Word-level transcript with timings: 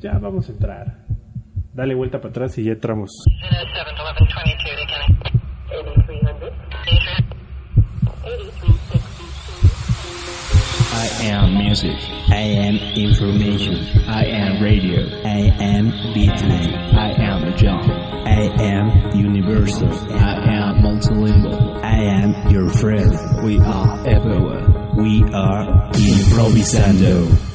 ya 0.00 0.18
vamos 0.18 0.48
a 0.48 0.52
entrar. 0.52 0.96
Dale 1.74 1.94
vuelta 1.94 2.18
para 2.18 2.30
atrás 2.30 2.58
y 2.58 2.64
ya 2.64 2.72
entramos. 2.72 3.10
I 10.92 11.26
am 11.30 11.54
music. 11.54 11.96
I 12.28 12.40
am 12.40 12.76
information. 12.96 13.76
I 14.08 14.24
am 14.24 14.62
radio. 14.62 15.00
I 15.24 15.52
am 15.60 15.90
beatnik. 16.14 16.74
I 16.94 17.12
am 17.22 17.56
John. 17.56 17.90
I 18.26 18.50
am 18.60 19.12
universal. 19.14 19.88
I 20.12 20.34
am 20.54 20.82
multilingual. 20.82 21.82
I 21.84 21.96
am 21.96 22.50
your 22.50 22.68
friend. 22.70 23.12
We 23.44 23.58
are 23.60 24.06
everywhere. 24.06 24.66
We 24.96 25.22
are 25.32 25.90
improvisando. 25.92 27.49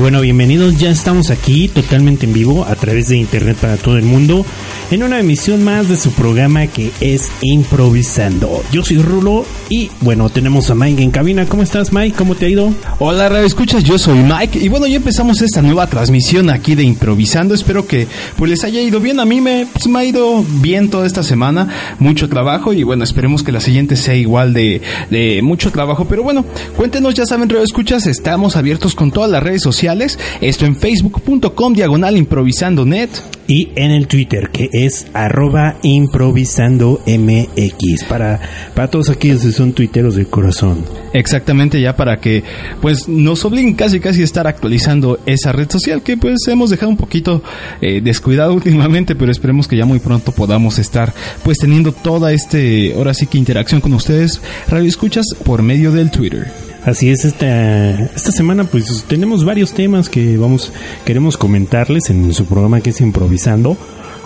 Bueno, 0.00 0.22
bienvenidos. 0.22 0.78
Ya 0.78 0.90
estamos 0.90 1.30
aquí 1.30 1.68
totalmente 1.68 2.24
en 2.24 2.32
vivo 2.32 2.64
a 2.64 2.74
través 2.74 3.08
de 3.08 3.18
internet 3.18 3.58
para 3.60 3.76
todo 3.76 3.98
el 3.98 4.04
mundo 4.04 4.46
en 4.90 5.04
una 5.04 5.20
emisión 5.20 5.62
más 5.62 5.88
de 5.88 5.96
su 5.96 6.10
programa 6.10 6.66
que 6.66 6.90
es 7.00 7.30
Improvisando. 7.42 8.62
Yo 8.72 8.82
soy 8.82 8.98
Rulo 8.98 9.44
y 9.68 9.88
bueno, 10.00 10.30
tenemos 10.30 10.68
a 10.70 10.74
Mike 10.74 11.02
en 11.02 11.12
cabina. 11.12 11.46
¿Cómo 11.46 11.62
estás, 11.62 11.92
Mike? 11.92 12.16
¿Cómo 12.18 12.34
te 12.34 12.46
ha 12.46 12.48
ido? 12.48 12.72
Hola, 12.98 13.28
Radio 13.28 13.46
Escuchas. 13.46 13.84
Yo 13.84 13.98
soy 13.98 14.18
Mike 14.18 14.58
y 14.58 14.68
bueno, 14.68 14.88
ya 14.88 14.96
empezamos 14.96 15.42
esta 15.42 15.62
nueva 15.62 15.86
transmisión 15.86 16.50
aquí 16.50 16.74
de 16.74 16.82
Improvisando. 16.82 17.54
Espero 17.54 17.86
que 17.86 18.08
pues 18.36 18.50
les 18.50 18.64
haya 18.64 18.80
ido 18.80 18.98
bien. 18.98 19.20
A 19.20 19.24
mí 19.24 19.40
me, 19.40 19.66
pues, 19.72 19.86
me 19.86 20.00
ha 20.00 20.04
ido 20.04 20.44
bien 20.60 20.90
toda 20.90 21.06
esta 21.06 21.22
semana. 21.22 21.68
Mucho 22.00 22.28
trabajo 22.28 22.72
y 22.72 22.82
bueno, 22.82 23.04
esperemos 23.04 23.44
que 23.44 23.52
la 23.52 23.60
siguiente 23.60 23.94
sea 23.94 24.16
igual 24.16 24.52
de, 24.52 24.82
de 25.08 25.40
mucho 25.42 25.70
trabajo. 25.70 26.06
Pero 26.06 26.24
bueno, 26.24 26.44
cuéntenos, 26.76 27.14
ya 27.14 27.26
saben, 27.26 27.48
Radio 27.48 27.62
Escuchas, 27.62 28.08
estamos 28.08 28.56
abiertos 28.56 28.96
con 28.96 29.12
todas 29.12 29.30
las 29.30 29.42
redes 29.42 29.62
sociales. 29.62 30.18
Esto 30.40 30.66
en 30.66 30.74
facebook.com 30.74 31.74
diagonal 31.74 32.16
improvisando 32.16 32.84
net 32.84 33.10
y 33.50 33.72
en 33.74 33.90
el 33.90 34.06
Twitter 34.06 34.50
que 34.52 34.70
es 34.72 35.08
arroba 35.12 35.74
improvisando 35.82 37.00
mx 37.04 38.04
para, 38.08 38.40
para 38.76 38.88
todos 38.88 39.10
aquellos 39.10 39.42
que 39.42 39.50
son 39.50 39.72
tuiteros 39.72 40.14
de 40.14 40.26
corazón. 40.26 40.84
Exactamente, 41.12 41.80
ya 41.80 41.96
para 41.96 42.20
que 42.20 42.44
pues 42.80 43.08
nos 43.08 43.44
obliguen 43.44 43.74
casi 43.74 43.98
casi 43.98 44.20
a 44.20 44.24
estar 44.24 44.46
actualizando 44.46 45.18
esa 45.26 45.50
red 45.50 45.68
social 45.68 46.00
que 46.04 46.16
pues 46.16 46.46
hemos 46.46 46.70
dejado 46.70 46.90
un 46.90 46.96
poquito 46.96 47.42
eh, 47.80 48.00
descuidado 48.00 48.54
últimamente, 48.60 49.16
pero 49.16 49.32
esperemos 49.32 49.66
que 49.66 49.76
ya 49.76 49.84
muy 49.84 49.98
pronto 49.98 50.30
podamos 50.30 50.78
estar 50.78 51.12
pues 51.42 51.58
teniendo 51.58 51.90
toda 51.90 52.32
este, 52.32 52.94
ahora 52.94 53.14
sí 53.14 53.26
que 53.26 53.36
interacción 53.36 53.80
con 53.80 53.92
ustedes, 53.94 54.40
radio 54.68 54.88
escuchas 54.88 55.26
por 55.44 55.64
medio 55.64 55.90
del 55.90 56.12
Twitter. 56.12 56.69
Así 56.84 57.10
es, 57.10 57.24
esta, 57.24 58.04
esta 58.04 58.32
semana 58.32 58.64
pues 58.64 59.04
tenemos 59.06 59.44
varios 59.44 59.72
temas 59.74 60.08
que 60.08 60.38
vamos, 60.38 60.72
queremos 61.04 61.36
comentarles 61.36 62.08
en 62.08 62.32
su 62.32 62.46
programa 62.46 62.80
que 62.80 62.90
es 62.90 63.00
Improvisando. 63.00 63.76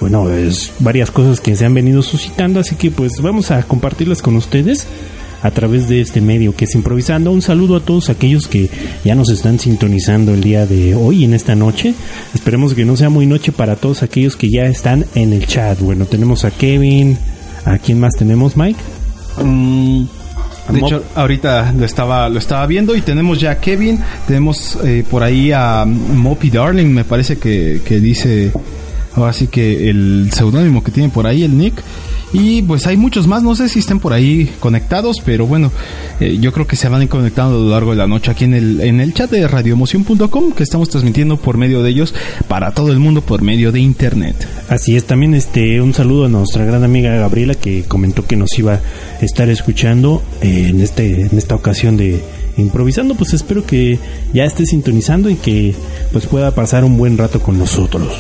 Bueno, 0.01 0.31
es 0.31 0.73
varias 0.81 1.11
cosas 1.11 1.41
que 1.41 1.57
se 1.57 1.65
han 1.65 1.75
venido 1.75 2.03
suscitando, 2.03 2.61
así 2.61 2.77
que 2.77 2.91
pues 2.91 3.21
vamos 3.21 3.51
a 3.51 3.63
compartirlas 3.63 4.23
con 4.23 4.37
ustedes 4.37 4.87
a 5.43 5.51
través 5.51 5.89
de 5.89 6.01
este 6.01 6.21
medio 6.21 6.55
que 6.55 6.65
es 6.65 6.75
Improvisando. 6.75 7.31
Un 7.31 7.43
saludo 7.43 7.77
a 7.77 7.81
todos 7.81 8.09
aquellos 8.09 8.47
que 8.47 8.71
ya 9.05 9.15
nos 9.15 9.31
están 9.31 9.59
sintonizando 9.59 10.33
el 10.33 10.41
día 10.41 10.65
de 10.65 10.95
hoy, 10.95 11.25
en 11.25 11.35
esta 11.35 11.55
noche. 11.55 11.95
Esperemos 12.35 12.75
que 12.75 12.85
no 12.85 12.97
sea 12.97 13.11
muy 13.11 13.27
noche 13.27 13.53
para 13.53 13.77
todos 13.77 14.03
aquellos 14.03 14.37
que 14.37 14.49
ya 14.49 14.65
están 14.67 15.05
en 15.15 15.33
el 15.33 15.47
chat. 15.47 15.79
Bueno, 15.81 16.07
tenemos 16.07 16.45
a 16.45 16.51
Kevin. 16.51 17.19
¿A 17.65 17.79
quién 17.79 17.99
más 17.99 18.15
tenemos, 18.15 18.57
Mike? 18.57 18.79
Mm, 19.43 20.05
de 20.69 20.79
hecho, 20.79 21.05
ahorita 21.15 21.73
lo 21.77 21.85
estaba, 21.85 22.29
lo 22.29 22.39
estaba 22.39 22.67
viendo 22.67 22.97
y 22.97 23.03
tenemos 23.03 23.39
ya 23.41 23.53
a 23.53 23.61
Kevin, 23.61 24.01
tenemos 24.27 24.79
eh, 24.85 25.05
por 25.09 25.23
ahí 25.23 25.53
a 25.53 25.85
Moppy 25.85 26.51
Darling, 26.51 26.87
me 26.87 27.05
parece 27.05 27.37
que, 27.39 27.81
que 27.85 28.01
dice, 28.01 28.53
ahora 29.15 29.33
sí 29.33 29.49
que 29.49 29.91
el 29.91 30.31
seudónimo 30.33 30.83
que 30.83 30.91
tiene 30.91 31.11
por 31.11 31.27
ahí, 31.27 31.43
el 31.43 31.57
nick. 31.57 31.83
Y 32.35 32.63
pues 32.63 32.89
hay 32.89 32.97
muchos 32.97 33.29
más, 33.29 33.45
no 33.45 33.55
sé 33.55 33.69
si 33.69 33.79
estén 33.79 34.01
por 34.01 34.13
ahí 34.13 34.53
conectados, 34.59 35.19
pero 35.25 35.47
bueno, 35.47 35.71
eh, 36.19 36.37
yo 36.41 36.53
creo 36.53 36.67
que 36.67 36.75
se 36.75 36.89
van 36.89 37.07
conectando 37.07 37.55
a 37.55 37.61
lo 37.61 37.71
largo 37.71 37.93
de 37.93 37.97
la 37.97 38.09
noche 38.09 38.33
aquí 38.33 38.43
en 38.43 38.55
el, 38.55 38.81
en 38.81 39.01
el 39.01 39.15
chat 39.15 39.31
de 39.31 39.47
radioemoción.com 39.47 40.51
que 40.51 40.65
estamos 40.65 40.89
transmitiendo 40.89 41.37
por 41.37 41.59
medio 41.59 41.85
de 41.85 41.91
ellos 41.91 42.13
para 42.49 42.73
todo 42.73 42.91
el 42.91 42.99
mundo 42.99 43.21
por 43.21 43.43
medio 43.43 43.71
de 43.71 43.79
internet. 43.79 44.49
Así 44.69 44.97
es, 44.97 45.05
también 45.05 45.33
este 45.35 45.81
un 45.81 45.95
saludo 45.95 46.25
a 46.25 46.29
nuestra 46.29 46.65
gran 46.65 46.83
amiga 46.83 47.15
Gabriela 47.15 47.55
que 47.55 47.85
comentó 47.85 48.27
que 48.27 48.35
nos 48.35 48.59
iba 48.59 48.75
a 48.75 49.25
estar 49.25 49.49
escuchando 49.49 50.21
eh, 50.43 50.67
en 50.71 50.81
este 50.81 51.23
en 51.27 51.39
esta 51.39 51.55
ocasión 51.55 51.97
de 51.97 52.21
improvisando, 52.57 53.15
pues 53.15 53.33
espero 53.33 53.65
que 53.65 54.01
ya 54.33 54.45
esté 54.45 54.67
sintonizando 54.67 55.31
y 55.31 55.37
que 55.37 55.75
pues 56.13 56.27
pueda 56.27 56.51
pasar 56.53 56.85
un 56.85 56.97
buen 56.97 57.17
rato 57.17 57.41
con 57.41 57.59
nosotros. 57.59 58.13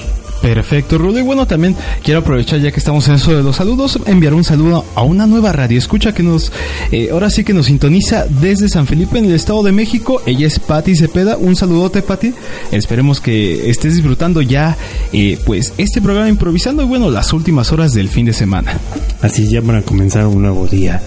Perfecto, 0.44 0.98
Rudo. 0.98 1.18
Y 1.18 1.22
bueno, 1.22 1.46
también 1.46 1.74
quiero 2.02 2.20
aprovechar 2.20 2.60
ya 2.60 2.70
que 2.70 2.76
estamos 2.76 3.08
en 3.08 3.14
eso 3.14 3.34
de 3.34 3.42
los 3.42 3.56
saludos, 3.56 3.98
enviar 4.04 4.34
un 4.34 4.44
saludo 4.44 4.84
a 4.94 5.02
una 5.02 5.26
nueva 5.26 5.52
radio 5.52 5.78
escucha 5.78 6.12
que 6.12 6.22
nos, 6.22 6.52
eh, 6.92 7.08
ahora 7.12 7.30
sí 7.30 7.44
que 7.44 7.54
nos 7.54 7.64
sintoniza 7.64 8.26
desde 8.26 8.68
San 8.68 8.86
Felipe 8.86 9.18
en 9.18 9.24
el 9.24 9.32
Estado 9.32 9.62
de 9.62 9.72
México. 9.72 10.20
Ella 10.26 10.46
es 10.46 10.58
Patti 10.58 10.96
Cepeda. 10.96 11.38
Un 11.38 11.56
saludote, 11.56 12.02
Patti. 12.02 12.34
Esperemos 12.72 13.22
que 13.22 13.70
estés 13.70 13.94
disfrutando 13.94 14.42
ya, 14.42 14.76
eh, 15.14 15.38
pues, 15.46 15.72
este 15.78 16.02
programa 16.02 16.28
improvisando 16.28 16.82
y 16.82 16.86
bueno, 16.86 17.10
las 17.10 17.32
últimas 17.32 17.72
horas 17.72 17.94
del 17.94 18.10
fin 18.10 18.26
de 18.26 18.34
semana. 18.34 18.78
Así 19.22 19.48
ya 19.48 19.62
para 19.62 19.80
comenzar 19.80 20.26
un 20.26 20.42
nuevo 20.42 20.66
día. 20.66 21.00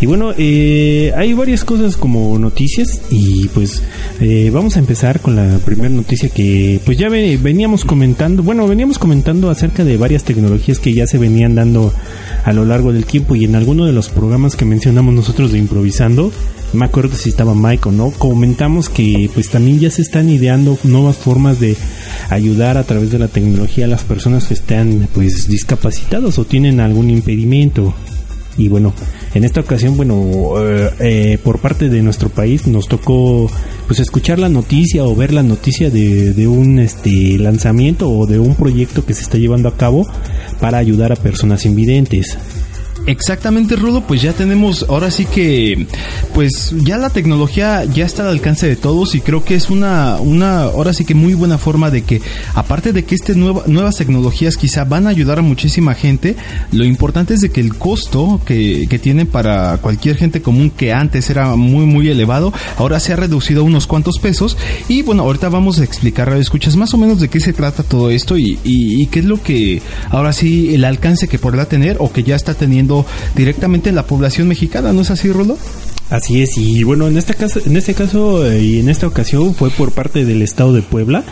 Y 0.00 0.04
bueno, 0.04 0.32
eh, 0.36 1.12
hay 1.16 1.32
varias 1.32 1.64
cosas 1.64 1.96
como 1.96 2.38
noticias 2.38 3.00
y 3.10 3.48
pues 3.48 3.82
eh, 4.20 4.50
vamos 4.52 4.76
a 4.76 4.78
empezar 4.80 5.20
con 5.20 5.36
la 5.36 5.58
primera 5.64 5.88
noticia 5.88 6.28
que 6.28 6.80
pues 6.84 6.98
ya 6.98 7.08
ve- 7.08 7.38
veníamos 7.42 7.86
comentando, 7.86 8.42
bueno, 8.42 8.68
veníamos 8.68 8.98
comentando 8.98 9.48
acerca 9.48 9.84
de 9.84 9.96
varias 9.96 10.24
tecnologías 10.24 10.78
que 10.80 10.92
ya 10.92 11.06
se 11.06 11.16
venían 11.16 11.54
dando 11.54 11.94
a 12.44 12.52
lo 12.52 12.66
largo 12.66 12.92
del 12.92 13.06
tiempo 13.06 13.36
y 13.36 13.44
en 13.46 13.54
alguno 13.54 13.86
de 13.86 13.94
los 13.94 14.10
programas 14.10 14.54
que 14.54 14.66
mencionamos 14.66 15.14
nosotros 15.14 15.50
de 15.50 15.58
improvisando, 15.58 16.30
me 16.74 16.84
acuerdo 16.84 17.16
si 17.16 17.30
estaba 17.30 17.54
Mike 17.54 17.88
o 17.88 17.92
no, 17.92 18.10
comentamos 18.10 18.90
que 18.90 19.30
pues 19.32 19.48
también 19.48 19.78
ya 19.80 19.90
se 19.90 20.02
están 20.02 20.28
ideando 20.28 20.78
nuevas 20.84 21.16
formas 21.16 21.58
de 21.58 21.74
ayudar 22.28 22.76
a 22.76 22.84
través 22.84 23.10
de 23.10 23.18
la 23.18 23.28
tecnología 23.28 23.86
a 23.86 23.88
las 23.88 24.02
personas 24.04 24.44
que 24.46 24.54
están 24.54 25.08
pues 25.14 25.48
discapacitados 25.48 26.38
o 26.38 26.44
tienen 26.44 26.80
algún 26.80 27.08
impedimento. 27.08 27.94
Y 28.58 28.68
bueno, 28.68 28.92
en 29.34 29.44
esta 29.44 29.60
ocasión, 29.60 29.96
bueno, 29.96 30.54
eh, 30.58 30.90
eh, 31.00 31.38
por 31.42 31.58
parte 31.58 31.88
de 31.88 32.02
nuestro 32.02 32.28
país 32.30 32.66
nos 32.66 32.88
tocó 32.88 33.50
pues 33.86 34.00
escuchar 34.00 34.38
la 34.38 34.48
noticia 34.48 35.04
o 35.04 35.14
ver 35.14 35.32
la 35.32 35.42
noticia 35.42 35.90
de, 35.90 36.32
de 36.32 36.46
un 36.48 36.78
este 36.78 37.38
lanzamiento 37.38 38.08
o 38.10 38.26
de 38.26 38.38
un 38.38 38.54
proyecto 38.54 39.04
que 39.04 39.14
se 39.14 39.22
está 39.22 39.38
llevando 39.38 39.68
a 39.68 39.76
cabo 39.76 40.06
para 40.60 40.78
ayudar 40.78 41.12
a 41.12 41.16
personas 41.16 41.66
invidentes. 41.66 42.38
Exactamente, 43.06 43.76
Rudo, 43.76 44.00
pues 44.00 44.20
ya 44.20 44.32
tenemos, 44.32 44.84
ahora 44.88 45.12
sí 45.12 45.26
que, 45.26 45.86
pues 46.34 46.74
ya 46.76 46.98
la 46.98 47.10
tecnología 47.10 47.84
ya 47.84 48.04
está 48.04 48.24
al 48.24 48.30
alcance 48.30 48.66
de 48.66 48.74
todos 48.74 49.14
y 49.14 49.20
creo 49.20 49.44
que 49.44 49.54
es 49.54 49.70
una, 49.70 50.16
una, 50.16 50.62
ahora 50.62 50.92
sí 50.92 51.04
que 51.04 51.14
muy 51.14 51.34
buena 51.34 51.56
forma 51.56 51.90
de 51.90 52.02
que, 52.02 52.20
aparte 52.54 52.92
de 52.92 53.04
que 53.04 53.14
estas 53.14 53.36
nueva, 53.36 53.62
nuevas 53.68 53.94
tecnologías 53.94 54.56
quizá 54.56 54.82
van 54.82 55.06
a 55.06 55.10
ayudar 55.10 55.38
a 55.38 55.42
muchísima 55.42 55.94
gente, 55.94 56.34
lo 56.72 56.84
importante 56.84 57.34
es 57.34 57.42
de 57.42 57.50
que 57.50 57.60
el 57.60 57.76
costo 57.76 58.40
que, 58.44 58.86
que 58.90 58.98
tienen 58.98 59.28
para 59.28 59.78
cualquier 59.78 60.16
gente 60.16 60.42
común 60.42 60.70
que 60.70 60.92
antes 60.92 61.30
era 61.30 61.54
muy, 61.54 61.86
muy 61.86 62.08
elevado, 62.08 62.52
ahora 62.76 62.98
se 62.98 63.12
ha 63.12 63.16
reducido 63.16 63.60
a 63.60 63.64
unos 63.64 63.86
cuantos 63.86 64.18
pesos 64.18 64.56
y 64.88 65.02
bueno, 65.02 65.22
ahorita 65.22 65.48
vamos 65.48 65.78
a 65.78 65.84
explicar, 65.84 66.32
escuchas 66.36 66.74
más 66.74 66.92
o 66.92 66.98
menos 66.98 67.20
de 67.20 67.28
qué 67.28 67.38
se 67.38 67.52
trata 67.52 67.84
todo 67.84 68.10
esto 68.10 68.36
y 68.36 69.08
qué 69.12 69.20
es 69.20 69.24
lo 69.24 69.40
que, 69.40 69.80
ahora 70.10 70.32
sí, 70.32 70.74
el 70.74 70.84
alcance 70.84 71.28
que 71.28 71.38
podrá 71.38 71.66
tener 71.66 71.98
o 72.00 72.12
que 72.12 72.24
ya 72.24 72.34
está 72.34 72.54
teniendo 72.54 72.95
directamente 73.34 73.88
en 73.90 73.96
la 73.96 74.06
población 74.06 74.48
mexicana, 74.48 74.92
¿no 74.92 75.00
es 75.02 75.10
así, 75.10 75.30
Rolo? 75.32 75.58
Así 76.08 76.40
es, 76.40 76.56
y 76.56 76.84
bueno, 76.84 77.08
en 77.08 77.18
este 77.18 77.34
caso, 77.34 77.60
en 77.66 77.76
este 77.76 77.92
caso 77.94 78.46
eh, 78.46 78.62
y 78.62 78.78
en 78.78 78.88
esta 78.88 79.08
ocasión 79.08 79.54
fue 79.54 79.70
por 79.70 79.90
parte 79.92 80.24
del 80.24 80.40
estado 80.40 80.72
de 80.72 80.82
Puebla 80.82 81.24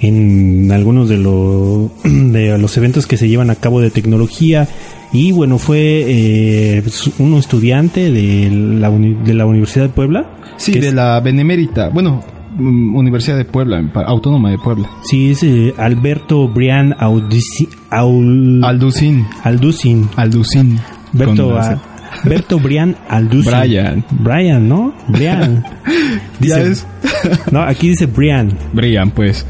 en 0.00 0.70
algunos 0.72 1.08
de, 1.08 1.16
lo- 1.18 1.90
de 2.04 2.58
los 2.58 2.76
eventos 2.76 3.06
que 3.06 3.16
se 3.16 3.28
llevan 3.28 3.50
a 3.50 3.54
cabo 3.54 3.80
de 3.80 3.90
tecnología 3.90 4.68
y 5.12 5.30
bueno 5.32 5.58
fue 5.58 5.78
eh, 6.06 6.80
pues, 6.82 7.08
un 7.18 7.34
estudiante 7.34 8.10
de 8.10 8.50
la, 8.50 8.90
uni- 8.90 9.14
de 9.24 9.32
la 9.34 9.46
Universidad 9.46 9.84
de 9.86 9.92
Puebla 9.92 10.26
Sí, 10.56 10.72
de 10.72 10.88
es- 10.88 10.94
la 10.94 11.20
Benemérita, 11.20 11.88
bueno, 11.90 12.22
mm, 12.58 12.96
Universidad 12.96 13.36
de 13.36 13.44
Puebla, 13.44 13.90
Autónoma 14.06 14.50
de 14.50 14.58
Puebla. 14.58 14.90
sí 15.04 15.30
es 15.30 15.42
eh, 15.44 15.72
Alberto 15.78 16.48
Brian 16.48 16.92
Audici- 16.98 17.68
Aul- 17.90 18.64
Alducin, 18.64 19.24
Alducin 19.44 20.08
Alducin. 20.16 20.78
Berto, 21.16 21.56
a- 21.58 21.82
Berto 22.24 22.58
Brian 22.58 22.96
Brian. 23.44 24.04
Brian 24.10 24.68
¿no? 24.68 24.94
Brian 25.08 25.64
Ya 26.40 26.58
Dice- 26.58 26.70
es. 26.70 26.86
no 27.52 27.62
aquí 27.62 27.88
dice 27.88 28.06
Brian 28.06 28.56
Brian, 28.72 29.10
pues. 29.10 29.44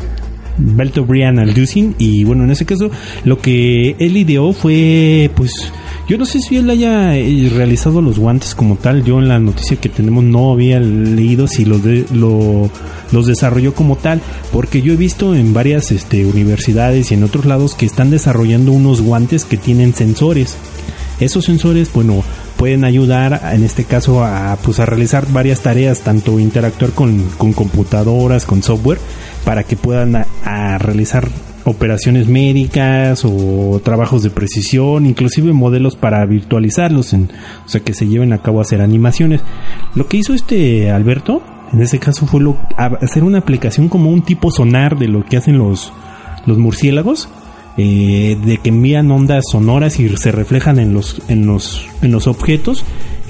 Belto 0.59 1.05
Brian 1.05 1.39
Alducin 1.39 1.95
y 1.99 2.25
bueno 2.25 2.45
en 2.45 2.51
ese 2.51 2.65
caso 2.65 2.91
lo 3.25 3.39
que 3.41 3.95
él 3.99 4.17
ideó 4.17 4.55
fue 4.55 5.31
pues 5.35 5.53
yo 6.09 6.17
no 6.17 6.25
sé 6.25 6.39
si 6.41 6.57
él 6.57 6.71
haya 6.71 7.15
eh, 7.15 7.51
realizado 7.55 8.01
los 8.01 8.19
guantes 8.19 8.55
como 8.55 8.77
tal 8.77 9.05
yo 9.05 9.19
en 9.19 9.29
la 9.29 9.39
noticia 9.39 9.77
que 9.77 9.91
tenemos 9.91 10.25
no 10.25 10.53
había 10.53 10.81
leído 10.81 11.47
si 11.47 11.67
los 11.67 11.83
de- 11.85 12.07
lo- 12.11 12.71
los 13.12 13.26
desarrolló 13.26 13.75
como 13.75 13.97
tal 13.97 14.23
porque 14.50 14.81
yo 14.81 14.95
he 14.95 14.97
visto 14.97 15.35
en 15.35 15.52
varias 15.52 15.93
este, 15.93 16.25
universidades 16.25 17.11
y 17.11 17.14
en 17.17 17.25
otros 17.25 17.45
lados 17.45 17.75
que 17.75 17.85
están 17.85 18.09
desarrollando 18.09 18.73
unos 18.73 19.02
guantes 19.02 19.45
que 19.45 19.59
tienen 19.59 19.93
sensores 19.93 20.57
esos 21.20 21.44
sensores 21.44 21.92
bueno 21.92 22.23
pueden 22.56 22.85
ayudar 22.85 23.40
en 23.52 23.64
este 23.64 23.85
caso 23.85 24.25
a 24.25 24.56
pues 24.62 24.80
a 24.80 24.87
realizar 24.87 25.26
varias 25.32 25.61
tareas 25.61 26.00
tanto 26.00 26.38
interactuar 26.40 26.92
con, 26.92 27.23
computadoras 27.38 28.44
con 28.46 28.62
software 28.62 28.99
para 29.44 29.62
que 29.64 29.76
puedan 29.76 30.16
a- 30.16 30.78
realizar 30.78 31.28
operaciones 31.64 32.28
médicas 32.28 33.23
o 33.25 33.80
trabajos 33.82 34.23
de 34.23 34.30
precisión, 34.30 35.04
inclusive 35.04 35.52
modelos 35.52 35.96
para 35.96 36.25
virtualizarlos, 36.25 37.12
en- 37.12 37.28
o 37.64 37.68
sea 37.68 37.80
que 37.80 37.92
se 37.92 38.06
lleven 38.06 38.32
a 38.32 38.38
cabo 38.38 38.61
a 38.61 38.62
hacer 38.62 38.80
animaciones. 38.80 39.40
Lo 39.96 40.06
que 40.06 40.16
hizo 40.18 40.32
este 40.32 40.92
Alberto, 40.92 41.42
en 41.73 41.80
ese 41.82 41.99
caso 41.99 42.25
fue 42.26 42.40
hacer 43.00 43.25
una 43.25 43.38
aplicación 43.38 43.88
como 43.88 44.11
un 44.11 44.23
tipo 44.23 44.52
sonar 44.52 44.96
de 44.96 45.08
lo 45.08 45.25
que 45.25 45.38
hacen 45.38 45.58
los 45.58 45.90
murciélagos, 46.46 47.28
eh, 47.78 48.38
de 48.45 48.59
que 48.59 48.71
envían 48.71 49.11
ondas 49.11 49.45
sonoras 49.50 50.00
y 50.00 50.09
se 50.16 50.33
reflejan 50.33 50.78
en 50.78 50.95
los, 50.95 51.21
en 51.28 51.47
los, 51.47 51.87
en 52.02 52.12
los 52.12 52.26
objetos. 52.26 52.85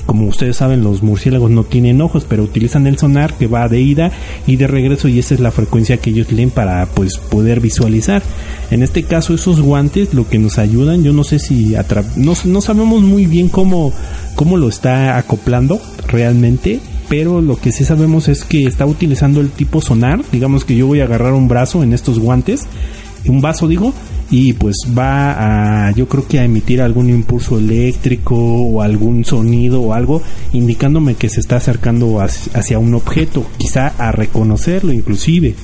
Como 0.06 0.28
ustedes 0.28 0.56
saben, 0.56 0.84
los 0.84 1.02
murciélagos 1.02 1.50
no 1.50 1.64
tienen 1.64 2.00
ojos, 2.00 2.24
pero 2.28 2.44
utilizan 2.44 2.86
el 2.86 2.96
sonar 2.96 3.34
que 3.34 3.48
va 3.48 3.68
de 3.68 3.80
ida 3.80 4.12
y 4.46 4.54
de 4.54 4.68
regreso 4.68 5.08
y 5.08 5.18
esa 5.18 5.34
es 5.34 5.40
la 5.40 5.50
frecuencia 5.50 5.96
que 5.96 6.10
ellos 6.10 6.30
leen 6.30 6.50
para 6.50 6.86
pues 6.86 7.18
poder 7.18 7.58
visualizar. 7.58 8.22
En 8.70 8.84
este 8.84 9.02
caso, 9.02 9.34
esos 9.34 9.60
guantes 9.60 10.14
lo 10.14 10.28
que 10.28 10.38
nos 10.38 10.58
ayudan, 10.58 11.02
yo 11.02 11.12
no 11.12 11.24
sé 11.24 11.40
si 11.40 11.74
no, 12.14 12.34
no 12.44 12.60
sabemos 12.60 13.02
muy 13.02 13.26
bien 13.26 13.48
cómo, 13.48 13.92
cómo 14.36 14.56
lo 14.56 14.68
está 14.68 15.18
acoplando 15.18 15.80
realmente, 16.06 16.78
pero 17.08 17.40
lo 17.40 17.56
que 17.56 17.72
sí 17.72 17.84
sabemos 17.84 18.28
es 18.28 18.44
que 18.44 18.62
está 18.62 18.86
utilizando 18.86 19.40
el 19.40 19.50
tipo 19.50 19.80
sonar. 19.80 20.22
Digamos 20.30 20.64
que 20.64 20.76
yo 20.76 20.86
voy 20.86 21.00
a 21.00 21.04
agarrar 21.04 21.32
un 21.32 21.48
brazo 21.48 21.82
en 21.82 21.92
estos 21.92 22.20
guantes, 22.20 22.66
un 23.26 23.40
vaso 23.40 23.66
digo, 23.66 23.92
y 24.30 24.54
pues 24.54 24.76
va 24.96 25.86
a 25.86 25.90
yo 25.92 26.08
creo 26.08 26.26
que 26.26 26.40
a 26.40 26.44
emitir 26.44 26.82
algún 26.82 27.10
impulso 27.10 27.58
eléctrico 27.58 28.36
o 28.36 28.82
algún 28.82 29.24
sonido 29.24 29.82
o 29.82 29.92
algo 29.92 30.22
indicándome 30.52 31.14
que 31.14 31.28
se 31.28 31.40
está 31.40 31.56
acercando 31.56 32.20
hacia 32.20 32.78
un 32.78 32.94
objeto, 32.94 33.44
quizá 33.58 33.88
a 33.98 34.12
reconocerlo 34.12 34.92
inclusive. 34.92 35.54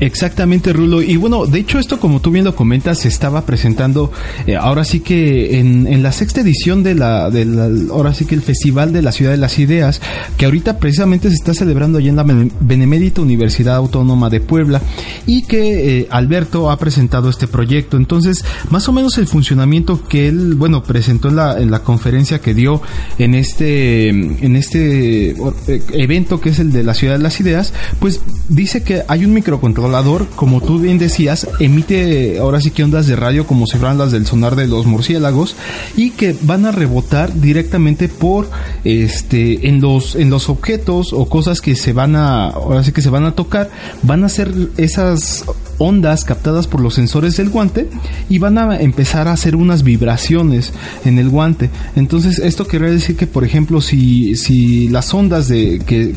Exactamente, 0.00 0.72
Rulo. 0.72 1.02
Y 1.02 1.16
bueno, 1.16 1.46
de 1.46 1.58
hecho 1.58 1.78
esto, 1.78 1.98
como 1.98 2.20
tú 2.20 2.30
bien 2.30 2.44
lo 2.44 2.54
comentas, 2.54 2.98
se 2.98 3.08
estaba 3.08 3.42
presentando 3.42 4.12
eh, 4.46 4.54
ahora 4.54 4.84
sí 4.84 5.00
que 5.00 5.58
en, 5.58 5.88
en, 5.88 6.02
la 6.04 6.12
sexta 6.12 6.40
edición 6.40 6.84
de 6.84 6.94
la, 6.94 7.30
de 7.30 7.44
la, 7.44 7.68
ahora 7.90 8.14
sí 8.14 8.24
que 8.24 8.36
el 8.36 8.42
Festival 8.42 8.92
de 8.92 9.02
la 9.02 9.10
Ciudad 9.10 9.32
de 9.32 9.38
las 9.38 9.58
Ideas, 9.58 10.00
que 10.36 10.44
ahorita 10.44 10.78
precisamente 10.78 11.28
se 11.28 11.34
está 11.34 11.52
celebrando 11.52 11.98
allá 11.98 12.10
en 12.10 12.16
la 12.16 12.24
Benemérita 12.60 13.22
Universidad 13.22 13.74
Autónoma 13.74 14.30
de 14.30 14.40
Puebla 14.40 14.80
y 15.26 15.42
que 15.42 16.00
eh, 16.00 16.08
Alberto 16.10 16.70
ha 16.70 16.78
presentado 16.78 17.28
este 17.28 17.48
proyecto. 17.48 17.96
Entonces, 17.96 18.44
más 18.70 18.88
o 18.88 18.92
menos 18.92 19.18
el 19.18 19.26
funcionamiento 19.26 20.04
que 20.06 20.28
él, 20.28 20.54
bueno, 20.54 20.84
presentó 20.84 21.28
en 21.28 21.36
la, 21.36 21.60
en 21.60 21.72
la 21.72 21.80
conferencia 21.80 22.40
que 22.40 22.54
dio 22.54 22.80
en 23.18 23.34
este, 23.34 24.10
en 24.10 24.54
este 24.54 25.30
eh, 25.30 25.82
evento 25.92 26.40
que 26.40 26.50
es 26.50 26.60
el 26.60 26.70
de 26.70 26.84
la 26.84 26.94
Ciudad 26.94 27.16
de 27.16 27.22
las 27.22 27.40
Ideas, 27.40 27.72
pues 27.98 28.20
dice 28.48 28.84
que 28.84 29.02
hay 29.08 29.24
un 29.24 29.32
microcontrol 29.32 29.87
como 30.36 30.60
tú 30.60 30.78
bien 30.78 30.98
decías, 30.98 31.48
emite 31.60 32.38
ahora 32.38 32.60
sí 32.60 32.70
que 32.70 32.84
ondas 32.84 33.06
de 33.06 33.16
radio 33.16 33.46
como 33.46 33.66
si 33.66 33.78
fueran 33.78 33.98
las 33.98 34.12
del 34.12 34.26
sonar 34.26 34.56
de 34.56 34.66
los 34.66 34.86
murciélagos 34.86 35.56
y 35.96 36.10
que 36.10 36.36
van 36.42 36.66
a 36.66 36.72
rebotar 36.72 37.32
directamente 37.34 38.08
por 38.08 38.48
este 38.84 39.68
en 39.68 39.80
los 39.80 40.14
en 40.14 40.30
los 40.30 40.48
objetos 40.48 41.12
o 41.12 41.28
cosas 41.28 41.60
que 41.60 41.74
se 41.74 41.92
van 41.92 42.16
a 42.16 42.48
ahora 42.48 42.84
sí 42.84 42.92
que 42.92 43.02
se 43.02 43.10
van 43.10 43.24
a 43.24 43.32
tocar, 43.32 43.70
van 44.02 44.24
a 44.24 44.28
ser 44.28 44.52
esas 44.76 45.44
ondas 45.78 46.24
captadas 46.24 46.66
por 46.66 46.80
los 46.80 46.94
sensores 46.94 47.36
del 47.36 47.50
guante 47.50 47.88
y 48.28 48.38
van 48.38 48.58
a 48.58 48.76
empezar 48.78 49.28
a 49.28 49.32
hacer 49.32 49.56
unas 49.56 49.82
vibraciones 49.82 50.72
en 51.04 51.18
el 51.18 51.28
guante. 51.28 51.70
Entonces, 51.96 52.38
esto 52.38 52.66
quiere 52.66 52.90
decir 52.90 53.16
que, 53.16 53.26
por 53.26 53.44
ejemplo, 53.44 53.80
si, 53.80 54.36
si 54.36 54.88
las 54.88 55.12
ondas 55.14 55.48
de 55.48 55.80
que 55.86 56.12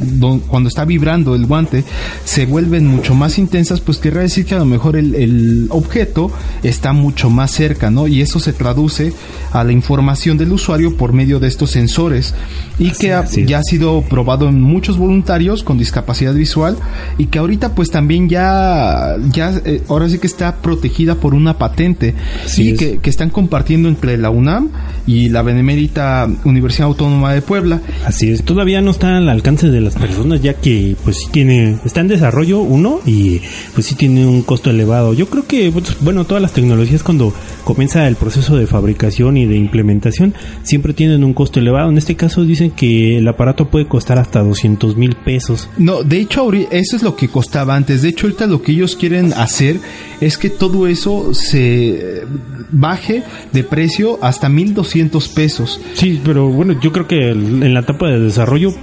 cuando 0.47 0.67
está 0.67 0.85
vibrando 0.85 1.35
el 1.35 1.45
guante 1.45 1.83
se 2.25 2.45
vuelven 2.45 2.87
mucho 2.87 3.13
más 3.13 3.37
intensas, 3.37 3.79
pues 3.81 3.97
quiere 3.97 4.21
decir 4.21 4.45
que 4.45 4.55
a 4.55 4.59
lo 4.59 4.65
mejor 4.65 4.95
el, 4.95 5.15
el 5.15 5.67
objeto 5.69 6.31
está 6.63 6.93
mucho 6.93 7.29
más 7.29 7.51
cerca, 7.51 7.91
¿no? 7.91 8.07
Y 8.07 8.21
eso 8.21 8.39
se 8.39 8.53
traduce 8.53 9.13
a 9.51 9.63
la 9.63 9.71
información 9.71 10.37
del 10.37 10.51
usuario 10.51 10.97
por 10.97 11.13
medio 11.13 11.39
de 11.39 11.47
estos 11.47 11.71
sensores 11.71 12.33
y 12.81 12.91
que 12.91 13.45
ya 13.45 13.59
ha 13.59 13.63
sido 13.63 14.01
probado 14.01 14.49
en 14.49 14.59
muchos 14.59 14.97
voluntarios 14.97 15.63
con 15.63 15.77
discapacidad 15.77 16.33
visual 16.33 16.77
y 17.19 17.27
que 17.27 17.37
ahorita 17.37 17.75
pues 17.75 17.91
también 17.91 18.27
ya 18.27 19.17
ya 19.31 19.61
eh, 19.65 19.83
ahora 19.87 20.09
sí 20.09 20.17
que 20.17 20.25
está 20.25 20.55
protegida 20.57 21.15
por 21.15 21.35
una 21.35 21.59
patente 21.59 22.15
y 22.57 22.75
que, 22.75 22.99
están 23.11 23.29
compartiendo 23.29 23.89
entre 23.89 24.17
la 24.17 24.29
UNAM 24.29 24.69
y 25.05 25.29
la 25.29 25.41
Benemérita 25.41 26.27
Universidad 26.45 26.87
Autónoma 26.87 27.33
de 27.33 27.41
Puebla. 27.41 27.81
Así 28.05 28.31
es, 28.31 28.43
todavía 28.43 28.81
no 28.81 28.91
está 28.91 29.17
al 29.17 29.29
alcance 29.29 29.69
de 29.69 29.81
las 29.81 29.95
personas 29.95 30.41
ya 30.41 30.53
que 30.53 30.95
pues 31.03 31.17
sí 31.17 31.27
tiene, 31.31 31.77
está 31.85 32.01
en 32.01 32.07
desarrollo 32.07 32.59
uno 32.59 32.99
y 33.05 33.41
pues 33.73 33.87
sí 33.87 33.95
tiene 33.95 34.25
un 34.25 34.41
costo 34.43 34.69
elevado. 34.69 35.13
Yo 35.13 35.27
creo 35.27 35.45
que 35.45 35.71
pues, 35.71 35.97
bueno, 36.01 36.25
todas 36.25 36.41
las 36.41 36.53
tecnologías 36.53 37.03
cuando 37.03 37.33
comienza 37.63 38.07
el 38.07 38.15
proceso 38.15 38.57
de 38.57 38.67
fabricación 38.67 39.37
y 39.37 39.45
de 39.45 39.55
implementación 39.55 40.33
siempre 40.63 40.93
tienen 40.93 41.23
un 41.23 41.33
costo 41.33 41.59
elevado. 41.59 41.89
En 41.89 41.97
este 41.97 42.15
caso 42.15 42.43
dicen 42.43 42.71
que 42.71 43.17
el 43.17 43.27
aparato 43.27 43.69
puede 43.69 43.87
costar 43.87 44.17
hasta 44.19 44.41
200 44.41 44.95
mil 44.97 45.15
pesos. 45.15 45.69
No, 45.77 46.03
de 46.03 46.19
hecho 46.19 46.51
eso 46.71 46.95
es 46.95 47.03
lo 47.03 47.15
que 47.15 47.27
costaba 47.27 47.75
antes. 47.75 48.01
De 48.01 48.09
hecho 48.09 48.27
ahorita 48.27 48.47
lo 48.47 48.61
que 48.61 48.71
ellos 48.73 48.95
quieren 48.95 49.33
hacer 49.33 49.79
es 50.19 50.37
que 50.37 50.49
todo 50.49 50.87
eso 50.87 51.33
se 51.33 52.23
baje 52.71 53.23
de 53.51 53.63
precio 53.63 54.19
hasta 54.21 54.49
1200 54.49 55.00
pesos. 55.09 55.79
Sí, 55.93 56.21
pero 56.23 56.47
bueno, 56.49 56.79
yo 56.79 56.91
creo 56.91 57.07
que 57.07 57.31
en 57.31 57.73
la 57.73 57.81
etapa 57.81 58.07
de 58.07 58.19
desarrollo 58.19 58.73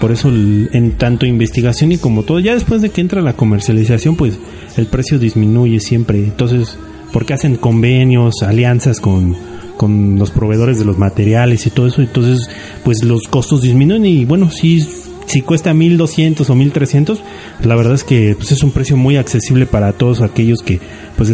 por 0.00 0.12
eso 0.12 0.28
en 0.28 0.92
tanto 0.96 1.26
investigación 1.26 1.92
y 1.92 1.98
como 1.98 2.22
todo, 2.22 2.38
ya 2.38 2.54
después 2.54 2.82
de 2.82 2.90
que 2.90 3.00
entra 3.00 3.20
la 3.20 3.32
comercialización, 3.32 4.14
pues 4.14 4.38
el 4.76 4.86
precio 4.86 5.18
disminuye 5.18 5.80
siempre. 5.80 6.18
Entonces, 6.18 6.78
porque 7.12 7.34
hacen 7.34 7.56
convenios, 7.56 8.42
alianzas 8.42 9.00
con, 9.00 9.34
con 9.76 10.18
los 10.18 10.30
proveedores 10.30 10.78
de 10.78 10.84
los 10.84 10.98
materiales 10.98 11.66
y 11.66 11.70
todo 11.70 11.88
eso, 11.88 12.00
entonces 12.02 12.48
pues 12.84 13.02
los 13.02 13.26
costos 13.28 13.62
disminuyen 13.62 14.06
y 14.06 14.24
bueno, 14.24 14.50
sí 14.50 14.86
si 15.28 15.42
cuesta 15.42 15.74
1200 15.74 16.48
o 16.48 16.54
1300, 16.54 17.22
la 17.62 17.76
verdad 17.76 17.94
es 17.94 18.02
que 18.02 18.34
pues, 18.36 18.50
es 18.52 18.62
un 18.62 18.70
precio 18.70 18.96
muy 18.96 19.16
accesible 19.16 19.66
para 19.66 19.92
todos 19.92 20.22
aquellos 20.22 20.62
que 20.62 20.80
pues 21.16 21.32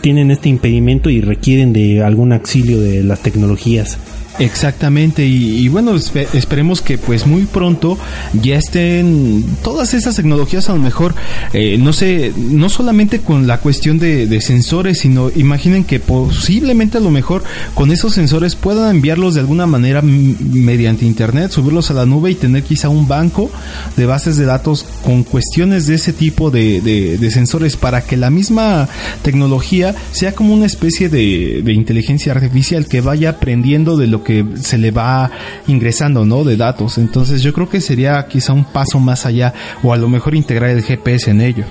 tienen 0.00 0.30
este 0.30 0.48
impedimento 0.48 1.10
y 1.10 1.20
requieren 1.20 1.72
de 1.72 2.02
algún 2.02 2.32
auxilio 2.32 2.80
de 2.80 3.02
las 3.04 3.20
tecnologías. 3.20 3.98
Exactamente, 4.38 5.24
y, 5.24 5.68
bueno, 5.68 5.94
esperemos 5.96 6.82
que 6.82 6.98
pues 6.98 7.26
muy 7.26 7.44
pronto 7.44 7.98
ya 8.42 8.56
estén 8.56 9.44
todas 9.62 9.94
esas 9.94 10.16
tecnologías 10.16 10.68
a 10.68 10.74
lo 10.74 10.78
mejor, 10.78 11.14
eh, 11.52 11.78
no 11.78 11.92
sé, 11.92 12.32
no 12.36 12.68
solamente 12.68 13.20
con 13.20 13.46
la 13.46 13.58
cuestión 13.58 13.98
de, 13.98 14.36
sensores, 14.40 14.98
sino 14.98 15.30
imaginen 15.34 15.84
que 15.84 15.98
posiblemente 15.98 16.98
a 16.98 17.00
lo 17.00 17.10
mejor 17.10 17.42
con 17.74 17.90
esos 17.90 18.12
sensores 18.12 18.54
puedan 18.54 18.96
enviarlos 18.96 19.34
de 19.34 19.40
alguna 19.40 19.66
manera 19.66 20.02
mediante 20.02 21.06
internet, 21.06 21.50
subirlos 21.50 21.90
a 21.90 21.94
la 21.94 22.04
nube 22.04 22.30
y 22.30 22.34
tener 22.34 22.62
quizá 22.62 22.90
un 22.90 23.08
banco 23.08 23.50
de 23.96 24.04
bases 24.04 24.36
de 24.36 24.44
datos 24.44 24.84
con 25.02 25.24
cuestiones 25.24 25.86
de 25.86 25.94
ese 25.94 26.12
tipo 26.12 26.50
de, 26.50 27.18
sensores 27.32 27.76
para 27.76 28.02
que 28.02 28.16
la 28.16 28.30
misma 28.30 28.88
tecnología 29.22 29.94
sea 30.12 30.32
como 30.32 30.52
una 30.54 30.66
especie 30.66 31.08
de, 31.08 31.72
inteligencia 31.72 32.32
artificial 32.32 32.86
que 32.86 33.00
vaya 33.00 33.30
aprendiendo 33.30 33.96
de 33.96 34.06
lo 34.06 34.22
que 34.26 34.44
se 34.56 34.76
le 34.76 34.90
va 34.90 35.30
ingresando, 35.68 36.26
¿no? 36.26 36.42
De 36.42 36.56
datos. 36.56 36.98
Entonces 36.98 37.42
yo 37.42 37.52
creo 37.52 37.68
que 37.68 37.80
sería 37.80 38.26
quizá 38.26 38.52
un 38.52 38.64
paso 38.64 38.98
más 38.98 39.24
allá 39.24 39.54
o 39.82 39.92
a 39.92 39.96
lo 39.96 40.08
mejor 40.08 40.34
integrar 40.34 40.70
el 40.70 40.82
GPS 40.82 41.30
en 41.30 41.40
ello. 41.40 41.64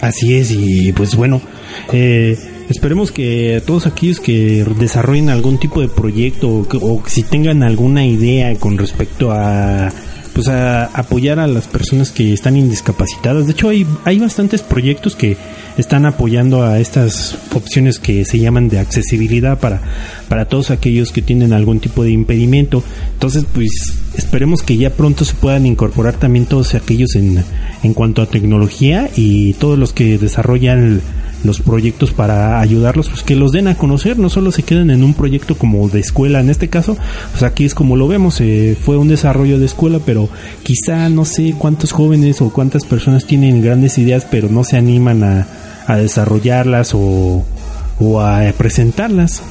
Así 0.00 0.36
es 0.36 0.50
y 0.50 0.92
pues 0.92 1.16
bueno, 1.16 1.40
eh, 1.92 2.38
esperemos 2.68 3.10
que 3.10 3.62
todos 3.66 3.86
aquellos 3.86 4.20
que 4.20 4.64
desarrollen 4.78 5.30
algún 5.30 5.58
tipo 5.58 5.80
de 5.80 5.88
proyecto 5.88 6.48
o, 6.48 6.66
o 6.80 7.02
si 7.06 7.22
tengan 7.22 7.62
alguna 7.62 8.06
idea 8.06 8.54
con 8.56 8.76
respecto 8.78 9.32
a 9.32 9.90
pues 10.36 10.48
a 10.48 10.84
apoyar 10.84 11.38
a 11.38 11.46
las 11.46 11.66
personas 11.66 12.10
que 12.10 12.34
están 12.34 12.58
indiscapacitadas. 12.58 13.46
De 13.46 13.52
hecho, 13.52 13.70
hay, 13.70 13.86
hay 14.04 14.18
bastantes 14.18 14.60
proyectos 14.60 15.16
que 15.16 15.34
están 15.78 16.04
apoyando 16.04 16.62
a 16.62 16.78
estas 16.78 17.38
opciones 17.54 17.98
que 17.98 18.26
se 18.26 18.38
llaman 18.38 18.68
de 18.68 18.78
accesibilidad 18.78 19.58
para, 19.58 19.80
para 20.28 20.44
todos 20.44 20.70
aquellos 20.70 21.10
que 21.10 21.22
tienen 21.22 21.54
algún 21.54 21.80
tipo 21.80 22.04
de 22.04 22.10
impedimento. 22.10 22.84
Entonces, 23.14 23.46
pues 23.50 23.70
esperemos 24.18 24.60
que 24.60 24.76
ya 24.76 24.90
pronto 24.90 25.24
se 25.24 25.32
puedan 25.32 25.64
incorporar 25.64 26.16
también 26.16 26.44
todos 26.44 26.74
aquellos 26.74 27.14
en, 27.14 27.42
en 27.82 27.94
cuanto 27.94 28.20
a 28.20 28.26
tecnología 28.26 29.08
y 29.16 29.54
todos 29.54 29.78
los 29.78 29.94
que 29.94 30.18
desarrollan 30.18 31.00
los 31.44 31.60
proyectos 31.60 32.12
para 32.12 32.60
ayudarlos, 32.60 33.08
pues 33.08 33.22
que 33.22 33.36
los 33.36 33.52
den 33.52 33.68
a 33.68 33.76
conocer, 33.76 34.18
no 34.18 34.28
solo 34.28 34.52
se 34.52 34.62
queden 34.62 34.90
en 34.90 35.04
un 35.04 35.14
proyecto 35.14 35.56
como 35.56 35.88
de 35.88 36.00
escuela, 36.00 36.40
en 36.40 36.50
este 36.50 36.68
caso, 36.68 36.96
pues 37.30 37.42
aquí 37.42 37.64
es 37.64 37.74
como 37.74 37.96
lo 37.96 38.08
vemos, 38.08 38.40
eh, 38.40 38.76
fue 38.80 38.96
un 38.96 39.08
desarrollo 39.08 39.58
de 39.58 39.66
escuela, 39.66 40.00
pero 40.04 40.28
quizá 40.62 41.08
no 41.08 41.24
sé 41.24 41.54
cuántos 41.58 41.92
jóvenes 41.92 42.40
o 42.40 42.50
cuántas 42.50 42.84
personas 42.84 43.26
tienen 43.26 43.62
grandes 43.62 43.98
ideas, 43.98 44.26
pero 44.30 44.48
no 44.48 44.64
se 44.64 44.76
animan 44.76 45.22
a, 45.24 45.46
a 45.86 45.96
desarrollarlas 45.96 46.94
o, 46.94 47.44
o 48.00 48.20
a 48.20 48.52
presentarlas. 48.56 49.42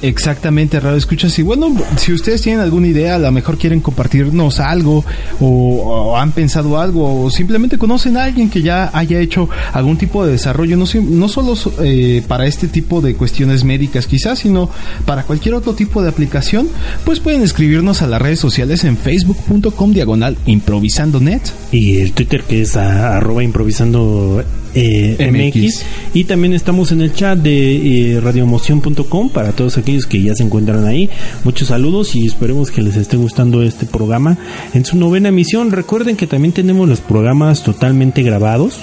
Exactamente, 0.00 0.78
Radio 0.78 0.96
Escuchas. 0.96 1.38
Y 1.38 1.42
bueno, 1.42 1.74
si 1.96 2.12
ustedes 2.12 2.42
tienen 2.42 2.60
alguna 2.60 2.86
idea, 2.86 3.16
a 3.16 3.18
lo 3.18 3.32
mejor 3.32 3.58
quieren 3.58 3.80
compartirnos 3.80 4.60
algo, 4.60 5.04
o, 5.40 6.16
han 6.16 6.32
pensado 6.32 6.80
algo, 6.80 7.24
o 7.24 7.30
simplemente 7.30 7.78
conocen 7.78 8.16
a 8.16 8.24
alguien 8.24 8.48
que 8.48 8.62
ya 8.62 8.90
haya 8.92 9.18
hecho 9.20 9.48
algún 9.72 9.96
tipo 9.96 10.24
de 10.24 10.32
desarrollo, 10.32 10.76
no, 10.76 10.84
no 11.02 11.28
solo 11.28 11.54
eh, 11.80 12.22
para 12.28 12.46
este 12.46 12.68
tipo 12.68 13.00
de 13.00 13.14
cuestiones 13.14 13.64
médicas 13.64 14.06
quizás, 14.06 14.40
sino 14.40 14.70
para 15.04 15.24
cualquier 15.24 15.54
otro 15.54 15.74
tipo 15.74 16.02
de 16.02 16.08
aplicación, 16.08 16.68
pues 17.04 17.20
pueden 17.20 17.42
escribirnos 17.42 18.02
a 18.02 18.06
las 18.06 18.22
redes 18.22 18.38
sociales 18.38 18.84
en 18.84 18.96
facebook.com 18.96 19.92
diagonal 19.92 20.36
improvisando.net. 20.46 21.42
Y 21.72 21.98
el 21.98 22.12
Twitter 22.12 22.42
que 22.44 22.62
es 22.62 22.76
arroba 22.76 23.42
improvisando 23.42 24.44
eh, 24.74 25.30
MX. 25.30 25.84
Y 26.14 26.24
también 26.24 26.52
estamos 26.52 26.92
en 26.92 27.00
el 27.00 27.12
chat 27.12 27.38
de 27.38 28.16
eh, 28.16 28.20
radioemoción.com 28.20 29.30
para 29.30 29.52
todos 29.52 29.78
aquellos 29.78 30.06
que 30.06 30.22
ya 30.22 30.34
se 30.34 30.42
encuentran 30.42 30.86
ahí. 30.86 31.08
Muchos 31.44 31.68
saludos 31.68 32.14
y 32.16 32.26
esperemos 32.26 32.70
que 32.70 32.82
les 32.82 32.96
esté 32.96 33.16
gustando 33.16 33.62
este 33.62 33.86
programa 33.86 34.38
en 34.74 34.84
su 34.84 34.96
novena 34.96 35.28
emisión. 35.28 35.72
Recuerden 35.72 36.16
que 36.16 36.26
también 36.26 36.52
tenemos 36.52 36.88
los 36.88 37.00
programas 37.00 37.62
totalmente 37.62 38.22
grabados. 38.22 38.78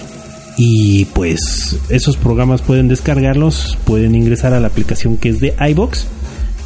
Y 0.57 1.05
pues 1.05 1.77
esos 1.89 2.15
programas 2.15 2.61
pueden 2.61 2.87
descargarlos, 2.87 3.77
pueden 3.83 4.15
ingresar 4.15 4.53
a 4.53 4.61
la 4.61 4.67
aplicación 4.67 5.17
que 5.17 5.27
es 5.27 5.41
de 5.41 5.53
iBox 5.59 6.07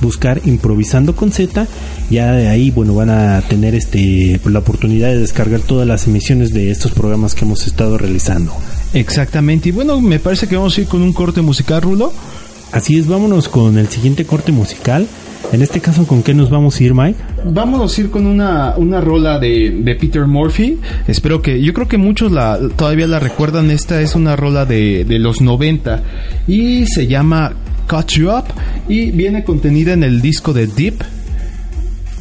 buscar 0.01 0.41
improvisando 0.45 1.15
con 1.15 1.31
Z 1.31 1.67
ya 2.09 2.31
de 2.31 2.47
ahí 2.47 2.71
bueno 2.71 2.95
van 2.95 3.09
a 3.09 3.41
tener 3.41 3.75
este 3.75 4.39
la 4.45 4.59
oportunidad 4.59 5.09
de 5.09 5.19
descargar 5.19 5.59
todas 5.59 5.87
las 5.87 6.07
emisiones 6.07 6.53
de 6.53 6.71
estos 6.71 6.91
programas 6.91 7.35
que 7.35 7.45
hemos 7.45 7.67
estado 7.67 7.97
realizando 7.97 8.53
Exactamente. 8.93 9.69
Y 9.69 9.71
bueno, 9.71 9.99
me 10.01 10.19
parece 10.19 10.47
que 10.47 10.55
vamos 10.55 10.77
a 10.77 10.81
ir 10.81 10.87
con 10.87 11.01
un 11.01 11.13
corte 11.13 11.41
musical, 11.41 11.81
Rulo. 11.81 12.11
Así 12.71 12.97
es, 12.97 13.07
vámonos 13.07 13.49
con 13.49 13.77
el 13.77 13.87
siguiente 13.87 14.25
corte 14.25 14.51
musical. 14.51 15.07
En 15.51 15.63
este 15.63 15.79
caso, 15.79 16.05
¿con 16.05 16.21
qué 16.21 16.35
nos 16.35 16.51
vamos 16.51 16.79
a 16.79 16.83
ir, 16.83 16.93
Mike? 16.93 17.17
Vámonos 17.45 17.97
a 17.97 18.01
ir 18.01 18.11
con 18.11 18.27
una, 18.27 18.75
una 18.77 19.01
rola 19.01 19.39
de, 19.39 19.71
de 19.83 19.95
Peter 19.95 20.27
Murphy. 20.27 20.77
Espero 21.07 21.41
que, 21.41 21.61
yo 21.61 21.73
creo 21.73 21.87
que 21.87 21.97
muchos 21.97 22.31
la, 22.31 22.59
todavía 22.75 23.07
la 23.07 23.19
recuerdan. 23.19 23.71
Esta 23.71 24.01
es 24.01 24.13
una 24.13 24.35
rola 24.35 24.65
de, 24.65 25.05
de 25.05 25.17
los 25.17 25.41
90 25.41 26.03
y 26.47 26.85
se 26.85 27.07
llama 27.07 27.53
Cut 27.89 28.11
You 28.11 28.29
Up 28.29 28.45
y 28.87 29.09
viene 29.11 29.43
contenida 29.43 29.93
en 29.93 30.03
el 30.03 30.21
disco 30.21 30.53
de 30.53 30.67
Deep. 30.67 31.03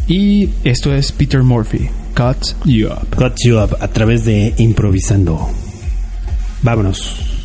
Y 0.07 0.49
esto 0.65 0.95
es 0.95 1.13
Peter 1.13 1.43
Murphy, 1.43 1.91
Cut 2.17 2.55
You 2.65 2.89
Up. 2.89 3.15
Cut 3.15 3.35
You 3.45 3.59
Up 3.59 3.77
a 3.79 3.89
través 3.89 4.25
de 4.25 4.55
Improvisando. 4.57 5.68
Vámonos. 6.63 7.38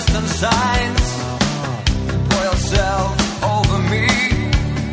Distant 0.00 0.28
signs. 0.44 1.06
Pour 2.28 2.42
yourself 2.50 3.12
over 3.54 3.78
me 3.92 4.06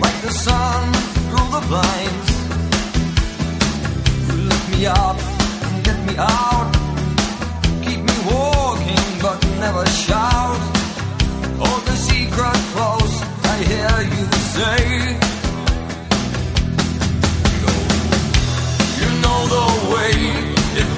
like 0.04 0.18
the 0.28 0.34
sun 0.46 0.82
through 1.28 1.50
the 1.58 1.64
blinds. 1.72 2.30
Lift 4.50 4.68
me 4.74 4.86
up 4.86 5.18
and 5.66 5.76
get 5.88 6.00
me 6.10 6.16
out. 6.18 6.70
Keep 7.86 8.02
me 8.10 8.18
walking 8.32 9.08
but 9.26 9.40
never 9.64 9.86
shout. 10.06 10.60
Hold 11.62 11.84
the 11.92 11.98
secret 12.10 12.60
close, 12.74 13.16
I 13.54 13.56
hear 13.72 13.96
you 14.14 14.26
say. 14.56 14.82
You 19.02 19.10
know 19.24 19.40
the 19.56 19.68
way 19.94 20.14
it 20.82 20.90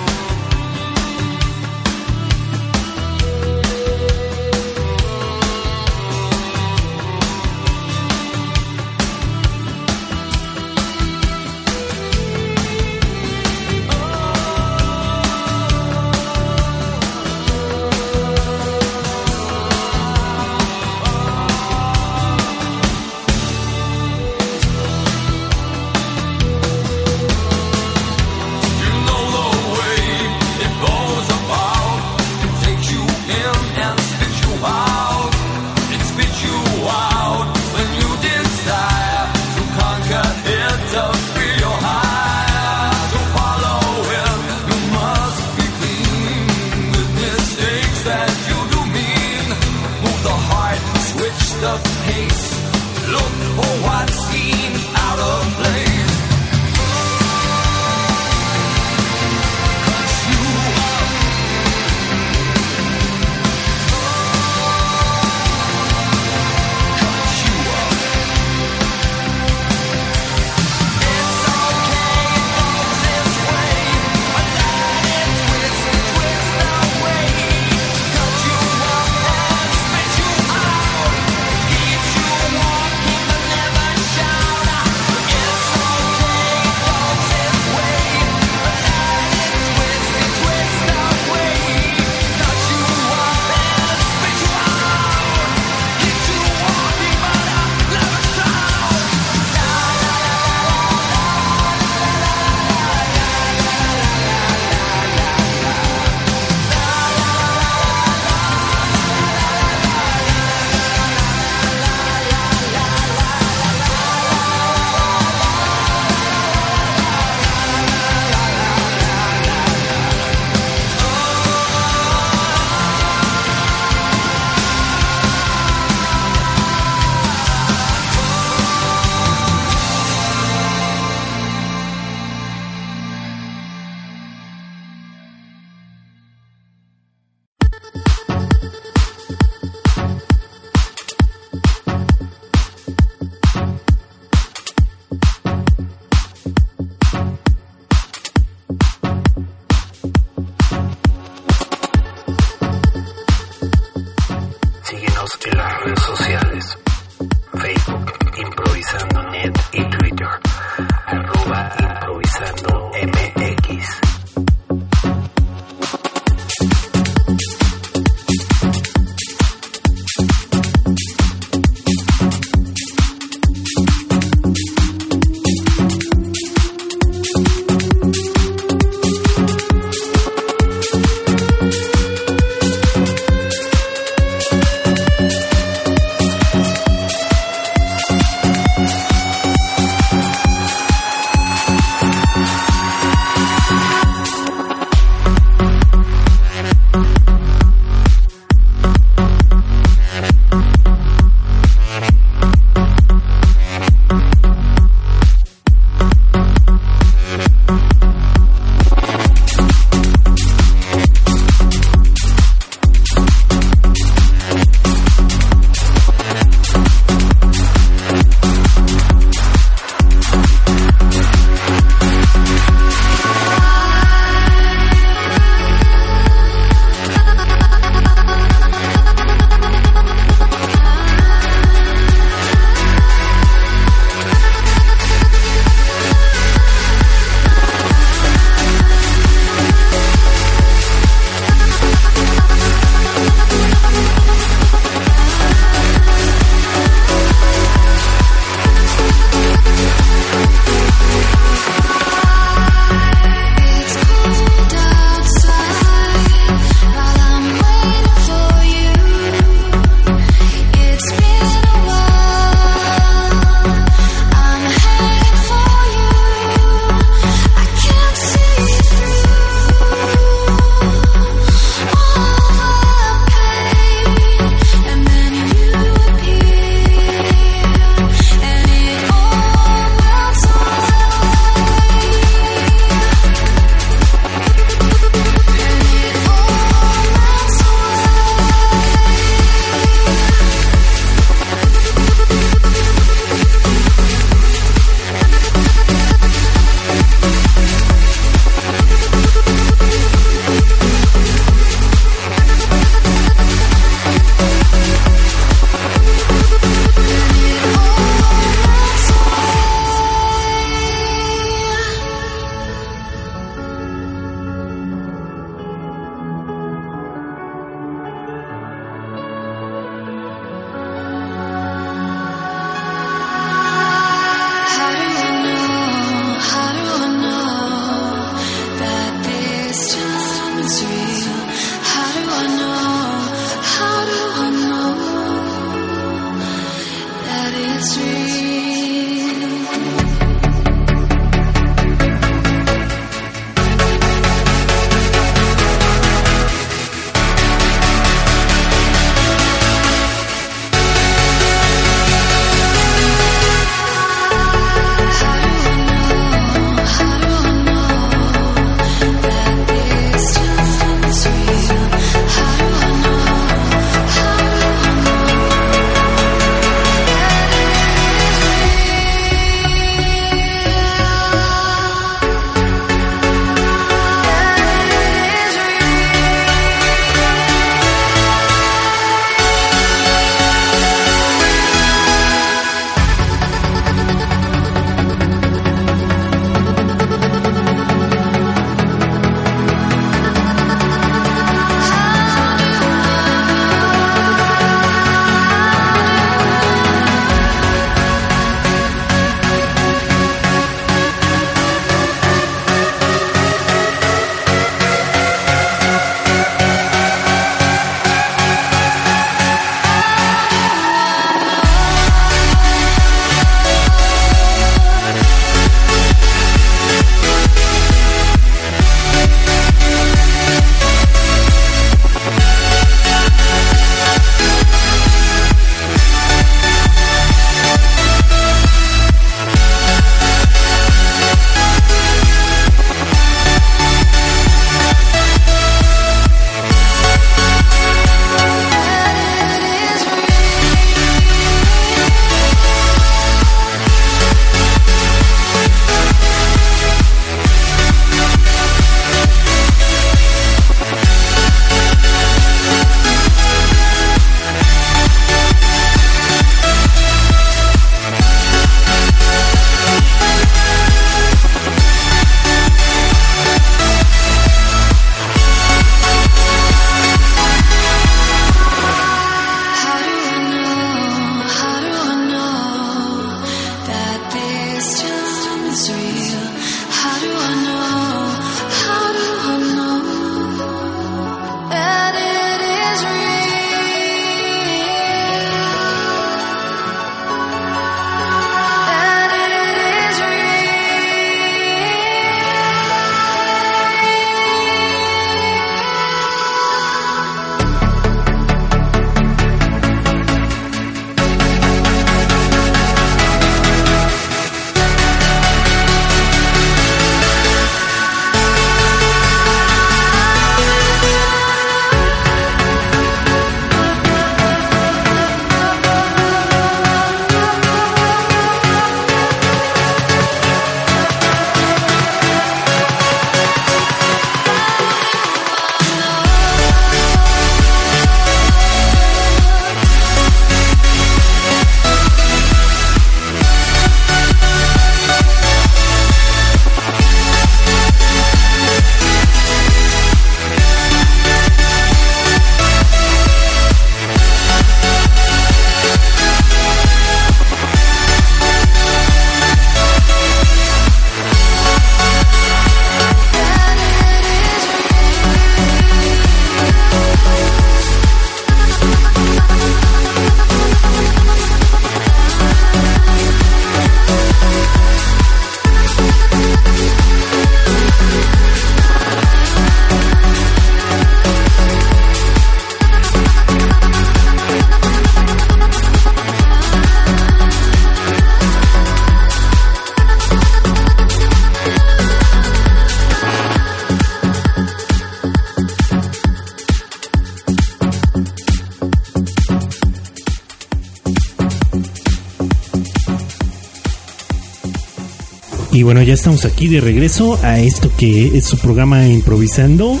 bueno, 595.84 596.02
ya 596.02 596.14
estamos 596.14 596.46
aquí 596.46 596.68
de 596.68 596.80
regreso 596.80 597.38
a 597.42 597.60
esto 597.60 597.90
que 597.94 598.38
es 598.38 598.46
su 598.46 598.58
programa 598.58 599.06
Improvisando. 599.06 600.00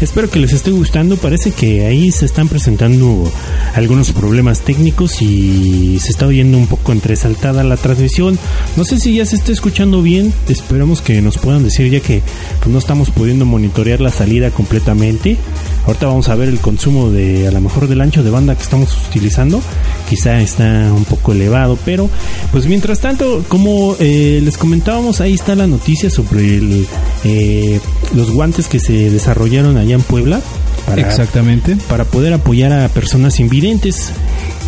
Espero 0.00 0.28
que 0.28 0.40
les 0.40 0.52
esté 0.52 0.72
gustando. 0.72 1.16
Parece 1.16 1.52
que 1.52 1.86
ahí 1.86 2.10
se 2.10 2.26
están 2.26 2.48
presentando 2.48 3.30
algunos 3.74 4.10
problemas 4.10 4.62
técnicos 4.62 5.22
y 5.22 6.00
se 6.00 6.10
está 6.10 6.26
oyendo 6.26 6.58
un 6.58 6.66
poco 6.66 6.90
entresaltada 6.90 7.62
la 7.62 7.76
transmisión. 7.76 8.36
No 8.76 8.84
sé 8.84 8.98
si 8.98 9.14
ya 9.14 9.24
se 9.24 9.36
está 9.36 9.52
escuchando 9.52 10.02
bien. 10.02 10.34
Esperamos 10.48 11.02
que 11.02 11.22
nos 11.22 11.38
puedan 11.38 11.62
decir 11.62 11.88
ya 11.88 12.00
que 12.00 12.20
pues, 12.58 12.72
no 12.72 12.78
estamos 12.78 13.10
pudiendo 13.10 13.44
monitorear 13.44 14.00
la 14.00 14.10
salida 14.10 14.50
completamente. 14.50 15.36
Ahorita 15.86 16.06
vamos 16.06 16.28
a 16.28 16.36
ver 16.36 16.48
el 16.48 16.60
consumo 16.60 17.10
de 17.10 17.48
a 17.48 17.50
lo 17.50 17.60
mejor 17.60 17.88
del 17.88 18.00
ancho 18.00 18.22
de 18.22 18.30
banda 18.30 18.54
que 18.54 18.62
estamos 18.62 18.96
utilizando. 19.08 19.60
Quizá 20.08 20.40
está 20.40 20.92
un 20.94 21.04
poco 21.04 21.32
elevado, 21.32 21.76
pero 21.84 22.08
pues 22.52 22.66
mientras 22.66 23.00
tanto, 23.00 23.44
como 23.48 23.96
eh, 23.98 24.40
les 24.42 24.56
comentábamos, 24.56 25.20
ahí 25.20 25.34
está 25.34 25.54
la 25.56 25.66
noticia 25.66 26.08
sobre 26.08 26.56
el, 26.56 26.86
eh, 27.24 27.80
los 28.14 28.30
guantes 28.30 28.68
que 28.68 28.78
se 28.78 29.10
desarrollaron 29.10 29.76
allá 29.76 29.94
en 29.94 30.02
Puebla. 30.02 30.40
Para, 30.86 31.02
Exactamente. 31.02 31.76
para 31.88 32.04
poder 32.04 32.32
apoyar 32.32 32.72
a 32.72 32.88
personas 32.88 33.38
invidentes. 33.40 34.12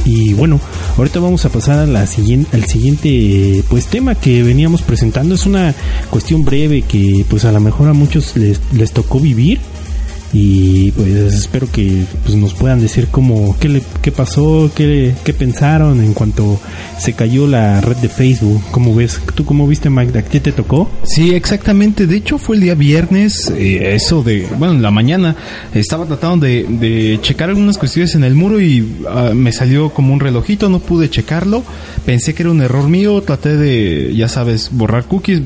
Y 0.04 0.34
bueno, 0.34 0.60
ahorita 0.98 1.18
vamos 1.18 1.44
a 1.44 1.48
pasar 1.48 1.78
a 1.78 1.86
la 1.86 2.06
siguiente, 2.06 2.56
al 2.56 2.66
siguiente 2.66 3.64
pues 3.68 3.86
tema 3.86 4.14
que 4.14 4.42
veníamos 4.42 4.82
presentando. 4.82 5.34
Es 5.34 5.46
una 5.46 5.74
cuestión 6.10 6.44
breve 6.44 6.82
que 6.82 7.24
pues 7.28 7.44
a 7.44 7.52
lo 7.52 7.60
mejor 7.60 7.88
a 7.88 7.94
muchos 7.94 8.36
les, 8.36 8.60
les 8.72 8.92
tocó 8.92 9.18
vivir. 9.20 9.60
Y 10.36 10.90
pues 10.90 11.14
espero 11.14 11.70
que 11.70 12.04
pues, 12.24 12.34
nos 12.34 12.54
puedan 12.54 12.80
decir 12.80 13.06
cómo, 13.08 13.56
qué, 13.60 13.68
le, 13.68 13.82
qué 14.02 14.10
pasó, 14.10 14.68
qué, 14.74 15.14
qué 15.22 15.32
pensaron 15.32 16.02
en 16.02 16.12
cuanto 16.12 16.58
se 16.98 17.12
cayó 17.12 17.46
la 17.46 17.80
red 17.80 17.96
de 17.98 18.08
Facebook. 18.08 18.60
¿Cómo 18.72 18.96
ves? 18.96 19.20
¿Tú 19.36 19.44
cómo 19.44 19.68
viste, 19.68 19.90
Mike? 19.90 20.18
¿A 20.18 20.22
qué 20.22 20.40
te 20.40 20.50
tocó? 20.50 20.90
Sí, 21.04 21.36
exactamente. 21.36 22.08
De 22.08 22.16
hecho, 22.16 22.38
fue 22.38 22.56
el 22.56 22.62
día 22.62 22.74
viernes, 22.74 23.52
eh, 23.56 23.94
eso 23.94 24.24
de, 24.24 24.48
bueno, 24.58 24.74
en 24.74 24.82
la 24.82 24.90
mañana, 24.90 25.36
estaba 25.72 26.04
tratando 26.04 26.46
de, 26.46 26.64
de 26.64 27.20
checar 27.22 27.50
algunas 27.50 27.78
cuestiones 27.78 28.16
en 28.16 28.24
el 28.24 28.34
muro 28.34 28.60
y 28.60 29.04
ah, 29.08 29.30
me 29.34 29.52
salió 29.52 29.90
como 29.90 30.12
un 30.12 30.18
relojito, 30.18 30.68
no 30.68 30.80
pude 30.80 31.08
checarlo. 31.10 31.62
Pensé 32.04 32.34
que 32.34 32.42
era 32.42 32.50
un 32.50 32.60
error 32.60 32.88
mío, 32.88 33.22
traté 33.22 33.56
de, 33.56 34.12
ya 34.16 34.28
sabes, 34.28 34.70
borrar 34.72 35.04
cookies, 35.04 35.42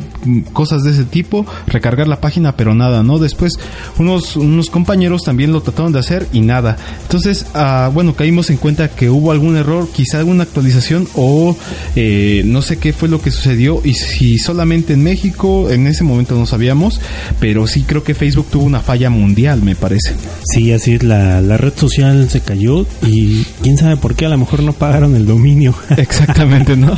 cosas 0.55 0.83
de 0.83 0.93
ese 0.93 1.05
tipo, 1.05 1.45
recargar 1.67 2.09
la 2.09 2.23
página, 2.23 2.57
pero 2.57 2.75
nada, 2.75 3.03
¿no? 3.03 3.19
Después, 3.19 3.53
unos, 3.99 4.37
unos 4.37 4.71
compañeros 4.79 5.25
también 5.25 5.51
lo 5.51 5.61
trataron 5.61 5.93
de 5.93 5.99
hacer 5.99 6.29
y 6.33 6.41
nada. 6.41 6.77
Entonces, 7.03 7.47
ah, 7.53 7.91
bueno, 7.93 8.15
caímos 8.15 8.49
en 8.49 8.59
cuenta 8.59 8.89
que 8.89 9.11
hubo 9.11 9.33
algún 9.33 9.57
error, 9.57 9.89
quizá 9.93 10.21
alguna 10.21 10.45
actualización 10.45 11.09
o 11.17 11.57
eh, 11.97 12.43
no 12.45 12.63
sé 12.63 12.77
qué 12.77 12.93
fue 12.93 13.09
lo 13.09 13.21
que 13.21 13.33
sucedió 13.33 13.81
y 13.83 13.95
si 13.95 14.39
solamente 14.39 14.93
en 14.93 15.03
México, 15.03 15.69
en 15.69 15.89
ese 15.89 16.05
momento 16.05 16.37
no 16.37 16.47
sabíamos, 16.47 17.01
pero 17.41 17.67
sí 17.67 17.83
creo 17.83 18.05
que 18.05 18.15
Facebook 18.15 18.47
tuvo 18.53 18.67
una 18.67 18.79
falla 18.79 19.11
mundial, 19.11 19.63
me 19.63 19.75
parece. 19.75 20.15
Sí, 20.45 20.73
así 20.73 20.95
es, 20.95 21.03
la, 21.03 21.41
la 21.41 21.57
red 21.57 21.73
social 21.75 22.31
se 22.31 22.41
cayó 22.41 22.87
y 23.05 23.43
quién 23.61 23.79
sabe 23.79 23.97
por 23.97 24.15
qué, 24.15 24.27
a 24.27 24.29
lo 24.29 24.39
mejor 24.39 24.63
no 24.63 24.75
pagaron 24.75 25.17
el 25.17 25.27
dominio. 25.27 25.75
Exactamente, 25.97 26.77
¿no? 26.77 26.97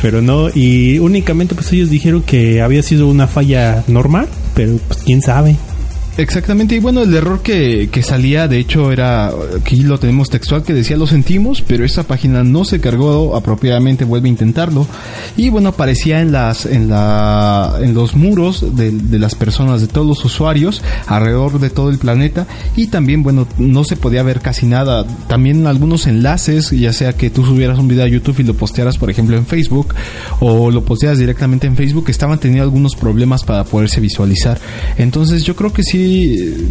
pero 0.00 0.22
no, 0.22 0.48
y 0.48 0.98
únicamente 0.98 1.54
pues 1.54 1.70
ellos 1.74 1.90
dijeron 1.90 2.22
que 2.22 2.62
había 2.62 2.82
sido 2.82 3.06
una 3.06 3.26
falla 3.26 3.84
normal, 3.86 4.28
pero 4.54 4.78
pues 4.88 5.00
quién 5.02 5.20
sabe. 5.20 5.56
Exactamente, 6.18 6.74
y 6.74 6.78
bueno, 6.78 7.02
el 7.02 7.14
error 7.14 7.42
que, 7.42 7.90
que 7.92 8.02
salía, 8.02 8.48
de 8.48 8.58
hecho, 8.58 8.90
era, 8.90 9.30
aquí 9.60 9.82
lo 9.82 9.98
tenemos 9.98 10.30
textual, 10.30 10.62
que 10.62 10.72
decía 10.72 10.96
lo 10.96 11.06
sentimos, 11.06 11.60
pero 11.60 11.84
esa 11.84 12.04
página 12.04 12.42
no 12.42 12.64
se 12.64 12.80
cargó 12.80 13.36
apropiadamente, 13.36 14.06
vuelve 14.06 14.28
a 14.28 14.30
intentarlo. 14.30 14.86
Y 15.36 15.50
bueno, 15.50 15.68
aparecía 15.68 16.22
en 16.22 16.32
las, 16.32 16.64
en 16.64 16.88
la, 16.88 17.74
en 17.82 17.92
los 17.92 18.16
muros 18.16 18.76
de, 18.76 18.92
de 18.92 19.18
las 19.18 19.34
personas, 19.34 19.82
de 19.82 19.88
todos 19.88 20.06
los 20.06 20.24
usuarios, 20.24 20.80
alrededor 21.06 21.60
de 21.60 21.68
todo 21.68 21.90
el 21.90 21.98
planeta, 21.98 22.46
y 22.76 22.86
también, 22.86 23.22
bueno, 23.22 23.46
no 23.58 23.84
se 23.84 23.96
podía 23.96 24.22
ver 24.22 24.40
casi 24.40 24.64
nada. 24.64 25.06
También 25.28 25.66
algunos 25.66 26.06
enlaces, 26.06 26.70
ya 26.70 26.94
sea 26.94 27.12
que 27.12 27.28
tú 27.28 27.44
subieras 27.44 27.78
un 27.78 27.88
video 27.88 28.04
a 28.04 28.08
YouTube 28.08 28.40
y 28.40 28.44
lo 28.44 28.54
postearas, 28.54 28.96
por 28.96 29.10
ejemplo, 29.10 29.36
en 29.36 29.44
Facebook, 29.44 29.94
o 30.40 30.70
lo 30.70 30.82
postearas 30.82 31.18
directamente 31.18 31.66
en 31.66 31.76
Facebook, 31.76 32.06
estaban 32.08 32.38
teniendo 32.38 32.64
algunos 32.64 32.96
problemas 32.96 33.44
para 33.44 33.64
poderse 33.64 34.00
visualizar. 34.00 34.58
Entonces 34.96 35.44
yo 35.44 35.54
creo 35.54 35.74
que 35.74 35.82
sí 35.82 36.05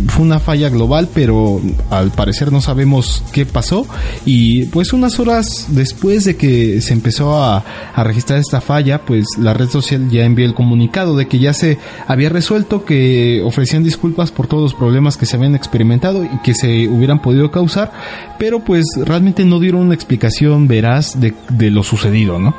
fue 0.08 0.24
una 0.24 0.40
falla 0.40 0.70
global, 0.70 1.10
pero 1.14 1.62
al 1.90 2.12
parecer 2.12 2.52
no 2.52 2.62
sabemos 2.62 3.24
qué 3.32 3.46
pasó. 3.46 3.86
Y 4.26 4.66
pues 4.66 4.94
unas 4.94 5.20
horas 5.20 5.68
después 5.70 6.26
de 6.26 6.36
que 6.36 6.82
se 6.82 6.94
empezó 6.94 7.42
a, 7.42 7.64
registrar 7.98 8.40
esta 8.40 8.62
falla, 8.62 9.02
pues 9.02 9.26
la 9.40 9.54
red 9.54 9.70
social 9.70 10.10
ya 10.10 10.26
envió 10.26 10.46
el 10.46 10.54
comunicado 10.54 11.16
de 11.16 11.28
que 11.28 11.40
ya 11.40 11.54
se 11.54 11.78
había 12.08 12.30
resuelto, 12.30 12.86
que 12.86 13.42
ofrecían 13.44 13.84
disculpas 13.84 14.32
por 14.32 14.48
todos 14.48 14.64
los 14.64 14.74
problemas 14.74 15.18
que 15.18 15.26
se 15.26 15.38
habían 15.38 15.56
experimentado 15.56 16.24
y 16.24 16.42
que 16.44 16.54
se 16.54 16.88
hubieran 16.88 17.22
podido 17.22 17.52
causar, 17.52 17.92
pero 18.38 18.60
pues 18.60 18.86
realmente 18.98 19.46
no 19.46 19.60
dieron 19.60 19.82
una 19.82 19.96
explicación 19.96 20.68
veraz 20.68 21.20
de, 21.20 21.34
de 21.50 21.72
lo 21.72 21.84
sucedido, 21.84 22.38
¿no? 22.38 22.54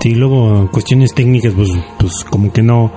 Sí, 0.00 0.14
luego 0.14 0.68
cuestiones 0.70 1.12
técnicas, 1.12 1.54
pues, 1.54 1.70
pues 1.98 2.12
como 2.30 2.52
que 2.52 2.62
no. 2.62 2.92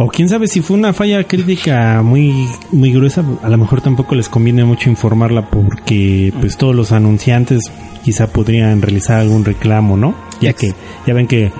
O 0.00 0.06
quién 0.08 0.28
sabe 0.28 0.46
si 0.46 0.60
fue 0.60 0.76
una 0.76 0.92
falla 0.92 1.24
crítica 1.24 2.02
muy 2.02 2.46
muy 2.70 2.92
gruesa, 2.92 3.24
a 3.42 3.48
lo 3.48 3.58
mejor 3.58 3.80
tampoco 3.80 4.14
les 4.14 4.28
conviene 4.28 4.64
mucho 4.64 4.88
informarla 4.90 5.50
porque 5.50 6.32
pues 6.40 6.56
todos 6.56 6.74
los 6.74 6.92
anunciantes 6.92 7.64
quizá 8.04 8.28
podrían 8.28 8.80
realizar 8.80 9.18
algún 9.18 9.44
reclamo, 9.44 9.96
¿no? 9.96 10.14
Ya 10.40 10.52
que 10.52 10.72
ya 11.04 11.14
ven 11.14 11.26
que 11.26 11.50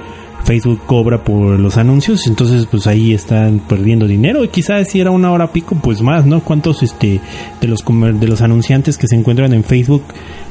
Facebook 0.44 0.81
cobra 0.87 1.24
por 1.24 1.59
los 1.59 1.77
anuncios, 1.79 2.29
entonces 2.29 2.66
pues 2.70 2.87
ahí 2.87 3.12
están 3.12 3.59
perdiendo 3.59 4.07
dinero 4.07 4.44
y 4.44 4.48
quizás 4.48 4.88
si 4.88 5.01
era 5.01 5.11
una 5.11 5.33
hora 5.33 5.53
pico 5.53 5.74
pues 5.74 6.01
más, 6.01 6.24
¿no? 6.24 6.40
¿Cuántos 6.40 6.85
este 6.85 7.20
de 7.61 7.66
los 7.68 7.83
comer- 7.83 8.14
de 8.20 8.29
los 8.29 8.40
anunciantes 8.40 8.96
que 8.98 9.09
se 9.09 9.16
encuentran 9.16 9.53
en 9.53 9.64
Facebook 9.64 10.05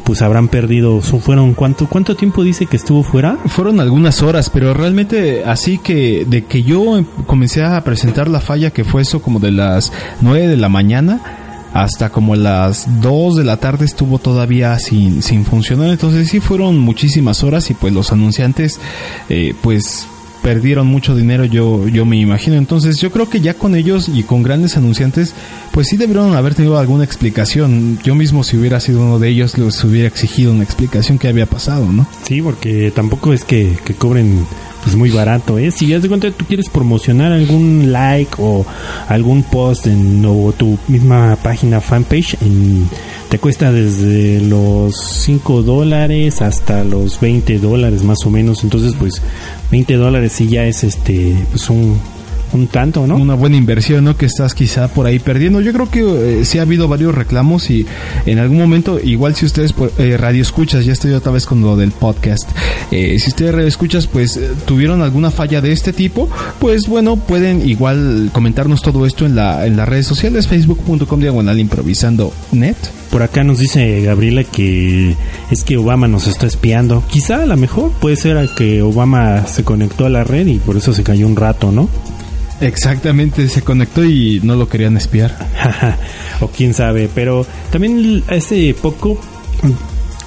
pues 0.07 0.21
habrán 0.21 0.47
perdido, 0.47 1.01
¿Son- 1.01 1.19
fueron 1.21 1.53
cuánto 1.53 1.87
cuánto 1.87 2.15
tiempo 2.15 2.41
dice 2.43 2.65
que 2.65 2.77
estuvo 2.77 3.03
fuera? 3.03 3.37
Fueron 3.47 3.81
algunas 3.81 4.23
horas, 4.23 4.49
pero 4.49 4.73
realmente 4.73 5.43
así 5.45 5.77
que 5.79 6.25
de 6.25 6.45
que 6.45 6.63
yo 6.63 7.03
comencé 7.25 7.61
a 7.63 7.83
presentar 7.83 8.29
la 8.29 8.39
falla 8.39 8.71
que 8.71 8.85
fue 8.85 9.01
eso 9.01 9.21
como 9.21 9.39
de 9.41 9.51
las 9.51 9.91
9 10.21 10.47
de 10.47 10.55
la 10.57 10.69
mañana 10.69 11.19
hasta 11.73 12.09
como 12.09 12.35
las 12.37 13.01
2 13.01 13.35
de 13.35 13.43
la 13.43 13.57
tarde 13.57 13.83
estuvo 13.85 14.17
todavía 14.17 14.79
sin, 14.79 15.21
sin 15.21 15.43
funcionar, 15.43 15.89
entonces 15.89 16.29
sí 16.29 16.39
fueron 16.39 16.79
muchísimas 16.79 17.43
horas 17.43 17.69
y 17.69 17.73
pues 17.73 17.91
los 17.93 18.11
anunciantes 18.13 18.79
eh, 19.29 19.53
pues 19.61 20.07
perdieron 20.47 20.88
mucho 20.88 21.13
dinero 21.13 21.43
yo 21.43 21.89
yo 21.89 22.05
me 22.05 22.15
imagino 22.15 22.55
entonces 22.55 23.01
yo 23.01 23.12
creo 23.12 23.29
que 23.29 23.41
ya 23.41 23.55
con 23.55 23.75
ellos 23.75 24.07
y 24.07 24.23
con 24.23 24.43
grandes 24.43 24.77
anunciantes 24.77 25.33
pues 25.73 25.88
sí 25.88 25.97
debieron 25.97 26.38
haber 26.38 26.55
tenido 26.55 26.77
alguna 26.77 27.03
explicación 27.03 27.99
yo 28.01 28.15
mismo 28.15 28.45
si 28.45 28.55
hubiera 28.55 28.79
sido 28.79 29.01
uno 29.01 29.19
de 29.19 29.27
ellos 29.27 29.57
les 29.57 29.83
hubiera 29.83 30.07
exigido 30.07 30.53
una 30.53 30.63
explicación 30.63 31.19
que 31.19 31.27
había 31.27 31.47
pasado 31.47 31.91
no 31.91 32.07
Sí, 32.23 32.41
porque 32.41 32.91
tampoco 32.95 33.33
es 33.33 33.43
que, 33.43 33.77
que 33.83 33.93
cobren 33.93 34.45
pues 34.88 34.95
muy 34.95 35.10
barato, 35.10 35.60
¿eh? 35.60 35.71
Si 35.71 35.88
ya 35.88 35.99
de 35.99 36.07
cuenta 36.07 36.31
tú 36.31 36.45
quieres 36.45 36.69
promocionar 36.69 37.33
algún 37.33 37.91
like 37.91 38.36
o 38.38 38.65
algún 39.10 39.43
post 39.43 39.88
en 39.88 40.23
o 40.25 40.53
tu 40.53 40.77
misma 40.88 41.38
página 41.43 41.81
fanpage, 41.81 42.38
en, 42.41 42.88
te 43.27 43.38
cuesta 43.38 43.71
desde 43.71 44.39
los 44.39 44.95
5 44.95 45.63
dólares 45.63 46.41
hasta 46.41 46.86
los 46.86 47.19
20 47.19 47.60
dólares 47.60 48.03
más 48.03 48.19
o 48.25 48.29
menos. 48.29 48.63
Entonces, 48.63 48.93
pues 48.97 49.21
20 49.71 49.95
dólares 49.95 50.32
sí 50.34 50.47
ya 50.47 50.65
es 50.65 50.84
este, 50.84 51.36
pues 51.51 51.69
un, 51.69 51.99
un 52.53 52.67
tanto, 52.67 53.05
¿no? 53.07 53.15
una 53.17 53.33
buena 53.36 53.57
inversión, 53.57 54.03
¿no? 54.05 54.15
Que 54.17 54.25
estás 54.25 54.53
quizá 54.53 54.88
por 54.88 55.05
ahí 55.05 55.19
perdiendo. 55.19 55.62
Yo 55.62 55.73
creo 55.73 55.89
que 55.89 56.39
eh, 56.41 56.45
sí 56.45 56.60
ha 56.60 56.63
habido 56.63 56.88
varios 56.88 57.13
reclamos 57.15 57.69
y 57.69 57.86
en 58.25 58.39
algún 58.39 58.57
momento, 58.57 58.99
igual 59.03 59.36
si 59.36 59.45
ustedes 59.45 59.73
por- 59.73 59.91
eh, 59.97 60.17
radio 60.17 60.41
escuchas, 60.41 60.86
ya 60.86 60.93
estoy 60.93 61.12
otra 61.13 61.31
vez 61.31 61.45
con 61.45 61.62
lo 61.62 61.75
del 61.75 61.91
podcast. 61.91 62.49
eh, 62.91 63.17
si 63.19 63.29
ustedes 63.29 63.53
radio 63.53 63.67
escuchas, 63.67 64.07
pues 64.07 64.38
eh, 64.38 64.49
tuvieron 64.65 65.01
alguna 65.01 65.31
falla 65.31 65.62
de 65.62 65.71
este 65.71 65.93
tipo, 65.93 66.29
pues 66.60 66.88
bueno, 66.88 67.17
pueden 67.17 67.67
igual 67.67 68.29
comentarnos 68.33 68.81
todo 68.81 69.05
esto 69.05 69.25
en 69.25 69.36
la 69.36 69.65
en 69.65 69.75
las 69.77 69.88
redes 69.89 70.07
sociales, 70.07 70.47
facebook.com 70.47 71.19
diagonal 71.19 71.60
improvisando 71.60 72.31
net. 72.51 72.77
Por 73.12 73.23
acá 73.23 73.43
nos 73.43 73.60
dice 73.60 74.01
Gabriela 74.01 74.43
que 74.43 75.15
es 75.49 75.63
que 75.63 75.77
Obama 75.77 76.07
nos 76.07 76.27
está 76.27 76.45
espiando. 76.45 77.03
Quizá 77.10 77.43
a 77.43 77.45
lo 77.45 77.55
mejor 77.57 77.91
puede 77.99 78.15
ser 78.17 78.38
a 78.38 78.47
que 78.53 78.81
Obama 78.81 79.47
se 79.47 79.63
conectó 79.63 80.05
a 80.05 80.10
la 80.10 80.23
red 80.23 80.47
y 80.47 80.60
por 80.60 80.75
eso 80.77 80.93
se 80.93 81.03
cayó 81.03 81.25
un 81.27 81.36
rato, 81.36 81.71
¿no? 81.71 81.88
Exactamente, 82.59 83.47
se 83.49 83.61
conectó 83.61 84.03
y 84.03 84.39
no 84.43 84.55
lo 84.55 84.67
querían 84.67 84.97
espiar. 84.97 85.35
o 86.41 86.47
quién 86.47 86.73
sabe, 86.73 87.09
pero 87.13 87.45
también 87.71 88.23
hace 88.29 88.73
poco 88.73 89.19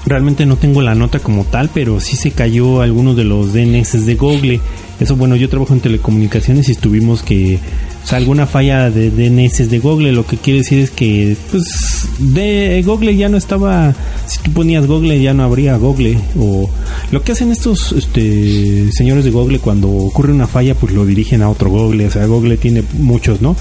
realmente 0.06 0.46
no 0.46 0.56
tengo 0.56 0.82
la 0.82 0.94
nota 0.94 1.18
como 1.18 1.44
tal, 1.44 1.70
pero 1.72 2.00
sí 2.00 2.16
se 2.16 2.30
cayó 2.30 2.80
alguno 2.80 3.14
de 3.14 3.24
los 3.24 3.52
DNS 3.52 4.06
de 4.06 4.14
Google. 4.14 4.60
Eso 4.98 5.16
bueno, 5.16 5.36
yo 5.36 5.48
trabajo 5.48 5.74
en 5.74 5.80
telecomunicaciones 5.80 6.68
y 6.68 6.74
tuvimos 6.74 7.22
que 7.22 7.58
O 8.02 8.06
sea, 8.06 8.18
alguna 8.18 8.46
falla 8.46 8.90
de 8.90 9.10
DNS 9.10 9.68
de 9.68 9.78
Google, 9.78 10.12
lo 10.12 10.26
que 10.26 10.36
quiere 10.36 10.60
decir 10.60 10.78
es 10.78 10.90
que, 10.90 11.36
pues, 11.50 12.08
de 12.18 12.82
Google 12.84 13.14
ya 13.14 13.28
no 13.28 13.36
estaba, 13.36 13.94
si 14.26 14.40
tú 14.40 14.52
ponías 14.52 14.86
Google 14.86 15.20
ya 15.20 15.34
no 15.34 15.44
habría 15.44 15.76
Google, 15.76 16.18
o 16.38 16.68
lo 17.12 17.22
que 17.22 17.32
hacen 17.32 17.52
estos, 17.52 17.92
este, 17.92 18.90
señores 18.92 19.24
de 19.24 19.30
Google 19.30 19.58
cuando 19.58 19.90
ocurre 19.90 20.32
una 20.32 20.46
falla, 20.46 20.74
pues 20.74 20.92
lo 20.92 21.04
dirigen 21.04 21.42
a 21.42 21.50
otro 21.50 21.70
Google, 21.70 22.06
o 22.06 22.10
sea, 22.10 22.26
Google 22.26 22.56
tiene 22.56 22.82
muchos, 22.98 23.42
¿no? 23.42 23.54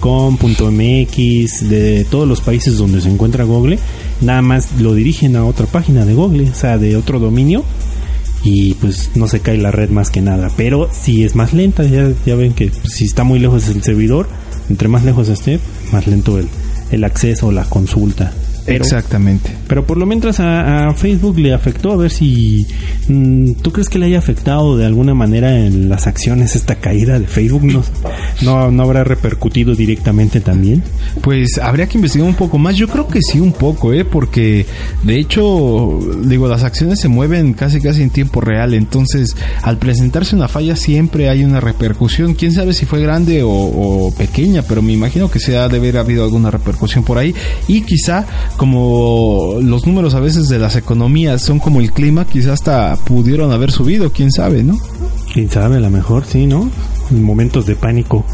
.com, 0.00 0.38
.mx, 0.38 1.68
de 1.68 2.06
todos 2.10 2.28
los 2.28 2.40
países 2.40 2.76
donde 2.76 3.00
se 3.00 3.08
encuentra 3.08 3.44
Google, 3.44 3.78
nada 4.20 4.42
más 4.42 4.80
lo 4.80 4.94
dirigen 4.94 5.34
a 5.36 5.44
otra 5.44 5.66
página 5.66 6.04
de 6.04 6.14
Google, 6.14 6.50
o 6.50 6.54
sea, 6.54 6.78
de 6.78 6.96
otro 6.96 7.18
dominio, 7.18 7.64
y 8.44 8.74
pues 8.74 9.10
no 9.14 9.28
se 9.28 9.40
cae 9.40 9.58
la 9.58 9.70
red 9.70 9.90
más 9.90 10.10
que 10.10 10.20
nada. 10.20 10.50
Pero 10.56 10.88
si 10.92 11.24
es 11.24 11.34
más 11.34 11.52
lenta, 11.52 11.84
ya, 11.84 12.10
ya 12.26 12.34
ven 12.34 12.54
que 12.54 12.68
pues, 12.68 12.94
si 12.94 13.04
está 13.04 13.24
muy 13.24 13.38
lejos 13.38 13.68
el 13.68 13.82
servidor, 13.82 14.28
entre 14.68 14.88
más 14.88 15.04
lejos 15.04 15.28
esté, 15.28 15.60
más 15.92 16.06
lento 16.06 16.38
el, 16.38 16.48
el 16.90 17.04
acceso 17.04 17.48
o 17.48 17.52
la 17.52 17.64
consulta. 17.64 18.32
Pero, 18.64 18.84
Exactamente. 18.84 19.50
pero 19.66 19.84
por 19.86 19.96
lo 19.96 20.06
mientras 20.06 20.40
a, 20.40 20.88
a 20.88 20.94
Facebook 20.94 21.38
le 21.38 21.52
afectó, 21.52 21.92
a 21.92 21.96
ver 21.96 22.10
si 22.10 22.66
mm, 23.08 23.54
tú 23.62 23.72
crees 23.72 23.88
que 23.88 23.98
le 23.98 24.06
haya 24.06 24.18
afectado 24.18 24.76
de 24.76 24.86
alguna 24.86 25.14
manera 25.14 25.58
en 25.58 25.88
las 25.88 26.06
acciones 26.06 26.54
esta 26.54 26.76
caída 26.76 27.18
de 27.18 27.26
Facebook, 27.26 27.64
no, 27.64 27.82
no, 28.42 28.70
no 28.70 28.82
habrá 28.82 29.04
repercutido 29.04 29.74
directamente 29.74 30.40
también. 30.40 30.82
Pues 31.20 31.58
habría 31.58 31.86
que 31.86 31.98
investigar 31.98 32.28
un 32.28 32.34
poco 32.34 32.58
más. 32.58 32.76
Yo 32.76 32.88
creo 32.88 33.08
que 33.08 33.20
sí 33.20 33.40
un 33.40 33.52
poco, 33.52 33.92
¿eh? 33.92 34.04
Porque 34.04 34.66
de 35.02 35.18
hecho, 35.18 35.98
digo, 36.24 36.48
las 36.48 36.62
acciones 36.62 37.00
se 37.00 37.08
mueven 37.08 37.54
casi 37.54 37.80
casi 37.80 38.02
en 38.02 38.10
tiempo 38.10 38.40
real. 38.40 38.74
Entonces, 38.74 39.36
al 39.62 39.78
presentarse 39.78 40.36
una 40.36 40.48
falla 40.48 40.76
siempre 40.76 41.28
hay 41.28 41.44
una 41.44 41.60
repercusión. 41.60 42.34
Quién 42.34 42.52
sabe 42.52 42.72
si 42.72 42.86
fue 42.86 43.00
grande 43.02 43.42
o, 43.42 43.50
o 43.50 44.14
pequeña, 44.14 44.62
pero 44.62 44.82
me 44.82 44.92
imagino 44.92 45.30
que 45.30 45.38
se 45.38 45.56
ha 45.56 45.68
de 45.68 45.78
haber 45.78 45.98
habido 45.98 46.24
alguna 46.24 46.50
repercusión 46.50 47.04
por 47.04 47.18
ahí. 47.18 47.34
Y 47.68 47.82
quizá, 47.82 48.26
como 48.56 49.56
los 49.60 49.86
números 49.86 50.14
a 50.14 50.20
veces 50.20 50.48
de 50.48 50.58
las 50.58 50.76
economías 50.76 51.42
son 51.42 51.58
como 51.58 51.80
el 51.80 51.92
clima, 51.92 52.24
quizá 52.24 52.52
hasta 52.52 52.96
pudieron 52.96 53.52
haber 53.52 53.70
subido, 53.70 54.12
quién 54.12 54.30
sabe, 54.30 54.62
¿no? 54.62 54.78
Quién 55.32 55.50
sabe, 55.50 55.76
a 55.76 55.80
lo 55.80 55.90
mejor 55.90 56.24
sí, 56.24 56.46
¿no? 56.46 56.70
En 57.10 57.22
momentos 57.22 57.66
de 57.66 57.76
pánico. 57.76 58.24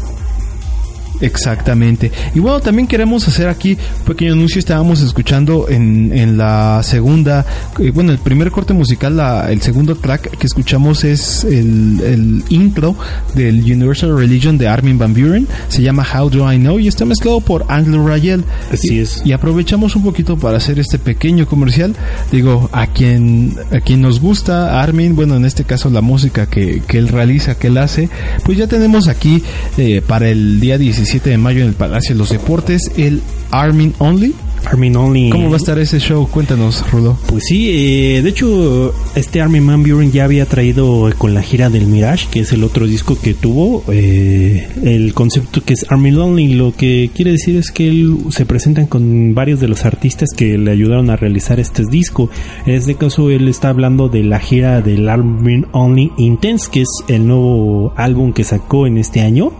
Exactamente. 1.21 2.11
Y 2.35 2.39
bueno, 2.39 2.59
también 2.59 2.87
queremos 2.87 3.27
hacer 3.27 3.47
aquí 3.49 3.77
un 3.99 4.05
pequeño 4.05 4.33
anuncio. 4.33 4.59
Estábamos 4.59 5.01
escuchando 5.01 5.67
en, 5.69 6.11
en 6.13 6.37
la 6.37 6.81
segunda, 6.83 7.45
eh, 7.79 7.91
bueno, 7.91 8.11
el 8.11 8.19
primer 8.19 8.51
corte 8.51 8.73
musical, 8.73 9.17
la- 9.17 9.51
el 9.51 9.61
segundo 9.61 9.95
track 9.95 10.37
que 10.37 10.47
escuchamos 10.47 11.03
es 11.03 11.43
el, 11.43 11.99
el 12.03 12.43
intro 12.49 12.95
del 13.35 13.59
Universal 13.61 14.17
Religion 14.17 14.57
de 14.57 14.67
Armin 14.67 14.97
Van 14.97 15.13
Buren. 15.13 15.47
Se 15.67 15.81
llama 15.81 16.05
How 16.13 16.29
Do 16.29 16.51
I 16.51 16.57
Know 16.57 16.79
y 16.79 16.87
está 16.87 17.05
mezclado 17.05 17.39
por 17.41 17.65
Angelo 17.69 18.07
Rayel. 18.07 18.43
Así 18.71 18.95
Y- 18.95 18.99
es. 18.99 19.21
Y 19.25 19.31
aprovechamos 19.33 19.95
un 19.95 20.03
poquito 20.03 20.37
para 20.37 20.57
hacer 20.57 20.79
este 20.79 20.99
pequeño 20.99 21.45
comercial. 21.47 21.95
Digo, 22.31 22.69
a 22.71 22.87
quien, 22.87 23.55
a 23.71 23.79
quien 23.81 24.01
nos 24.01 24.19
gusta 24.19 24.81
Armin, 24.81 25.15
bueno, 25.15 25.35
en 25.35 25.45
este 25.45 25.63
caso 25.63 25.89
la 25.89 26.01
música 26.01 26.45
que, 26.47 26.81
que 26.87 26.97
él 26.97 27.07
realiza, 27.07 27.55
que 27.57 27.67
él 27.67 27.77
hace, 27.77 28.09
pues 28.43 28.57
ya 28.57 28.67
tenemos 28.67 29.07
aquí 29.07 29.43
eh, 29.77 30.01
para 30.05 30.29
el 30.29 30.59
día 30.59 30.77
17 31.09 31.31
de 31.31 31.37
mayo 31.39 31.61
en 31.61 31.69
el 31.69 31.73
Palacio 31.73 32.13
de 32.13 32.19
los 32.19 32.29
Deportes 32.29 32.91
el 32.95 33.23
Armin 33.49 33.95
Only. 33.97 34.31
Armin 34.65 34.95
Only. 34.95 35.31
¿Cómo 35.31 35.49
va 35.49 35.55
a 35.55 35.57
estar 35.57 35.79
ese 35.79 35.99
show? 35.99 36.27
Cuéntanos, 36.27 36.85
Rulo. 36.91 37.17
Pues 37.25 37.45
sí, 37.47 37.71
eh, 37.71 38.21
de 38.21 38.29
hecho, 38.29 38.93
este 39.15 39.41
Armin 39.41 39.65
Van 39.65 39.81
Buren 39.81 40.11
ya 40.11 40.25
había 40.25 40.45
traído 40.45 41.09
con 41.17 41.33
la 41.33 41.41
gira 41.41 41.71
del 41.71 41.87
Mirage, 41.87 42.27
que 42.29 42.41
es 42.41 42.51
el 42.51 42.63
otro 42.63 42.85
disco 42.85 43.17
que 43.19 43.33
tuvo, 43.33 43.83
eh, 43.91 44.67
el 44.83 45.15
concepto 45.15 45.63
que 45.63 45.73
es 45.73 45.87
Armin 45.89 46.15
Lonely. 46.15 46.53
Lo 46.53 46.75
que 46.75 47.09
quiere 47.15 47.31
decir 47.31 47.55
es 47.55 47.71
que 47.71 47.87
él 47.87 48.15
se 48.29 48.45
presentan 48.45 48.85
con 48.85 49.33
varios 49.33 49.59
de 49.59 49.67
los 49.67 49.85
artistas 49.85 50.29
que 50.37 50.59
le 50.59 50.69
ayudaron 50.69 51.09
a 51.09 51.15
realizar 51.15 51.59
este 51.59 51.85
disco. 51.89 52.29
En 52.67 52.75
este 52.75 52.93
caso, 52.93 53.31
él 53.31 53.47
está 53.47 53.69
hablando 53.69 54.09
de 54.09 54.21
la 54.21 54.39
gira 54.39 54.81
del 54.81 55.09
Armin 55.09 55.65
Only 55.71 56.11
Intense, 56.19 56.69
que 56.71 56.81
es 56.81 56.89
el 57.07 57.25
nuevo 57.25 57.93
álbum 57.95 58.31
que 58.31 58.43
sacó 58.43 58.85
en 58.85 58.99
este 58.99 59.21
año 59.21 59.53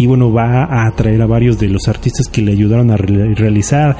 y 0.00 0.06
bueno 0.06 0.32
va 0.32 0.64
a 0.64 0.86
atraer 0.86 1.20
a 1.20 1.26
varios 1.26 1.58
de 1.58 1.68
los 1.68 1.86
artistas 1.86 2.26
que 2.28 2.40
le 2.40 2.52
ayudaron 2.52 2.90
a 2.90 2.96
re- 2.96 3.34
realizar 3.34 3.98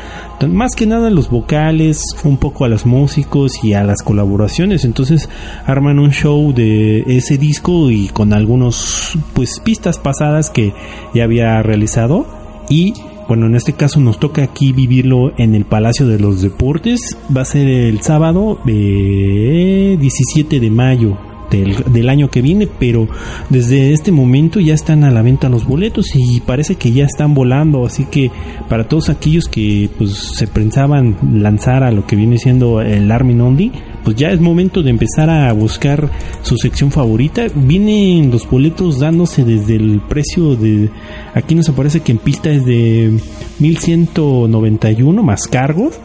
más 0.48 0.74
que 0.74 0.86
nada 0.86 1.10
los 1.10 1.28
vocales 1.28 2.02
un 2.24 2.38
poco 2.38 2.64
a 2.64 2.68
los 2.70 2.86
músicos 2.86 3.62
y 3.62 3.74
a 3.74 3.84
las 3.84 4.00
colaboraciones. 4.02 4.86
Entonces 4.86 5.28
arman 5.66 5.98
un 5.98 6.10
show 6.12 6.54
de 6.54 7.00
ese 7.06 7.36
disco 7.36 7.90
y 7.90 8.08
con 8.08 8.32
algunos 8.32 9.12
pues 9.34 9.60
pistas 9.60 9.98
pasadas 9.98 10.48
que 10.48 10.72
ya 11.14 11.24
había 11.24 11.62
realizado. 11.62 12.24
Y 12.70 12.94
bueno, 13.28 13.44
en 13.44 13.54
este 13.54 13.74
caso 13.74 14.00
nos 14.00 14.18
toca 14.18 14.42
aquí 14.42 14.72
vivirlo 14.72 15.32
en 15.36 15.54
el 15.54 15.66
Palacio 15.66 16.06
de 16.08 16.18
los 16.18 16.40
Deportes. 16.40 17.18
Va 17.36 17.42
a 17.42 17.44
ser 17.44 17.68
el 17.68 18.00
sábado 18.00 18.58
eh, 18.66 19.98
17 20.00 20.60
de 20.60 20.70
mayo 20.70 21.18
del, 21.50 22.08
año 22.08 22.30
que 22.30 22.42
viene, 22.42 22.66
pero 22.66 23.08
desde 23.48 23.92
este 23.92 24.12
momento 24.12 24.60
ya 24.60 24.74
están 24.74 25.04
a 25.04 25.10
la 25.10 25.22
venta 25.22 25.48
los 25.48 25.66
boletos 25.66 26.14
y 26.14 26.40
parece 26.40 26.76
que 26.76 26.92
ya 26.92 27.04
están 27.04 27.34
volando, 27.34 27.84
así 27.84 28.04
que 28.04 28.30
para 28.68 28.88
todos 28.88 29.08
aquellos 29.08 29.48
que 29.48 29.90
pues 29.98 30.12
se 30.34 30.46
pensaban 30.46 31.16
lanzar 31.34 31.82
a 31.82 31.90
lo 31.90 32.06
que 32.06 32.16
viene 32.16 32.38
siendo 32.38 32.80
el 32.80 33.10
Armin 33.10 33.40
Only, 33.40 33.72
pues 34.04 34.16
ya 34.16 34.30
es 34.30 34.40
momento 34.40 34.82
de 34.82 34.90
empezar 34.90 35.28
a 35.30 35.52
buscar 35.52 36.10
su 36.42 36.56
sección 36.56 36.90
favorita. 36.90 37.46
Vienen 37.54 38.30
los 38.30 38.48
boletos 38.48 38.98
dándose 38.98 39.44
desde 39.44 39.76
el 39.76 40.00
precio 40.08 40.56
de 40.56 40.90
aquí 41.34 41.54
nos 41.54 41.68
aparece 41.68 42.00
que 42.00 42.12
en 42.12 42.18
pista 42.18 42.50
es 42.50 42.64
de 42.64 43.18
1191 43.58 45.22
más 45.22 45.46
cargos 45.46 46.00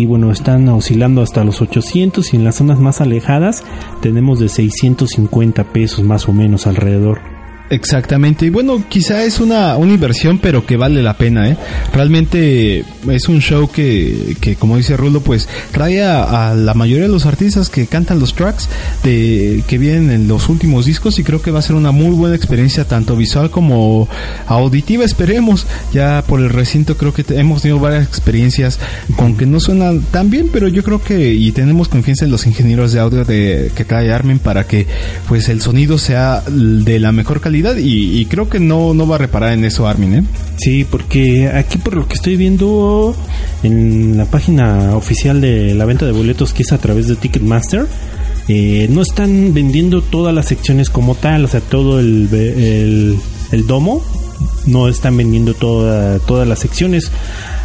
y 0.00 0.06
bueno, 0.06 0.32
están 0.32 0.66
oscilando 0.68 1.20
hasta 1.20 1.44
los 1.44 1.60
800 1.60 2.32
y 2.32 2.36
en 2.36 2.44
las 2.44 2.54
zonas 2.54 2.80
más 2.80 3.02
alejadas 3.02 3.64
tenemos 4.00 4.40
de 4.40 4.48
650 4.48 5.64
pesos 5.64 6.02
más 6.02 6.26
o 6.26 6.32
menos 6.32 6.66
alrededor. 6.66 7.39
Exactamente, 7.70 8.46
y 8.46 8.50
bueno, 8.50 8.82
quizá 8.88 9.22
es 9.22 9.38
una, 9.38 9.76
una 9.76 9.94
inversión, 9.94 10.40
pero 10.40 10.66
que 10.66 10.76
vale 10.76 11.04
la 11.04 11.16
pena, 11.16 11.48
¿eh? 11.48 11.56
Realmente 11.92 12.84
es 13.08 13.28
un 13.28 13.40
show 13.40 13.70
que, 13.70 14.36
que 14.40 14.56
como 14.56 14.76
dice 14.76 14.96
Rulo, 14.96 15.20
pues 15.20 15.48
trae 15.70 16.02
a, 16.02 16.52
la 16.56 16.74
mayoría 16.74 17.04
de 17.04 17.12
los 17.12 17.26
artistas 17.26 17.70
que 17.70 17.86
cantan 17.86 18.18
los 18.18 18.34
tracks 18.34 18.68
de, 19.04 19.62
que 19.68 19.78
vienen 19.78 20.10
en 20.10 20.26
los 20.26 20.48
últimos 20.48 20.84
discos 20.84 21.20
y 21.20 21.22
creo 21.22 21.42
que 21.42 21.52
va 21.52 21.60
a 21.60 21.62
ser 21.62 21.76
una 21.76 21.92
muy 21.92 22.10
buena 22.10 22.34
experiencia, 22.34 22.88
tanto 22.88 23.14
visual 23.14 23.50
como 23.50 24.08
auditiva, 24.48 25.04
esperemos. 25.04 25.64
Ya 25.92 26.24
por 26.26 26.40
el 26.40 26.50
recinto 26.50 26.96
creo 26.96 27.14
que 27.14 27.24
hemos 27.36 27.62
tenido 27.62 27.78
varias 27.78 28.04
experiencias 28.04 28.80
con 29.14 29.36
que 29.36 29.46
no 29.46 29.60
suenan 29.60 30.00
tan 30.10 30.28
bien, 30.28 30.48
pero 30.52 30.66
yo 30.66 30.82
creo 30.82 31.00
que, 31.00 31.34
y 31.34 31.52
tenemos 31.52 31.86
confianza 31.86 32.24
en 32.24 32.32
los 32.32 32.48
ingenieros 32.48 32.92
de 32.92 32.98
audio 32.98 33.24
de, 33.24 33.70
que 33.76 33.84
trae 33.84 34.12
Armin 34.12 34.40
para 34.40 34.66
que 34.66 34.88
pues 35.28 35.48
el 35.48 35.60
sonido 35.62 35.98
sea 35.98 36.42
de 36.48 36.98
la 36.98 37.12
mejor 37.12 37.40
calidad 37.40 37.59
y, 37.78 38.24
creo 38.26 38.48
que 38.48 38.60
no, 38.60 38.94
no 38.94 39.06
va 39.06 39.16
a 39.16 39.18
reparar 39.18 39.52
en 39.52 39.64
eso 39.64 39.86
Armin, 39.86 40.14
¿eh? 40.14 40.24
Sí, 40.56 40.84
porque 40.84 41.48
aquí 41.48 41.78
por 41.78 41.94
lo 41.94 42.06
que 42.06 42.14
estoy 42.14 42.36
viendo 42.36 43.14
en 43.62 44.16
la 44.16 44.24
página 44.26 44.96
oficial 44.96 45.40
de 45.40 45.74
la 45.74 45.84
venta 45.84 46.06
de 46.06 46.12
boletos 46.12 46.52
que 46.52 46.62
es 46.62 46.72
a 46.72 46.78
través 46.78 47.06
de 47.06 47.16
Ticketmaster, 47.16 47.86
eh, 48.48 48.88
no 48.90 49.02
están 49.02 49.54
vendiendo 49.54 50.02
todas 50.02 50.34
las 50.34 50.46
secciones 50.46 50.90
como 50.90 51.14
tal, 51.14 51.44
o 51.44 51.48
sea, 51.48 51.60
todo 51.60 52.00
el, 52.00 52.28
el, 52.32 53.16
el 53.52 53.66
domo, 53.66 54.02
no 54.66 54.88
están 54.88 55.16
vendiendo 55.16 55.54
toda, 55.54 56.18
todas 56.20 56.46
las 56.46 56.58
secciones. 56.58 57.10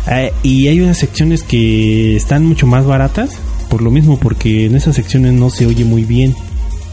Eh, 0.09 0.31
y 0.43 0.67
hay 0.67 0.79
unas 0.79 0.97
secciones 0.97 1.43
que 1.43 2.15
están 2.15 2.45
mucho 2.45 2.67
más 2.67 2.85
baratas, 2.85 3.31
por 3.69 3.81
lo 3.81 3.91
mismo, 3.91 4.19
porque 4.19 4.65
en 4.65 4.75
esas 4.75 4.95
secciones 4.95 5.33
no 5.33 5.49
se 5.49 5.65
oye 5.65 5.83
muy 5.83 6.03
bien. 6.03 6.35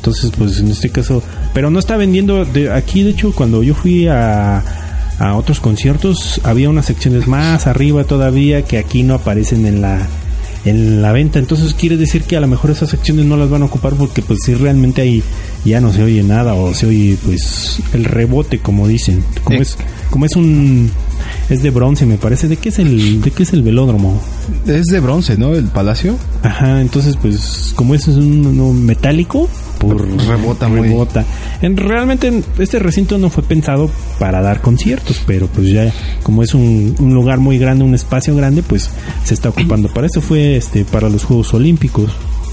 Entonces, 0.02 0.32
pues 0.36 0.58
en 0.58 0.66
este 0.66 0.90
caso, 0.90 1.22
pero 1.54 1.70
no 1.70 1.78
está 1.78 1.96
vendiendo, 1.96 2.44
de, 2.44 2.72
aquí 2.72 3.04
de 3.04 3.10
hecho 3.10 3.32
cuando 3.32 3.62
yo 3.62 3.72
fui 3.72 4.08
a, 4.08 4.60
a 5.20 5.36
otros 5.36 5.60
conciertos 5.60 6.40
había 6.42 6.68
unas 6.68 6.86
secciones 6.86 7.28
más 7.28 7.68
arriba 7.68 8.02
todavía 8.02 8.62
que 8.62 8.78
aquí 8.78 9.04
no 9.04 9.14
aparecen 9.14 9.64
en 9.64 9.80
la 9.80 10.08
en 10.64 11.02
la 11.02 11.12
venta 11.12 11.38
entonces 11.38 11.74
quiere 11.74 11.96
decir 11.96 12.22
que 12.22 12.36
a 12.36 12.40
lo 12.40 12.46
mejor 12.46 12.70
esas 12.70 12.90
secciones 12.90 13.26
no 13.26 13.36
las 13.36 13.50
van 13.50 13.62
a 13.62 13.66
ocupar 13.66 13.94
porque 13.94 14.22
pues 14.22 14.38
si 14.44 14.54
realmente 14.54 15.02
ahí 15.02 15.22
ya 15.64 15.80
no 15.80 15.92
se 15.92 16.02
oye 16.02 16.22
nada 16.22 16.54
o 16.54 16.72
se 16.74 16.86
oye 16.86 17.16
pues 17.24 17.80
el 17.92 18.04
rebote 18.04 18.58
como 18.58 18.86
dicen 18.86 19.24
como 19.44 19.60
es 19.60 19.76
como 20.10 20.26
es 20.26 20.36
un 20.36 20.90
es 21.50 21.62
de 21.62 21.70
bronce 21.70 22.06
me 22.06 22.16
parece 22.16 22.48
de 22.48 22.56
qué 22.56 22.68
es 22.68 22.78
el 22.78 23.20
de 23.20 23.30
qué 23.30 23.42
es 23.42 23.52
el 23.52 23.62
velódromo 23.62 24.20
Es 24.66 24.86
de 24.86 25.00
bronce, 25.00 25.36
¿no? 25.36 25.54
El 25.54 25.66
palacio. 25.66 26.16
Ajá, 26.42 26.80
entonces 26.80 27.16
pues 27.16 27.72
como 27.76 27.94
es 27.94 28.08
un, 28.08 28.58
un 28.58 28.84
metálico, 28.84 29.48
por 29.78 30.00
Rebota 30.26 30.68
muy. 30.68 30.88
rebota. 30.88 31.24
En, 31.60 31.76
realmente 31.76 32.42
este 32.58 32.78
recinto 32.78 33.18
no 33.18 33.30
fue 33.30 33.42
pensado 33.42 33.90
para 34.18 34.40
dar 34.40 34.60
conciertos, 34.60 35.20
pero 35.26 35.46
pues 35.48 35.68
ya 35.68 35.92
como 36.22 36.42
es 36.42 36.54
un, 36.54 36.94
un 36.98 37.14
lugar 37.14 37.38
muy 37.38 37.58
grande, 37.58 37.84
un 37.84 37.94
espacio 37.94 38.34
grande, 38.36 38.62
pues 38.62 38.90
se 39.24 39.34
está 39.34 39.48
ocupando. 39.48 39.88
Para 39.88 40.06
eso 40.06 40.20
fue 40.20 40.51
este 40.56 40.84
para 40.84 41.08
los 41.08 41.24
Juegos 41.24 41.54
Olímpicos. 41.54 42.10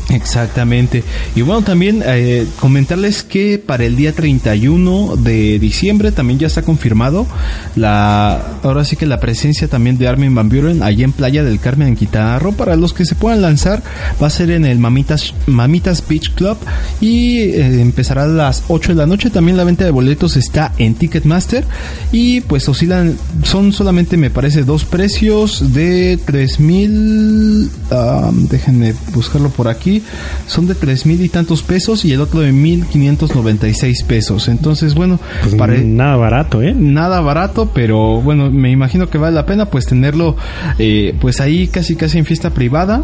Exactamente. 0.10 1.04
Y 1.36 1.42
bueno, 1.42 1.62
también 1.62 2.04
eh, 2.06 2.48
comentarles 2.60 3.24
que 3.24 3.60
para 3.60 3.86
el 3.86 3.96
día 3.96 4.14
31 4.14 5.18
de 5.18 5.60
diciembre 5.60 6.12
también 6.12 6.40
ya 6.40 6.48
está 6.48 6.64
confirmado 6.64 7.28
la 7.76 8.60
ahora 8.64 8.84
sí 8.86 8.96
que 8.96 9.06
la 9.06 9.20
presencia 9.20 9.68
también 9.68 9.98
de 9.98 10.08
Armin 10.08 10.34
Van 10.34 10.50
Buren 10.50 10.82
allí 10.82 11.04
en 11.04 11.12
Playa 11.12 11.44
del 11.44 11.60
Carmen 11.60 11.90
en 11.90 11.96
Quintana. 11.96 12.40
Para 12.58 12.76
los 12.76 12.94
que 12.94 13.06
se 13.06 13.16
puedan 13.16 13.42
lanzar 13.42 13.84
va 14.22 14.28
a 14.28 14.30
ser 14.30 14.52
en 14.52 14.66
el 14.66 14.80
Mamitas 14.80 15.34
Mamitas 15.46 16.04
Beach 16.08 16.34
Club 16.34 16.58
y 17.02 17.40
eh, 17.40 17.82
empezará 17.82 18.24
a 18.24 18.28
las 18.28 18.64
8 18.68 18.94
de 18.94 18.96
la 18.96 19.06
noche. 19.06 19.30
También 19.30 19.58
la 19.58 19.64
venta 19.64 19.86
de 19.86 19.92
boletos 19.92 20.38
está 20.38 20.74
en 20.78 20.96
Ticketmaster 20.96 21.66
y 22.12 22.42
pues 22.42 22.68
oscilan 22.68 23.16
son 23.44 23.74
solamente 23.74 24.18
me 24.18 24.30
parece 24.30 24.64
dos 24.64 24.86
precios 24.86 25.74
de 25.74 26.18
3000 26.26 27.70
ah, 27.92 28.32
déjenme 28.34 28.94
buscarlo 29.14 29.50
por 29.50 29.68
aquí 29.68 29.99
son 30.48 30.68
de 30.68 30.76
tres 30.76 31.06
mil 31.06 31.22
y 31.24 31.30
tantos 31.30 31.64
pesos 31.64 32.06
y 32.06 32.14
el 32.14 32.22
otro 32.22 32.40
de 32.42 32.52
mil 32.52 32.86
quinientos 32.86 33.36
noventa 33.36 33.68
y 33.68 33.74
seis 33.74 34.04
pesos. 34.04 34.48
Entonces, 34.48 34.96
bueno, 34.96 35.20
Pues 35.44 35.56
para- 35.56 35.78
nada 35.78 36.16
barato, 36.16 36.62
¿eh? 36.62 36.74
nada 36.78 37.22
barato, 37.22 37.72
pero 37.74 38.22
bueno, 38.22 38.50
me 38.52 38.72
imagino 38.72 39.10
que 39.10 39.18
vale 39.18 39.36
la 39.36 39.46
pena 39.46 39.66
pues 39.66 39.86
tenerlo 39.86 40.36
eh, 40.78 41.16
pues 41.20 41.40
ahí 41.42 41.68
casi 41.68 41.96
casi 41.96 42.18
en 42.18 42.26
fiesta 42.26 42.50
privada. 42.52 43.04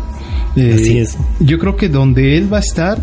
Eh, 0.56 0.74
Así 0.76 0.98
es. 1.00 1.18
Yo 1.40 1.60
creo 1.60 1.76
que 1.76 1.90
donde 1.90 2.38
él 2.38 2.52
va 2.52 2.58
a 2.58 2.62
estar 2.62 2.98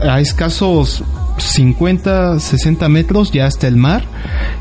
a 0.00 0.20
escasos 0.20 1.02
50, 1.38 2.40
60 2.40 2.88
metros 2.88 3.30
ya 3.32 3.46
está 3.46 3.68
el 3.68 3.76
mar. 3.76 4.04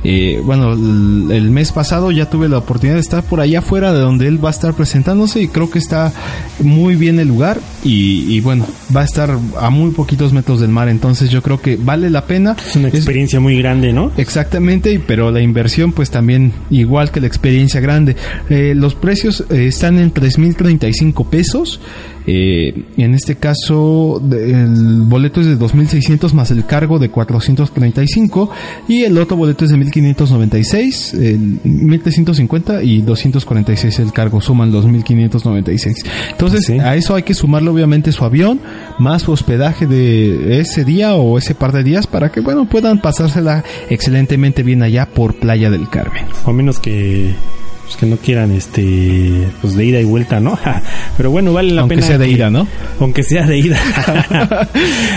Eh, 0.03 0.41
bueno, 0.43 0.73
el, 0.73 1.31
el 1.31 1.49
mes 1.49 1.71
pasado 1.71 2.11
ya 2.11 2.29
tuve 2.29 2.49
la 2.49 2.57
oportunidad 2.57 2.95
de 2.95 3.01
estar 3.01 3.23
por 3.23 3.39
allá 3.39 3.59
afuera 3.59 3.93
de 3.93 3.99
donde 3.99 4.27
él 4.27 4.43
va 4.43 4.49
a 4.49 4.51
estar 4.51 4.73
presentándose 4.73 5.41
y 5.41 5.47
creo 5.47 5.69
que 5.69 5.79
está 5.79 6.11
muy 6.59 6.95
bien 6.95 7.19
el 7.19 7.29
lugar 7.29 7.59
y, 7.83 8.25
y 8.35 8.41
bueno, 8.41 8.67
va 8.95 9.01
a 9.01 9.03
estar 9.05 9.37
a 9.59 9.69
muy 9.69 9.91
poquitos 9.91 10.33
metros 10.33 10.59
del 10.59 10.69
mar, 10.69 10.89
entonces 10.89 11.29
yo 11.29 11.41
creo 11.41 11.61
que 11.61 11.77
vale 11.77 12.09
la 12.09 12.25
pena. 12.25 12.55
Es 12.69 12.75
una 12.75 12.89
Es- 12.89 12.95
experiencia 12.95 13.39
muy 13.39 13.57
grande, 13.57 13.93
¿no? 13.93 14.11
Exactamente, 14.17 15.01
pero 15.05 15.31
la 15.31 15.41
inversión 15.41 15.91
pues 15.93 16.09
también 16.11 16.51
igual 16.69 17.11
que 17.11 17.21
la 17.21 17.27
experiencia 17.27 17.79
grande. 17.79 18.15
Eh, 18.49 18.73
los 18.75 18.95
precios 18.95 19.45
eh, 19.49 19.67
están 19.67 19.97
en 19.99 20.13
3.035 20.13 21.25
pesos. 21.27 21.79
Eh, 22.27 22.73
en 22.97 23.13
este 23.13 23.35
caso 23.35 24.19
de- 24.23 24.51
el 24.51 25.01
boleto 25.03 25.41
es 25.41 25.47
de 25.47 25.55
2.600 25.57 26.33
más 26.33 26.49
el 26.51 26.65
cargo 26.65 26.97
de 26.99 27.09
435 27.09 28.49
y 28.87 29.03
el 29.03 29.17
otro 29.17 29.37
boleto 29.37 29.65
es 29.65 29.71
de 29.71 29.77
1.596, 29.77 31.13
el 31.13 31.59
1.350 31.63 32.83
y 32.83 33.01
246 33.01 33.99
el 33.99 34.11
cargo, 34.11 34.41
suman 34.41 34.71
los 34.71 34.85
1.596. 34.85 36.03
Entonces 36.31 36.65
Sí. 36.65 36.79
a 36.79 36.95
eso 36.95 37.15
hay 37.15 37.23
que 37.23 37.33
sumarle 37.33 37.69
obviamente 37.69 38.11
su 38.11 38.23
avión 38.25 38.59
más 38.99 39.23
su 39.23 39.31
hospedaje 39.31 39.85
de 39.87 40.59
ese 40.59 40.83
día 40.85 41.15
o 41.15 41.37
ese 41.37 41.55
par 41.55 41.71
de 41.71 41.83
días 41.83 42.07
para 42.07 42.31
que 42.31 42.41
bueno 42.41 42.67
puedan 42.67 43.01
pasársela 43.01 43.63
excelentemente 43.89 44.63
bien 44.63 44.81
allá 44.83 45.05
por 45.07 45.35
Playa 45.35 45.69
del 45.69 45.89
Carmen. 45.89 46.25
O 46.45 46.49
a 46.49 46.53
menos 46.53 46.79
que 46.79 47.33
pues, 47.85 47.95
que 47.97 48.05
no 48.05 48.17
quieran 48.17 48.51
este 48.51 49.47
pues 49.61 49.75
de 49.75 49.85
ida 49.85 49.99
y 50.01 50.03
vuelta, 50.03 50.39
¿no? 50.39 50.57
Pero 51.17 51.31
bueno, 51.31 51.53
vale 51.53 51.71
la 51.71 51.81
Aunque 51.81 51.95
pena 51.95 52.07
sea 52.07 52.17
de 52.17 52.25
que- 52.25 52.31
ida, 52.31 52.49
¿no? 52.49 52.67
Aunque 52.99 53.23
sea 53.23 53.45
de 53.45 53.57
ida. 53.57 53.79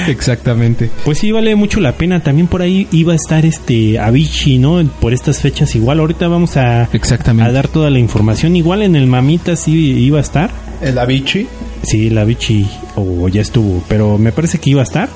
Exactamente. 0.09 0.91
Pues 1.05 1.19
sí, 1.19 1.33
vale 1.33 1.55
mucho 1.57 1.81
la 1.81 1.93
pena. 1.93 2.21
También 2.21 2.47
por 2.47 2.63
ahí 2.63 2.87
iba 2.93 3.13
a 3.13 3.17
estar 3.17 3.45
este 3.47 3.99
Avicii, 3.99 4.59
¿no? 4.59 4.83
Por 5.01 5.13
estas 5.13 5.41
fechas 5.41 5.75
igual. 5.75 6.01
Ahorita 6.01 6.29
vamos 6.29 6.57
a, 6.57 6.89
Exactamente. 6.93 7.49
a 7.51 7.53
dar 7.53 7.69
toda 7.69 7.91
la 7.91 7.99
información. 7.99 8.57
Igual 8.57 8.83
en 8.83 8.97
el 8.97 9.07
Mamita 9.07 9.57
sí 9.57 9.73
iba 9.75 10.19
a 10.19 10.23
estar. 10.23 10.51
El 10.81 10.99
Avicii. 10.99 11.47
Sí, 11.83 12.09
el 12.09 12.19
Avicii 12.19 12.67
o 12.97 13.29
ya 13.29 13.41
estuvo. 13.41 13.83
Pero 13.89 14.19
me 14.19 14.33
parece 14.33 14.59
que 14.59 14.71
iba 14.71 14.81
a 14.81 14.85
estar 14.85 15.09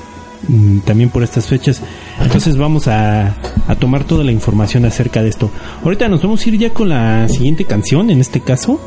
también 0.85 1.09
por 1.09 1.23
estas 1.23 1.47
fechas. 1.47 1.81
Entonces 2.21 2.57
vamos 2.57 2.87
a, 2.87 3.35
a 3.67 3.75
tomar 3.75 4.03
toda 4.03 4.23
la 4.23 4.31
información 4.31 4.85
acerca 4.85 5.23
de 5.23 5.29
esto. 5.29 5.49
Ahorita 5.83 6.07
nos 6.09 6.21
vamos 6.21 6.45
a 6.45 6.49
ir 6.49 6.57
ya 6.57 6.69
con 6.71 6.89
la 6.89 7.27
siguiente 7.29 7.65
canción, 7.65 8.09
en 8.09 8.21
este 8.21 8.41
caso. 8.41 8.79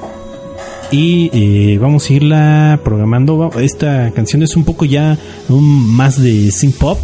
Y 0.91 1.31
eh, 1.33 1.79
vamos 1.79 2.09
a 2.09 2.13
irla 2.13 2.81
programando. 2.85 3.51
Esta 3.59 4.13
canción 4.13 4.43
es 4.43 4.57
un 4.57 4.65
poco 4.65 4.85
ya 4.85 5.19
un 5.49 5.95
más 5.95 6.23
de 6.23 6.51
synth 6.53 6.77
pop. 6.77 6.99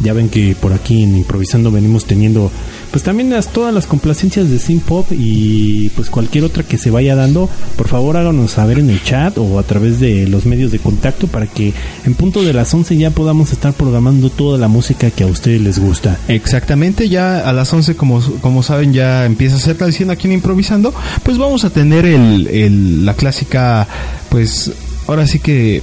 Ya 0.00 0.12
ven 0.12 0.28
que 0.28 0.56
por 0.60 0.72
aquí 0.72 1.02
en 1.02 1.16
improvisando 1.18 1.70
venimos 1.70 2.06
teniendo 2.06 2.50
pues 2.92 3.02
también 3.02 3.30
las, 3.30 3.48
todas 3.52 3.74
las 3.74 3.86
complacencias 3.88 4.48
de 4.48 4.58
synth 4.60 4.84
pop 4.84 5.06
y 5.10 5.88
pues 5.96 6.10
cualquier 6.10 6.44
otra 6.44 6.62
que 6.62 6.78
se 6.78 6.90
vaya 6.90 7.16
dando, 7.16 7.48
por 7.76 7.88
favor 7.88 8.16
háganos 8.16 8.52
saber 8.52 8.78
en 8.78 8.90
el 8.90 9.02
chat 9.02 9.36
o 9.38 9.58
a 9.58 9.62
través 9.64 9.98
de 9.98 10.28
los 10.28 10.46
medios 10.46 10.70
de 10.70 10.78
contacto 10.78 11.26
para 11.26 11.46
que 11.46 11.72
en 12.04 12.14
punto 12.14 12.42
de 12.44 12.52
las 12.52 12.72
11 12.72 12.96
ya 12.96 13.10
podamos 13.10 13.50
estar 13.50 13.72
programando 13.72 14.30
toda 14.30 14.58
la 14.58 14.68
música 14.68 15.10
que 15.10 15.24
a 15.24 15.26
ustedes 15.26 15.60
les 15.62 15.78
gusta. 15.80 16.18
Exactamente, 16.28 17.08
ya 17.08 17.40
a 17.48 17.52
las 17.52 17.72
11, 17.72 17.96
como, 17.96 18.20
como 18.40 18.62
saben, 18.62 18.92
ya 18.92 19.24
empieza 19.24 19.56
a 19.56 19.58
ser 19.58 19.76
tradición 19.76 20.10
aquí 20.10 20.28
en 20.28 20.34
Improvisando. 20.34 20.94
Pues 21.22 21.38
vamos 21.38 21.64
a 21.64 21.70
tener 21.70 22.04
el, 22.06 22.46
el- 22.46 23.06
la 23.06 23.14
clásica, 23.14 23.88
pues 24.28 24.70
ahora 25.08 25.26
sí 25.26 25.38
que 25.38 25.82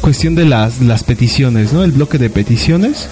cuestión 0.00 0.34
de 0.34 0.44
las, 0.44 0.80
las 0.80 1.04
peticiones, 1.04 1.72
¿no? 1.72 1.84
El 1.84 1.92
bloque 1.92 2.18
de 2.18 2.30
peticiones 2.30 3.06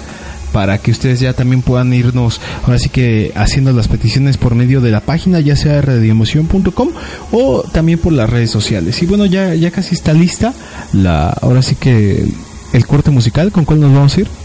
para 0.53 0.77
que 0.77 0.91
ustedes 0.91 1.19
ya 1.19 1.33
también 1.33 1.61
puedan 1.61 1.93
irnos 1.93 2.39
ahora 2.63 2.79
sí 2.79 2.87
que 2.87 3.33
haciendo 3.35 3.73
las 3.73 3.89
peticiones 3.89 4.37
por 4.37 4.55
medio 4.55 4.79
de 4.79 4.91
la 4.91 5.01
página 5.01 5.41
ya 5.41 5.57
sea 5.57 5.81
radioemoción.com 5.81 6.89
o 7.31 7.63
también 7.63 7.99
por 7.99 8.13
las 8.13 8.29
redes 8.29 8.51
sociales. 8.51 9.01
Y 9.03 9.05
bueno 9.05 9.25
ya 9.25 9.53
ya 9.55 9.71
casi 9.71 9.95
está 9.95 10.13
lista 10.13 10.53
la 10.93 11.29
ahora 11.41 11.61
sí 11.61 11.75
que 11.75 12.25
el 12.73 12.85
corte 12.87 13.11
musical. 13.11 13.51
Con 13.51 13.65
cuál 13.65 13.81
nos 13.81 13.93
vamos 13.93 14.17
a 14.17 14.21
ir 14.21 14.42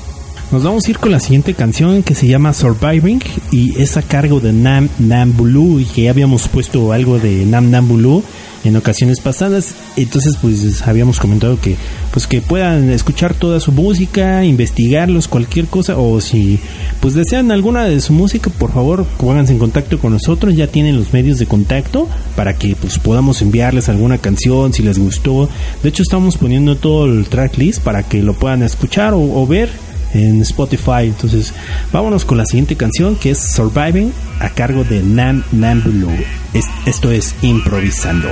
Nos 0.50 0.62
vamos 0.62 0.86
a 0.86 0.90
ir 0.90 0.98
con 0.98 1.12
la 1.12 1.20
siguiente 1.20 1.52
canción 1.52 2.02
que 2.02 2.14
se 2.14 2.26
llama 2.26 2.54
Surviving 2.54 3.20
y 3.50 3.78
es 3.82 3.98
a 3.98 4.02
cargo 4.02 4.40
de 4.40 4.54
Nam 4.54 4.88
Nam 4.98 5.36
Bulu 5.36 5.78
y 5.78 5.84
que 5.84 6.02
ya 6.04 6.10
habíamos 6.10 6.48
puesto 6.48 6.90
algo 6.92 7.18
de 7.18 7.44
Nam 7.44 7.70
Nam 7.70 7.86
Bulu 7.86 8.22
en 8.64 8.74
ocasiones 8.74 9.20
pasadas. 9.20 9.74
Entonces 9.96 10.38
pues 10.40 10.80
habíamos 10.88 11.20
comentado 11.20 11.60
que 11.60 11.76
pues 12.12 12.26
que 12.26 12.40
puedan 12.40 12.88
escuchar 12.88 13.34
toda 13.34 13.60
su 13.60 13.72
música, 13.72 14.42
investigarlos, 14.42 15.28
cualquier 15.28 15.66
cosa 15.66 15.98
o 15.98 16.18
si 16.22 16.58
pues 17.00 17.12
desean 17.12 17.52
alguna 17.52 17.84
de 17.84 18.00
su 18.00 18.14
música, 18.14 18.48
por 18.48 18.72
favor 18.72 19.04
pónganse 19.18 19.52
en 19.52 19.58
contacto 19.58 19.98
con 19.98 20.14
nosotros, 20.14 20.56
ya 20.56 20.66
tienen 20.66 20.96
los 20.96 21.12
medios 21.12 21.38
de 21.38 21.44
contacto 21.44 22.08
para 22.36 22.54
que 22.56 22.74
pues 22.74 22.98
podamos 22.98 23.42
enviarles 23.42 23.90
alguna 23.90 24.16
canción 24.16 24.72
si 24.72 24.82
les 24.82 24.98
gustó. 24.98 25.46
De 25.82 25.90
hecho 25.90 26.02
estamos 26.02 26.38
poniendo 26.38 26.74
todo 26.74 27.04
el 27.04 27.26
tracklist 27.26 27.82
para 27.82 28.02
que 28.02 28.22
lo 28.22 28.32
puedan 28.32 28.62
escuchar 28.62 29.12
o, 29.12 29.20
o 29.20 29.46
ver 29.46 29.87
en 30.14 30.40
Spotify. 30.42 31.04
Entonces, 31.04 31.52
vámonos 31.92 32.24
con 32.24 32.38
la 32.38 32.46
siguiente 32.46 32.76
canción 32.76 33.16
que 33.16 33.30
es 33.30 33.38
Surviving 33.38 34.12
a 34.40 34.50
cargo 34.50 34.84
de 34.84 35.02
Nam 35.02 35.42
Nam 35.52 35.82
Blue. 35.82 36.10
Es- 36.54 36.64
esto 36.86 37.10
es 37.10 37.34
improvisando. 37.42 38.28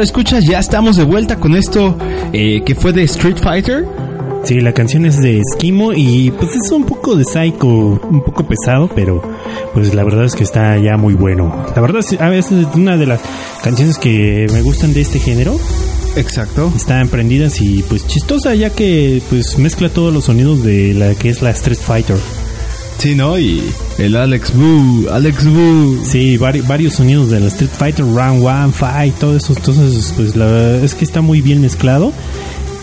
Ahora 0.00 0.06
escuchas, 0.06 0.44
ya 0.46 0.58
estamos 0.58 0.96
de 0.96 1.04
vuelta 1.04 1.36
con 1.36 1.54
esto 1.54 1.94
eh, 2.32 2.62
que 2.64 2.74
fue 2.74 2.94
de 2.94 3.02
Street 3.02 3.36
Fighter. 3.36 3.84
Sí, 4.44 4.58
la 4.62 4.72
canción 4.72 5.04
es 5.04 5.20
de 5.20 5.40
Esquimo 5.40 5.92
y 5.92 6.30
pues 6.30 6.56
es 6.56 6.72
un 6.72 6.84
poco 6.84 7.16
de 7.16 7.24
psycho, 7.26 7.68
un 7.68 8.22
poco 8.24 8.48
pesado, 8.48 8.88
pero 8.94 9.22
pues 9.74 9.92
la 9.92 10.02
verdad 10.02 10.24
es 10.24 10.34
que 10.34 10.42
está 10.42 10.78
ya 10.78 10.96
muy 10.96 11.12
bueno. 11.12 11.66
La 11.76 11.82
verdad 11.82 11.98
es, 11.98 12.18
a 12.18 12.30
veces 12.30 12.66
es 12.66 12.74
una 12.74 12.96
de 12.96 13.04
las 13.04 13.20
canciones 13.62 13.98
que 13.98 14.46
me 14.50 14.62
gustan 14.62 14.94
de 14.94 15.02
este 15.02 15.18
género. 15.18 15.60
Exacto. 16.16 16.72
Está 16.74 17.02
emprendidas 17.02 17.60
y 17.60 17.82
pues 17.82 18.06
chistosa 18.06 18.54
ya 18.54 18.70
que 18.70 19.20
pues 19.28 19.58
mezcla 19.58 19.90
todos 19.90 20.14
los 20.14 20.24
sonidos 20.24 20.64
de 20.64 20.94
la 20.94 21.14
que 21.14 21.28
es 21.28 21.42
la 21.42 21.50
Street 21.50 21.78
Fighter. 21.78 22.16
Sí, 22.96 23.14
¿no? 23.14 23.38
Y 23.38 23.62
el 24.00 24.16
Alex 24.16 24.52
Boo, 24.54 25.08
Alex 25.10 25.44
Boo. 25.46 25.98
Sí, 26.04 26.36
vari- 26.38 26.66
varios 26.66 26.94
sonidos 26.94 27.30
de 27.30 27.40
la 27.40 27.48
Street 27.48 27.70
Fighter, 27.76 28.04
Round 28.04 28.44
One, 28.44 28.72
Fight, 28.72 29.14
todo 29.18 29.36
eso. 29.36 29.52
Entonces, 29.56 30.12
pues 30.16 30.34
la 30.36 30.76
es 30.76 30.94
que 30.94 31.04
está 31.04 31.20
muy 31.20 31.40
bien 31.40 31.60
mezclado. 31.60 32.12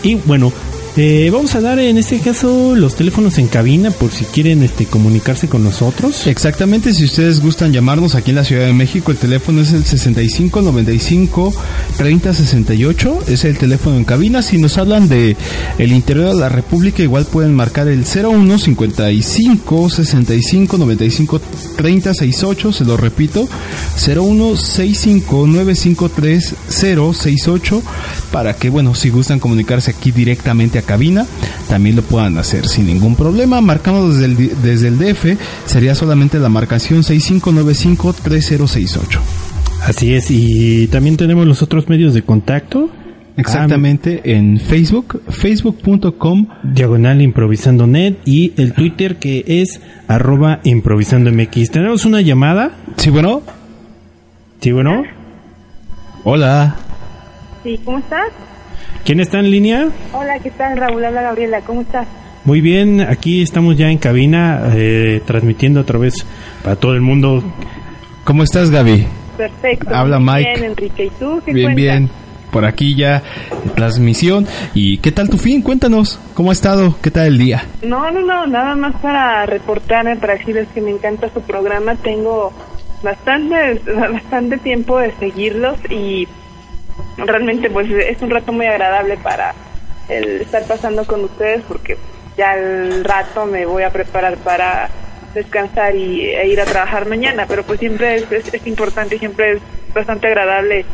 Y 0.02 0.14
bueno, 0.14 0.52
eh, 1.00 1.30
vamos 1.30 1.54
a 1.54 1.60
dar 1.60 1.78
en 1.78 1.96
este 1.96 2.18
caso 2.18 2.74
los 2.74 2.94
teléfonos 2.96 3.38
en 3.38 3.46
cabina 3.46 3.90
por 3.90 4.10
si 4.10 4.24
quieren 4.24 4.62
este, 4.62 4.86
comunicarse 4.86 5.48
con 5.48 5.62
nosotros. 5.62 6.26
Exactamente, 6.26 6.92
si 6.92 7.04
ustedes 7.04 7.40
gustan 7.40 7.72
llamarnos 7.72 8.14
aquí 8.14 8.30
en 8.30 8.36
la 8.36 8.44
Ciudad 8.44 8.66
de 8.66 8.72
México, 8.72 9.12
el 9.12 9.18
teléfono 9.18 9.60
es 9.60 9.72
el 9.72 9.84
65 9.84 10.62
95 10.62 11.54
30 11.96 12.34
68, 12.34 13.18
es 13.28 13.44
el 13.44 13.58
teléfono 13.58 13.96
en 13.96 14.04
cabina. 14.04 14.42
Si 14.42 14.58
nos 14.58 14.78
hablan 14.78 15.08
de 15.08 15.36
el 15.78 15.92
interior 15.92 16.34
de 16.34 16.40
la 16.40 16.48
República, 16.48 17.02
igual 17.02 17.26
pueden 17.26 17.54
marcar 17.54 17.88
el 17.88 18.04
01 18.04 18.58
55 18.58 19.90
65 19.90 20.78
95 20.78 21.40
30 21.76 22.14
68, 22.14 22.72
se 22.72 22.84
lo 22.84 22.96
repito, 22.96 23.48
01 24.04 24.56
65 24.56 25.46
953 25.46 26.54
068 26.68 27.82
para 28.30 28.54
que, 28.54 28.70
bueno, 28.70 28.94
si 28.94 29.10
gustan 29.10 29.40
comunicarse 29.40 29.90
aquí 29.90 30.10
directamente 30.10 30.78
a 30.78 30.82
cabina, 30.82 31.26
también 31.68 31.96
lo 31.96 32.02
puedan 32.02 32.38
hacer 32.38 32.66
sin 32.68 32.86
ningún 32.86 33.16
problema. 33.16 33.60
Marcando 33.60 34.12
desde 34.12 34.24
el, 34.26 34.36
desde 34.62 34.88
el 34.88 34.98
DF, 34.98 35.36
sería 35.66 35.94
solamente 35.94 36.38
la 36.38 36.48
marcación 36.48 37.02
6595-3068. 37.02 39.18
Así 39.82 40.14
es, 40.14 40.30
y 40.30 40.86
también 40.88 41.16
tenemos 41.16 41.46
los 41.46 41.62
otros 41.62 41.88
medios 41.88 42.14
de 42.14 42.22
contacto. 42.22 42.90
Exactamente, 43.36 44.36
en 44.36 44.58
Facebook, 44.58 45.22
facebook.com. 45.28 46.46
Diagonal 46.64 47.22
improvisando 47.22 47.86
net 47.86 48.16
y 48.24 48.52
el 48.56 48.72
Twitter 48.72 49.16
que 49.16 49.44
es 49.46 49.80
arroba 50.08 50.58
improvisando 50.64 51.30
mx. 51.30 51.70
Tenemos 51.70 52.04
una 52.04 52.20
llamada. 52.20 52.72
Sí, 52.96 53.10
bueno. 53.10 53.42
Sí, 54.60 54.72
bueno. 54.72 55.04
Hola. 56.24 56.87
Sí, 57.68 57.78
¿cómo 57.84 57.98
estás? 57.98 58.30
¿Quién 59.04 59.20
está 59.20 59.40
en 59.40 59.50
línea? 59.50 59.88
Hola, 60.14 60.38
¿qué 60.38 60.50
tal, 60.50 60.78
Raúl? 60.78 61.04
Habla 61.04 61.20
Gabriela, 61.20 61.60
¿cómo 61.60 61.82
estás? 61.82 62.08
Muy 62.46 62.62
bien, 62.62 63.02
aquí 63.02 63.42
estamos 63.42 63.76
ya 63.76 63.90
en 63.90 63.98
cabina, 63.98 64.70
eh, 64.74 65.20
transmitiendo 65.26 65.80
otra 65.80 65.98
vez 65.98 66.14
para 66.62 66.76
todo 66.76 66.94
el 66.94 67.02
mundo. 67.02 67.44
¿Cómo 68.24 68.42
estás, 68.42 68.70
Gaby? 68.70 69.06
Perfecto. 69.36 69.94
Habla 69.94 70.18
Mike. 70.18 70.50
Bien, 70.54 70.64
Enrique, 70.70 71.04
¿y 71.04 71.10
tú 71.10 71.42
qué 71.44 71.52
Bien, 71.52 71.66
cuentas? 71.66 71.76
bien. 71.76 72.10
Por 72.50 72.64
aquí 72.64 72.96
ya, 72.96 73.22
transmisión. 73.74 74.46
¿Y 74.72 74.96
qué 74.96 75.12
tal 75.12 75.28
tu 75.28 75.36
fin? 75.36 75.60
Cuéntanos, 75.60 76.18
¿cómo 76.32 76.48
ha 76.48 76.54
estado? 76.54 76.96
¿Qué 77.02 77.10
tal 77.10 77.26
el 77.26 77.36
día? 77.36 77.66
No, 77.82 78.10
no, 78.10 78.22
no, 78.22 78.46
nada 78.46 78.76
más 78.76 78.94
para 79.02 79.44
reportarme, 79.44 80.16
para 80.16 80.36
decirles 80.36 80.68
que 80.74 80.80
me 80.80 80.90
encanta 80.90 81.28
su 81.34 81.42
programa. 81.42 81.96
Tengo 81.96 82.50
bastante, 83.02 83.82
bastante 84.10 84.56
tiempo 84.56 84.98
de 85.00 85.12
seguirlos 85.18 85.76
y 85.90 86.26
realmente 87.16 87.70
pues 87.70 87.90
es 87.90 88.20
un 88.22 88.30
rato 88.30 88.52
muy 88.52 88.66
agradable 88.66 89.16
para 89.18 89.54
el 90.08 90.40
estar 90.40 90.64
pasando 90.64 91.04
con 91.04 91.24
ustedes 91.24 91.62
porque 91.66 91.96
ya 92.36 92.52
al 92.52 93.04
rato 93.04 93.46
me 93.46 93.66
voy 93.66 93.82
a 93.82 93.90
preparar 93.90 94.36
para 94.38 94.88
descansar 95.34 95.94
y 95.94 96.24
e 96.24 96.48
ir 96.48 96.60
a 96.60 96.64
trabajar 96.64 97.06
mañana, 97.06 97.46
pero 97.46 97.62
pues 97.62 97.80
siempre 97.80 98.16
es, 98.16 98.32
es, 98.32 98.54
es 98.54 98.66
importante 98.66 99.18
siempre 99.18 99.52
es 99.52 99.60
bastante 99.94 100.26
agradable 100.28 100.84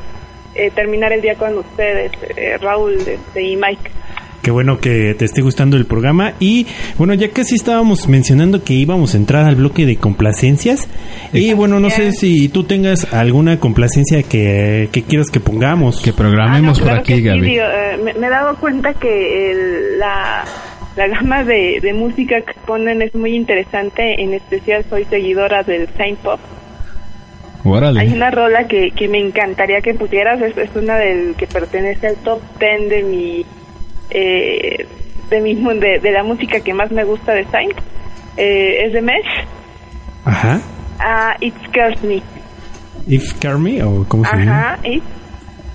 eh, 0.54 0.70
terminar 0.70 1.12
el 1.12 1.20
día 1.20 1.34
con 1.34 1.58
ustedes, 1.58 2.12
eh, 2.36 2.56
Raúl 2.60 2.94
este, 2.94 3.42
y 3.42 3.56
Mike. 3.56 3.90
Qué 4.44 4.50
bueno 4.50 4.78
que 4.78 5.14
te 5.18 5.24
esté 5.24 5.40
gustando 5.40 5.76
el 5.78 5.86
programa. 5.86 6.34
Y 6.38 6.66
bueno, 6.98 7.14
ya 7.14 7.30
casi 7.30 7.54
estábamos 7.54 8.06
mencionando 8.08 8.62
que 8.62 8.74
íbamos 8.74 9.14
a 9.14 9.16
entrar 9.16 9.46
al 9.46 9.56
bloque 9.56 9.86
de 9.86 9.96
complacencias. 9.96 10.86
Y 11.32 11.54
bueno, 11.54 11.80
no 11.80 11.88
sé 11.88 12.12
si 12.12 12.48
tú 12.50 12.62
tengas 12.64 13.12
alguna 13.12 13.58
complacencia 13.58 14.22
que, 14.22 14.90
que 14.92 15.02
quieras 15.02 15.30
que 15.30 15.40
pongamos. 15.40 16.00
Que 16.02 16.12
programemos 16.12 16.78
Ah, 16.78 16.82
no, 16.82 16.84
por 16.84 16.84
claro 16.84 17.00
aquí, 17.00 17.12
que 17.14 17.18
sí, 17.20 17.24
Gaby. 17.24 17.40
digo, 17.40 17.64
eh, 17.64 17.96
me, 18.04 18.12
me 18.14 18.26
he 18.26 18.30
dado 18.30 18.54
cuenta 18.56 18.92
que 18.92 19.50
el- 19.50 19.98
la, 19.98 20.44
la 20.96 21.08
gama 21.08 21.42
de, 21.42 21.78
de 21.80 21.94
música 21.94 22.36
que 22.42 22.52
ponen 22.66 23.00
es 23.00 23.14
muy 23.14 23.34
interesante. 23.34 24.22
En 24.22 24.34
especial 24.34 24.84
soy 24.90 25.06
seguidora 25.06 25.62
del 25.62 25.88
Saint 25.96 26.18
Pop. 26.18 26.38
Hay 27.64 27.70
Órale. 27.72 28.08
una 28.12 28.30
rola 28.30 28.66
que, 28.68 28.90
que 28.90 29.08
me 29.08 29.18
encantaría 29.18 29.80
que 29.80 29.94
pusieras, 29.94 30.38
es, 30.42 30.54
es 30.58 30.68
una 30.76 30.96
del 30.98 31.34
que 31.34 31.46
pertenece 31.46 32.08
al 32.08 32.16
top 32.16 32.40
10 32.60 32.90
de 32.90 33.02
mi 33.04 33.46
eh, 34.10 34.86
de, 35.30 35.40
mi, 35.40 35.54
de, 35.54 35.98
de 36.00 36.12
la 36.12 36.22
música 36.22 36.60
que 36.60 36.74
más 36.74 36.90
me 36.90 37.04
gusta 37.04 37.32
de 37.32 37.44
Saint. 37.46 37.74
Eh, 38.36 38.84
es 38.86 38.92
de 38.92 39.02
Mesh. 39.02 39.46
Ajá. 40.24 40.60
Ah, 40.98 41.36
It 41.40 41.54
Scares 41.66 42.02
Me. 42.02 42.22
If 43.06 43.34
Carme 43.34 43.82
o 43.82 44.04
cómo 44.08 44.24
se 44.24 44.36
llama. 44.36 44.72
Ajá, 44.74 44.78
It 44.88 45.02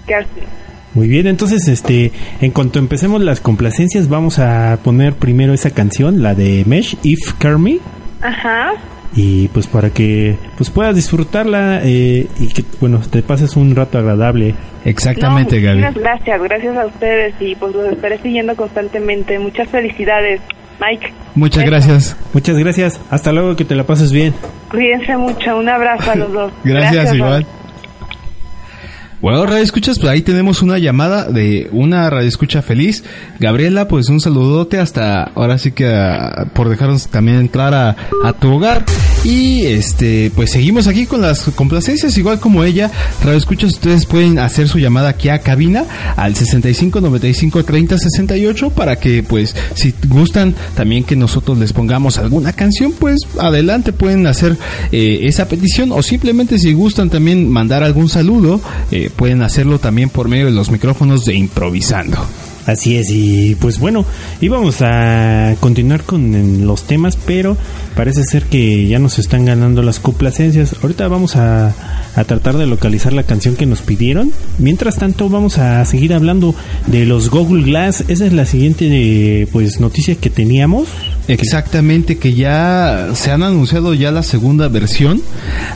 Scares 0.04 0.28
Me. 0.36 0.60
Muy 0.96 1.08
bien, 1.08 1.28
entonces 1.28 1.68
este, 1.68 2.12
en 2.42 2.50
cuanto 2.52 2.80
empecemos 2.80 3.22
las 3.22 3.42
complacencias, 3.42 4.10
vamos 4.10 4.40
a 4.40 4.80
poner 4.84 5.14
primero 5.14 5.54
esa 5.54 5.70
canción, 5.70 6.24
la 6.24 6.34
de 6.34 6.64
Mesh, 6.66 6.98
If 7.04 7.34
Carme. 7.38 7.80
Ajá. 8.22 8.74
Y 9.16 9.48
pues 9.50 9.68
para 9.68 9.90
que 9.90 10.38
pues 10.58 10.70
puedas 10.70 10.96
disfrutarla 10.96 11.82
eh, 11.84 12.28
y 12.40 12.48
que 12.48 12.64
bueno 12.80 13.00
te 13.00 13.22
pases 13.22 13.56
un 13.56 13.76
rato 13.76 13.98
agradable 13.98 14.54
Exactamente, 14.86 15.60
no, 15.60 15.82
Gaby. 15.82 16.00
gracias, 16.00 16.42
gracias 16.42 16.78
a 16.78 16.86
ustedes 16.86 17.36
y 17.40 17.56
pues 17.56 17.76
los 17.76 17.92
estaré 17.92 18.18
siguiendo 18.20 18.56
constantemente. 18.56 19.38
Muchas 19.38 19.68
felicidades, 19.70 20.42
Mike. 20.80 21.14
Muchas 21.36 21.66
gracias. 21.66 22.18
muchas 22.34 22.58
gracias 22.58 23.00
hasta 23.10 23.32
luego 23.32 23.56
que 23.56 23.66
te 23.66 23.76
la 23.76 23.84
pases 23.84 24.12
bien 24.12 24.34
Cuídense 24.70 25.16
mucho, 25.18 25.58
un 25.58 25.68
abrazo 25.70 26.12
a 26.12 26.16
los 26.16 26.32
dos. 26.32 26.52
Gracias, 26.64 27.14
igual. 27.14 27.44
Raúl. 27.44 27.59
Bueno, 29.22 29.46
Radio 29.46 29.64
Escuchas, 29.64 30.00
pues 30.00 30.10
ahí 30.10 30.22
tenemos 30.22 30.62
una 30.62 30.78
llamada 30.78 31.26
de 31.26 31.68
una 31.74 32.10
Radio 32.10 32.30
Escucha 32.30 32.62
feliz. 32.62 33.04
Gabriela, 33.38 33.90
pues 33.90 34.08
un 34.08 34.22
saludote 34.22 34.80
hasta 34.80 35.24
ahora 35.24 35.58
sí 35.58 35.74
que 35.74 35.88
ah, 35.88 36.48
por 36.54 36.70
dejarnos 36.70 37.10
también 37.10 37.38
entrar 37.38 37.74
a, 37.74 37.98
a 38.24 38.32
tu 38.32 38.54
hogar. 38.54 38.86
Y 39.26 39.66
este, 39.66 40.32
pues 40.34 40.52
seguimos 40.52 40.88
aquí 40.88 41.06
con 41.06 41.20
las 41.20 41.42
complacencias, 41.54 42.18
igual 42.18 42.40
como 42.40 42.64
ella. 42.64 42.90
Radio 43.22 43.38
Escuchas, 43.38 43.74
ustedes 43.74 44.06
pueden 44.06 44.40
hacer 44.40 44.70
su 44.70 44.80
llamada 44.80 45.10
aquí 45.10 45.28
a 45.28 45.40
cabina 45.40 45.84
al 46.16 46.36
65 46.36 47.02
95 47.02 47.66
30 47.66 47.98
68 47.98 48.70
para 48.70 48.96
que, 48.96 49.22
pues, 49.22 49.54
si 49.76 49.94
gustan 50.08 50.56
también 50.76 51.04
que 51.04 51.18
nosotros 51.18 51.58
les 51.58 51.74
pongamos 51.74 52.18
alguna 52.18 52.54
canción, 52.54 52.94
pues 52.98 53.20
adelante 53.38 53.92
pueden 53.92 54.26
hacer 54.28 54.58
eh, 54.94 55.20
esa 55.24 55.50
petición 55.50 55.92
o 55.92 56.02
simplemente 56.02 56.58
si 56.58 56.72
gustan 56.72 57.10
también 57.10 57.50
mandar 57.50 57.84
algún 57.84 58.08
saludo, 58.08 58.62
eh, 58.92 59.09
pueden 59.10 59.42
hacerlo 59.42 59.80
también 59.80 60.10
por 60.10 60.28
medio 60.30 60.46
de 60.46 60.52
los 60.52 60.72
micrófonos 60.72 61.26
de 61.26 61.34
improvisando. 61.36 62.18
Así 62.66 62.98
es 62.98 63.10
y 63.10 63.56
pues 63.56 63.80
bueno 63.80 64.06
íbamos 64.42 64.82
a 64.82 65.56
continuar 65.60 66.04
con 66.04 66.66
los 66.66 66.84
temas 66.84 67.16
pero 67.16 67.58
parece 67.96 68.24
ser 68.24 68.44
que 68.44 68.88
ya 68.88 69.00
nos 69.00 69.20
están 69.20 69.46
ganando 69.46 69.82
las 69.82 70.00
complacencias. 70.00 70.76
Ahorita 70.82 71.08
vamos 71.08 71.36
a, 71.36 71.74
a 72.16 72.24
tratar 72.24 72.58
de 72.58 72.66
localizar 72.66 73.14
la 73.14 73.24
canción 73.24 73.56
que 73.56 73.66
nos 73.66 73.82
pidieron. 73.82 74.32
Mientras 74.58 74.96
tanto 74.96 75.30
vamos 75.30 75.58
a 75.58 75.84
seguir 75.86 76.14
hablando 76.14 76.56
de 76.88 77.06
los 77.06 77.30
Google 77.30 77.64
Glass. 77.64 78.06
Esa 78.08 78.26
es 78.26 78.34
la 78.34 78.46
siguiente 78.46 79.48
pues 79.52 79.80
noticia 79.80 80.16
que 80.16 80.30
teníamos. 80.30 80.88
Exactamente, 81.30 82.18
que 82.18 82.34
ya 82.34 83.10
se 83.14 83.30
han 83.30 83.44
anunciado 83.44 83.94
ya 83.94 84.12
la 84.12 84.24
segunda 84.24 84.68
versión 84.68 85.22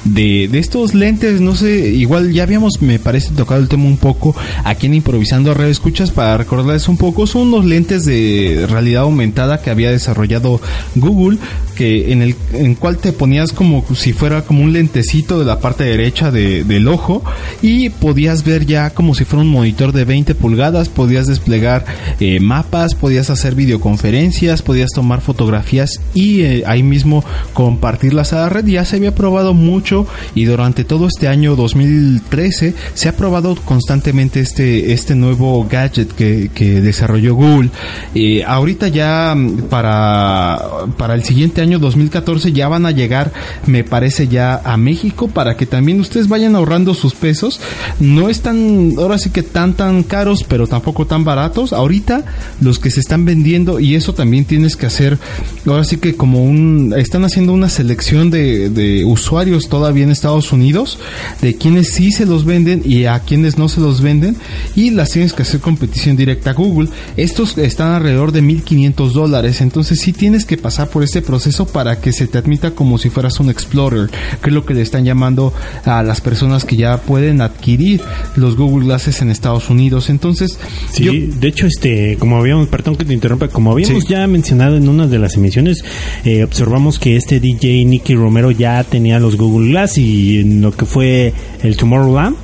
de, 0.03 0.47
de 0.51 0.57
estos 0.57 0.95
lentes, 0.95 1.41
no 1.41 1.55
sé, 1.55 1.89
igual 1.89 2.33
ya 2.33 2.41
habíamos, 2.41 2.81
me 2.81 2.97
parece, 2.97 3.35
tocado 3.35 3.61
el 3.61 3.67
tema 3.67 3.85
un 3.85 3.97
poco 3.97 4.35
aquí 4.63 4.87
en 4.87 4.95
Improvisando 4.95 5.53
Red 5.53 5.67
Escuchas 5.67 6.09
para 6.09 6.33
recordarles 6.73 6.87
un 6.87 6.97
poco, 6.97 7.27
son 7.27 7.53
unos 7.53 7.65
lentes 7.65 8.05
de 8.05 8.65
realidad 8.69 9.03
aumentada 9.03 9.61
que 9.61 9.69
había 9.69 9.91
desarrollado 9.91 10.59
Google 10.95 11.37
que 11.73 12.11
en 12.11 12.21
el 12.21 12.35
en 12.53 12.75
cual 12.75 12.97
te 12.97 13.11
ponías 13.13 13.51
como 13.51 13.83
si 13.95 14.13
fuera 14.13 14.43
como 14.43 14.63
un 14.63 14.73
lentecito 14.73 15.39
de 15.39 15.45
la 15.45 15.59
parte 15.59 15.83
derecha 15.83 16.31
de- 16.31 16.63
del 16.63 16.87
ojo 16.87 17.23
y 17.61 17.89
podías 17.89 18.43
ver 18.43 18.65
ya 18.65 18.91
como 18.91 19.15
si 19.15 19.25
fuera 19.25 19.43
un 19.43 19.49
monitor 19.51 19.91
de 19.91 20.05
20 20.05 20.35
pulgadas, 20.35 20.89
podías 20.89 21.27
desplegar 21.27 21.85
eh, 22.19 22.39
mapas, 22.39 22.95
podías 22.95 23.29
hacer 23.29 23.55
videoconferencias, 23.55 24.61
podías 24.61 24.89
tomar 24.93 25.21
fotografías 25.21 25.99
y 26.13 26.41
eh, 26.41 26.63
ahí 26.67 26.83
mismo 26.83 27.23
compartirlas 27.53 28.33
a 28.33 28.37
la 28.41 28.49
red. 28.49 28.65
Ya 28.65 28.85
se 28.85 28.97
había 28.97 29.15
probado 29.15 29.53
mucho 29.53 30.07
y 30.35 30.45
durante 30.45 30.83
todo 30.83 31.07
este 31.07 31.27
año 31.27 31.55
2013 31.55 32.73
se 32.93 33.09
ha 33.09 33.15
probado 33.15 33.55
constantemente 33.55 34.39
este, 34.39 34.93
este 34.93 35.15
nuevo 35.15 35.65
gadget 35.69 36.11
que, 36.13 36.49
que 36.53 36.81
desarrolló 36.81 37.35
Google. 37.35 37.69
Eh, 38.15 38.43
ahorita 38.45 38.87
ya 38.89 39.33
mm, 39.35 39.63
para, 39.69 40.59
para 40.97 41.15
el 41.15 41.23
siguiente 41.23 41.61
año 41.63 41.79
2014 41.79 42.51
ya 42.51 42.67
van 42.67 42.85
a 42.85 42.91
llegar, 42.91 43.33
me 43.65 43.83
parece 43.83 44.27
ya 44.27 44.61
a 44.63 44.77
México 44.77 45.27
para 45.27 45.57
que 45.57 45.65
también 45.65 45.99
ustedes 45.99 46.27
vayan 46.27 46.55
ahorrando 46.55 46.93
sus 46.93 47.13
pesos. 47.15 47.59
No 47.99 48.29
están 48.29 48.93
ahora 48.97 49.17
sí 49.17 49.29
que 49.29 49.43
tan 49.43 49.73
tan 49.73 50.03
caros, 50.03 50.45
pero 50.47 50.67
tampoco 50.67 51.07
tan 51.07 51.23
baratos. 51.23 51.73
Ahorita 51.73 52.25
los 52.61 52.79
que 52.79 52.91
se 52.91 52.99
están 52.99 53.25
vendiendo 53.25 53.79
y 53.79 53.95
eso 53.95 54.13
también 54.13 54.45
tienes 54.45 54.75
que 54.75 54.85
hacer, 54.85 55.17
ahora 55.65 55.83
sí 55.83 55.97
que 55.97 56.15
como 56.15 56.43
un, 56.43 56.93
están 56.97 57.25
haciendo 57.25 57.53
una 57.53 57.69
selección 57.69 58.29
de, 58.29 59.03
usuarios 59.05 59.69
todavía 59.69 60.03
en 60.03 60.11
Estados 60.11 60.51
Unidos, 60.51 60.99
de 61.41 61.55
quienes 61.55 61.89
sí 61.89 62.11
se 62.11 62.25
los 62.25 62.45
venden 62.45 62.81
y 62.85 63.05
a 63.05 63.19
quienes 63.19 63.57
no 63.57 63.69
se 63.69 63.81
los 63.81 64.01
venden 64.01 64.35
y 64.75 64.91
las 64.91 65.11
tienes 65.11 65.33
que 65.33 65.43
hacer 65.43 65.59
competición 65.59 66.15
directa 66.15 66.51
a 66.51 66.53
Google. 66.53 66.89
Estos 67.17 67.57
están 67.57 67.91
alrededor 67.91 68.31
de 68.31 68.41
1500 68.41 69.13
dólares, 69.13 69.61
entonces 69.61 69.99
sí 69.99 70.13
tienes 70.13 70.45
que 70.45 70.57
pasar 70.57 70.89
por 70.89 71.03
este 71.03 71.21
proceso 71.53 71.71
para 71.73 71.99
que 71.99 72.11
se 72.11 72.27
te 72.27 72.37
admita 72.37 72.71
como 72.71 72.97
si 72.97 73.09
fueras 73.09 73.39
un 73.39 73.49
Explorer, 73.49 74.09
que 74.41 74.49
es 74.49 74.53
lo 74.53 74.65
que 74.65 74.73
le 74.73 74.81
están 74.81 75.05
llamando 75.05 75.53
a 75.85 76.01
las 76.03 76.19
personas 76.21 76.65
que 76.65 76.75
ya 76.75 76.97
pueden 76.97 77.41
adquirir 77.41 78.01
los 78.35 78.55
Google 78.57 78.85
Glasses 78.87 79.21
en 79.21 79.29
Estados 79.29 79.69
Unidos. 79.69 80.09
Entonces, 80.09 80.57
Sí, 80.91 81.03
yo- 81.03 81.11
de 81.13 81.47
hecho, 81.47 81.67
este, 81.67 82.17
como 82.17 82.37
habíamos, 82.37 82.67
perdón 82.69 82.95
que 82.95 83.05
te 83.05 83.13
interrumpa, 83.13 83.47
como 83.49 83.71
habíamos 83.71 84.03
Sí. 84.03 84.09
ya 84.09 84.25
mencionado 84.27 84.77
en 84.77 84.87
una 84.89 85.07
de 85.07 85.19
las 85.19 85.35
emisiones, 85.35 85.83
eh, 86.25 86.43
observamos 86.43 86.97
que 86.99 87.15
este 87.17 87.39
DJ 87.39 87.85
Nicky 87.85 88.15
Romero 88.15 88.49
ya 88.51 88.83
tenía 88.83 89.19
los 89.19 89.35
Google 89.37 89.69
Glass 89.69 89.97
y 89.97 90.39
en 90.39 90.61
lo 90.61 90.71
que 90.71 90.85
fue 90.85 91.33
el 91.61 91.77
Tomorrowland 91.77 92.35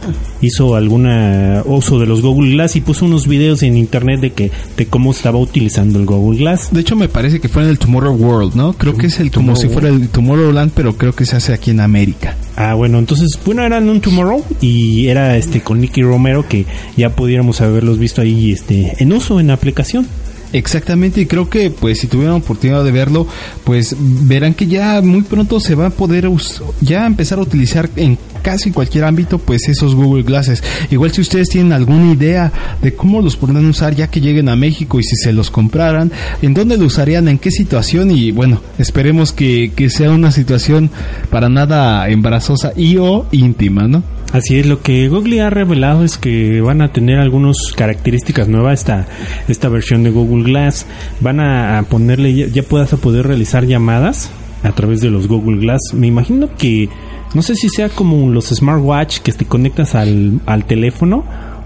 hizo 0.42 0.76
alguna 0.76 1.64
uso 1.66 2.00
de 2.00 2.06
los 2.06 2.22
Google 2.22 2.52
Glass 2.52 2.76
y 2.76 2.82
puso 2.82 3.06
unos 3.06 3.28
videos 3.28 3.64
en 3.64 3.78
internet 3.78 4.22
de 4.22 4.32
que 4.32 4.52
de 4.78 4.86
cómo 4.86 5.12
estaba 5.12 5.38
utilizando 5.38 6.00
el 6.00 6.06
Google 6.06 6.40
Glass. 6.40 6.70
de 6.72 6.82
hecho 6.82 6.96
me 6.96 7.10
parece 7.10 7.40
que 7.40 7.50
fue 7.50 7.64
en 7.64 7.70
el 7.70 7.80
Tomorrow 7.80 8.16
World, 8.16 8.56
¿no? 8.56 8.74
Creo 8.74 8.96
que 8.96 9.08
es 9.08 9.20
el 9.20 9.32
como 9.32 9.56
si 9.56 9.70
fuera 9.70 9.90
el 9.90 10.10
Tomorrowland, 10.10 10.72
pero 10.74 10.98
creo 10.98 11.14
que 11.14 11.26
se 11.26 11.36
hace 11.36 11.54
aquí 11.54 11.72
en 11.72 11.80
América. 11.80 12.36
Ah, 12.56 12.74
bueno, 12.74 13.00
entonces, 13.00 13.40
bueno, 13.46 13.64
eran 13.64 13.90
un 13.90 14.02
Tomorrow 14.02 14.44
y 14.62 15.08
era 15.08 15.38
este 15.38 15.62
con 15.62 15.80
Nicky 15.80 16.02
Romero 16.02 16.48
que 16.48 16.66
ya 16.98 17.10
pudiéramos 17.12 17.62
haberlos 17.62 18.00
visto 18.00 18.22
ahí 18.22 18.52
este 18.52 18.96
en 19.00 19.14
uso 19.14 19.40
en 19.40 19.52
aplicación. 19.52 20.08
Exactamente, 20.52 21.22
y 21.22 21.26
creo 21.26 21.50
que 21.50 21.70
pues 21.70 22.00
si 22.00 22.08
tuvieran 22.08 22.36
oportunidad 22.36 22.84
de 22.84 22.92
verlo, 22.92 23.28
pues 23.64 23.96
verán 24.00 24.56
que 24.56 24.66
ya 24.66 25.02
muy 25.02 25.22
pronto 25.22 25.60
se 25.60 25.76
va 25.76 25.88
a 25.88 25.90
poder 25.92 26.30
ya 26.82 27.06
empezar 27.06 27.38
a 27.38 27.44
utilizar 27.44 27.90
en 27.96 28.18
casi 28.42 28.72
cualquier 28.72 29.04
ámbito 29.04 29.38
pues 29.38 29.68
esos 29.68 29.94
Google 29.94 30.24
Glasses. 30.24 30.64
Igual 30.90 31.12
si 31.12 31.22
ustedes 31.22 31.50
tienen 31.50 31.74
alguna 31.74 32.14
idea 32.14 32.52
de 32.82 32.94
cómo 32.96 33.22
los 33.22 33.36
podrán 33.36 33.66
usar 33.66 33.96
ya 33.96 34.08
que 34.08 34.22
lleguen 34.22 34.50
a 34.50 34.56
México 34.56 35.00
y 35.00 35.04
si 35.04 35.16
se 35.18 35.34
los 35.34 35.52
compraran, 35.52 36.12
en 36.42 36.54
dónde 36.54 36.78
lo 36.78 36.86
usarían, 36.86 37.28
en 37.28 37.38
qué 37.38 37.52
situación 37.52 38.10
y 38.10 38.32
bueno, 38.32 38.62
esperemos 38.80 39.34
que, 39.34 39.72
que 39.76 39.90
sea 39.90 40.12
una 40.12 40.32
situación 40.32 40.90
para 41.30 41.50
nada 41.50 42.10
embarazosa 42.10 42.74
y 42.76 42.98
o 42.98 43.28
íntima, 43.32 43.88
¿no? 43.88 44.04
Así 44.32 44.60
es, 44.60 44.68
lo 44.68 44.84
que 44.84 45.08
Google 45.10 45.42
ha 45.42 45.50
revelado 45.50 46.04
es 46.04 46.20
que 46.20 46.62
van 46.62 46.82
a 46.82 46.92
tener 46.94 47.18
algunas 47.18 47.58
características 47.76 48.48
nuevas 48.48 48.82
esta, 48.82 49.08
esta 49.48 49.70
versión 49.70 50.04
de 50.04 50.12
Google 50.12 50.39
Glass. 50.44 50.86
Van 51.20 51.40
a, 51.40 51.80
a 51.80 51.84
ponerle, 51.84 52.34
ya, 52.34 52.48
ya 52.48 52.64
puedas 52.64 52.94
a 52.94 52.98
poder 52.98 53.28
realizar 53.28 53.66
llamadas 53.66 54.32
a 54.64 54.72
través 54.72 55.02
de 55.02 55.10
los 55.10 55.28
Google 55.28 55.60
Glass. 55.60 55.94
Me 55.94 56.08
imagino 56.08 56.50
que, 56.58 56.90
no 57.34 57.42
sé 57.42 57.56
si 57.56 57.70
sea 57.70 57.90
como 57.90 58.30
los 58.30 58.50
smartwatch 58.50 59.20
que 59.20 59.32
te 59.32 59.46
conectas 59.46 59.96
al, 59.96 60.40
al 60.46 60.66
teléfono 60.66 61.24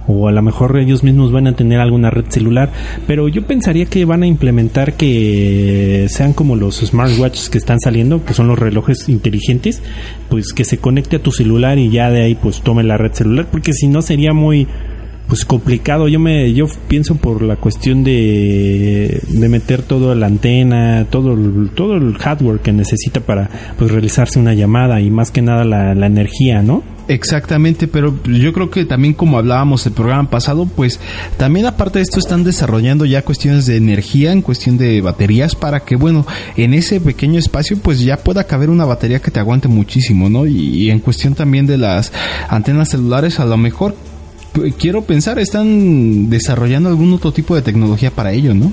o 0.08 0.28
a 0.28 0.32
lo 0.32 0.42
mejor 0.42 0.78
ellos 0.78 1.04
mismos 1.04 1.32
van 1.32 1.48
a 1.48 1.56
tener 1.56 1.80
alguna 1.80 2.10
red 2.10 2.26
celular, 2.30 2.72
pero 3.08 3.28
yo 3.28 3.44
pensaría 3.44 3.86
que 3.86 4.06
van 4.06 4.24
a 4.24 4.28
implementar 4.28 4.94
que 4.94 6.08
sean 6.10 6.34
como 6.34 6.56
los 6.56 6.78
smartwatches 6.80 7.50
que 7.50 7.58
están 7.58 7.80
saliendo, 7.80 8.26
que 8.26 8.34
son 8.34 8.48
los 8.48 8.60
relojes 8.60 9.08
inteligentes, 9.10 9.82
pues 10.30 10.54
que 10.54 10.66
se 10.66 10.78
conecte 10.78 11.18
a 11.18 11.24
tu 11.24 11.32
celular 11.32 11.78
y 11.78 11.90
ya 11.90 12.10
de 12.10 12.24
ahí 12.24 12.36
pues 12.36 12.62
tome 12.62 12.84
la 12.84 12.98
red 12.98 13.14
celular, 13.14 13.48
porque 13.52 13.74
si 13.74 13.88
no 13.88 14.02
sería 14.02 14.34
muy 14.34 14.68
pues 15.34 15.46
complicado. 15.46 16.08
Yo 16.08 16.20
me 16.20 16.54
yo 16.54 16.68
pienso 16.88 17.16
por 17.16 17.42
la 17.42 17.56
cuestión 17.56 18.04
de, 18.04 19.20
de 19.28 19.50
meter 19.50 19.82
toda 19.82 20.14
la 20.14 20.28
antena, 20.28 21.08
todo 21.10 21.34
el, 21.34 21.72
todo 21.74 21.96
el 21.96 22.16
hardware 22.20 22.60
que 22.60 22.72
necesita 22.72 23.20
para 23.20 23.50
pues 23.80 23.90
realizarse 23.90 24.38
una 24.38 24.54
llamada 24.54 25.02
y 25.02 25.10
más 25.10 25.32
que 25.32 25.42
nada 25.42 25.66
la, 25.66 25.96
la 25.96 26.06
energía, 26.06 26.62
¿no? 26.62 26.84
Exactamente, 27.08 27.88
pero 27.88 28.18
yo 28.24 28.54
creo 28.54 28.70
que 28.70 28.86
también 28.86 29.14
como 29.14 29.38
hablábamos 29.38 29.86
el 29.86 29.92
programa 29.92 30.30
pasado, 30.30 30.66
pues 30.66 31.00
también 31.38 31.66
aparte 31.66 32.00
de 32.00 32.04
esto 32.04 32.20
están 32.20 32.46
desarrollando 32.46 33.04
ya 33.06 33.24
cuestiones 33.24 33.66
de 33.66 33.76
energía, 33.76 34.32
en 34.32 34.42
cuestión 34.42 34.78
de 34.78 35.02
baterías, 35.02 35.54
para 35.56 35.82
que 35.82 35.98
bueno, 35.98 36.26
en 36.56 36.74
ese 36.74 37.02
pequeño 37.02 37.40
espacio 37.40 37.78
pues 37.82 38.00
ya 38.00 38.18
pueda 38.18 38.46
caber 38.46 38.70
una 38.70 38.86
batería 38.86 39.20
que 39.20 39.32
te 39.32 39.40
aguante 39.40 39.68
muchísimo, 39.68 40.30
¿no? 40.30 40.46
Y, 40.46 40.92
en 40.92 41.00
cuestión 41.00 41.34
también 41.34 41.66
de 41.66 41.78
las 41.78 42.14
antenas 42.48 42.90
celulares, 42.90 43.40
a 43.40 43.46
lo 43.46 43.58
mejor 43.58 43.96
quiero 44.78 45.04
pensar, 45.04 45.40
están 45.40 46.30
desarrollando 46.30 46.90
algún 46.90 47.14
otro 47.14 47.32
tipo 47.32 47.56
de 47.56 47.62
tecnología 47.62 48.12
para 48.12 48.32
ello, 48.32 48.54
¿no? 48.54 48.72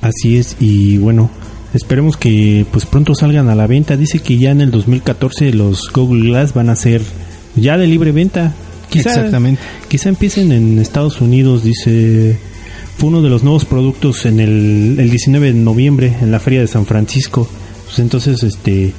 Así 0.00 0.36
es, 0.36 0.56
y 0.60 0.98
bueno, 0.98 1.30
esperemos 1.74 2.16
que 2.16 2.66
pues 2.70 2.86
pronto 2.86 3.14
salgan 3.14 3.48
a 3.48 3.54
la 3.54 3.66
venta. 3.66 3.96
Dice 3.96 4.20
que 4.20 4.38
ya 4.38 4.50
en 4.50 4.60
el 4.60 4.70
2014 4.70 5.52
los 5.52 5.90
Google 5.92 6.28
Glass 6.28 6.54
van 6.54 6.70
a 6.70 6.76
ser 6.76 7.02
ya 7.56 7.76
de 7.76 7.86
libre 7.86 8.12
venta. 8.12 8.54
Quizá, 8.88 9.10
Exactamente. 9.10 9.60
Quizá 9.88 10.08
empiecen 10.08 10.52
en 10.52 10.78
Estados 10.78 11.20
Unidos, 11.20 11.64
dice. 11.64 12.38
Fue 12.96 13.10
uno 13.10 13.22
de 13.22 13.30
los 13.30 13.44
nuevos 13.44 13.64
productos 13.64 14.26
en 14.26 14.40
el, 14.40 14.96
el 14.98 15.10
19 15.10 15.52
de 15.52 15.58
noviembre 15.58 16.16
en 16.20 16.32
la 16.32 16.40
feria 16.40 16.60
de 16.60 16.66
San 16.66 16.84
Francisco. 16.84 17.48
Pues 17.84 18.00
entonces, 18.00 18.42
este, 18.42 18.92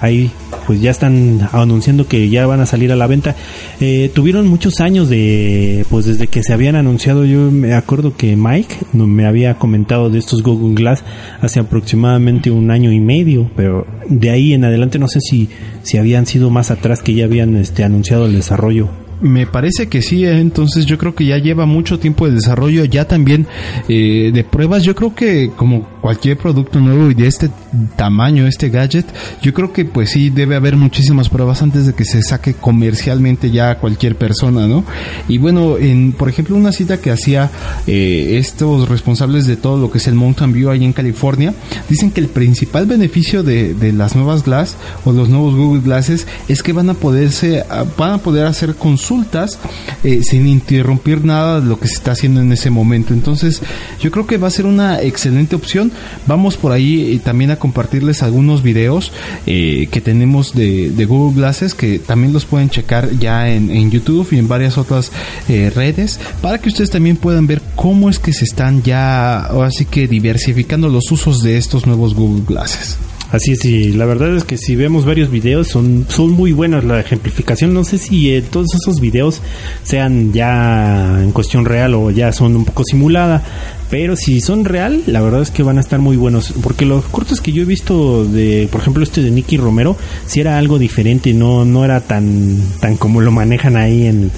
ahí 0.00 0.30
pues 0.66 0.80
ya 0.80 0.90
están 0.90 1.48
anunciando 1.52 2.08
que 2.08 2.28
ya 2.28 2.46
van 2.46 2.60
a 2.60 2.66
salir 2.66 2.92
a 2.92 2.96
la 2.96 3.06
venta. 3.06 3.36
Eh, 3.80 4.10
tuvieron 4.12 4.48
muchos 4.48 4.80
años 4.80 5.08
de, 5.08 5.86
pues 5.90 6.06
desde 6.06 6.26
que 6.26 6.42
se 6.42 6.52
habían 6.52 6.76
anunciado, 6.76 7.24
yo 7.24 7.50
me 7.50 7.74
acuerdo 7.74 8.16
que 8.16 8.36
Mike 8.36 8.76
me 8.92 9.26
había 9.26 9.58
comentado 9.58 10.10
de 10.10 10.18
estos 10.18 10.42
Google 10.42 10.74
Glass 10.74 11.04
hace 11.40 11.60
aproximadamente 11.60 12.50
un 12.50 12.70
año 12.70 12.90
y 12.92 13.00
medio, 13.00 13.50
pero 13.54 13.86
de 14.08 14.30
ahí 14.30 14.52
en 14.52 14.64
adelante 14.64 14.98
no 14.98 15.08
sé 15.08 15.20
si, 15.20 15.48
si 15.82 15.98
habían 15.98 16.26
sido 16.26 16.50
más 16.50 16.70
atrás 16.70 17.02
que 17.02 17.14
ya 17.14 17.24
habían 17.24 17.56
este, 17.56 17.84
anunciado 17.84 18.26
el 18.26 18.34
desarrollo. 18.34 19.05
Me 19.20 19.46
parece 19.46 19.88
que 19.88 20.02
sí, 20.02 20.26
¿eh? 20.26 20.38
entonces 20.38 20.84
yo 20.84 20.98
creo 20.98 21.14
que 21.14 21.24
ya 21.24 21.38
lleva 21.38 21.64
mucho 21.64 21.98
tiempo 21.98 22.26
de 22.26 22.34
desarrollo, 22.34 22.84
ya 22.84 23.06
también 23.08 23.46
eh, 23.88 24.30
de 24.32 24.44
pruebas, 24.44 24.82
yo 24.82 24.94
creo 24.94 25.14
que 25.14 25.50
como 25.56 25.88
cualquier 26.02 26.36
producto 26.36 26.80
nuevo 26.80 27.10
y 27.10 27.14
de 27.14 27.26
este 27.26 27.50
tamaño, 27.96 28.46
este 28.46 28.68
gadget, 28.68 29.06
yo 29.40 29.54
creo 29.54 29.72
que 29.72 29.86
pues 29.86 30.10
sí 30.10 30.28
debe 30.28 30.54
haber 30.54 30.76
muchísimas 30.76 31.30
pruebas 31.30 31.62
antes 31.62 31.86
de 31.86 31.94
que 31.94 32.04
se 32.04 32.22
saque 32.22 32.54
comercialmente 32.54 33.50
ya 33.50 33.70
a 33.70 33.78
cualquier 33.78 34.16
persona, 34.16 34.66
¿no? 34.66 34.84
Y 35.28 35.38
bueno, 35.38 35.78
en 35.78 36.12
por 36.12 36.28
ejemplo 36.28 36.54
una 36.54 36.72
cita 36.72 36.98
que 36.98 37.10
hacía 37.10 37.50
eh, 37.86 38.36
estos 38.38 38.88
responsables 38.88 39.46
de 39.46 39.56
todo 39.56 39.78
lo 39.78 39.90
que 39.90 39.98
es 39.98 40.06
el 40.06 40.14
Mountain 40.14 40.52
View 40.52 40.70
ahí 40.70 40.84
en 40.84 40.92
California, 40.92 41.54
dicen 41.88 42.10
que 42.10 42.20
el 42.20 42.28
principal 42.28 42.86
beneficio 42.86 43.42
de, 43.42 43.74
las 43.96 44.14
nuevas 44.14 44.44
Glass 44.44 44.76
o 45.04 45.12
los 45.12 45.28
nuevos 45.28 45.54
Google 45.54 45.80
Glasses 45.80 46.26
es 46.48 46.62
que 46.62 46.72
van 46.72 46.90
a 46.90 46.94
poderse, 46.94 47.64
van 47.96 48.12
a 48.12 48.18
poder 48.18 48.46
hacer 48.46 48.74
consultas 49.06 49.58
eh, 50.02 50.22
sin 50.22 50.48
interrumpir 50.48 51.24
nada 51.24 51.60
de 51.60 51.66
lo 51.68 51.78
que 51.78 51.86
se 51.86 51.94
está 51.94 52.12
haciendo 52.12 52.40
en 52.40 52.50
ese 52.52 52.70
momento. 52.70 53.14
Entonces, 53.14 53.62
yo 54.00 54.10
creo 54.10 54.26
que 54.26 54.36
va 54.36 54.48
a 54.48 54.50
ser 54.50 54.66
una 54.66 55.00
excelente 55.00 55.54
opción. 55.54 55.92
Vamos 56.26 56.56
por 56.56 56.72
ahí 56.72 57.14
eh, 57.14 57.20
también 57.22 57.52
a 57.52 57.56
compartirles 57.56 58.24
algunos 58.24 58.62
videos 58.62 59.12
eh, 59.46 59.88
que 59.92 60.00
tenemos 60.00 60.54
de, 60.54 61.06
Google 61.06 61.36
Glasses 61.36 61.74
que 61.74 62.00
también 62.00 62.32
los 62.32 62.46
pueden 62.46 62.68
checar 62.68 63.10
ya 63.20 63.48
en, 63.48 63.90
YouTube 63.92 64.26
y 64.32 64.38
en 64.38 64.48
varias 64.48 64.76
otras 64.76 65.12
redes 65.46 66.18
para 66.42 66.58
que 66.58 66.68
ustedes 66.68 66.90
también 66.90 67.16
puedan 67.16 67.46
ver 67.46 67.62
cómo 67.76 68.10
es 68.10 68.18
que 68.18 68.32
se 68.32 68.44
están 68.44 68.82
ya, 68.82 69.44
ahora 69.44 69.70
que 69.88 70.08
diversificando 70.08 70.88
los 70.88 71.12
usos 71.12 71.42
de 71.42 71.58
estos 71.58 71.86
nuevos 71.86 72.14
Google 72.14 72.42
Glasses. 72.44 72.98
Así 73.32 73.52
es, 73.52 73.64
y 73.64 73.92
la 73.92 74.06
verdad 74.06 74.36
es 74.36 74.44
que 74.44 74.56
si 74.56 74.76
vemos 74.76 75.04
varios 75.04 75.30
videos 75.30 75.66
son, 75.66 76.06
son 76.08 76.30
muy 76.30 76.52
buenas 76.52 76.84
la 76.84 77.00
ejemplificación. 77.00 77.74
No 77.74 77.82
sé 77.84 77.98
si 77.98 78.32
eh, 78.32 78.40
todos 78.42 78.68
esos 78.74 79.00
videos 79.00 79.42
sean 79.82 80.32
ya 80.32 81.20
en 81.22 81.32
cuestión 81.32 81.64
real 81.64 81.94
o 81.94 82.10
ya 82.12 82.32
son 82.32 82.54
un 82.54 82.64
poco 82.64 82.84
simulada, 82.84 83.42
Pero 83.90 84.16
si 84.16 84.40
son 84.40 84.64
real, 84.64 85.02
la 85.06 85.20
verdad 85.20 85.42
es 85.42 85.50
que 85.50 85.62
van 85.62 85.78
a 85.78 85.80
estar 85.80 86.00
muy 86.00 86.16
buenos. 86.16 86.52
Porque 86.62 86.84
los 86.84 87.04
cortos 87.06 87.40
que 87.40 87.52
yo 87.52 87.62
he 87.62 87.66
visto 87.66 88.24
de, 88.24 88.68
por 88.70 88.80
ejemplo, 88.80 89.02
este 89.02 89.22
de 89.22 89.30
Nicky 89.30 89.56
Romero, 89.56 89.96
si 90.26 90.40
era 90.40 90.58
algo 90.58 90.78
diferente, 90.78 91.32
no, 91.32 91.64
no 91.64 91.84
era 91.84 92.00
tan, 92.00 92.58
tan 92.80 92.96
como 92.96 93.20
lo 93.20 93.30
manejan 93.30 93.76
ahí 93.76 94.06
en, 94.06 94.30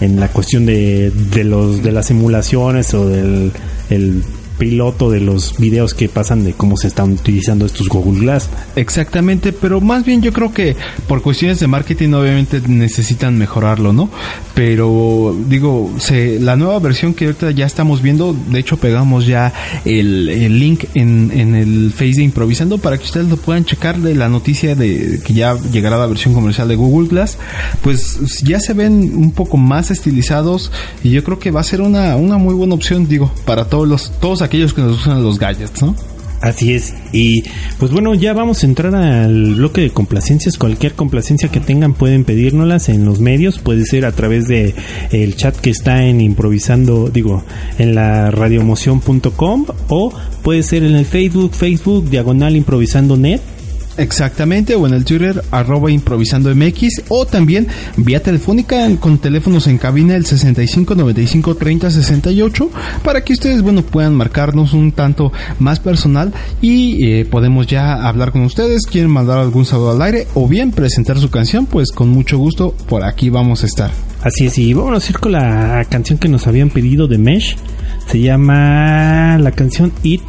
en 0.00 0.20
la 0.20 0.28
cuestión 0.28 0.66
de, 0.66 1.10
de 1.10 1.44
los, 1.44 1.82
de 1.82 1.92
las 1.92 2.06
simulaciones 2.06 2.92
o 2.94 3.06
del, 3.06 3.52
el 3.90 4.22
piloto 4.58 5.10
de 5.10 5.20
los 5.20 5.58
videos 5.58 5.94
que 5.94 6.08
pasan 6.08 6.44
de 6.44 6.52
cómo 6.52 6.76
se 6.76 6.88
están 6.88 7.12
utilizando 7.12 7.66
estos 7.66 7.88
Google 7.88 8.20
Glass. 8.20 8.48
Exactamente, 8.76 9.52
pero 9.52 9.80
más 9.80 10.04
bien 10.04 10.22
yo 10.22 10.32
creo 10.32 10.52
que 10.52 10.76
por 11.06 11.22
cuestiones 11.22 11.60
de 11.60 11.66
marketing 11.66 12.12
obviamente 12.12 12.60
necesitan 12.66 13.38
mejorarlo, 13.38 13.92
¿no? 13.92 14.10
Pero 14.54 15.36
digo, 15.48 15.92
se, 15.98 16.40
la 16.40 16.56
nueva 16.56 16.78
versión 16.78 17.14
que 17.14 17.26
ahorita 17.26 17.50
ya 17.50 17.66
estamos 17.66 18.02
viendo, 18.02 18.34
de 18.48 18.58
hecho 18.58 18.76
pegamos 18.78 19.26
ya 19.26 19.52
el, 19.84 20.58
link 20.58 20.84
en, 20.94 21.30
en 21.32 21.54
el 21.54 21.92
Face 21.92 22.14
de 22.16 22.22
Improvisando 22.22 22.78
para 22.78 22.98
que 22.98 23.04
ustedes 23.04 23.28
lo 23.28 23.36
puedan 23.36 23.64
checar 23.64 23.98
de 23.98 24.14
la 24.14 24.28
noticia 24.28 24.74
de 24.74 25.20
que 25.24 25.32
ya 25.32 25.56
llegará 25.72 25.98
la 25.98 26.06
versión 26.06 26.34
comercial 26.34 26.68
de 26.68 26.76
Google 26.76 27.08
Glass, 27.08 27.38
pues 27.82 28.42
ya 28.42 28.60
se 28.60 28.72
ven 28.72 29.12
un 29.14 29.32
poco 29.32 29.56
más 29.56 29.90
estilizados 29.90 30.70
y 31.02 31.10
yo 31.10 31.22
creo 31.24 31.38
que 31.38 31.50
va 31.50 31.60
a 31.60 31.64
ser 31.64 31.80
una, 31.80 32.16
una 32.16 32.38
muy 32.38 32.54
buena 32.54 32.74
opción, 32.74 33.08
digo, 33.08 33.30
para 33.44 33.66
todos 33.66 33.86
los, 33.86 34.10
todos 34.20 34.42
aquellos 34.46 34.72
que 34.74 34.80
nos 34.80 35.00
usan 35.00 35.22
los 35.22 35.38
gadgets, 35.38 35.82
¿no? 35.82 35.94
Así 36.40 36.74
es. 36.74 36.94
Y 37.12 37.44
pues 37.78 37.92
bueno, 37.92 38.14
ya 38.14 38.34
vamos 38.34 38.62
a 38.62 38.66
entrar 38.66 38.94
al 38.94 39.54
bloque 39.54 39.80
de 39.80 39.90
complacencias. 39.90 40.58
Cualquier 40.58 40.92
complacencia 40.92 41.48
que 41.48 41.60
tengan 41.60 41.94
pueden 41.94 42.24
pedírnoslas 42.24 42.88
en 42.88 43.04
los 43.04 43.20
medios. 43.20 43.58
Puede 43.58 43.84
ser 43.86 44.04
a 44.04 44.12
través 44.12 44.46
de 44.46 44.74
el 45.12 45.36
chat 45.36 45.56
que 45.56 45.70
está 45.70 46.04
en 46.04 46.20
improvisando, 46.20 47.08
digo, 47.08 47.42
en 47.78 47.94
la 47.94 48.30
radiomoción.com 48.30 49.66
o 49.88 50.12
puede 50.42 50.62
ser 50.62 50.84
en 50.84 50.94
el 50.94 51.06
Facebook, 51.06 51.52
Facebook 51.54 52.10
diagonal 52.10 52.54
improvisando 52.54 53.16
net. 53.16 53.40
Exactamente, 53.98 54.74
o 54.74 54.86
en 54.86 54.94
el 54.94 55.04
Twitter 55.04 55.42
arroba 55.50 55.90
improvisando 55.90 56.54
MX 56.54 57.04
o 57.08 57.26
también 57.26 57.66
vía 57.96 58.22
telefónica 58.22 58.88
con 59.00 59.18
teléfonos 59.18 59.66
en 59.66 59.78
cabina 59.78 60.16
el 60.16 60.26
65 60.26 60.94
95 60.94 61.54
30 61.54 61.90
68 61.90 62.70
para 63.02 63.22
que 63.22 63.32
ustedes 63.32 63.62
bueno 63.62 63.82
puedan 63.82 64.14
marcarnos 64.14 64.72
un 64.74 64.92
tanto 64.92 65.32
más 65.58 65.80
personal 65.80 66.32
y 66.60 67.06
eh, 67.06 67.24
podemos 67.24 67.66
ya 67.66 68.06
hablar 68.06 68.32
con 68.32 68.42
ustedes, 68.42 68.82
quieren 68.86 69.10
mandar 69.10 69.38
algún 69.38 69.64
saludo 69.64 69.92
al 69.92 70.02
aire 70.02 70.26
o 70.34 70.46
bien 70.46 70.72
presentar 70.72 71.18
su 71.18 71.30
canción, 71.30 71.66
pues 71.66 71.90
con 71.90 72.08
mucho 72.08 72.38
gusto 72.38 72.74
por 72.88 73.04
aquí 73.04 73.30
vamos 73.30 73.62
a 73.62 73.66
estar. 73.66 73.90
Así 74.22 74.46
es, 74.46 74.58
y 74.58 74.74
vamos 74.74 75.06
a 75.06 75.10
ir 75.10 75.18
con 75.18 75.32
la 75.32 75.86
canción 75.88 76.18
que 76.18 76.28
nos 76.28 76.46
habían 76.46 76.70
pedido 76.70 77.06
de 77.06 77.18
Mesh. 77.18 77.56
Se 78.08 78.20
llama 78.20 79.38
la 79.38 79.52
canción 79.52 79.92
It 80.02 80.22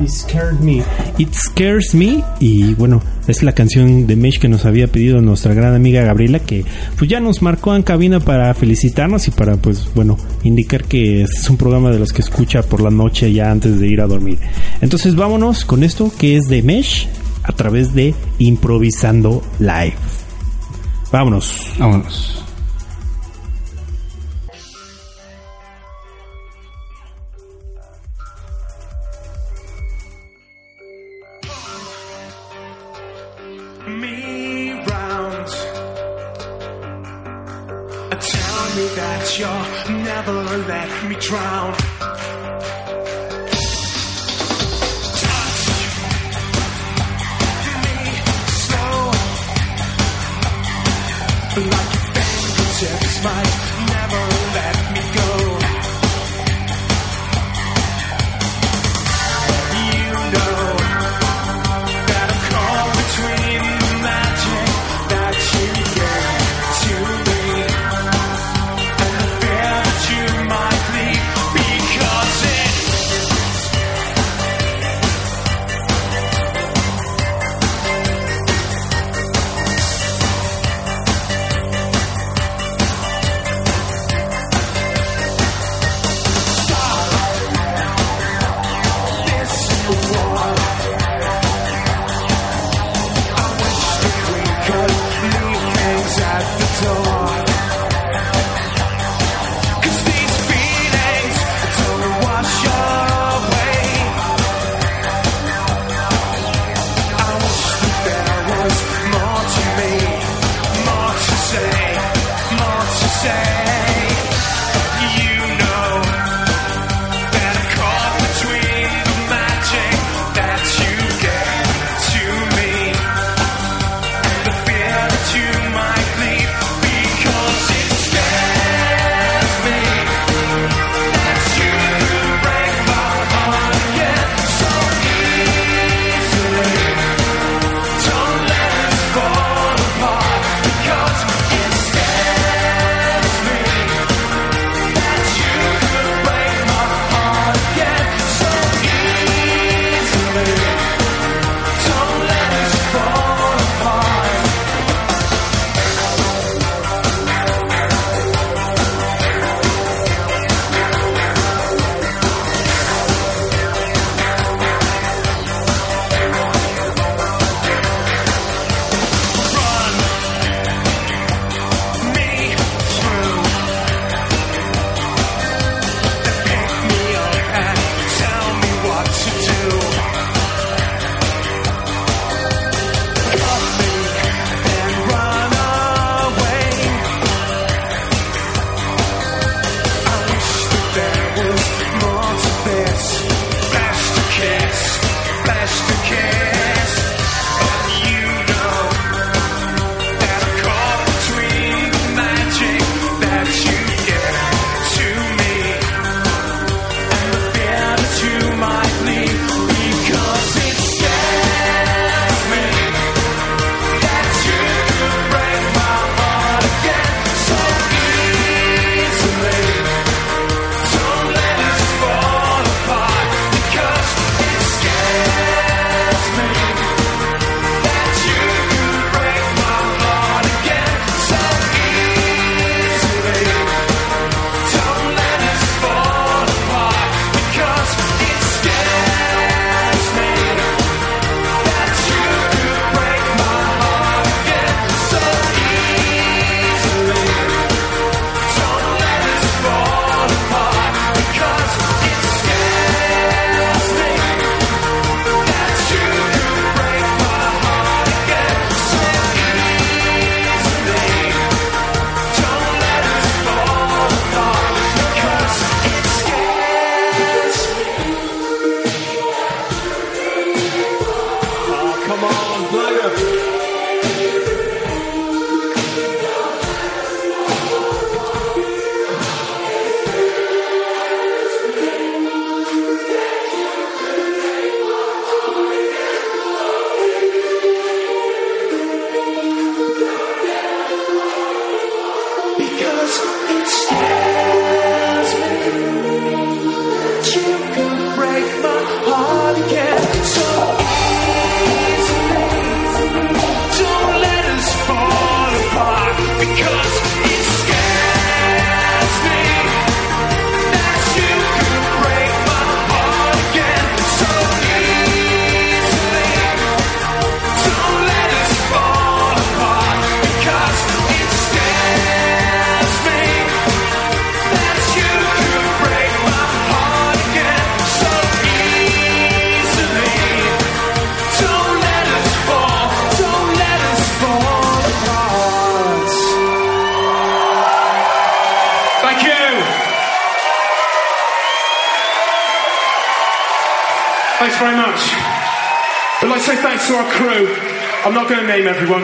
It 0.00 0.08
Scared 0.08 0.60
Me. 0.60 0.82
It 1.18 1.32
Scares 1.32 1.94
Me. 1.94 2.22
Y 2.40 2.74
bueno, 2.74 3.02
es 3.26 3.42
la 3.42 3.52
canción 3.52 4.06
de 4.06 4.16
Mesh 4.16 4.38
que 4.38 4.48
nos 4.48 4.64
había 4.64 4.86
pedido 4.88 5.20
nuestra 5.20 5.54
gran 5.54 5.74
amiga 5.74 6.02
Gabriela, 6.02 6.38
que 6.40 6.64
pues 6.96 7.10
ya 7.10 7.20
nos 7.20 7.42
marcó 7.42 7.74
en 7.74 7.82
cabina 7.82 8.20
para 8.20 8.52
felicitarnos 8.54 9.28
y 9.28 9.30
para 9.30 9.56
pues 9.56 9.88
bueno, 9.94 10.16
indicar 10.44 10.84
que 10.84 11.22
es 11.22 11.48
un 11.48 11.56
programa 11.56 11.90
de 11.90 11.98
los 11.98 12.12
que 12.12 12.22
escucha 12.22 12.62
por 12.62 12.80
la 12.80 12.90
noche 12.90 13.32
ya 13.32 13.50
antes 13.50 13.80
de 13.80 13.88
ir 13.88 14.00
a 14.00 14.06
dormir. 14.06 14.38
Entonces 14.80 15.14
vámonos 15.16 15.64
con 15.64 15.82
esto 15.82 16.12
que 16.18 16.36
es 16.36 16.48
de 16.48 16.62
Mesh 16.62 17.08
a 17.42 17.52
través 17.52 17.94
de 17.94 18.14
Improvisando 18.38 19.42
Live. 19.58 19.96
Vámonos. 21.12 21.72
Vámonos. 21.78 22.45
Drown. 41.26 42.35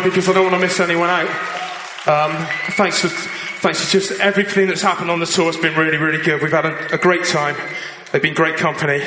because 0.03 0.29
I 0.29 0.33
don't 0.33 0.45
want 0.45 0.55
to 0.55 0.61
miss 0.61 0.81
anyone 0.81 1.09
out. 1.09 1.29
Um, 2.07 2.47
thanks 2.73 3.01
for 3.01 3.09
thanks 3.09 3.85
for 3.85 3.91
just 3.91 4.21
everything 4.21 4.67
that's 4.67 4.83
happened 4.83 5.11
on 5.11 5.21
the 5.21 5.27
tour. 5.27 5.49
It's 5.49 5.57
been 5.57 5.77
really, 5.77 5.97
really 5.97 6.23
good. 6.23 6.43
We've 6.43 6.51
had 6.51 6.67
a, 6.67 6.95
a 6.95 6.99
great 6.99 7.25
time. 7.25 7.57
They've 8.11 8.23
been 8.23 8.35
great 8.35 8.57
company. 8.57 9.03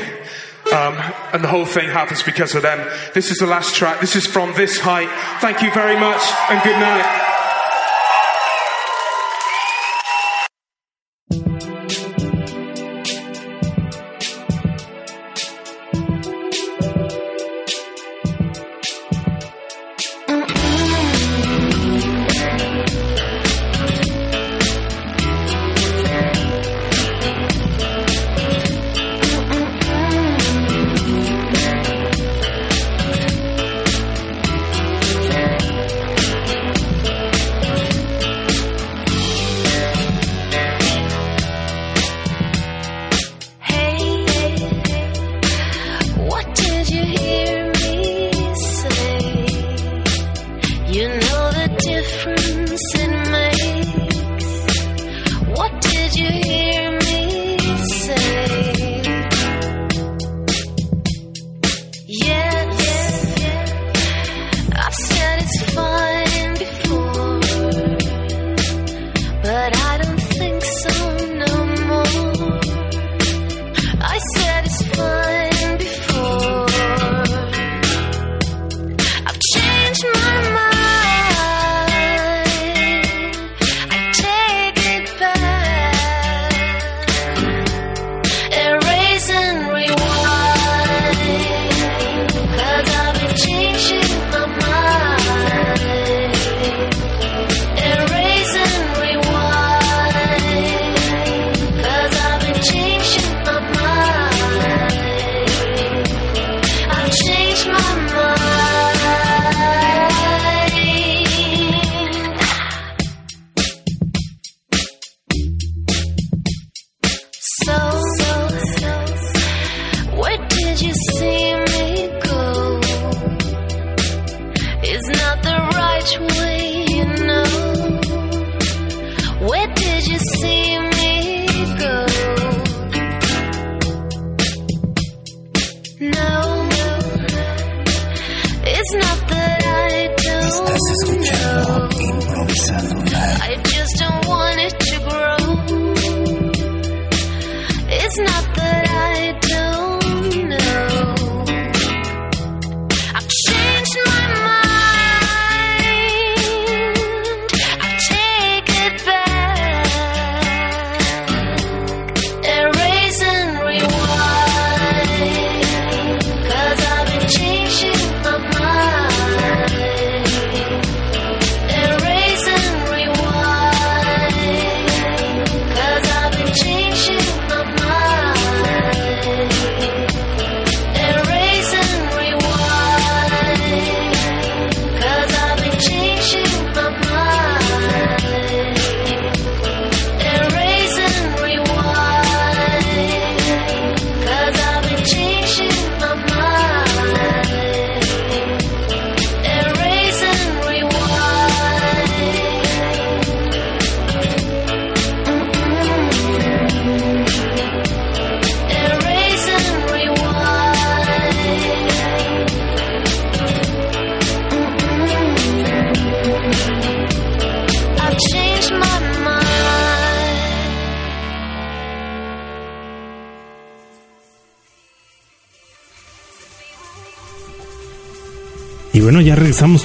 Um, 0.74 0.96
and 1.32 1.44
the 1.44 1.48
whole 1.48 1.66
thing 1.66 1.90
happens 1.90 2.24
because 2.24 2.56
of 2.56 2.64
them. 2.64 2.80
This 3.14 3.30
is 3.30 3.38
the 3.38 3.46
last 3.46 3.76
track. 3.76 4.02
This 4.02 4.16
is 4.16 4.26
from 4.26 4.54
this 4.54 4.80
height. 4.80 5.10
Thank 5.40 5.62
you 5.62 5.72
very 5.72 6.00
much 6.00 6.22
and 6.50 6.64
good 6.64 6.80
night. 6.80 7.25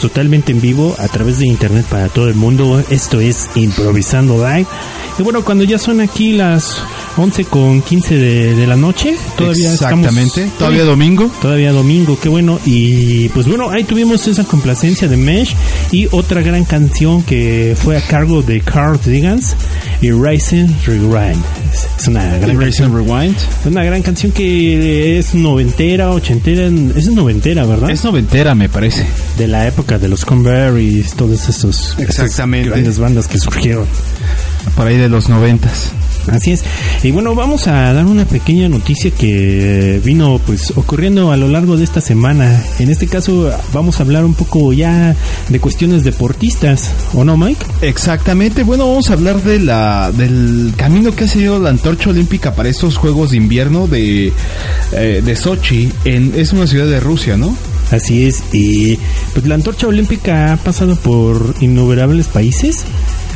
totalmente 0.00 0.52
en 0.52 0.60
vivo 0.60 0.94
a 0.98 1.08
través 1.08 1.38
de 1.38 1.46
internet 1.46 1.86
para 1.88 2.08
todo 2.08 2.28
el 2.28 2.34
mundo. 2.34 2.82
Esto 2.90 3.20
es 3.20 3.48
Improvisando 3.54 4.36
Live. 4.36 4.66
Y 5.18 5.22
bueno, 5.22 5.44
cuando 5.44 5.64
ya 5.64 5.78
son 5.78 6.00
aquí 6.00 6.32
las 6.32 6.82
11 7.16 7.44
con 7.46 7.82
15 7.82 8.14
de, 8.16 8.54
de 8.54 8.66
la 8.66 8.76
noche. 8.76 9.14
Todavía 9.36 9.72
Exactamente. 9.72 10.42
estamos- 10.44 10.58
Todavía 10.58 10.84
domingo. 10.84 11.30
Todavía 11.42 11.72
domingo, 11.72 12.18
qué 12.20 12.28
bueno. 12.28 12.58
Y 12.64 13.28
pues 13.30 13.46
bueno, 13.46 13.70
ahí 13.70 13.84
tuvimos 13.84 14.26
esa 14.28 14.44
complacencia 14.44 15.08
de 15.08 15.16
Mesh 15.16 15.54
y 15.92 16.08
otra 16.12 16.40
gran 16.42 16.64
canción 16.64 17.22
que 17.22 17.76
fue 17.80 17.96
a 17.96 18.00
cargo 18.00 18.42
de 18.42 18.60
Carl 18.60 18.98
Digans 19.04 19.54
y 20.00 20.10
Rising 20.12 20.68
Rewind. 20.86 21.42
Es- 21.98 22.08
una 22.08 22.24
gran 22.38 22.56
canción. 22.56 22.94
Rewind. 22.94 23.36
Una 23.66 23.84
gran 23.84 24.02
canción 24.02 24.32
que 24.32 25.18
es 25.18 25.34
noventera, 25.34 26.10
ochentera, 26.10 26.66
es 26.96 27.08
noventera, 27.08 27.66
¿verdad? 27.66 27.90
Es 27.90 28.02
noventera, 28.04 28.54
me 28.54 28.68
parece. 28.68 29.04
de 29.36 29.46
la 29.48 29.66
época 29.66 29.98
de 29.98 30.08
los 30.08 30.24
Cranberries, 30.24 31.12
todos 31.14 31.48
esos 31.48 31.96
Exactamente. 31.98 32.68
esas 32.68 32.72
grandes 32.78 32.98
bandas 32.98 33.26
que 33.28 33.38
surgieron. 33.38 33.86
Por 34.76 34.86
ahí 34.86 34.96
de 34.96 35.08
los 35.08 35.28
noventas. 35.28 35.90
Así 36.28 36.52
es. 36.52 36.64
Y 37.02 37.10
bueno, 37.10 37.34
vamos 37.34 37.66
a 37.66 37.92
dar 37.92 38.04
una 38.06 38.24
pequeña 38.24 38.68
noticia 38.68 39.10
que 39.10 40.00
vino 40.04 40.40
pues 40.44 40.72
ocurriendo 40.76 41.32
a 41.32 41.36
lo 41.36 41.48
largo 41.48 41.76
de 41.76 41.84
esta 41.84 42.00
semana. 42.00 42.62
En 42.78 42.90
este 42.90 43.06
caso 43.06 43.50
vamos 43.72 43.98
a 43.98 44.02
hablar 44.02 44.24
un 44.24 44.34
poco 44.34 44.72
ya 44.72 45.16
de 45.48 45.60
cuestiones 45.60 46.04
deportistas, 46.04 46.90
¿o 47.14 47.24
no, 47.24 47.36
Mike? 47.36 47.64
Exactamente, 47.82 48.62
bueno, 48.62 48.88
vamos 48.88 49.10
a 49.10 49.14
hablar 49.14 49.42
de 49.42 49.58
la, 49.60 50.12
del 50.12 50.72
camino 50.76 51.14
que 51.14 51.24
ha 51.24 51.28
seguido 51.28 51.58
la 51.58 51.70
antorcha 51.70 52.10
olímpica 52.10 52.54
para 52.54 52.68
estos 52.68 52.96
Juegos 52.96 53.30
de 53.30 53.38
Invierno 53.38 53.86
de, 53.86 54.32
eh, 54.92 55.22
de 55.24 55.36
Sochi. 55.36 55.90
En, 56.04 56.32
es 56.36 56.52
una 56.52 56.66
ciudad 56.66 56.86
de 56.86 57.00
Rusia, 57.00 57.36
¿no? 57.36 57.56
Así 57.90 58.26
es. 58.26 58.42
Y 58.52 58.98
pues 59.32 59.46
la 59.46 59.56
antorcha 59.56 59.86
olímpica 59.86 60.52
ha 60.52 60.56
pasado 60.56 60.96
por 60.96 61.54
innumerables 61.60 62.28
países. 62.28 62.84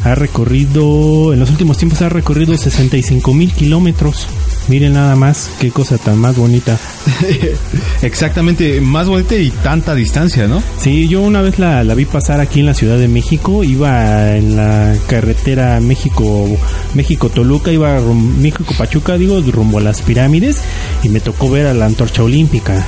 Ha 0.04 0.14
recorrido, 0.14 1.32
en 1.32 1.40
los 1.40 1.50
últimos 1.50 1.78
tiempos 1.78 2.02
ha 2.02 2.08
recorrido 2.10 2.56
65 2.56 3.32
mil 3.32 3.52
kilómetros. 3.52 4.26
Miren 4.68 4.94
nada 4.94 5.16
más, 5.16 5.50
qué 5.60 5.70
cosa 5.70 5.96
tan 5.98 6.18
más 6.18 6.36
bonita. 6.36 6.78
Exactamente, 8.02 8.80
más 8.80 9.08
bonita 9.08 9.34
y 9.36 9.50
tanta 9.50 9.94
distancia, 9.94 10.46
¿no? 10.46 10.62
Sí, 10.78 11.08
yo 11.08 11.22
una 11.22 11.42
vez 11.42 11.58
la, 11.58 11.84
la 11.84 11.94
vi 11.94 12.04
pasar 12.04 12.40
aquí 12.40 12.60
en 12.60 12.66
la 12.66 12.74
Ciudad 12.74 12.98
de 12.98 13.08
México, 13.08 13.64
iba 13.64 14.36
en 14.36 14.56
la 14.56 14.94
carretera 15.06 15.80
México 15.80 16.46
México 16.94 17.28
Toluca, 17.30 17.72
iba 17.72 17.98
rum- 17.98 18.36
México 18.38 18.74
Pachuca, 18.76 19.16
digo, 19.16 19.40
rumbo 19.40 19.78
a 19.78 19.82
las 19.82 20.02
pirámides 20.02 20.58
y 21.02 21.08
me 21.08 21.20
tocó 21.20 21.50
ver 21.50 21.66
a 21.66 21.74
la 21.74 21.86
antorcha 21.86 22.22
olímpica. 22.22 22.84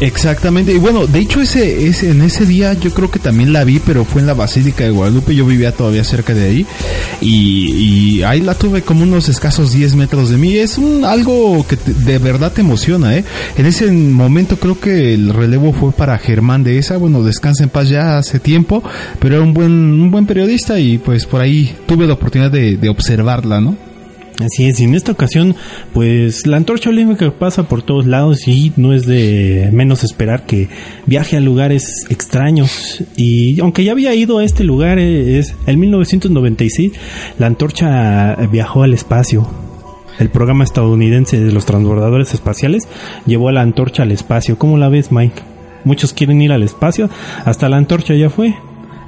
Exactamente, 0.00 0.72
y 0.72 0.78
bueno, 0.78 1.08
de 1.08 1.18
hecho 1.18 1.40
ese, 1.40 1.88
ese 1.88 2.10
en 2.10 2.22
ese 2.22 2.46
día 2.46 2.72
yo 2.74 2.92
creo 2.94 3.10
que 3.10 3.18
también 3.18 3.52
la 3.52 3.64
vi, 3.64 3.80
pero 3.84 4.04
fue 4.04 4.20
en 4.20 4.28
la 4.28 4.34
Basílica 4.34 4.84
de 4.84 4.90
Guadalupe, 4.90 5.34
yo 5.34 5.44
vivía 5.44 5.72
todavía 5.72 6.04
cerca 6.04 6.34
de 6.34 6.44
ahí. 6.48 6.66
Y, 7.20 8.18
y 8.18 8.22
ahí 8.22 8.40
la 8.40 8.54
tuve 8.54 8.82
como 8.82 9.02
unos 9.02 9.28
escasos 9.28 9.72
10 9.72 9.96
metros 9.96 10.30
de 10.30 10.36
mí, 10.36 10.56
es 10.56 10.78
un, 10.78 11.04
algo 11.04 11.66
que 11.68 11.76
te- 11.76 11.92
de 11.94 12.18
verdad 12.18 12.52
te 12.52 12.60
emociona, 12.60 13.16
¿eh? 13.16 13.24
En 13.56 13.66
ese 13.66 13.90
momento 13.90 14.56
creo 14.58 14.78
que 14.78 15.14
el 15.14 15.30
relevo 15.34 15.72
fue 15.72 15.90
para 15.90 16.16
Germán 16.18 16.62
de 16.62 16.78
esa, 16.78 16.96
bueno, 16.96 17.24
descansa 17.24 17.64
en 17.64 17.70
paz 17.70 17.88
ya 17.88 18.18
hace 18.18 18.38
tiempo, 18.38 18.84
pero 19.18 19.34
era 19.36 19.44
un 19.44 19.52
buen, 19.52 19.72
un 19.72 20.10
buen 20.12 20.26
periodista 20.26 20.78
y 20.78 20.98
pues 20.98 21.26
por 21.26 21.40
ahí 21.40 21.74
tuve 21.86 22.06
la 22.06 22.14
oportunidad 22.14 22.52
de, 22.52 22.76
de 22.76 22.88
observarla, 22.88 23.60
¿no? 23.60 23.76
Así 24.44 24.68
es, 24.68 24.78
y 24.78 24.84
en 24.84 24.94
esta 24.94 25.10
ocasión, 25.10 25.56
pues 25.92 26.46
la 26.46 26.58
antorcha 26.58 26.90
olímpica 26.90 27.32
pasa 27.32 27.64
por 27.68 27.82
todos 27.82 28.06
lados 28.06 28.46
y 28.46 28.72
no 28.76 28.92
es 28.92 29.04
de 29.04 29.68
menos 29.72 30.04
esperar 30.04 30.46
que 30.46 30.68
viaje 31.06 31.36
a 31.36 31.40
lugares 31.40 32.06
extraños. 32.08 33.02
Y 33.16 33.58
aunque 33.60 33.82
ya 33.82 33.92
había 33.92 34.14
ido 34.14 34.38
a 34.38 34.44
este 34.44 34.62
lugar, 34.62 35.00
eh, 35.00 35.40
es 35.40 35.56
en 35.66 35.80
1996, 35.80 36.92
la 37.40 37.48
antorcha 37.48 38.36
viajó 38.52 38.84
al 38.84 38.94
espacio. 38.94 39.48
El 40.20 40.30
programa 40.30 40.62
estadounidense 40.62 41.40
de 41.40 41.50
los 41.50 41.66
transbordadores 41.66 42.32
espaciales 42.32 42.86
llevó 43.26 43.48
a 43.48 43.52
la 43.52 43.62
antorcha 43.62 44.04
al 44.04 44.12
espacio. 44.12 44.56
¿Cómo 44.56 44.78
la 44.78 44.88
ves, 44.88 45.10
Mike? 45.10 45.42
Muchos 45.84 46.12
quieren 46.12 46.40
ir 46.42 46.52
al 46.52 46.62
espacio, 46.62 47.10
hasta 47.44 47.68
la 47.68 47.76
antorcha 47.76 48.14
ya 48.14 48.30
fue. 48.30 48.54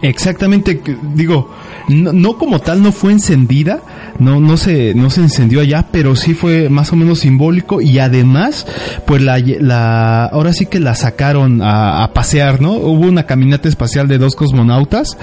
Exactamente, 0.03 0.81
digo, 1.15 1.51
no, 1.89 2.13
no 2.13 2.39
como 2.39 2.59
tal 2.61 2.83
no 2.83 2.91
fue 2.91 3.13
encendida, 3.13 3.83
no, 4.19 4.41
no 4.41 4.57
se, 4.57 4.95
no 4.95 5.11
se 5.11 5.21
encendió 5.21 5.61
allá, 5.61 5.87
pero 5.91 6.17
sí 6.17 6.35
fue 6.35 6.69
más 6.69 6.93
o 6.93 6.97
menos 6.97 7.21
simbólico 7.21 7.81
y 7.81 7.99
además, 7.99 8.67
pues 9.07 9.23
la, 9.23 9.39
la, 9.39 10.27
ahora 10.27 10.53
sí 10.53 10.67
que 10.67 10.81
la 10.81 10.95
sacaron 10.95 11.61
a, 11.63 12.11
pasear, 12.15 12.61
¿no? 12.61 12.73
Hubo 12.73 13.07
una 13.07 13.25
caminata 13.25 13.69
espacial 13.69 14.09
de 14.09 14.19
dos 14.19 14.35
cosmonautas 14.35 15.17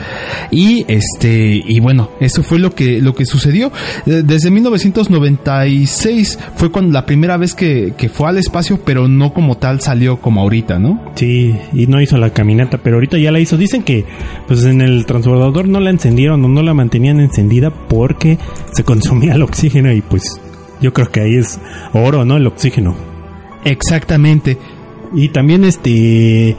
y 0.51 0.85
este, 0.87 1.61
y 1.65 1.79
bueno, 1.79 2.11
eso 2.19 2.43
fue 2.43 2.59
lo 2.59 2.73
que, 2.73 3.01
lo 3.01 3.13
que 3.13 3.25
sucedió. 3.25 3.71
Eh, 4.05 4.23
Desde 4.25 4.49
1996 4.51 6.39
fue 6.55 6.71
cuando 6.71 6.93
la 6.93 7.05
primera 7.05 7.37
vez 7.37 7.53
que, 7.53 7.93
que 7.97 8.09
fue 8.09 8.29
al 8.29 8.37
espacio, 8.37 8.79
pero 8.83 9.07
no 9.07 9.33
como 9.33 9.57
tal 9.57 9.81
salió 9.81 10.17
como 10.17 10.41
ahorita, 10.41 10.79
¿no? 10.79 11.11
Sí, 11.15 11.55
y 11.73 11.87
no 11.87 12.01
hizo 12.01 12.17
la 12.17 12.29
caminata, 12.29 12.77
pero 12.77 12.97
ahorita 12.97 13.17
ya 13.17 13.31
la 13.31 13.39
hizo. 13.39 13.57
Dicen 13.57 13.83
que 13.83 14.05
pues 14.47 14.63
en 14.65 14.81
el 14.81 15.05
transbordador 15.05 15.67
no 15.67 15.79
la 15.79 15.89
encendieron 15.89 16.43
o 16.43 16.47
no 16.47 16.61
la 16.61 16.73
mantenían 16.73 17.19
encendida 17.19 17.69
porque 17.69 18.37
se 18.77 18.83
consumía 18.83 19.33
el 19.33 19.41
oxígeno 19.41 19.91
y 19.91 20.01
pues 20.01 20.39
yo 20.79 20.93
creo 20.93 21.09
que 21.09 21.21
ahí 21.21 21.35
es 21.35 21.59
oro, 21.93 22.23
¿no? 22.25 22.37
El 22.37 22.45
oxígeno. 22.45 22.95
Exactamente. 23.65 24.55
Y 25.15 25.29
también 25.29 25.63
este 25.63 26.55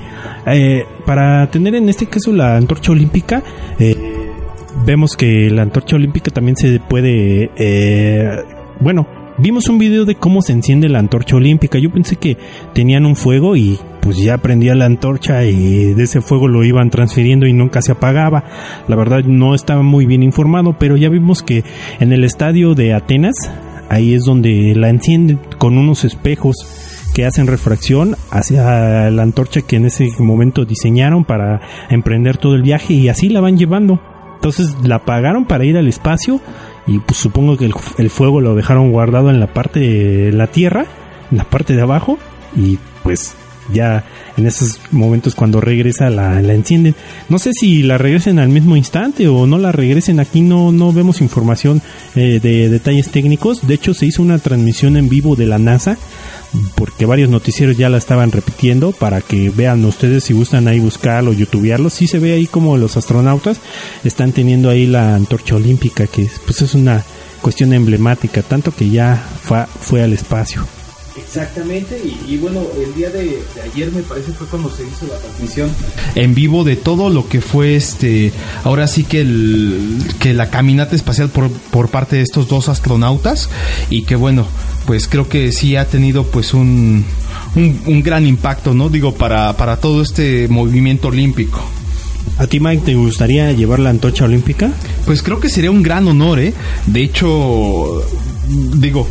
eh, 0.46 0.84
para 1.06 1.48
tener 1.48 1.76
en 1.76 1.88
este 1.88 2.06
caso 2.06 2.32
la 2.32 2.56
antorcha 2.56 2.90
olímpica 2.90 3.42
eh, 3.78 3.94
vemos 4.84 5.16
que 5.16 5.48
la 5.50 5.62
antorcha 5.62 5.94
olímpica 5.94 6.30
también 6.32 6.56
se 6.56 6.80
puede 6.80 7.50
eh, 7.56 8.42
bueno 8.80 9.06
vimos 9.38 9.68
un 9.68 9.78
video 9.78 10.04
de 10.04 10.16
cómo 10.16 10.42
se 10.42 10.52
enciende 10.52 10.88
la 10.88 10.98
antorcha 10.98 11.36
olímpica 11.36 11.78
yo 11.78 11.90
pensé 11.90 12.16
que 12.16 12.36
tenían 12.74 13.06
un 13.06 13.16
fuego 13.16 13.56
y 13.56 13.78
pues 14.00 14.18
ya 14.18 14.38
prendía 14.38 14.74
la 14.74 14.86
antorcha 14.86 15.44
y 15.44 15.94
de 15.94 16.02
ese 16.02 16.20
fuego 16.20 16.48
lo 16.48 16.64
iban 16.64 16.90
transfiriendo 16.90 17.46
y 17.46 17.52
nunca 17.52 17.80
se 17.82 17.92
apagaba 17.92 18.44
la 18.88 18.96
verdad 18.96 19.24
no 19.24 19.54
estaba 19.54 19.82
muy 19.82 20.06
bien 20.06 20.22
informado 20.22 20.76
pero 20.78 20.96
ya 20.96 21.08
vimos 21.08 21.42
que 21.42 21.64
en 22.00 22.12
el 22.12 22.24
estadio 22.24 22.74
de 22.74 22.94
Atenas 22.94 23.34
ahí 23.88 24.14
es 24.14 24.24
donde 24.24 24.74
la 24.74 24.88
encienden 24.88 25.38
con 25.58 25.78
unos 25.78 26.04
espejos 26.04 26.56
que 27.14 27.26
hacen 27.26 27.46
refracción 27.46 28.16
hacia 28.30 29.10
la 29.10 29.22
antorcha 29.22 29.62
que 29.62 29.76
en 29.76 29.86
ese 29.86 30.08
momento 30.18 30.64
diseñaron 30.64 31.24
para 31.24 31.60
emprender 31.90 32.36
todo 32.36 32.54
el 32.54 32.62
viaje 32.62 32.94
y 32.94 33.08
así 33.08 33.28
la 33.28 33.40
van 33.40 33.56
llevando. 33.56 34.00
Entonces 34.36 34.76
la 34.84 34.96
apagaron 34.96 35.44
para 35.44 35.64
ir 35.64 35.76
al 35.76 35.88
espacio 35.88 36.40
y 36.88 36.98
pues 37.00 37.18
supongo 37.18 37.56
que 37.56 37.66
el, 37.66 37.74
el 37.98 38.10
fuego 38.10 38.40
lo 38.40 38.54
dejaron 38.54 38.90
guardado 38.90 39.30
en 39.30 39.38
la 39.38 39.48
parte 39.48 39.78
de 39.78 40.32
la 40.32 40.48
tierra, 40.48 40.86
en 41.30 41.38
la 41.38 41.44
parte 41.44 41.76
de 41.76 41.82
abajo 41.82 42.18
y 42.56 42.78
pues 43.04 43.36
ya 43.72 44.04
en 44.36 44.46
esos 44.46 44.80
momentos 44.90 45.34
cuando 45.34 45.60
regresa 45.60 46.10
la, 46.10 46.40
la 46.42 46.54
encienden. 46.54 46.94
No 47.28 47.38
sé 47.38 47.50
si 47.52 47.82
la 47.82 47.98
regresen 47.98 48.38
al 48.38 48.48
mismo 48.48 48.76
instante 48.76 49.28
o 49.28 49.46
no 49.46 49.58
la 49.58 49.72
regresen. 49.72 50.20
Aquí 50.20 50.40
no, 50.40 50.72
no 50.72 50.92
vemos 50.92 51.20
información 51.20 51.82
eh, 52.14 52.40
de 52.42 52.68
detalles 52.68 53.10
técnicos. 53.10 53.66
De 53.66 53.74
hecho 53.74 53.94
se 53.94 54.06
hizo 54.06 54.22
una 54.22 54.38
transmisión 54.38 54.96
en 54.96 55.08
vivo 55.08 55.36
de 55.36 55.46
la 55.46 55.58
NASA 55.58 55.98
porque 56.74 57.04
varios 57.04 57.28
noticieros 57.28 57.76
ya 57.76 57.88
la 57.88 57.98
estaban 57.98 58.32
repitiendo 58.32 58.92
para 58.92 59.20
que 59.20 59.50
vean 59.50 59.84
ustedes 59.84 60.24
si 60.24 60.32
gustan 60.32 60.68
ahí 60.68 60.78
buscarlo, 60.78 61.32
youtubearlo. 61.32 61.90
Sí 61.90 62.06
se 62.06 62.18
ve 62.18 62.32
ahí 62.32 62.46
como 62.46 62.76
los 62.76 62.96
astronautas 62.96 63.60
están 64.04 64.32
teniendo 64.32 64.70
ahí 64.70 64.86
la 64.86 65.14
antorcha 65.14 65.56
olímpica 65.56 66.06
que 66.06 66.28
pues 66.44 66.62
es 66.62 66.74
una 66.74 67.04
cuestión 67.40 67.72
emblemática, 67.72 68.42
tanto 68.42 68.74
que 68.74 68.88
ya 68.90 69.16
fue, 69.42 69.64
fue 69.80 70.02
al 70.02 70.12
espacio. 70.12 70.77
Exactamente, 71.18 72.00
y, 72.04 72.34
y 72.34 72.36
bueno, 72.38 72.62
el 72.76 72.94
día 72.94 73.10
de, 73.10 73.24
de 73.24 73.62
ayer 73.72 73.92
me 73.92 74.02
parece 74.02 74.32
fue 74.32 74.46
cuando 74.46 74.70
se 74.70 74.82
hizo 74.82 75.06
la 75.06 75.18
transmisión 75.18 75.70
en 76.14 76.34
vivo 76.34 76.64
de 76.64 76.76
todo 76.76 77.10
lo 77.10 77.28
que 77.28 77.40
fue 77.40 77.76
este, 77.76 78.32
ahora 78.64 78.86
sí 78.86 79.04
que 79.04 79.20
el, 79.20 80.02
que 80.18 80.34
la 80.34 80.50
caminata 80.50 80.96
espacial 80.96 81.28
por, 81.28 81.50
por 81.50 81.88
parte 81.88 82.16
de 82.16 82.22
estos 82.22 82.48
dos 82.48 82.68
astronautas 82.68 83.50
y 83.90 84.02
que 84.02 84.16
bueno, 84.16 84.46
pues 84.86 85.08
creo 85.08 85.28
que 85.28 85.52
sí 85.52 85.76
ha 85.76 85.86
tenido 85.86 86.24
pues 86.24 86.54
un, 86.54 87.04
un, 87.54 87.80
un 87.86 88.02
gran 88.02 88.26
impacto, 88.26 88.74
¿no? 88.74 88.88
Digo, 88.88 89.14
para, 89.14 89.56
para 89.56 89.76
todo 89.78 90.02
este 90.02 90.48
movimiento 90.48 91.08
olímpico. 91.08 91.62
¿A 92.38 92.46
ti, 92.46 92.60
Mike, 92.60 92.82
te 92.84 92.94
gustaría 92.94 93.52
llevar 93.52 93.80
la 93.80 93.90
antorcha 93.90 94.24
olímpica? 94.24 94.70
Pues 95.06 95.22
creo 95.22 95.40
que 95.40 95.48
sería 95.48 95.70
un 95.70 95.82
gran 95.82 96.06
honor, 96.08 96.38
¿eh? 96.38 96.54
De 96.86 97.02
hecho, 97.02 98.02
digo, 98.76 99.08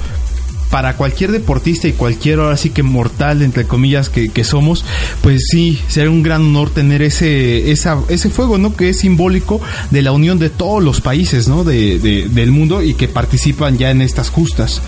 para 0.69 0.95
cualquier 0.97 1.31
deportista 1.31 1.87
y 1.87 1.93
cualquier 1.93 2.39
ahora 2.39 2.57
sí 2.57 2.69
que 2.71 2.83
mortal, 2.83 3.41
entre 3.41 3.65
comillas, 3.65 4.09
que, 4.09 4.29
que 4.29 4.43
somos, 4.43 4.83
pues 5.21 5.47
sí, 5.49 5.79
sería 5.87 6.09
un 6.11 6.23
gran 6.23 6.41
honor 6.41 6.69
tener 6.71 7.01
ese, 7.01 7.71
esa, 7.71 7.99
ese 8.09 8.29
fuego, 8.29 8.57
¿no? 8.57 8.75
Que 8.75 8.89
es 8.89 8.99
simbólico 8.99 9.61
de 9.91 10.01
la 10.01 10.11
unión 10.11 10.39
de 10.39 10.49
todos 10.49 10.83
los 10.83 10.99
países, 11.01 11.47
¿no? 11.47 11.63
De, 11.63 11.99
de- 11.99 12.27
del 12.29 12.51
mundo 12.51 12.81
y 12.83 12.93
que 12.95 13.07
participan 13.07 13.77
ya 13.77 13.91
en 13.91 14.01
estas 14.01 14.29
justas. 14.29 14.81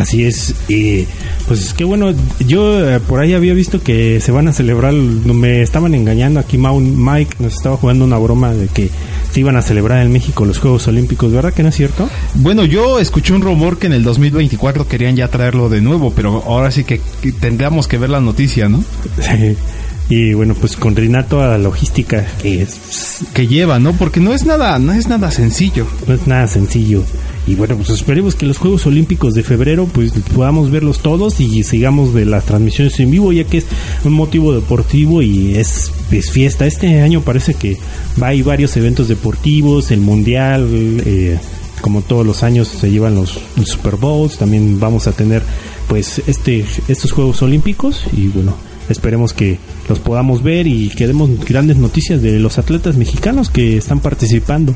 Así 0.00 0.24
es, 0.24 0.54
y 0.68 1.04
pues 1.46 1.74
qué 1.74 1.84
bueno, 1.84 2.14
yo 2.46 2.88
eh, 2.88 3.00
por 3.00 3.20
ahí 3.20 3.34
había 3.34 3.52
visto 3.52 3.82
que 3.82 4.18
se 4.20 4.32
van 4.32 4.48
a 4.48 4.52
celebrar, 4.54 4.94
no 4.94 5.34
me 5.34 5.60
estaban 5.60 5.94
engañando 5.94 6.40
aquí, 6.40 6.56
Mau- 6.56 6.80
Mike 6.80 7.36
nos 7.38 7.52
estaba 7.54 7.76
jugando 7.76 8.06
una 8.06 8.16
broma 8.16 8.54
de 8.54 8.68
que 8.68 8.88
se 9.30 9.40
iban 9.40 9.56
a 9.56 9.62
celebrar 9.62 10.02
en 10.04 10.10
México 10.10 10.46
los 10.46 10.58
Juegos 10.58 10.88
Olímpicos, 10.88 11.30
¿verdad 11.32 11.52
que 11.52 11.62
no 11.62 11.68
es 11.68 11.74
cierto? 11.76 12.08
Bueno, 12.36 12.64
yo 12.64 12.98
escuché 12.98 13.34
un 13.34 13.42
rumor 13.42 13.76
que 13.78 13.88
en 13.88 13.92
el 13.92 14.02
2024 14.02 14.88
querían 14.88 15.16
ya 15.16 15.28
traerlo 15.28 15.68
de 15.68 15.82
nuevo, 15.82 16.12
pero 16.16 16.42
ahora 16.46 16.70
sí 16.70 16.84
que, 16.84 17.00
tendríamos 17.38 17.86
que 17.86 17.98
ver 17.98 18.08
la 18.08 18.20
noticia, 18.20 18.68
¿no? 18.70 18.82
Y 20.08 20.34
bueno, 20.34 20.54
pues 20.54 20.76
coordinar 20.76 21.28
toda 21.28 21.46
la 21.50 21.58
logística 21.58 22.26
que 22.42 22.62
es, 22.62 23.20
Que 23.32 23.46
lleva, 23.46 23.78
¿no? 23.78 23.92
Porque 23.92 24.18
no 24.18 24.32
es 24.32 24.44
nada, 24.44 24.76
no 24.80 24.92
es 24.92 25.06
nada 25.06 25.30
sencillo. 25.30 25.86
no 26.08 26.14
es 26.14 26.26
nada 26.26 26.48
sencillo. 26.48 27.04
Y 27.46 27.54
bueno, 27.54 27.76
pues 27.76 27.90
esperemos 27.90 28.34
que 28.34 28.46
los 28.46 28.58
Juegos 28.58 28.86
Olímpicos 28.86 29.34
de 29.34 29.42
febrero 29.42 29.86
pues 29.92 30.12
podamos 30.34 30.70
verlos 30.70 31.00
todos 31.00 31.40
y 31.40 31.64
sigamos 31.64 32.14
de 32.14 32.24
las 32.24 32.44
transmisiones 32.44 32.98
en 33.00 33.10
vivo, 33.10 33.32
ya 33.32 33.44
que 33.44 33.58
es 33.58 33.66
un 34.04 34.12
motivo 34.12 34.52
deportivo 34.52 35.22
y 35.22 35.56
es, 35.56 35.90
es 36.10 36.30
fiesta. 36.30 36.66
Este 36.66 37.00
año 37.00 37.22
parece 37.22 37.54
que 37.54 37.78
va 38.22 38.28
hay 38.28 38.42
varios 38.42 38.76
eventos 38.76 39.08
deportivos, 39.08 39.90
el 39.90 40.00
Mundial, 40.00 40.68
eh, 41.04 41.38
como 41.80 42.02
todos 42.02 42.26
los 42.26 42.42
años 42.42 42.68
se 42.68 42.90
llevan 42.90 43.14
los, 43.14 43.40
los 43.56 43.68
Super 43.68 43.96
Bowls, 43.96 44.36
también 44.38 44.78
vamos 44.78 45.06
a 45.06 45.12
tener 45.12 45.42
pues 45.88 46.22
este 46.26 46.64
estos 46.86 47.10
Juegos 47.10 47.42
Olímpicos 47.42 48.04
y 48.12 48.28
bueno, 48.28 48.54
esperemos 48.88 49.32
que 49.32 49.58
los 49.88 49.98
podamos 49.98 50.42
ver 50.42 50.66
y 50.66 50.90
que 50.90 51.06
demos 51.06 51.30
grandes 51.44 51.78
noticias 51.78 52.22
de 52.22 52.38
los 52.38 52.58
atletas 52.58 52.96
mexicanos 52.96 53.50
que 53.50 53.76
están 53.76 54.00
participando. 54.00 54.74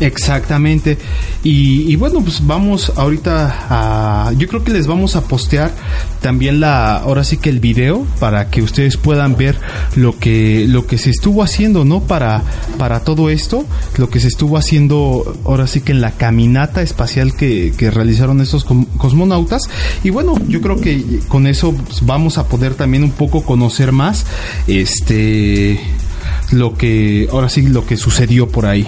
Exactamente. 0.00 0.98
Y, 1.42 1.96
bueno, 1.96 2.20
pues 2.20 2.46
vamos 2.46 2.92
ahorita 2.96 3.66
a... 3.68 4.32
Yo 4.36 4.46
creo 4.48 4.62
que 4.62 4.72
les 4.72 4.86
vamos 4.86 5.16
a 5.16 5.22
postear 5.22 5.72
también 6.20 6.60
la... 6.60 6.96
Ahora 6.96 7.24
sí 7.24 7.36
que 7.36 7.50
el 7.50 7.60
video 7.60 8.06
para 8.20 8.50
que 8.50 8.62
ustedes 8.62 8.96
puedan 8.96 9.36
ver 9.36 9.58
lo 9.96 10.18
que, 10.18 10.66
lo 10.68 10.86
que 10.86 10.98
se 10.98 11.10
estuvo 11.10 11.42
haciendo, 11.42 11.84
¿no? 11.84 12.00
Para, 12.00 12.42
para 12.76 13.00
todo 13.00 13.30
esto. 13.30 13.64
Lo 13.96 14.08
que 14.08 14.20
se 14.20 14.28
estuvo 14.28 14.56
haciendo 14.56 15.36
ahora 15.44 15.66
sí 15.66 15.80
que 15.80 15.92
en 15.92 16.00
la 16.00 16.12
caminata 16.12 16.82
espacial 16.82 17.34
que, 17.34 17.72
que 17.76 17.90
realizaron 17.90 18.40
estos 18.40 18.64
cosmonautas. 18.64 19.62
Y 20.04 20.10
bueno, 20.10 20.34
yo 20.48 20.60
creo 20.60 20.80
que 20.80 21.20
con 21.28 21.46
eso 21.46 21.74
vamos 22.02 22.38
a 22.38 22.46
poder 22.46 22.74
también 22.74 23.02
un 23.02 23.12
poco 23.12 23.42
conocer 23.42 23.92
más 23.92 24.26
este 24.66 25.80
lo 26.50 26.74
que 26.74 27.28
ahora 27.30 27.48
sí 27.48 27.62
lo 27.62 27.86
que 27.86 27.96
sucedió 27.96 28.48
por 28.48 28.66
ahí. 28.66 28.86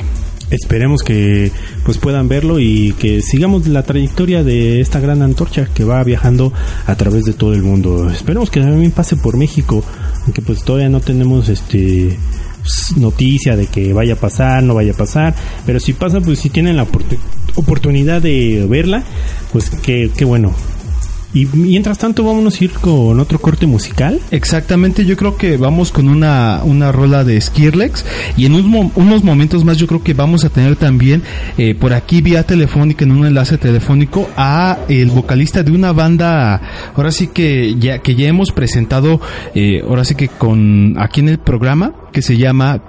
Esperemos 0.51 1.03
que 1.03 1.53
pues 1.85 1.99
puedan 1.99 2.29
verlo 2.29 2.59
y 2.59 2.93
que 2.99 3.23
sigamos 3.23 3.69
la 3.69 3.83
trayectoria 3.85 4.43
de 4.43 4.81
esta 4.81 4.99
gran 5.01 5.23
antorcha 5.23 5.69
que 5.73 5.85
va 5.85 6.03
viajando 6.03 6.53
a 6.87 6.95
través 6.97 7.25
de 7.25 7.33
todo 7.35 7.55
el 7.55 7.63
mundo. 7.63 8.11
Esperemos 8.11 8.51
que 8.51 8.61
también 8.61 8.91
pase 8.91 9.17
por 9.17 9.37
México, 9.37 9.85
aunque 10.25 10.43
pues 10.43 10.65
todavía 10.65 10.89
no 10.89 11.01
tenemos 11.01 11.49
este 11.49 12.17
pues, 12.63 12.97
noticia 12.97 13.55
de 13.57 13.67
que 13.69 13.93
vaya 13.93 14.15
a 14.15 14.17
pasar, 14.17 14.63
no 14.63 14.75
vaya 14.75 14.93
a 14.93 14.97
pasar, 14.97 15.35
pero 15.67 15.79
si 15.79 15.93
pasa 15.93 16.21
pues 16.21 16.41
si 16.41 16.51
tienen 16.51 16.77
la 16.77 16.85
oportu- 16.85 17.19
oportunidad 17.55 18.21
de 18.21 18.67
verla, 18.69 19.05
pues 19.53 19.71
qué, 19.71 20.11
qué 20.17 20.25
bueno. 20.25 20.53
Y 21.33 21.47
mientras 21.53 21.99
tanto 21.99 22.25
vámonos 22.25 22.61
a 22.61 22.65
ir 22.65 22.73
con 22.73 23.21
otro 23.21 23.39
corte 23.41 23.67
musical. 23.67 24.19
Exactamente, 24.33 25.05
yo 25.05 25.17
creo 25.17 25.37
que 25.37 25.57
vamos 25.57 25.93
con 25.93 26.09
una, 26.09 26.63
una 26.65 26.91
rola 26.91 27.23
de 27.23 27.41
Skirlex 27.41 28.05
y 28.37 28.47
en 28.47 28.67
mo- 28.67 28.91
unos 28.97 29.23
momentos 29.23 29.65
más 29.65 29.77
yo 29.79 29.87
creo 29.87 30.03
que 30.03 30.13
vamos 30.13 30.45
a 30.45 30.49
tener 30.49 30.75
también 30.77 31.23
eh, 31.57 31.75
por 31.77 31.93
aquí 31.93 32.21
vía 32.21 32.43
telefónica, 32.43 33.05
en 33.05 33.13
un 33.13 33.27
enlace 33.27 33.59
telefónico, 33.59 34.29
a 34.37 34.79
el 34.89 35.11
vocalista 35.11 35.63
de 35.63 35.71
una 35.71 35.93
banda, 35.93 36.61
ahora 36.97 37.13
sí 37.13 37.29
que 37.29 37.77
ya, 37.79 37.99
que 38.01 38.17
ya 38.17 38.27
hemos 38.27 38.51
presentado, 38.51 39.21
eh, 39.55 39.83
ahora 39.87 40.05
sí 40.05 40.17
que 40.17 40.27
con 40.29 40.97
aquí 40.99 41.21
en 41.21 41.29
el 41.29 41.39
programa, 41.39 41.95
que 42.13 42.23
se 42.23 42.37
llama 42.37 42.83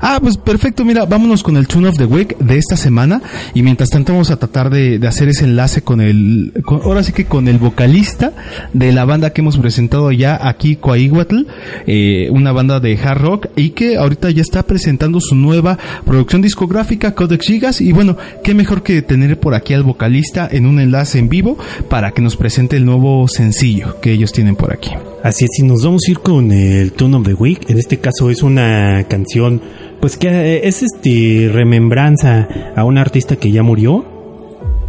Ah, 0.00 0.18
pues 0.20 0.36
perfecto, 0.36 0.84
mira, 0.84 1.04
vámonos 1.06 1.42
con 1.42 1.56
el 1.56 1.66
Tune 1.66 1.88
of 1.88 1.96
the 1.96 2.04
Week 2.04 2.36
de 2.38 2.58
esta 2.58 2.76
semana 2.76 3.22
y 3.54 3.62
mientras 3.62 3.90
tanto 3.90 4.12
vamos 4.12 4.30
a 4.30 4.36
tratar 4.36 4.70
de, 4.70 5.00
hacer 5.06 5.28
ese 5.28 5.44
enlace 5.44 5.82
con 5.82 6.00
el, 6.00 6.52
con- 6.64 6.82
ahora 6.82 7.02
sí 7.02 7.12
que 7.12 7.24
con 7.24 7.48
el 7.48 7.58
vocalista 7.58 8.32
de 8.72 8.92
la 8.92 9.04
banda 9.04 9.30
que 9.32 9.40
hemos 9.40 9.58
presentado 9.58 10.12
ya 10.12 10.38
aquí, 10.48 10.76
Coahuatl, 10.76 11.46
eh, 11.86 12.28
una 12.30 12.52
banda 12.52 12.80
de 12.80 12.96
hard 12.98 13.20
rock 13.20 13.46
y 13.56 13.70
que 13.70 13.96
ahorita 13.96 14.30
ya 14.30 14.42
está 14.42 14.62
presentando 14.64 15.20
su 15.20 15.34
nueva 15.34 15.78
producción 16.04 16.42
discográfica, 16.42 17.14
Codex 17.14 17.46
Gigas 17.46 17.80
y 17.80 17.92
bueno, 17.92 18.16
qué 18.44 18.54
mejor 18.54 18.82
que 18.82 19.02
tener 19.02 19.38
por 19.38 19.54
aquí 19.54 19.74
al 19.74 19.82
vocalista 19.82 20.48
en 20.50 20.66
un 20.66 20.78
enlace 20.80 21.18
en 21.18 21.28
vivo 21.28 21.58
para 21.88 22.12
que 22.12 22.22
nos 22.22 22.36
presente 22.36 22.76
el 22.76 22.84
nuevo 22.84 23.26
sencillo 23.28 24.00
que 24.00 24.12
ellos 24.12 24.32
tienen 24.32 24.56
por 24.56 24.72
aquí. 24.72 24.90
Así 25.22 25.44
es, 25.44 25.50
y 25.58 25.64
nos 25.64 25.84
vamos 25.84 26.00
a 26.08 26.10
ir 26.12 26.20
con 26.20 26.50
el 26.50 26.92
Tune 26.92 27.16
of 27.18 27.26
the 27.26 27.34
Week. 27.34 27.68
En 27.68 27.78
este 27.78 27.98
caso 27.98 28.30
es 28.30 28.42
una 28.42 29.04
canción, 29.06 29.59
pues 30.00 30.16
que 30.16 30.66
es 30.66 30.82
este 30.82 31.50
remembranza 31.52 32.48
a 32.74 32.84
un 32.84 32.98
artista 32.98 33.36
que 33.36 33.50
ya 33.50 33.62
murió. 33.62 34.04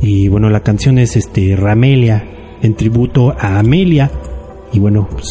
Y 0.01 0.29
bueno, 0.29 0.49
la 0.49 0.61
canción 0.61 0.97
es 0.97 1.15
este 1.15 1.55
Ramelia, 1.55 2.23
en 2.61 2.75
tributo 2.75 3.35
a 3.37 3.59
Amelia. 3.59 4.09
Y 4.73 4.79
bueno, 4.79 5.07
pues 5.11 5.27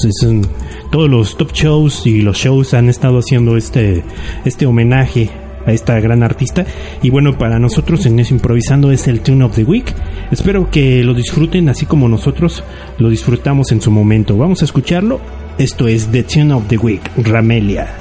todos 0.91 1.09
los 1.09 1.37
top 1.37 1.53
shows 1.53 2.07
y 2.07 2.21
los 2.21 2.37
shows 2.37 2.75
han 2.75 2.89
estado 2.89 3.19
haciendo 3.19 3.57
este, 3.57 4.03
este 4.45 4.67
homenaje 4.67 5.31
a 5.67 5.73
esta 5.73 5.99
gran 6.01 6.23
artista. 6.23 6.67
Y 7.03 7.11
bueno, 7.11 7.39
para 7.39 7.59
nosotros 7.59 8.05
en 8.07 8.19
eso 8.19 8.35
improvisando 8.35 8.91
es 8.93 9.09
el 9.09 9.21
Tune 9.21 9.45
of 9.45 9.55
the 9.55 9.65
Week. 9.65 9.93
Espero 10.31 10.71
que 10.71 11.03
lo 11.03 11.15
disfruten 11.15 11.69
así 11.69 11.87
como 11.87 12.09
nosotros 12.09 12.63
lo 12.99 13.09
disfrutamos 13.09 13.73
en 13.73 13.81
su 13.81 13.91
momento. 13.91 14.37
Vamos 14.37 14.63
a 14.63 14.67
escucharlo. 14.67 15.21
Esto 15.59 15.89
es 15.89 16.09
The 16.09 16.23
Tune 16.23 16.55
of 16.55 16.69
the 16.69 16.79
Week, 16.79 17.03
Ramelia. 17.17 18.00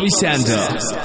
Improvisando. 0.00 0.99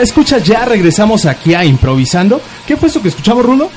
Escucha, 0.00 0.38
ya 0.38 0.64
regresamos 0.64 1.26
aquí 1.26 1.54
a 1.54 1.64
Improvisando. 1.64 2.40
¿Qué 2.66 2.76
fue 2.76 2.88
eso 2.88 3.02
que 3.02 3.08
escuchamos, 3.08 3.44
Rulo? 3.44 3.70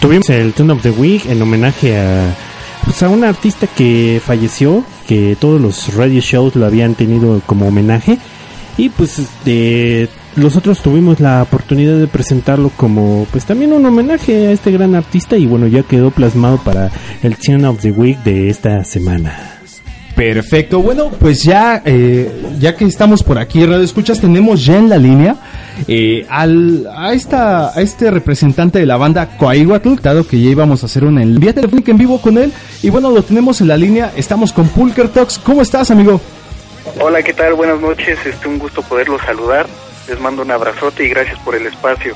Tuvimos 0.00 0.28
el 0.30 0.52
Tune 0.52 0.72
of 0.72 0.82
the 0.82 0.90
Week 0.90 1.26
en 1.26 1.42
homenaje 1.42 1.98
a, 1.98 2.34
pues, 2.84 3.02
a 3.02 3.08
un 3.08 3.24
artista 3.24 3.66
que 3.66 4.20
falleció, 4.24 4.84
que 5.06 5.36
todos 5.38 5.60
los 5.60 5.94
radio 5.94 6.20
shows 6.20 6.56
lo 6.56 6.66
habían 6.66 6.94
tenido 6.94 7.40
como 7.46 7.68
homenaje. 7.68 8.18
Y 8.76 8.88
pues 8.88 9.18
este, 9.18 10.08
nosotros 10.36 10.80
tuvimos 10.80 11.20
la 11.20 11.42
oportunidad 11.42 11.98
de 11.98 12.06
presentarlo 12.06 12.70
como 12.76 13.26
pues 13.30 13.44
también 13.44 13.72
un 13.72 13.84
homenaje 13.84 14.46
a 14.46 14.52
este 14.52 14.70
gran 14.70 14.94
artista 14.94 15.36
y 15.36 15.44
bueno, 15.44 15.66
ya 15.66 15.82
quedó 15.82 16.10
plasmado 16.10 16.58
para 16.58 16.90
el 17.22 17.36
Tune 17.36 17.66
of 17.66 17.80
the 17.80 17.90
Week 17.90 18.18
de 18.22 18.48
esta 18.48 18.84
semana. 18.84 19.60
Perfecto. 20.14 20.80
Bueno, 20.80 21.10
pues 21.10 21.42
ya, 21.42 21.82
eh, 21.84 22.30
ya 22.58 22.76
que 22.76 22.84
estamos 22.84 23.22
por 23.22 23.38
aquí, 23.38 23.64
Radio 23.64 23.82
Escuchas, 23.82 24.20
tenemos 24.20 24.64
ya 24.64 24.76
en 24.76 24.88
la 24.88 24.98
línea 24.98 25.36
eh, 25.88 26.26
al, 26.28 26.88
a, 26.94 27.12
esta, 27.12 27.70
a 27.70 27.80
este 27.80 28.10
representante 28.10 28.78
de 28.78 28.86
la 28.86 28.96
banda 28.96 29.36
Coahuatl, 29.36 29.96
dado 30.02 30.26
que 30.26 30.40
ya 30.40 30.50
íbamos 30.50 30.82
a 30.82 30.86
hacer 30.86 31.04
una 31.04 31.24
vía 31.24 31.52
telefónica 31.52 31.90
en 31.90 31.98
vivo 31.98 32.20
con 32.20 32.38
él. 32.38 32.52
Y 32.82 32.90
bueno, 32.90 33.10
lo 33.10 33.22
tenemos 33.22 33.60
en 33.60 33.68
la 33.68 33.76
línea. 33.76 34.12
Estamos 34.16 34.52
con 34.52 34.68
Pulker 34.68 35.08
Talks. 35.08 35.38
¿Cómo 35.38 35.62
estás, 35.62 35.90
amigo? 35.90 36.20
Hola, 37.00 37.22
¿qué 37.22 37.32
tal? 37.32 37.54
Buenas 37.54 37.80
noches. 37.80 38.18
Este, 38.24 38.48
un 38.48 38.58
gusto 38.58 38.82
poderlos 38.82 39.20
saludar. 39.22 39.66
Les 40.08 40.20
mando 40.20 40.42
un 40.42 40.50
abrazote 40.50 41.04
y 41.04 41.08
gracias 41.08 41.38
por 41.40 41.54
el 41.54 41.66
espacio. 41.66 42.14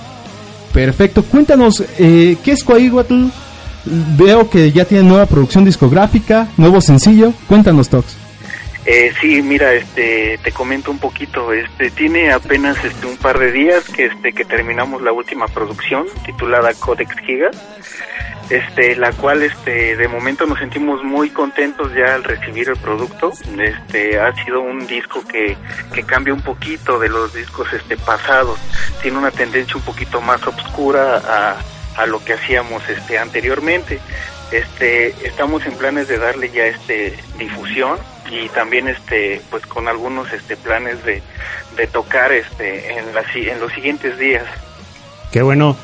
Perfecto. 0.73 1.23
Cuéntanos, 1.23 1.85
eh, 1.99 2.37
¿qué 2.43 2.53
es 2.53 2.65
Coahuatl? 2.65 3.27
Veo 3.85 4.49
que 4.49 4.73
ya 4.73 4.85
tiene 4.85 5.05
nueva 5.05 5.27
producción 5.27 5.65
discográfica, 5.65 6.49
nuevo 6.57 6.81
sencillo. 6.81 7.33
Cuéntanos, 7.47 7.89
Tox. 7.89 8.24
Eh, 8.87 9.15
sí, 9.19 9.41
mira, 9.41 9.73
este, 9.73 10.39
te 10.43 10.53
comento 10.53 10.91
un 10.91 10.99
poquito. 10.99 11.53
Este, 11.53 11.91
tiene 11.91 12.33
apenas 12.33 12.83
este 12.85 13.07
un 13.07 13.17
par 13.17 13.39
de 13.39 13.51
días 13.51 13.85
que 13.89 14.07
este 14.07 14.33
que 14.33 14.45
terminamos 14.45 15.01
la 15.03 15.13
última 15.13 15.47
producción 15.49 16.07
titulada 16.27 16.75
Codex 16.75 17.17
Giga. 17.21 17.51
Este, 18.51 18.95
la 18.97 19.11
cual 19.13 19.43
este 19.43 19.97
de 19.97 20.07
momento 20.07 20.45
nos 20.45 20.59
sentimos 20.59 21.03
muy 21.03 21.31
contentos 21.31 21.95
ya 21.95 22.15
al 22.15 22.25
recibir 22.25 22.69
el 22.69 22.77
producto. 22.77 23.33
Este, 23.59 24.21
ha 24.21 24.35
sido 24.45 24.61
un 24.61 24.87
disco 24.87 25.27
que 25.27 25.57
que 25.95 26.03
cambia 26.03 26.35
un 26.35 26.43
poquito 26.43 26.99
de 26.99 27.09
los 27.09 27.33
discos 27.33 27.73
este 27.73 27.97
pasados. 27.97 28.61
Tiene 29.01 29.17
una 29.17 29.31
tendencia 29.31 29.77
un 29.77 29.83
poquito 29.83 30.21
más 30.21 30.47
oscura 30.47 31.23
a 31.27 31.57
a 31.97 32.07
lo 32.07 32.23
que 32.23 32.35
hacíamos 32.35 32.87
este 32.89 33.19
anteriormente. 33.19 33.99
Este, 34.53 35.09
estamos 35.27 35.65
en 35.65 35.73
planes 35.79 36.09
de 36.09 36.19
darle 36.19 36.51
ya 36.51 36.67
este 36.67 37.17
difusión 37.39 37.99
y 38.43 38.49
también 38.49 38.89
este 38.89 39.41
pues 39.51 39.65
con 39.67 39.87
algunos 39.89 40.33
este 40.33 40.57
planes 40.57 41.05
de, 41.05 41.23
de 41.77 41.87
tocar 41.87 42.33
este 42.33 42.93
en 42.99 43.05
en 43.35 43.61
los 43.61 43.73
siguientes 43.73 44.19
días. 44.19 44.45
Qué 45.33 45.43
bueno, 45.43 45.77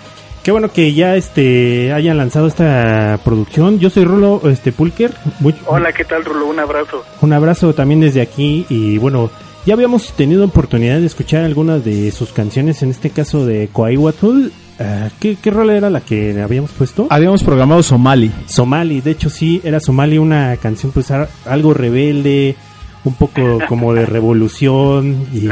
qué 0.43 0.51
bueno 0.53 0.73
que 0.73 0.93
ya 0.95 1.17
este 1.17 1.93
hayan 1.93 2.17
lanzado 2.19 2.47
esta 2.49 3.19
producción. 3.25 3.79
Yo 3.79 3.91
soy 3.91 4.05
Rulo 4.05 4.41
este 4.45 4.73
Pulker. 4.73 5.13
Muy- 5.41 5.55
Hola, 5.67 5.93
¿qué 5.93 6.05
tal 6.05 6.25
Rulo? 6.25 6.47
Un 6.47 6.61
abrazo. 6.61 7.05
Un 7.21 7.33
abrazo 7.33 7.75
también 7.75 8.01
desde 8.01 8.21
aquí 8.21 8.67
y 8.69 8.99
bueno, 8.99 9.31
ya 9.67 9.75
habíamos 9.75 10.13
tenido 10.15 10.45
oportunidad 10.45 10.99
de 11.01 11.07
escuchar 11.07 11.45
algunas 11.45 11.85
de 11.85 12.11
sus 12.13 12.33
canciones, 12.33 12.83
en 12.83 12.91
este 12.91 13.11
caso 13.11 13.45
de 13.47 13.69
Coahuatl. 13.73 14.49
Ah, 14.81 15.11
¿qué, 15.21 15.37
¿Qué 15.37 15.51
rol 15.51 15.69
era 15.71 15.91
la 15.91 16.01
que 16.01 16.41
habíamos 16.41 16.71
puesto? 16.73 17.07
Habíamos 17.11 17.43
programado 17.45 17.83
Somali. 17.83 18.31
Somali, 18.47 19.01
de 19.03 19.11
hecho 19.11 19.29
sí, 19.29 19.61
era 19.63 19.79
Somali 19.79 20.17
una 20.17 20.57
canción 20.57 20.91
pues 20.91 21.11
a- 21.11 21.29
algo 21.45 21.75
rebelde, 21.75 22.57
un 23.05 23.15
poco 23.15 23.59
como 23.69 23.93
de 23.93 24.07
revolución 24.07 25.27
y, 25.35 25.47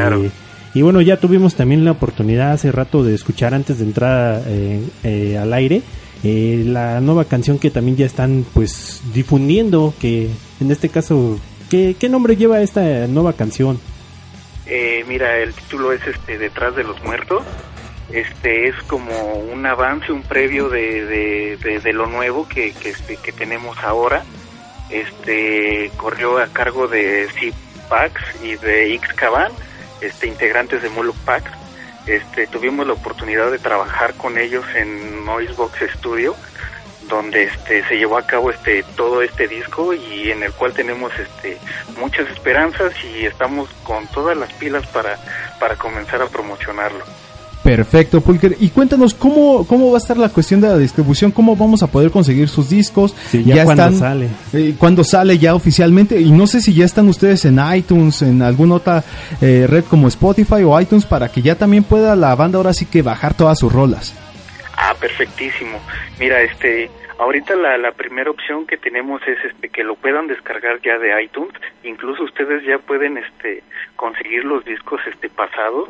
y 0.74 0.82
bueno, 0.82 1.00
ya 1.02 1.18
tuvimos 1.18 1.54
también 1.56 1.84
la 1.84 1.90
oportunidad 1.92 2.52
hace 2.52 2.72
rato 2.72 3.04
de 3.04 3.14
escuchar 3.14 3.52
antes 3.52 3.78
de 3.78 3.84
entrar 3.84 4.42
eh, 4.46 4.82
eh, 5.04 5.36
al 5.38 5.52
aire 5.52 5.82
eh, 6.24 6.62
la 6.66 7.00
nueva 7.00 7.24
canción 7.26 7.58
que 7.58 7.70
también 7.70 7.96
ya 7.98 8.06
están 8.06 8.44
pues 8.54 9.02
difundiendo, 9.14 9.92
que 10.00 10.28
en 10.60 10.70
este 10.70 10.88
caso, 10.88 11.38
¿qué, 11.70 11.96
qué 11.98 12.08
nombre 12.08 12.34
lleva 12.36 12.60
esta 12.60 13.06
nueva 13.06 13.34
canción? 13.34 13.78
Eh, 14.66 15.04
mira, 15.08 15.38
el 15.38 15.54
título 15.54 15.92
es 15.92 16.00
este 16.06 16.36
Detrás 16.38 16.74
de 16.76 16.82
los 16.84 17.02
Muertos. 17.04 17.42
Este 18.12 18.68
es 18.68 18.74
como 18.84 19.34
un 19.34 19.66
avance, 19.66 20.12
un 20.12 20.22
previo 20.22 20.68
de, 20.70 21.56
de, 21.58 21.92
lo 21.92 22.06
nuevo 22.06 22.48
que, 22.48 22.68
este, 22.84 23.16
que 23.16 23.32
tenemos 23.32 23.76
ahora. 23.78 24.24
Este 24.90 25.90
corrió 25.96 26.38
a 26.38 26.46
cargo 26.46 26.88
de 26.88 27.28
C 27.38 27.52
Pax 27.90 28.22
y 28.42 28.56
de 28.56 28.94
X 28.94 29.12
Caban, 29.14 29.52
este 30.00 30.26
integrantes 30.26 30.82
de 30.82 30.88
Muluk 30.88 31.16
Pax. 31.18 31.50
Este 32.06 32.46
tuvimos 32.46 32.86
la 32.86 32.94
oportunidad 32.94 33.50
de 33.50 33.58
trabajar 33.58 34.14
con 34.14 34.38
ellos 34.38 34.64
en 34.74 35.26
Noisebox 35.26 35.78
Studio 35.98 36.34
donde 37.08 37.44
este 37.44 37.82
se 37.88 37.96
llevó 37.96 38.18
a 38.18 38.26
cabo 38.26 38.50
este 38.50 38.82
todo 38.96 39.22
este 39.22 39.48
disco 39.48 39.94
y 39.94 40.30
en 40.30 40.42
el 40.42 40.52
cual 40.52 40.74
tenemos 40.74 41.10
este 41.18 41.58
muchas 41.98 42.28
esperanzas 42.30 42.92
y 43.02 43.24
estamos 43.26 43.70
con 43.82 44.06
todas 44.08 44.36
las 44.36 44.52
pilas 44.54 44.86
para 44.88 45.18
para 45.58 45.76
comenzar 45.76 46.22
a 46.22 46.26
promocionarlo. 46.26 47.04
Perfecto, 47.68 48.22
Pulker. 48.22 48.56
Y 48.60 48.70
cuéntanos 48.70 49.12
cómo, 49.12 49.66
cómo 49.66 49.90
va 49.90 49.98
a 49.98 50.00
estar 50.00 50.16
la 50.16 50.30
cuestión 50.30 50.58
de 50.62 50.68
la 50.68 50.78
distribución, 50.78 51.30
cómo 51.30 51.54
vamos 51.54 51.82
a 51.82 51.86
poder 51.86 52.10
conseguir 52.10 52.48
sus 52.48 52.70
discos. 52.70 53.14
Sí, 53.30 53.44
ya 53.44 53.64
cuándo 53.64 53.92
sale. 53.92 54.28
Eh, 54.54 54.74
cuándo 54.78 55.04
sale 55.04 55.36
ya 55.36 55.54
oficialmente. 55.54 56.18
Y 56.18 56.30
no 56.30 56.46
sé 56.46 56.62
si 56.62 56.72
ya 56.72 56.86
están 56.86 57.08
ustedes 57.08 57.44
en 57.44 57.60
iTunes, 57.74 58.22
en 58.22 58.40
alguna 58.40 58.76
otra 58.76 59.04
eh, 59.42 59.66
red 59.68 59.84
como 59.84 60.08
Spotify 60.08 60.62
o 60.64 60.80
iTunes, 60.80 61.04
para 61.04 61.28
que 61.28 61.42
ya 61.42 61.56
también 61.56 61.84
pueda 61.84 62.16
la 62.16 62.34
banda 62.34 62.56
ahora 62.56 62.72
sí 62.72 62.86
que 62.86 63.02
bajar 63.02 63.34
todas 63.34 63.58
sus 63.58 63.70
rolas. 63.70 64.14
Ah, 64.74 64.94
perfectísimo. 64.98 65.78
Mira, 66.18 66.40
este, 66.40 66.90
ahorita 67.18 67.56
la, 67.56 67.76
la 67.78 67.92
primera 67.92 68.30
opción 68.30 68.66
que 68.66 68.76
tenemos 68.76 69.20
es 69.26 69.38
este 69.44 69.68
que 69.68 69.84
lo 69.84 69.96
puedan 69.96 70.26
descargar 70.26 70.80
ya 70.80 70.98
de 70.98 71.22
iTunes. 71.22 71.52
Incluso 71.82 72.22
ustedes 72.24 72.64
ya 72.64 72.78
pueden 72.78 73.18
este 73.18 73.62
conseguir 73.96 74.44
los 74.44 74.64
discos 74.64 75.00
este 75.06 75.28
pasados. 75.28 75.88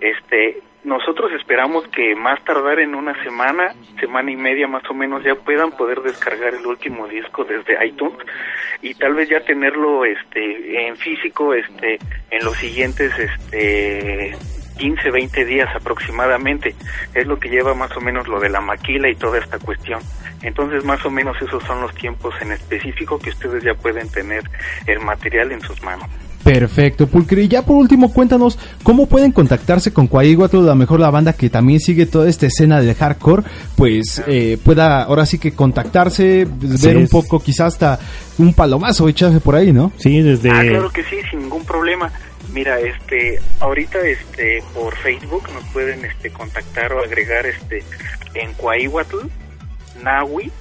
Este, 0.00 0.60
nosotros 0.84 1.30
esperamos 1.32 1.86
que 1.88 2.16
más 2.16 2.42
tardar 2.44 2.80
en 2.80 2.96
una 2.96 3.14
semana, 3.22 3.72
semana 4.00 4.32
y 4.32 4.36
media 4.36 4.66
más 4.66 4.82
o 4.90 4.94
menos 4.94 5.22
ya 5.22 5.36
puedan 5.36 5.70
poder 5.72 6.00
descargar 6.00 6.54
el 6.54 6.66
último 6.66 7.06
disco 7.06 7.44
desde 7.44 7.86
iTunes 7.86 8.18
y 8.80 8.94
tal 8.94 9.14
vez 9.14 9.28
ya 9.28 9.40
tenerlo 9.40 10.04
este 10.04 10.88
en 10.88 10.96
físico 10.96 11.54
este 11.54 12.00
en 12.30 12.44
los 12.44 12.56
siguientes 12.56 13.12
este 13.16 14.36
15, 14.76 15.10
20 15.10 15.44
días 15.44 15.68
aproximadamente. 15.74 16.74
Es 17.14 17.26
lo 17.26 17.38
que 17.38 17.48
lleva 17.48 17.74
más 17.74 17.96
o 17.96 18.00
menos 18.00 18.28
lo 18.28 18.40
de 18.40 18.48
la 18.48 18.60
maquila 18.60 19.08
y 19.08 19.14
toda 19.14 19.38
esta 19.38 19.58
cuestión. 19.58 20.00
Entonces, 20.42 20.84
más 20.84 21.04
o 21.06 21.10
menos 21.10 21.36
esos 21.40 21.62
son 21.64 21.80
los 21.80 21.94
tiempos 21.94 22.34
en 22.40 22.52
específico 22.52 23.18
que 23.18 23.30
ustedes 23.30 23.62
ya 23.62 23.74
pueden 23.74 24.08
tener 24.08 24.42
el 24.86 25.00
material 25.00 25.52
en 25.52 25.60
sus 25.60 25.82
manos. 25.82 26.08
Perfecto, 26.42 27.06
Pulker. 27.06 27.38
Y 27.38 27.48
ya 27.48 27.62
por 27.62 27.76
último, 27.76 28.12
cuéntanos 28.12 28.58
cómo 28.82 29.06
pueden 29.06 29.32
contactarse 29.32 29.92
con 29.92 30.08
Coahuatl, 30.08 30.66
la 30.66 30.74
mejor 30.74 31.00
la 31.00 31.10
banda 31.10 31.32
que 31.34 31.48
también 31.48 31.78
sigue 31.80 32.06
toda 32.06 32.28
esta 32.28 32.46
escena 32.46 32.80
del 32.80 32.94
hardcore, 32.94 33.44
pues 33.76 34.22
eh, 34.26 34.58
pueda 34.62 35.04
ahora 35.04 35.24
sí 35.24 35.38
que 35.38 35.52
contactarse, 35.52 36.42
Así 36.42 36.86
ver 36.86 36.96
un 36.96 37.06
poco, 37.06 37.38
quizás 37.40 37.74
hasta 37.74 37.98
un 38.38 38.54
palomazo 38.54 39.08
echarse 39.08 39.40
por 39.40 39.54
ahí, 39.54 39.72
¿no? 39.72 39.92
Sí, 39.98 40.20
desde... 40.20 40.50
Ah, 40.50 40.62
claro 40.62 40.90
que 40.90 41.04
sí, 41.04 41.16
sin 41.30 41.40
ningún 41.40 41.64
problema. 41.64 42.10
Mira, 42.52 42.78
este, 42.80 43.40
ahorita, 43.60 43.98
este, 44.00 44.62
por 44.74 44.94
Facebook 44.96 45.50
nos 45.52 45.64
pueden, 45.72 46.04
este, 46.04 46.30
contactar 46.30 46.92
o 46.92 47.02
agregar, 47.02 47.46
este, 47.46 47.82
en 48.34 48.52
Coahuatl, 48.54 49.26
Nahui, 50.02 50.52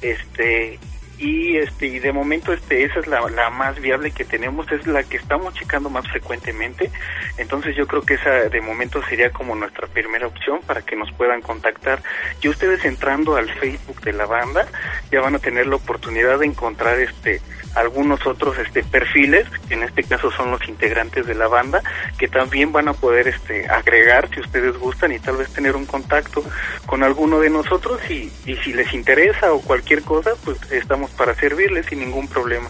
este, 0.00 0.78
y 1.18 1.56
este, 1.56 1.86
y 1.86 1.98
de 2.00 2.12
momento, 2.12 2.52
este, 2.52 2.84
esa 2.84 3.00
es 3.00 3.06
la, 3.06 3.20
la 3.30 3.50
más 3.50 3.80
viable 3.80 4.10
que 4.10 4.24
tenemos, 4.24 4.70
es 4.72 4.86
la 4.86 5.02
que 5.04 5.16
estamos 5.16 5.54
checando 5.54 5.88
más 5.88 6.06
frecuentemente. 6.08 6.90
Entonces, 7.36 7.76
yo 7.76 7.86
creo 7.86 8.02
que 8.02 8.14
esa 8.14 8.30
de 8.48 8.60
momento 8.60 9.02
sería 9.08 9.30
como 9.30 9.54
nuestra 9.54 9.86
primera 9.86 10.26
opción 10.26 10.60
para 10.66 10.82
que 10.82 10.96
nos 10.96 11.10
puedan 11.12 11.40
contactar. 11.40 12.02
Y 12.42 12.48
ustedes 12.48 12.84
entrando 12.84 13.36
al 13.36 13.48
Facebook 13.54 14.00
de 14.02 14.12
la 14.12 14.26
banda, 14.26 14.66
ya 15.10 15.20
van 15.20 15.36
a 15.36 15.38
tener 15.38 15.66
la 15.66 15.76
oportunidad 15.76 16.38
de 16.40 16.46
encontrar, 16.46 16.98
este, 16.98 17.40
algunos 17.74 18.26
otros 18.26 18.58
este 18.58 18.82
perfiles 18.82 19.46
que 19.68 19.74
en 19.74 19.82
este 19.82 20.02
caso 20.04 20.30
son 20.30 20.50
los 20.50 20.66
integrantes 20.68 21.26
de 21.26 21.34
la 21.34 21.48
banda 21.48 21.82
que 22.18 22.28
también 22.28 22.72
van 22.72 22.88
a 22.88 22.94
poder 22.94 23.28
este 23.28 23.66
agregar 23.68 24.28
si 24.32 24.40
ustedes 24.40 24.78
gustan 24.78 25.12
y 25.12 25.18
tal 25.18 25.36
vez 25.36 25.48
tener 25.50 25.76
un 25.76 25.86
contacto 25.86 26.42
con 26.86 27.02
alguno 27.02 27.40
de 27.40 27.50
nosotros 27.50 28.00
y, 28.08 28.30
y 28.46 28.56
si 28.56 28.72
les 28.72 28.92
interesa 28.94 29.52
o 29.52 29.60
cualquier 29.60 30.02
cosa 30.02 30.30
pues 30.44 30.58
estamos 30.72 31.10
para 31.12 31.34
servirles 31.34 31.86
sin 31.86 32.00
ningún 32.00 32.28
problema 32.28 32.68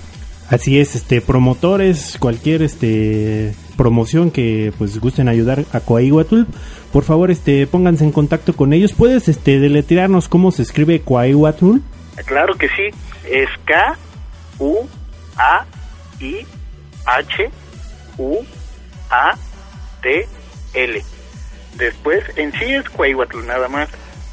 Así 0.51 0.79
es, 0.79 0.95
este 0.95 1.21
promotores, 1.23 2.19
cualquier 2.21 2.63
este 2.63 3.55
promoción 3.77 4.31
que 4.31 4.73
pues 4.77 5.01
gusten 5.01 5.29
ayudar 5.29 5.65
a 5.73 5.81
Coahuatl, 5.81 6.43
por 6.93 7.03
favor 7.03 7.31
este 7.31 7.67
pónganse 7.67 8.05
en 8.05 8.13
contacto 8.13 8.55
con 8.55 8.73
ellos. 8.73 8.93
¿Puedes 8.93 9.29
este 9.29 9.59
deletrearnos 9.59 10.29
cómo 10.29 10.53
se 10.53 10.63
escribe 10.63 11.01
Coahuatl? 11.01 11.79
claro 12.27 12.55
que 12.55 12.69
sí 12.69 12.91
es 13.29 13.49
K 13.65 13.99
U 14.59 14.87
A 15.37 15.65
I 16.21 16.47
H 17.07 17.51
U 18.19 18.39
A 19.11 19.37
T 20.03 20.27
L 20.75 21.03
Después, 21.77 22.23
en 22.37 22.53
sí 22.53 22.67
es 22.67 22.89
Cuaiguatl 22.89 23.45
nada 23.47 23.69
más, 23.69 23.89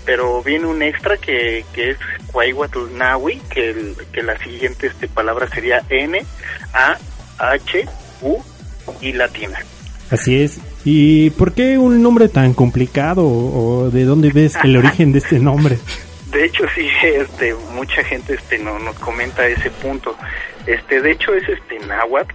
pero 0.06 0.44
viene 0.44 0.68
un 0.68 0.82
extra 0.84 1.18
que, 1.18 1.66
que 1.74 1.92
es 1.92 1.98
Cuaiguatl 2.32 2.96
Nahui, 2.96 3.40
que, 3.50 3.72
el- 3.72 3.96
que 4.12 4.22
la 4.22 4.38
siguiente 4.38 4.88
este, 4.88 5.08
palabra 5.08 5.48
sería 5.50 5.84
N, 5.90 6.24
A, 6.74 6.98
H, 7.40 7.86
U 8.22 8.38
y 9.02 9.14
latina. 9.14 9.60
Así 10.12 10.44
es. 10.44 10.60
¿Y 10.86 11.32
por 11.32 11.54
qué 11.54 11.78
un 11.80 12.04
nombre 12.04 12.28
tan 12.30 12.54
complicado? 12.54 13.26
¿O 13.28 13.90
de 13.92 14.04
dónde 14.04 14.30
ves 14.32 14.56
el 14.64 14.78
origen 14.78 15.12
de 15.12 15.20
este 15.20 15.40
nombre? 15.40 15.80
De 16.32 16.46
hecho, 16.46 16.66
sí, 16.70 16.90
este, 17.04 17.54
mucha 17.74 18.04
gente 18.04 18.34
este, 18.34 18.58
no, 18.58 18.80
nos 18.80 18.98
comenta 19.00 19.46
ese 19.48 19.70
punto. 19.70 20.16
Este, 20.66 21.02
de 21.02 21.12
hecho, 21.12 21.34
es 21.34 21.48
este 21.48 21.80
náhuatl. 21.80 22.34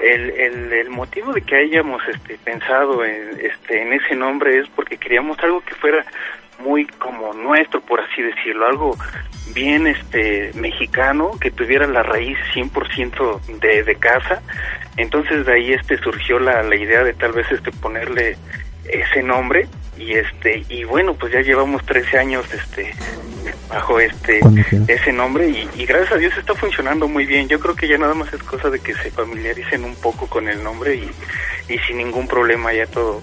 El, 0.00 0.30
el, 0.30 0.72
el 0.72 0.90
motivo 0.90 1.32
de 1.32 1.42
que 1.42 1.54
hayamos 1.54 2.02
este, 2.08 2.36
pensado 2.38 3.04
en, 3.04 3.38
este, 3.40 3.80
en 3.80 3.92
ese 3.92 4.16
nombre 4.16 4.58
es 4.58 4.68
porque 4.70 4.98
queríamos 4.98 5.38
algo 5.38 5.60
que 5.60 5.74
fuera 5.76 6.04
muy 6.58 6.86
como 6.86 7.32
nuestro, 7.32 7.80
por 7.80 8.00
así 8.00 8.22
decirlo, 8.22 8.66
algo 8.66 8.96
bien 9.54 9.86
este 9.86 10.50
mexicano, 10.54 11.32
que 11.40 11.50
tuviera 11.50 11.86
la 11.86 12.02
raíz 12.02 12.38
100% 12.54 13.40
de, 13.60 13.84
de 13.84 13.94
casa. 13.96 14.42
Entonces 14.96 15.46
de 15.46 15.52
ahí 15.52 15.72
este 15.72 15.96
surgió 15.98 16.38
la, 16.38 16.62
la 16.62 16.76
idea 16.76 17.04
de 17.04 17.12
tal 17.12 17.32
vez 17.32 17.50
este 17.52 17.70
ponerle 17.70 18.36
ese 18.88 19.22
nombre 19.22 19.68
y 19.96 20.14
este 20.14 20.64
y 20.68 20.84
bueno 20.84 21.14
pues 21.14 21.32
ya 21.32 21.40
llevamos 21.40 21.84
13 21.86 22.18
años 22.18 22.46
este 22.52 22.92
bajo 23.68 24.00
este 24.00 24.40
ese 24.88 25.12
nombre 25.12 25.48
y, 25.48 25.68
y 25.76 25.86
gracias 25.86 26.12
a 26.12 26.16
Dios 26.16 26.36
está 26.36 26.54
funcionando 26.54 27.08
muy 27.08 27.26
bien. 27.26 27.48
Yo 27.48 27.58
creo 27.60 27.74
que 27.74 27.88
ya 27.88 27.98
nada 27.98 28.14
más 28.14 28.32
es 28.32 28.42
cosa 28.42 28.70
de 28.70 28.80
que 28.80 28.94
se 28.94 29.10
familiaricen 29.10 29.84
un 29.84 29.94
poco 29.96 30.26
con 30.26 30.48
el 30.48 30.62
nombre 30.62 30.96
y, 30.96 31.10
y 31.72 31.78
sin 31.80 31.98
ningún 31.98 32.26
problema 32.26 32.72
ya 32.72 32.86
todo 32.86 33.22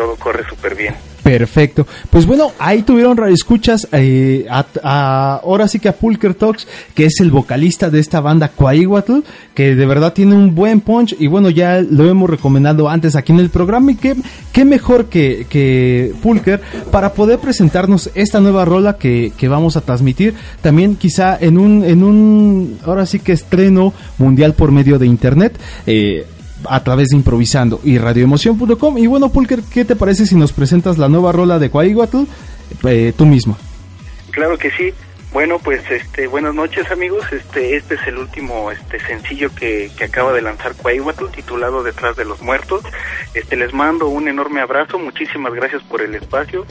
todo 0.00 0.16
corre 0.16 0.48
súper 0.48 0.74
bien 0.74 0.94
Perfecto. 1.22 1.86
Pues 2.08 2.24
bueno, 2.26 2.52
ahí 2.58 2.82
tuvieron 2.82 3.16
radioescuchas 3.16 3.86
eh, 3.92 4.46
a, 4.48 5.40
ahora 5.42 5.68
sí 5.68 5.78
que 5.78 5.90
a 5.90 5.92
Pulker 5.92 6.34
Talks, 6.34 6.66
que 6.94 7.04
es 7.04 7.20
el 7.20 7.30
vocalista 7.30 7.90
de 7.90 8.00
esta 8.00 8.20
banda 8.20 8.48
Coahuatl, 8.48 9.20
que 9.54 9.76
de 9.76 9.86
verdad 9.86 10.12
tiene 10.14 10.34
un 10.34 10.54
buen 10.54 10.80
punch 10.80 11.14
y 11.18 11.26
bueno, 11.26 11.50
ya 11.50 11.82
lo 11.82 12.08
hemos 12.08 12.30
recomendado 12.30 12.88
antes 12.88 13.16
aquí 13.16 13.32
en 13.32 13.40
el 13.40 13.50
programa 13.50 13.92
y 13.92 13.96
qué, 13.96 14.16
qué 14.52 14.64
mejor 14.64 15.06
que, 15.06 15.46
que 15.48 16.14
Pulker 16.22 16.62
para 16.90 17.12
poder 17.12 17.38
presentarnos 17.38 18.10
esta 18.14 18.40
nueva 18.40 18.64
rola 18.64 18.96
que, 18.96 19.32
que 19.36 19.48
vamos 19.48 19.76
a 19.76 19.82
transmitir 19.82 20.34
también 20.62 20.96
quizá 20.96 21.36
en 21.38 21.58
un, 21.58 21.84
en 21.84 22.02
un, 22.02 22.78
ahora 22.84 23.04
sí 23.04 23.20
que 23.20 23.32
estreno 23.32 23.92
mundial 24.18 24.54
por 24.54 24.72
medio 24.72 24.98
de 24.98 25.06
internet. 25.06 25.60
Eh, 25.86 26.26
a 26.68 26.82
través 26.82 27.08
de 27.08 27.16
improvisando 27.16 27.80
y 27.84 27.98
radioemoción.com. 27.98 28.98
Y 28.98 29.06
bueno, 29.06 29.30
Pulker, 29.30 29.60
¿qué 29.62 29.84
te 29.84 29.96
parece 29.96 30.26
si 30.26 30.36
nos 30.36 30.52
presentas 30.52 30.98
la 30.98 31.08
nueva 31.08 31.32
rola 31.32 31.58
de 31.58 31.70
Coahuatl 31.70 32.24
eh, 32.84 33.12
tú 33.16 33.26
mismo? 33.26 33.56
Claro 34.30 34.56
que 34.58 34.70
sí. 34.70 34.92
Bueno, 35.32 35.60
pues 35.60 35.88
este, 35.90 36.26
buenas 36.26 36.54
noches 36.54 36.90
amigos. 36.90 37.24
Este, 37.30 37.76
este 37.76 37.94
es 37.94 38.06
el 38.08 38.18
último 38.18 38.72
este 38.72 38.98
sencillo 38.98 39.54
que, 39.54 39.88
que 39.96 40.04
acaba 40.04 40.32
de 40.32 40.42
lanzar 40.42 40.74
Cuaiguatl, 40.74 41.26
titulado 41.28 41.84
Detrás 41.84 42.16
de 42.16 42.24
los 42.24 42.42
Muertos. 42.42 42.82
Este, 43.34 43.56
les 43.56 43.72
mando 43.72 44.08
un 44.08 44.26
enorme 44.26 44.60
abrazo. 44.60 44.98
Muchísimas 44.98 45.54
gracias 45.54 45.82
por 45.84 46.02
el 46.02 46.16
espacio 46.16 46.66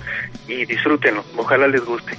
y 0.48 0.66
disfrútenlo. 0.66 1.24
Ojalá 1.38 1.68
les 1.68 1.86
guste. 1.86 2.18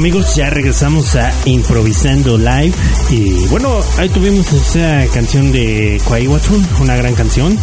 Amigos, 0.00 0.34
ya 0.34 0.48
regresamos 0.48 1.14
a 1.14 1.30
Improvisando 1.44 2.38
Live. 2.38 2.72
Y 3.10 3.46
bueno, 3.48 3.80
ahí 3.98 4.08
tuvimos 4.08 4.50
esa 4.50 5.06
canción 5.12 5.52
de 5.52 6.00
Kwaiwatun, 6.06 6.66
una 6.80 6.96
gran 6.96 7.14
canción. 7.14 7.58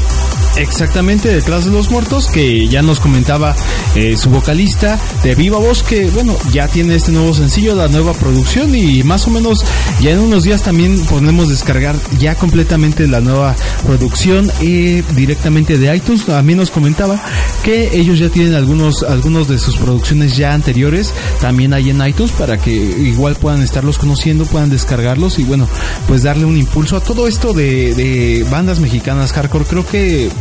Exactamente, 0.58 1.30
detrás 1.30 1.66
de 1.66 1.72
los 1.72 1.92
muertos, 1.92 2.28
que 2.28 2.68
ya 2.68 2.82
nos 2.82 3.00
comentaba 3.00 3.56
eh, 3.96 4.18
su 4.18 4.32
vocalista 4.32 5.00
de 5.24 5.36
Viva 5.36 5.60
Voz, 5.60 5.84
que 5.84 6.10
bueno, 6.10 6.36
ya 6.52 6.68
tiene 6.68 6.96
este 6.96 7.12
nuevo 7.12 7.32
sencillo, 7.36 7.76
la 7.76 7.88
nueva 7.88 8.14
producción 8.14 8.74
y 8.74 9.04
más 9.04 9.28
o 9.28 9.30
menos 9.30 9.64
ya 10.02 10.12
en 10.12 10.20
unos 10.20 10.44
días 10.44 10.64
también 10.64 11.00
podemos 11.06 11.50
descargar 11.50 11.96
ya 12.18 12.34
completamente 12.34 13.08
la 13.08 13.22
nueva 13.22 13.56
producción 13.86 14.52
eh, 14.62 15.04
directamente 15.16 15.78
de 15.78 15.96
iTunes. 15.96 16.26
También 16.26 16.58
nos 16.58 16.72
comentaba 16.72 17.22
que 17.64 17.96
ellos 17.96 18.18
ya 18.18 18.30
tienen 18.30 18.56
algunos, 18.56 19.04
algunos 19.04 19.48
de 19.48 19.60
sus 19.60 19.78
producciones 19.78 20.38
ya 20.38 20.54
anteriores 20.54 21.14
también 21.40 21.74
ahí 21.74 21.92
en 21.92 22.06
iTunes 22.06 22.32
para 22.32 22.58
que 22.58 22.72
igual 22.72 23.36
puedan 23.36 23.62
estarlos 23.62 24.00
conociendo, 24.00 24.46
puedan 24.46 24.72
descargarlos 24.72 25.38
y 25.38 25.44
bueno, 25.44 25.68
pues 26.08 26.24
darle 26.24 26.46
un 26.46 26.58
impulso 26.58 26.98
a 26.98 27.02
todo 27.02 27.28
esto 27.28 27.54
de, 27.54 27.94
de 27.94 28.46
bandas 28.50 28.80
mexicanas 28.80 29.34
hardcore. 29.34 29.66
Creo 29.66 29.86
que 29.86 30.32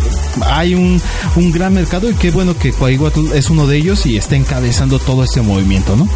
hay 0.45 0.75
un, 0.75 1.01
un 1.37 1.53
gran 1.53 1.75
mercado 1.75 2.11
y 2.11 2.15
qué 2.15 2.31
bueno 2.31 2.57
que 2.57 2.73
Coahuila 2.73 3.13
es 3.35 3.51
uno 3.51 3.67
de 3.67 3.77
ellos 3.77 4.07
y 4.07 4.17
está 4.17 4.37
encabezando 4.37 4.99
todo 4.99 5.25
este 5.25 5.43
movimiento, 5.43 5.97
¿no? 5.97 6.09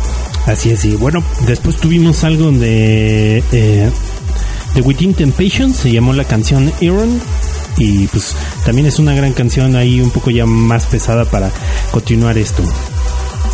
Así 0.46 0.70
es, 0.70 0.84
y 0.84 0.96
bueno, 0.96 1.22
después 1.46 1.76
tuvimos 1.76 2.24
algo 2.24 2.50
de, 2.50 3.42
eh, 3.52 3.90
Within 4.82 5.14
Temptation, 5.14 5.74
se 5.74 5.92
llamó 5.92 6.12
la 6.12 6.24
canción 6.24 6.72
Iron. 6.80 7.20
Y 7.76 8.08
pues 8.08 8.34
también 8.64 8.86
es 8.86 8.98
una 8.98 9.14
gran 9.14 9.32
canción 9.32 9.74
ahí 9.76 10.00
un 10.00 10.10
poco 10.10 10.30
ya 10.30 10.44
más 10.44 10.86
pesada 10.86 11.24
para 11.24 11.50
continuar 11.92 12.36
esto. 12.36 12.62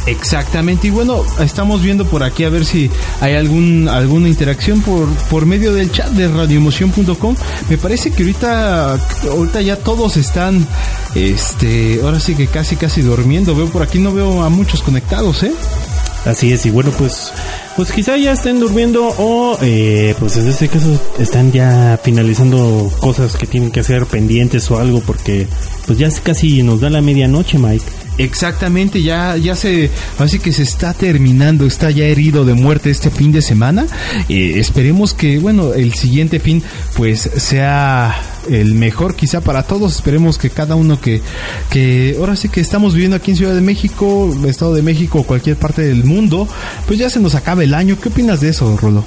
Exactamente, 0.06 0.86
y 0.86 0.90
bueno, 0.90 1.24
estamos 1.40 1.82
viendo 1.82 2.06
por 2.06 2.22
aquí 2.22 2.44
a 2.44 2.48
ver 2.48 2.64
si 2.64 2.88
hay 3.20 3.34
algún 3.34 3.88
alguna 3.88 4.28
interacción 4.28 4.80
por, 4.80 5.08
por 5.28 5.46
medio 5.46 5.72
del 5.72 5.90
chat 5.90 6.10
de 6.10 6.28
radioemoción.com. 6.28 7.34
Me 7.68 7.76
parece 7.76 8.12
que 8.12 8.22
ahorita 8.22 9.00
ahorita 9.28 9.62
ya 9.62 9.76
todos 9.76 10.16
están 10.16 10.64
este, 11.16 12.00
ahora 12.04 12.20
sí 12.20 12.36
que 12.36 12.46
casi 12.46 12.76
casi 12.76 13.02
durmiendo. 13.02 13.56
Veo 13.56 13.66
por 13.66 13.82
aquí 13.82 13.98
no 13.98 14.12
veo 14.12 14.44
a 14.44 14.48
muchos 14.48 14.80
conectados, 14.82 15.42
¿eh? 15.42 15.52
Así 16.24 16.52
es, 16.52 16.66
y 16.66 16.70
bueno, 16.70 16.90
pues, 16.98 17.32
pues 17.76 17.92
quizá 17.92 18.16
ya 18.16 18.32
estén 18.32 18.58
durmiendo 18.58 19.06
o, 19.16 19.56
eh, 19.62 20.14
pues 20.18 20.36
en 20.36 20.48
este 20.48 20.68
caso 20.68 21.00
están 21.20 21.52
ya 21.52 22.00
finalizando 22.02 22.90
cosas 22.98 23.36
que 23.36 23.46
tienen 23.46 23.70
que 23.70 23.80
hacer 23.80 24.06
pendientes 24.06 24.68
o 24.72 24.78
algo 24.78 25.00
porque, 25.00 25.46
pues 25.86 25.98
ya 25.98 26.08
casi 26.22 26.64
nos 26.64 26.80
da 26.80 26.90
la 26.90 27.00
medianoche, 27.00 27.58
Mike. 27.58 28.05
Exactamente, 28.18 29.02
ya, 29.02 29.36
ya 29.36 29.54
se, 29.54 29.90
así 30.18 30.38
que 30.38 30.52
se 30.52 30.62
está 30.62 30.94
terminando, 30.94 31.66
está 31.66 31.90
ya 31.90 32.06
herido 32.06 32.44
de 32.44 32.54
muerte 32.54 32.90
este 32.90 33.10
fin 33.10 33.30
de 33.30 33.42
semana. 33.42 33.86
Eh, 34.28 34.54
esperemos 34.56 35.12
que, 35.12 35.38
bueno, 35.38 35.74
el 35.74 35.94
siguiente 35.94 36.40
fin, 36.40 36.62
pues 36.94 37.30
sea 37.36 38.18
el 38.48 38.74
mejor 38.74 39.16
quizá 39.16 39.40
para 39.40 39.64
todos. 39.64 39.96
Esperemos 39.96 40.38
que 40.38 40.50
cada 40.50 40.76
uno 40.76 41.00
que, 41.00 41.20
que 41.70 42.16
ahora 42.18 42.36
sí 42.36 42.48
que 42.48 42.60
estamos 42.60 42.94
viviendo 42.94 43.16
aquí 43.16 43.32
en 43.32 43.36
Ciudad 43.36 43.54
de 43.54 43.60
México, 43.60 44.34
Estado 44.46 44.74
de 44.74 44.82
México 44.82 45.20
o 45.20 45.22
cualquier 45.24 45.56
parte 45.56 45.82
del 45.82 46.04
mundo, 46.04 46.48
pues 46.86 46.98
ya 46.98 47.10
se 47.10 47.20
nos 47.20 47.34
acabe 47.34 47.64
el 47.64 47.74
año. 47.74 47.98
¿Qué 48.00 48.08
opinas 48.08 48.40
de 48.40 48.50
eso, 48.50 48.76
Rolo? 48.76 49.04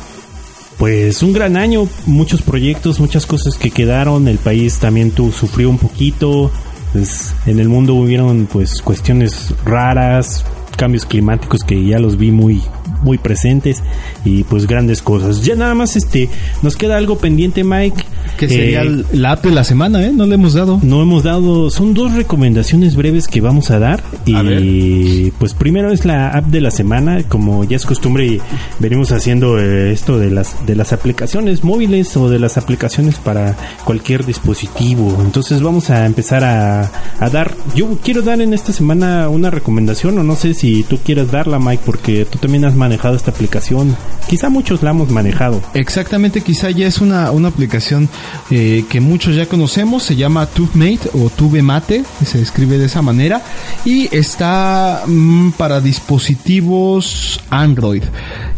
Pues 0.77 1.23
un 1.23 1.33
gran 1.33 1.57
año, 1.57 1.89
muchos 2.05 2.41
proyectos, 2.41 3.01
muchas 3.01 3.25
cosas 3.25 3.55
que 3.55 3.69
quedaron, 3.69 4.29
el 4.29 4.37
país 4.37 4.79
también 4.79 5.11
tu, 5.11 5.33
sufrió 5.33 5.69
un 5.69 5.77
poquito, 5.77 6.51
pues 6.93 7.35
en 7.45 7.59
el 7.59 7.69
mundo 7.69 7.95
hubieron 7.95 8.47
pues 8.51 8.81
cuestiones 8.81 9.53
raras, 9.65 10.45
cambios 10.77 11.05
climáticos 11.05 11.61
que 11.61 11.85
ya 11.85 11.99
los 11.99 12.17
vi 12.17 12.31
muy 12.31 12.61
muy 13.01 13.17
presentes 13.17 13.81
y 14.25 14.43
pues 14.43 14.67
grandes 14.67 15.01
cosas. 15.01 15.43
Ya 15.43 15.55
nada 15.55 15.73
más 15.73 15.95
este 15.95 16.29
nos 16.61 16.75
queda 16.75 16.97
algo 16.97 17.17
pendiente, 17.17 17.63
Mike. 17.63 18.03
Que 18.39 18.47
sería 18.47 18.81
Eh, 18.83 18.87
el- 18.87 19.05
la 19.13 19.33
app 19.33 19.43
de 19.43 19.51
la 19.51 19.63
semana, 19.63 20.03
¿eh? 20.05 20.11
No 20.13 20.25
le 20.25 20.35
hemos 20.35 20.53
dado. 20.53 20.79
no 20.81 21.01
hemos 21.01 21.23
dado, 21.23 21.69
son 21.69 21.93
dos 21.93 22.13
recomendaciones 22.13 22.95
breves 22.95 23.27
que 23.27 23.41
vamos 23.41 23.69
a 23.69 23.79
dar. 23.79 24.01
Y 24.25 25.31
pues 25.31 25.53
primero 25.53 25.91
es 25.91 26.05
la 26.05 26.29
app 26.29 26.45
de 26.45 26.61
la 26.61 26.71
semana, 26.71 27.23
como 27.27 27.63
ya 27.63 27.75
es 27.75 27.85
costumbre, 27.85 28.25
y 28.25 28.41
venimos 28.79 29.11
haciendo 29.11 29.59
eh, 29.59 29.91
esto 29.91 30.17
de 30.17 30.31
las 30.31 30.65
de 30.65 30.75
las 30.75 30.93
aplicaciones 30.93 31.63
móviles 31.63 32.15
o 32.17 32.29
de 32.29 32.39
las 32.39 32.57
aplicaciones 32.57 33.15
para 33.15 33.55
cualquier 33.83 34.25
dispositivo. 34.25 35.17
Entonces 35.23 35.61
vamos 35.61 35.89
a 35.89 36.05
empezar 36.05 36.43
a, 36.43 36.89
a 37.19 37.29
dar, 37.29 37.53
yo 37.75 37.97
quiero 38.03 38.21
dar 38.21 38.41
en 38.41 38.53
esta 38.53 38.71
semana 38.71 39.27
una 39.29 39.49
recomendación, 39.49 40.17
o 40.17 40.23
no 40.23 40.35
sé 40.35 40.53
si 40.53 40.83
tú 40.83 40.97
quieras 41.03 41.31
darla, 41.31 41.59
Mike, 41.59 41.83
porque 41.85 42.25
tú 42.25 42.37
también 42.39 42.65
has 42.65 42.75
manejado 42.75 43.15
esta 43.15 43.31
aplicación. 43.31 43.95
Quizá 44.29 44.49
muchos 44.49 44.81
la 44.83 44.91
hemos 44.91 45.09
manejado. 45.09 45.61
Exactamente, 45.73 46.41
quizá 46.41 46.69
ya 46.71 46.87
es 46.87 46.99
una, 47.01 47.31
una 47.31 47.47
aplicación 47.49 48.07
eh, 48.51 48.85
que 48.89 48.99
muchos 48.99 49.35
ya 49.35 49.47
conocemos, 49.47 50.03
se 50.03 50.15
llama 50.15 50.45
TubeMate 50.45 51.09
o 51.13 51.29
TubeMate, 51.29 52.03
se 52.25 52.41
escribe 52.41 52.77
de 52.77 52.85
esa 52.85 53.01
manera, 53.01 53.41
y 53.85 54.13
está 54.15 55.03
mm, 55.05 55.51
para 55.51 55.81
dispositivos 55.81 57.39
Android. 57.49 58.03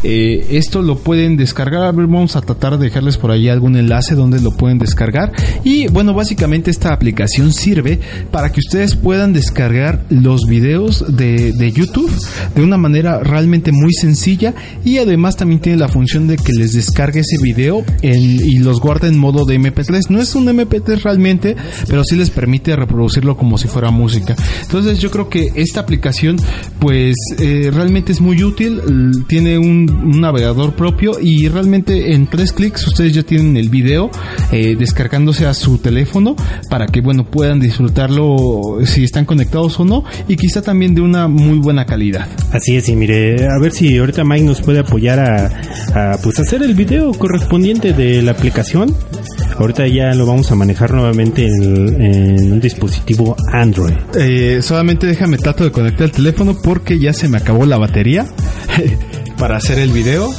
Eh, 0.04 0.48
esto 0.52 0.82
lo 0.82 0.98
pueden 0.98 1.38
descargar, 1.38 1.84
a 1.84 1.92
vamos 1.92 2.36
a 2.36 2.42
tratar 2.42 2.78
de 2.78 2.86
dejarles 2.86 3.18
por 3.18 3.32
ahí 3.32 3.50
algún 3.50 3.76
enlace 3.76 4.16
donde 4.16 4.42
lo 4.42 4.52
pueden 4.52 4.80
descargar. 4.80 5.32
Y 5.64 5.88
bueno, 5.88 6.14
básicamente 6.14 6.72
esta 6.72 6.94
aplicación 6.94 7.54
sirve 7.54 8.00
para 8.32 8.52
que 8.52 8.60
ustedes 8.60 8.96
puedan 8.96 9.34
descargar 9.34 10.04
los 10.10 10.42
videos 10.48 11.06
de, 11.16 11.54
de 11.54 11.72
YouTube 11.72 12.12
de 12.56 12.64
una 12.64 12.78
manera 12.78 13.20
realmente 13.20 13.72
muy 13.72 13.94
sencilla 13.94 14.54
y 14.84 14.98
además 14.98 15.38
también 15.38 15.62
tiene 15.62 15.78
la 15.78 15.88
función 15.88 16.28
de 16.28 16.38
que 16.38 16.54
les 16.54 16.74
descargue 16.74 17.20
ese 17.22 17.38
video 17.42 17.84
y 18.02 18.60
los 18.60 18.80
guarde 18.80 19.08
en 19.08 19.18
modo 19.18 19.46
de 19.46 19.56
MP3. 19.64 20.10
No 20.10 20.20
es 20.20 20.36
un 20.36 20.48
MP3 20.48 21.04
realmente, 21.04 21.56
pero 21.88 22.04
sí 22.04 22.16
les 22.16 22.30
permite 22.30 22.76
reproducirlo 22.76 23.38
como 23.38 23.58
si 23.58 23.68
fuera 23.68 23.92
música. 23.92 24.36
Entonces 24.64 25.00
yo 25.00 25.12
creo 25.12 25.30
que 25.30 25.52
esta 25.56 25.82
aplicación 25.82 26.38
pues 26.80 27.16
eh, 27.40 27.70
realmente 27.74 28.12
es 28.12 28.22
muy 28.22 28.44
útil, 28.44 28.82
tiene 29.28 29.58
un, 29.58 29.90
un 29.90 30.22
navegador 30.22 30.74
propio 30.74 31.20
y 31.22 31.48
realmente 31.48 32.14
en 32.14 32.28
tres 32.28 32.54
clics 32.54 32.88
ustedes 32.88 33.14
ya 33.14 33.24
tienen 33.24 33.58
el 33.58 33.70
video 33.70 34.10
eh, 34.52 34.76
descargándose 34.78 35.46
a 35.46 35.54
su 35.54 35.78
teléfono 35.78 36.36
para 36.70 36.88
que 36.88 37.02
bueno 37.02 37.26
puedan 37.26 37.60
disfrutarlo 37.60 38.80
si 38.86 39.04
están 39.04 39.26
conectados 39.26 39.80
o 39.80 39.86
no 39.86 40.04
y 40.28 40.36
quizá 40.36 40.62
también 40.62 40.96
de 40.96 41.02
una 41.02 41.28
muy 41.28 41.60
buena 41.60 41.86
calidad. 41.86 42.28
Así 42.52 42.76
es, 42.76 42.90
y 42.90 42.96
mire, 42.96 43.46
a 43.46 43.60
ver 43.62 43.72
si 43.72 43.98
ahorita 43.98 44.24
Mike 44.24 44.44
nos 44.44 44.62
puede 44.62 44.80
apoyar 44.80 45.20
a, 45.20 46.14
a, 46.14 46.18
pues 46.18 46.40
hacer 46.40 46.64
el 46.64 46.74
video 46.74 47.12
correspondiente 47.14 47.94
de 47.94 48.22
la 48.22 48.32
aplicación. 48.32 48.96
Ahorita 49.58 49.88
ya 49.88 50.14
lo 50.14 50.26
vamos 50.26 50.52
a 50.52 50.56
manejar 50.56 50.94
nuevamente 50.94 51.46
en, 51.46 52.52
un 52.52 52.60
dispositivo 52.60 53.36
Android. 53.52 53.94
Eh, 54.16 54.62
solamente 54.62 55.08
déjame 55.08 55.38
trato 55.38 55.64
de 55.64 55.72
conectar 55.72 56.06
el 56.06 56.12
teléfono 56.12 56.58
porque 56.62 57.00
ya 57.00 57.14
se 57.14 57.28
me 57.28 57.38
acabó 57.38 57.66
la 57.66 57.78
batería 57.78 58.26
para 59.38 59.58
hacer 59.58 59.80
el 59.80 59.92
video. 59.92 60.30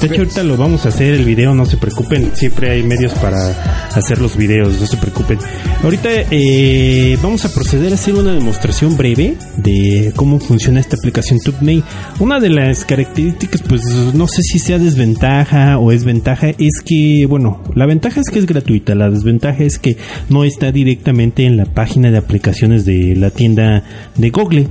De 0.00 0.06
hecho, 0.06 0.22
ahorita 0.22 0.44
lo 0.44 0.56
vamos 0.56 0.86
a 0.86 0.90
hacer 0.90 1.14
el 1.14 1.24
video, 1.24 1.54
no 1.54 1.66
se 1.66 1.76
preocupen. 1.76 2.30
Siempre 2.34 2.70
hay 2.70 2.82
medios 2.84 3.12
para 3.14 3.50
hacer 3.92 4.20
los 4.20 4.36
videos, 4.36 4.80
no 4.80 4.86
se 4.86 4.96
preocupen. 4.96 5.38
Ahorita 5.82 6.08
eh, 6.30 7.18
vamos 7.20 7.44
a 7.44 7.52
proceder 7.52 7.90
a 7.90 7.94
hacer 7.96 8.14
una 8.14 8.32
demostración 8.32 8.96
breve 8.96 9.36
de 9.56 10.12
cómo 10.14 10.38
funciona 10.38 10.78
esta 10.78 10.96
aplicación 10.96 11.40
TubeMate. 11.40 11.82
Una 12.20 12.38
de 12.38 12.48
las 12.48 12.84
características, 12.84 13.62
pues 13.62 13.82
no 14.14 14.28
sé 14.28 14.42
si 14.42 14.60
sea 14.60 14.78
desventaja 14.78 15.78
o 15.78 15.90
es 15.90 16.04
ventaja, 16.04 16.50
es 16.50 16.80
que, 16.84 17.26
bueno, 17.28 17.60
la 17.74 17.86
ventaja 17.86 18.20
es 18.20 18.30
que 18.30 18.38
es 18.38 18.46
gratuita, 18.46 18.94
la 18.94 19.10
desventaja 19.10 19.64
es 19.64 19.80
que 19.80 19.96
no 20.28 20.44
está 20.44 20.70
directamente 20.70 21.44
en 21.44 21.56
la 21.56 21.64
página 21.64 22.12
de 22.12 22.18
aplicaciones 22.18 22.84
de 22.84 23.16
la 23.16 23.30
tienda 23.30 23.82
de 24.16 24.30
Google 24.30 24.68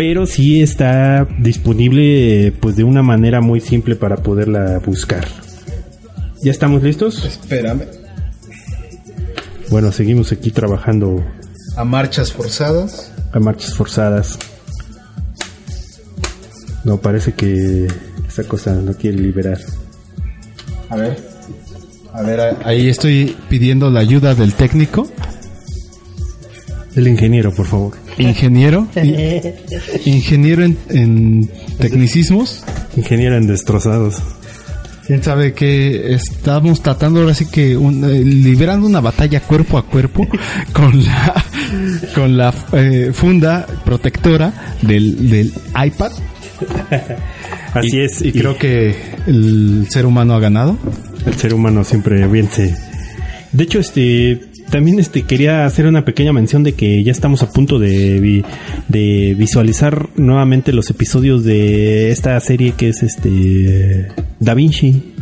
pero 0.00 0.24
sí 0.24 0.62
está 0.62 1.28
disponible 1.40 2.54
pues 2.58 2.74
de 2.74 2.84
una 2.84 3.02
manera 3.02 3.42
muy 3.42 3.60
simple 3.60 3.96
para 3.96 4.16
poderla 4.16 4.78
buscar. 4.78 5.28
¿Ya 6.42 6.50
estamos 6.50 6.82
listos? 6.82 7.22
Espérame. 7.22 7.82
Bueno, 9.68 9.92
seguimos 9.92 10.32
aquí 10.32 10.52
trabajando 10.52 11.22
A 11.76 11.84
marchas 11.84 12.32
forzadas. 12.32 13.12
a 13.30 13.40
marchas 13.40 13.74
forzadas. 13.74 14.38
No, 16.84 16.96
parece 16.96 17.34
que 17.34 17.86
esa 18.26 18.44
cosa 18.44 18.72
no 18.76 18.94
quiere 18.94 19.18
liberar. 19.18 19.58
A 20.88 20.96
ver. 20.96 21.18
A 22.14 22.22
ver, 22.22 22.56
ahí 22.64 22.88
estoy 22.88 23.36
pidiendo 23.50 23.90
la 23.90 24.00
ayuda 24.00 24.34
del 24.34 24.54
técnico, 24.54 25.06
El 26.96 27.06
ingeniero, 27.06 27.52
por 27.52 27.66
favor. 27.66 27.92
Ingeniero, 28.20 28.86
in- 29.02 29.16
ingeniero 30.04 30.64
en, 30.64 30.76
en 30.90 31.50
tecnicismos. 31.78 32.62
Ingeniero 32.96 33.36
en 33.36 33.46
destrozados. 33.46 34.16
Quién 35.06 35.22
sabe 35.24 35.54
que 35.54 36.14
estamos 36.14 36.82
tratando 36.82 37.20
ahora 37.20 37.34
sí 37.34 37.46
que 37.46 37.76
un- 37.76 38.04
eh, 38.04 38.22
liberando 38.24 38.86
una 38.86 39.00
batalla 39.00 39.40
cuerpo 39.40 39.76
a 39.78 39.84
cuerpo 39.86 40.26
con 40.72 41.02
la 41.04 41.44
con 42.14 42.36
la 42.36 42.54
eh, 42.72 43.10
funda 43.12 43.66
protectora 43.84 44.76
del, 44.82 45.28
del 45.28 45.52
iPad 45.84 46.12
Así 47.74 47.96
Y- 47.96 48.00
es. 48.00 48.22
Y 48.22 48.32
creo 48.32 48.56
que 48.58 48.94
el 49.26 49.86
ser 49.90 50.06
humano 50.06 50.34
ha 50.34 50.40
ganado. 50.40 50.78
el 51.26 51.34
ser 51.34 51.54
humano 51.54 51.84
siempre 51.84 52.26
vence. 52.26 52.74
De 53.52 53.64
hecho, 53.64 53.80
este 53.80 54.40
también 54.70 54.98
este 54.98 55.22
quería 55.22 55.64
hacer 55.66 55.86
una 55.86 56.04
pequeña 56.04 56.32
mención 56.32 56.62
de 56.62 56.72
que 56.74 57.02
ya 57.04 57.12
estamos 57.12 57.42
a 57.42 57.50
punto 57.50 57.78
de, 57.78 58.20
vi- 58.20 58.44
de 58.88 59.34
visualizar 59.36 60.08
nuevamente 60.16 60.72
los 60.72 60.88
episodios 60.90 61.44
de 61.44 62.10
esta 62.10 62.38
serie 62.40 62.72
que 62.72 62.88
es 62.90 63.02
este 63.02 64.08
Da 64.38 64.54
Vinci 64.54 65.12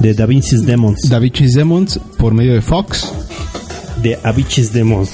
de 0.00 0.14
Da 0.14 0.26
Vinci's 0.26 0.64
Demons 0.66 1.08
Da 1.08 1.18
Vinci's 1.18 1.54
Demons 1.54 1.98
por 2.18 2.34
medio 2.34 2.52
de 2.54 2.60
Fox. 2.62 3.12
de 4.02 4.18
Avicii's 4.22 4.72
Demons. 4.72 5.10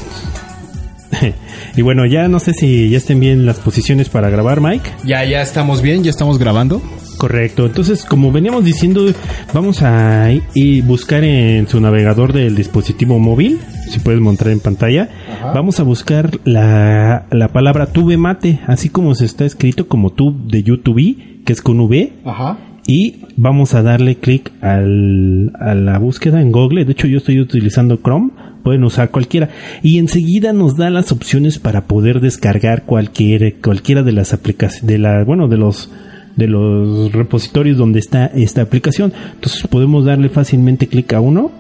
y 1.77 1.83
bueno, 1.83 2.05
ya 2.07 2.29
no 2.29 2.39
sé 2.41 2.53
si 2.53 2.89
ya 2.91 2.99
estén 2.99 3.19
bien 3.21 3.47
las 3.47 3.59
posiciones 3.59 4.09
para 4.09 4.29
grabar, 4.31 4.61
Mike. 4.61 4.91
Ya, 5.05 5.25
ya 5.25 5.41
estamos 5.43 5.83
bien, 5.83 6.05
ya 6.05 6.11
estamos 6.11 6.39
grabando. 6.39 6.81
Correcto. 7.17 7.67
Entonces, 7.67 8.05
como 8.05 8.31
veníamos 8.33 8.65
diciendo, 8.65 9.07
vamos 9.55 9.83
a 9.83 10.33
i- 10.33 10.43
y 10.55 10.81
buscar 10.83 11.25
en 11.25 11.67
su 11.69 11.81
navegador 11.81 12.33
del 12.33 12.55
dispositivo 12.55 13.19
móvil, 13.19 13.59
si 13.91 13.99
puedes 14.01 14.21
montar 14.21 14.49
en 14.49 14.61
pantalla, 14.61 15.09
vamos 15.55 15.81
a 15.81 15.83
buscar 15.83 16.31
la, 16.45 17.27
la 17.31 17.49
palabra 17.49 17.87
tube 17.87 18.17
mate, 18.17 18.61
así 18.67 18.89
como 18.89 19.15
se 19.15 19.25
está 19.25 19.45
escrito 19.45 19.89
como 19.89 20.11
tube 20.11 20.37
de 20.51 20.63
YouTube, 20.63 21.17
que 21.45 21.53
es 21.53 21.63
con 21.63 21.81
V, 21.81 22.13
Ajá. 22.25 22.59
y 22.87 23.17
vamos 23.37 23.75
a 23.75 23.83
darle 23.83 24.17
clic 24.17 24.53
al, 24.61 25.53
a 25.61 25.75
la 25.75 25.99
búsqueda 25.99 26.41
en 26.41 26.53
Google. 26.53 26.85
De 26.85 26.93
hecho, 26.93 27.07
yo 27.07 27.19
estoy 27.19 27.41
utilizando 27.41 27.99
Chrome. 28.03 28.31
Pueden 28.65 28.83
usar 28.83 29.13
cualquiera. 29.13 29.49
Y 29.81 29.99
enseguida 29.99 30.53
nos 30.53 30.77
da 30.77 30.91
las 30.91 31.13
opciones 31.13 31.61
para 31.61 31.83
poder 31.83 32.21
descargar 32.21 32.83
cualquier, 32.83 33.55
cualquiera 33.61 34.03
de 34.03 34.11
las 34.11 34.33
aplicaciones, 34.35 34.85
de 34.89 34.99
la, 34.99 35.23
bueno, 35.23 35.47
de 35.47 35.57
los, 35.57 35.89
de 36.37 36.47
los 36.47 37.13
repositorios 37.13 37.79
donde 37.79 37.99
está 37.99 38.27
esta 38.27 38.63
aplicación. 38.63 39.13
Entonces 39.35 39.67
podemos 39.67 40.05
darle 40.05 40.29
fácilmente 40.29 40.87
clic 40.87 41.13
a 41.15 41.21
uno. 41.21 41.51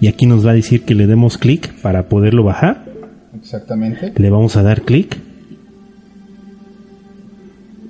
Y 0.00 0.08
aquí 0.08 0.24
nos 0.26 0.46
va 0.46 0.52
a 0.52 0.54
decir 0.54 0.82
que 0.84 0.94
le 0.94 1.06
demos 1.06 1.36
clic 1.36 1.72
para 1.82 2.08
poderlo 2.08 2.42
bajar. 2.42 2.86
Exactamente. 3.38 4.12
Le 4.16 4.30
vamos 4.30 4.56
a 4.56 4.62
dar 4.62 4.82
clic. 4.82 5.16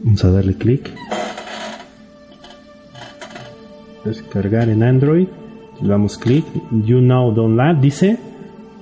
Vamos 0.03 0.25
a 0.25 0.31
darle 0.31 0.55
clic. 0.55 0.91
Descargar 4.05 4.69
en 4.69 4.83
Android. 4.83 5.29
Le 5.81 5.89
damos 5.89 6.19
clic. 6.19 6.45
You 6.85 7.01
now 7.01 7.33
download. 7.33 7.77
Dice. 7.81 8.19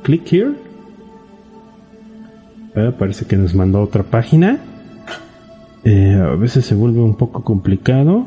Click 0.02 0.32
here. 0.32 0.54
Ah, 2.74 2.94
parece 2.98 3.26
que 3.26 3.36
nos 3.36 3.54
mandó 3.54 3.82
otra 3.82 4.04
página. 4.04 4.58
Eh, 5.84 6.20
a 6.20 6.34
veces 6.36 6.66
se 6.66 6.74
vuelve 6.74 7.00
un 7.00 7.16
poco 7.16 7.42
complicado. 7.44 8.26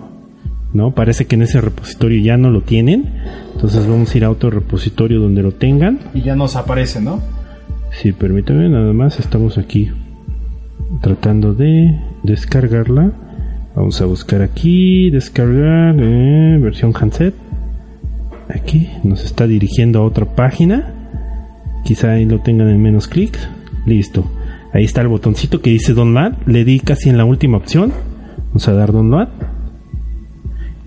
No, 0.73 0.91
parece 0.91 1.25
que 1.25 1.35
en 1.35 1.41
ese 1.41 1.59
repositorio 1.59 2.23
ya 2.23 2.37
no 2.37 2.49
lo 2.49 2.61
tienen. 2.61 3.13
Entonces 3.53 3.87
vamos 3.87 4.13
a 4.13 4.17
ir 4.17 4.25
a 4.25 4.31
otro 4.31 4.49
repositorio 4.49 5.19
donde 5.19 5.43
lo 5.43 5.51
tengan. 5.53 5.99
Y 6.13 6.21
ya 6.21 6.35
nos 6.35 6.55
aparece, 6.55 7.01
¿no? 7.01 7.19
Sí, 7.91 8.13
permítame, 8.13 8.69
nada 8.69 8.93
más 8.93 9.19
estamos 9.19 9.57
aquí 9.57 9.91
tratando 11.01 11.53
de 11.53 11.99
descargarla. 12.23 13.11
Vamos 13.75 14.01
a 14.01 14.05
buscar 14.05 14.41
aquí, 14.41 15.09
descargar 15.09 15.95
eh, 15.99 16.57
versión 16.59 16.93
handset. 16.95 17.33
Aquí 18.49 18.89
nos 19.03 19.23
está 19.23 19.47
dirigiendo 19.47 19.99
a 19.99 20.05
otra 20.05 20.25
página. 20.25 20.93
Quizá 21.83 22.11
ahí 22.11 22.25
lo 22.25 22.39
tengan 22.39 22.69
en 22.69 22.81
menos 22.81 23.07
clics. 23.07 23.47
Listo. 23.85 24.25
Ahí 24.73 24.85
está 24.85 25.01
el 25.01 25.07
botoncito 25.07 25.61
que 25.61 25.69
dice 25.69 25.93
download. 25.93 26.33
Le 26.45 26.63
di 26.63 26.79
casi 26.79 27.09
en 27.09 27.17
la 27.17 27.25
última 27.25 27.57
opción. 27.57 27.91
Vamos 28.47 28.67
a 28.67 28.73
dar 28.73 28.91
download. 28.91 29.27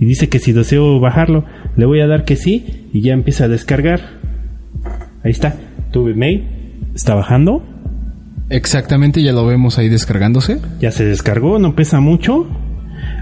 Y 0.01 0.07
dice 0.07 0.29
que 0.29 0.39
si 0.39 0.53
deseo 0.53 1.01
bajarlo, 1.01 1.45
le 1.77 1.87
voy 1.87 2.01
a 2.01 2.07
dar 2.07 2.25
que 2.25 2.37
sí 2.37 2.89
y 2.93 3.01
ya 3.01 3.13
empieza 3.13 3.45
a 3.45 3.49
descargar. 3.49 4.01
Ahí 5.23 5.31
está. 5.31 5.55
Tuve 5.93 6.15
mail. 6.15 6.45
Está 6.95 7.15
bajando. 7.15 7.63
Exactamente, 8.51 9.23
ya 9.23 9.33
lo 9.33 9.47
vemos 9.47 9.79
ahí 9.79 9.89
descargándose. 9.89 10.61
Ya 10.81 10.91
se 10.91 11.05
descargó, 11.05 11.59
no 11.59 11.75
pesa 11.75 12.01
mucho. 12.01 12.47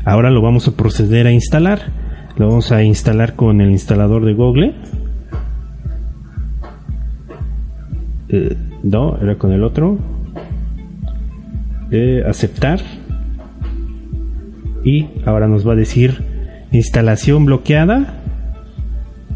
Ahora 0.05 0.30
lo 0.30 0.43
vamos 0.43 0.66
a 0.68 0.72
proceder 0.72 1.26
a 1.26 1.32
instalar. 1.32 1.93
Lo 2.36 2.48
vamos 2.48 2.72
a 2.72 2.82
instalar 2.82 3.34
con 3.34 3.60
el 3.60 3.70
instalador 3.70 4.24
de 4.24 4.34
Google. 4.34 4.74
Eh, 8.28 8.56
no, 8.82 9.16
era 9.18 9.36
con 9.36 9.52
el 9.52 9.62
otro. 9.62 9.98
Aceptar. 12.27 12.81
Y 14.82 15.09
ahora 15.27 15.47
nos 15.47 15.66
va 15.69 15.73
a 15.73 15.77
decir 15.77 16.24
instalación 16.73 17.44
bloqueada. 17.44 18.19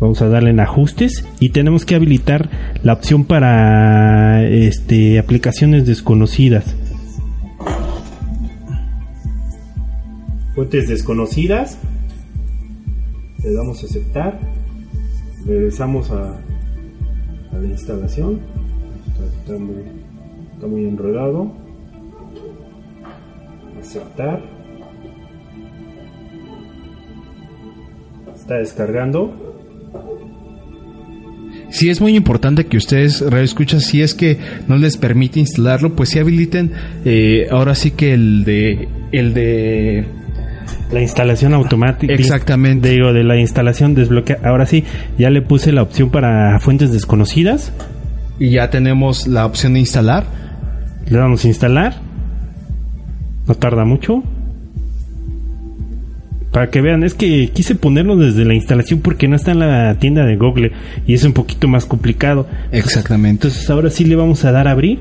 Vamos 0.01 0.23
a 0.23 0.29
darle 0.29 0.51
en 0.51 0.61
ajustes 0.61 1.27
y 1.39 1.51
tenemos 1.51 1.85
que 1.85 1.95
habilitar 1.95 2.49
la 2.83 2.95
opción 2.95 3.25
para 3.25 4.43
este 4.43 5.19
aplicaciones 5.19 5.87
desconocidas. 5.87 6.75
Fuentes 10.55 10.89
desconocidas. 10.89 11.79
Le 13.45 13.53
damos 13.53 13.83
a 13.83 13.87
aceptar. 13.87 14.41
Regresamos 15.45 16.11
a, 16.11 16.39
a 17.53 17.59
la 17.59 17.67
instalación. 17.67 18.41
Muy, 19.47 19.77
está 20.55 20.67
muy 20.67 20.85
enredado. 20.87 21.66
Aceptar. 23.87 24.41
Está 28.35 28.57
descargando. 28.57 29.47
Sí 31.71 31.91
es 31.91 32.01
muy 32.01 32.17
importante 32.17 32.67
que 32.67 32.77
ustedes 32.77 33.21
reescuchan 33.21 33.81
si 33.81 34.03
es 34.03 34.15
que 34.15 34.39
no 34.67 34.77
les 34.77 34.97
permite 34.97 35.41
instalarlo, 35.41 35.95
pues 35.95 36.11
si 36.11 36.19
habiliten 36.19 36.73
eh, 37.05 37.49
ahora 37.51 37.75
sí 37.75 37.91
que 37.91 38.13
el 38.15 38.45
de 38.45 38.89
el 39.13 39.35
de 39.35 40.05
La 40.93 41.01
instalación 41.01 41.55
automática. 41.55 42.13
Exactamente. 42.13 42.91
Digo, 42.91 43.13
de 43.13 43.25
la 43.25 43.39
instalación 43.39 43.95
desbloquea. 43.95 44.39
Ahora 44.45 44.67
sí, 44.67 44.85
ya 45.19 45.31
le 45.31 45.43
puse 45.43 45.73
la 45.73 45.83
opción 45.83 46.11
para 46.11 46.59
fuentes 46.61 46.93
desconocidas. 46.93 47.73
y 48.39 48.51
ya 48.51 48.69
tenemos 48.69 49.27
la 49.27 49.47
opción 49.47 49.75
de 49.75 49.81
instalar. 49.81 50.25
Le 51.09 51.19
damos 51.19 51.45
a 51.45 51.49
instalar. 51.49 52.06
No 53.47 53.55
tarda 53.55 53.85
mucho. 53.85 54.23
Para 56.53 56.71
que 56.71 56.81
vean, 56.81 57.05
es 57.05 57.15
que 57.15 57.51
quise 57.53 57.75
ponerlo 57.75 58.17
desde 58.17 58.45
la 58.45 58.55
instalación 58.55 59.01
porque 59.01 59.29
no 59.29 59.37
está 59.37 59.53
en 59.53 59.59
la 59.59 59.95
tienda 59.99 60.25
de 60.25 60.37
Google 60.37 60.73
y 61.07 61.15
es 61.15 61.23
un 61.25 61.33
poquito 61.33 61.69
más 61.69 61.85
complicado. 61.85 62.47
Exactamente. 62.73 63.49
Entonces 63.49 63.69
ahora 63.69 63.91
sí 63.91 64.05
le 64.05 64.17
vamos 64.17 64.45
a 64.45 64.53
dar 64.53 64.67
a 64.67 64.71
abrir 64.71 65.01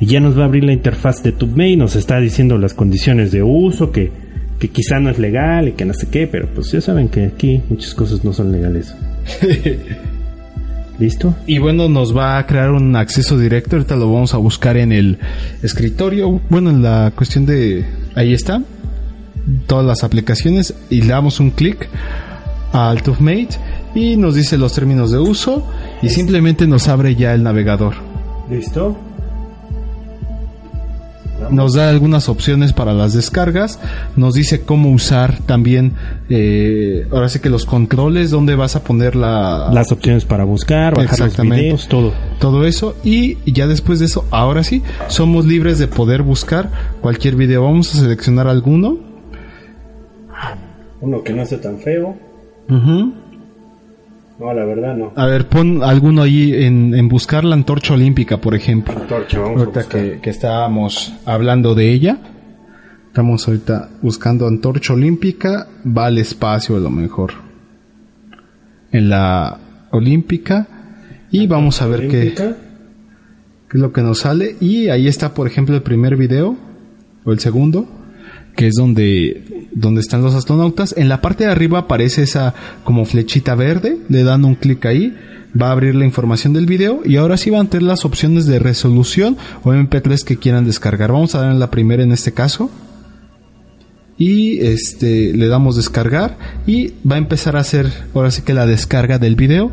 y 0.00 0.06
ya 0.06 0.20
nos 0.20 0.38
va 0.38 0.42
a 0.42 0.46
abrir 0.46 0.64
la 0.64 0.72
interfaz 0.72 1.22
de 1.22 1.32
TubeMate, 1.32 1.76
nos 1.76 1.96
está 1.96 2.18
diciendo 2.18 2.56
las 2.56 2.72
condiciones 2.72 3.30
de 3.30 3.42
uso, 3.42 3.92
que, 3.92 4.10
que 4.58 4.68
quizá 4.68 5.00
no 5.00 5.10
es 5.10 5.18
legal 5.18 5.68
y 5.68 5.72
que 5.72 5.84
no 5.84 5.92
sé 5.92 6.08
qué, 6.08 6.26
pero 6.26 6.48
pues 6.48 6.72
ya 6.72 6.80
saben 6.80 7.08
que 7.08 7.26
aquí 7.26 7.60
muchas 7.68 7.94
cosas 7.94 8.24
no 8.24 8.32
son 8.32 8.50
legales. 8.50 8.94
¿Listo? 10.98 11.34
Y 11.46 11.58
bueno, 11.58 11.88
nos 11.88 12.16
va 12.16 12.38
a 12.38 12.46
crear 12.46 12.70
un 12.70 12.94
acceso 12.94 13.36
directo. 13.36 13.76
Ahorita 13.76 13.96
lo 13.96 14.12
vamos 14.12 14.34
a 14.34 14.36
buscar 14.36 14.76
en 14.76 14.92
el 14.92 15.18
escritorio. 15.62 16.40
Bueno, 16.48 16.70
en 16.70 16.82
la 16.82 17.12
cuestión 17.16 17.46
de... 17.46 17.84
Ahí 18.14 18.32
está. 18.32 18.62
Todas 19.66 19.84
las 19.84 20.04
aplicaciones. 20.04 20.74
Y 20.90 21.02
le 21.02 21.08
damos 21.08 21.40
un 21.40 21.50
clic 21.50 21.88
al 22.72 23.02
TubeMate. 23.02 23.56
Y 23.94 24.16
nos 24.16 24.36
dice 24.36 24.56
los 24.56 24.72
términos 24.72 25.10
de 25.10 25.18
uso. 25.18 25.66
Y 26.00 26.10
simplemente 26.10 26.66
nos 26.66 26.86
abre 26.88 27.16
ya 27.16 27.34
el 27.34 27.42
navegador. 27.42 27.94
¿Listo? 28.48 28.96
Nos 31.54 31.74
da 31.74 31.88
algunas 31.88 32.28
opciones 32.28 32.72
para 32.72 32.92
las 32.92 33.14
descargas. 33.14 33.78
Nos 34.16 34.34
dice 34.34 34.62
cómo 34.62 34.90
usar 34.90 35.38
también... 35.46 35.94
eh, 36.28 37.06
ahora 37.10 37.28
sí 37.28 37.38
que 37.38 37.50
los 37.50 37.64
controles. 37.64 38.30
Dónde 38.30 38.56
vas 38.56 38.76
a 38.76 38.82
poner 38.82 39.16
la... 39.16 39.70
Las 39.72 39.92
opciones 39.92 40.24
para 40.24 40.44
buscar, 40.44 40.96
bajar 40.96 41.20
los 41.20 41.36
videos, 41.38 41.88
todo. 41.88 42.12
todo 42.40 42.66
eso 42.66 42.96
y 43.04 43.38
ya 43.50 43.66
después 43.66 43.98
de 43.98 44.06
eso, 44.06 44.26
ahora 44.30 44.64
sí, 44.64 44.82
somos 45.08 45.44
libres 45.44 45.78
de 45.78 45.88
poder 45.88 46.22
buscar 46.22 46.70
cualquier 47.00 47.36
video. 47.36 47.62
Vamos 47.64 47.94
a 47.94 47.98
seleccionar 47.98 48.48
alguno. 48.48 48.98
Uno 51.00 51.22
que 51.22 51.32
no 51.32 51.42
esté 51.42 51.58
tan 51.58 51.78
feo. 51.78 52.16
No, 54.38 54.52
la 54.52 54.64
verdad 54.64 54.96
no. 54.96 55.12
A 55.14 55.26
ver, 55.26 55.48
pon 55.48 55.82
alguno 55.84 56.22
ahí 56.22 56.52
en, 56.64 56.94
en 56.94 57.08
buscar 57.08 57.44
la 57.44 57.54
antorcha 57.54 57.94
olímpica, 57.94 58.38
por 58.38 58.54
ejemplo. 58.54 58.94
Antorcha, 58.96 59.38
vamos 59.38 59.56
a 59.56 59.60
ahorita 59.60 59.80
buscar. 59.80 60.02
que, 60.02 60.20
que 60.20 60.30
estábamos 60.30 61.14
hablando 61.24 61.74
de 61.74 61.90
ella. 61.92 62.18
Estamos 63.06 63.46
ahorita 63.46 63.90
buscando 64.02 64.48
antorcha 64.48 64.92
olímpica. 64.94 65.68
Va 65.86 66.06
al 66.06 66.18
espacio 66.18 66.76
a 66.76 66.80
lo 66.80 66.90
mejor. 66.90 67.32
En 68.90 69.08
la 69.08 69.58
olímpica. 69.92 70.66
Y 71.30 71.46
vamos 71.46 71.80
a 71.80 71.86
ver 71.86 72.08
qué, 72.08 72.34
qué 72.34 72.44
es 73.72 73.80
lo 73.80 73.92
que 73.92 74.02
nos 74.02 74.20
sale. 74.20 74.56
Y 74.60 74.88
ahí 74.88 75.06
está, 75.06 75.32
por 75.32 75.46
ejemplo, 75.46 75.76
el 75.76 75.82
primer 75.82 76.16
video. 76.16 76.56
O 77.24 77.30
el 77.32 77.38
segundo. 77.38 77.86
Que 78.56 78.68
es 78.68 78.74
donde, 78.74 79.68
donde 79.72 80.00
están 80.00 80.22
los 80.22 80.34
astronautas. 80.34 80.94
En 80.96 81.08
la 81.08 81.20
parte 81.20 81.44
de 81.44 81.50
arriba 81.50 81.80
aparece 81.80 82.22
esa 82.22 82.54
como 82.84 83.04
flechita 83.04 83.54
verde, 83.54 83.98
le 84.08 84.24
dan 84.24 84.44
un 84.44 84.54
clic 84.54 84.84
ahí, 84.86 85.16
va 85.60 85.68
a 85.68 85.72
abrir 85.72 85.94
la 85.94 86.04
información 86.04 86.52
del 86.52 86.66
video 86.66 87.00
y 87.04 87.16
ahora 87.16 87.36
sí 87.36 87.50
van 87.50 87.66
a 87.66 87.70
tener 87.70 87.84
las 87.84 88.04
opciones 88.04 88.46
de 88.46 88.58
resolución 88.58 89.36
o 89.62 89.72
MP3 89.72 90.24
que 90.24 90.36
quieran 90.36 90.64
descargar. 90.64 91.12
Vamos 91.12 91.34
a 91.34 91.40
dar 91.40 91.52
en 91.52 91.58
la 91.58 91.70
primera 91.70 92.02
en 92.02 92.12
este 92.12 92.32
caso 92.32 92.70
y 94.16 94.60
este 94.60 95.32
le 95.32 95.48
damos 95.48 95.76
descargar 95.76 96.38
y 96.66 96.92
va 97.08 97.16
a 97.16 97.18
empezar 97.18 97.56
a 97.56 97.60
hacer 97.60 97.90
ahora 98.14 98.30
sí 98.30 98.42
que 98.42 98.54
la 98.54 98.66
descarga 98.66 99.18
del 99.18 99.36
video. 99.36 99.72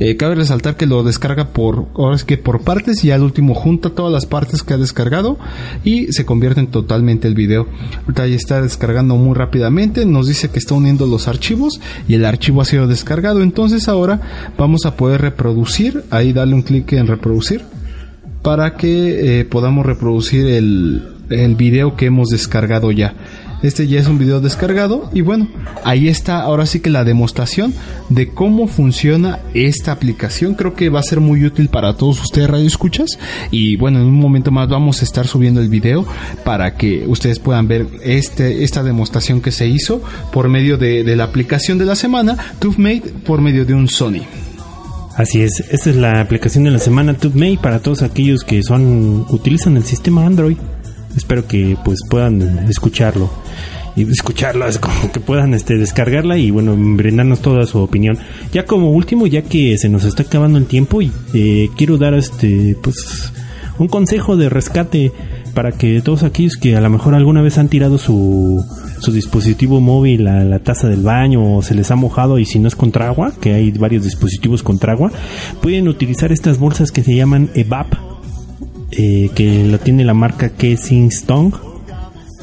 Eh, 0.00 0.16
cabe 0.16 0.36
resaltar 0.36 0.76
que 0.76 0.86
lo 0.86 1.02
descarga 1.02 1.48
por 1.48 1.86
ahora 1.96 2.16
que 2.24 2.38
por 2.38 2.62
partes 2.62 3.04
y 3.04 3.10
al 3.10 3.22
último 3.22 3.54
junta 3.54 3.90
todas 3.90 4.12
las 4.12 4.26
partes 4.26 4.62
que 4.62 4.74
ha 4.74 4.76
descargado 4.76 5.38
y 5.82 6.12
se 6.12 6.24
convierte 6.24 6.60
en 6.60 6.68
totalmente 6.68 7.26
el 7.26 7.34
video. 7.34 7.66
Ahorita 8.02 8.26
ya 8.28 8.36
está 8.36 8.62
descargando 8.62 9.16
muy 9.16 9.34
rápidamente 9.34 10.06
nos 10.06 10.28
dice 10.28 10.50
que 10.50 10.60
está 10.60 10.74
uniendo 10.74 11.06
los 11.06 11.26
archivos 11.26 11.80
y 12.06 12.14
el 12.14 12.24
archivo 12.24 12.60
ha 12.60 12.64
sido 12.64 12.86
descargado. 12.86 13.42
Entonces 13.42 13.88
ahora 13.88 14.52
vamos 14.56 14.86
a 14.86 14.96
poder 14.96 15.20
reproducir 15.20 16.04
ahí 16.10 16.32
dale 16.32 16.54
un 16.54 16.62
clic 16.62 16.92
en 16.92 17.08
reproducir 17.08 17.62
para 18.42 18.76
que 18.76 19.40
eh, 19.40 19.44
podamos 19.44 19.84
reproducir 19.84 20.46
el, 20.46 21.02
el 21.30 21.56
video 21.56 21.96
que 21.96 22.06
hemos 22.06 22.28
descargado 22.28 22.90
ya. 22.92 23.14
Este 23.62 23.88
ya 23.88 23.98
es 23.98 24.06
un 24.06 24.18
video 24.18 24.40
descargado 24.40 25.10
y 25.12 25.22
bueno, 25.22 25.48
ahí 25.84 26.08
está 26.08 26.40
ahora 26.40 26.64
sí 26.64 26.78
que 26.80 26.90
la 26.90 27.04
demostración 27.04 27.74
de 28.08 28.28
cómo 28.28 28.68
funciona 28.68 29.40
esta 29.52 29.90
aplicación. 29.90 30.54
Creo 30.54 30.74
que 30.74 30.90
va 30.90 31.00
a 31.00 31.02
ser 31.02 31.20
muy 31.20 31.44
útil 31.44 31.68
para 31.68 31.94
todos 31.94 32.20
ustedes 32.20 32.48
radio 32.48 32.66
escuchas 32.66 33.18
y 33.50 33.76
bueno, 33.76 33.98
en 33.98 34.06
un 34.06 34.20
momento 34.20 34.52
más 34.52 34.68
vamos 34.68 35.00
a 35.00 35.04
estar 35.04 35.26
subiendo 35.26 35.60
el 35.60 35.68
video 35.68 36.06
para 36.44 36.74
que 36.76 37.04
ustedes 37.06 37.40
puedan 37.40 37.66
ver 37.66 37.86
este 38.04 38.62
esta 38.62 38.82
demostración 38.82 39.40
que 39.40 39.50
se 39.50 39.66
hizo 39.66 40.02
por 40.32 40.48
medio 40.48 40.78
de, 40.78 41.02
de 41.02 41.16
la 41.16 41.24
aplicación 41.24 41.78
de 41.78 41.84
la 41.84 41.96
semana 41.96 42.36
TubeMate 42.60 43.12
por 43.26 43.40
medio 43.40 43.64
de 43.64 43.74
un 43.74 43.88
Sony. 43.88 44.22
Así 45.16 45.42
es, 45.42 45.64
esta 45.72 45.90
es 45.90 45.96
la 45.96 46.20
aplicación 46.20 46.62
de 46.62 46.70
la 46.70 46.78
semana 46.78 47.14
TubeMate 47.14 47.58
para 47.60 47.80
todos 47.80 48.02
aquellos 48.02 48.44
que 48.44 48.62
son 48.62 49.26
utilizan 49.30 49.76
el 49.76 49.82
sistema 49.82 50.24
Android. 50.24 50.56
Espero 51.18 51.46
que 51.48 51.76
pues 51.84 51.98
puedan 52.08 52.68
escucharlo 52.68 53.28
y 53.96 54.08
escucharla, 54.08 54.68
es 54.68 54.78
como 54.78 55.10
que 55.10 55.18
puedan 55.18 55.52
este 55.52 55.76
descargarla 55.76 56.38
y 56.38 56.52
bueno, 56.52 56.76
brindarnos 56.78 57.40
toda 57.40 57.66
su 57.66 57.78
opinión. 57.78 58.16
Ya 58.52 58.64
como 58.64 58.92
último, 58.92 59.26
ya 59.26 59.42
que 59.42 59.76
se 59.78 59.88
nos 59.88 60.04
está 60.04 60.22
acabando 60.22 60.58
el 60.58 60.66
tiempo 60.66 61.02
y 61.02 61.10
eh, 61.34 61.68
quiero 61.76 61.98
dar 61.98 62.14
este 62.14 62.76
pues 62.80 63.32
un 63.78 63.88
consejo 63.88 64.36
de 64.36 64.48
rescate 64.48 65.12
para 65.54 65.72
que 65.72 66.00
todos 66.02 66.22
aquellos 66.22 66.54
que 66.54 66.76
a 66.76 66.80
lo 66.80 66.90
mejor 66.90 67.16
alguna 67.16 67.42
vez 67.42 67.58
han 67.58 67.68
tirado 67.68 67.98
su, 67.98 68.64
su 69.00 69.10
dispositivo 69.10 69.80
móvil 69.80 70.28
a 70.28 70.44
la 70.44 70.60
taza 70.60 70.88
del 70.88 71.02
baño 71.02 71.56
o 71.56 71.62
se 71.62 71.74
les 71.74 71.90
ha 71.90 71.96
mojado 71.96 72.38
y 72.38 72.44
si 72.44 72.60
no 72.60 72.68
es 72.68 72.76
contra 72.76 73.08
agua, 73.08 73.32
que 73.40 73.54
hay 73.54 73.72
varios 73.72 74.04
dispositivos 74.04 74.62
contra 74.62 74.92
agua, 74.92 75.10
pueden 75.60 75.88
utilizar 75.88 76.30
estas 76.30 76.58
bolsas 76.58 76.92
que 76.92 77.02
se 77.02 77.16
llaman 77.16 77.50
EVAP, 77.54 77.94
eh, 78.98 79.30
que 79.32 79.62
lo 79.62 79.78
tiene 79.78 80.04
la 80.04 80.12
marca 80.12 80.50
Kensington. 80.50 81.54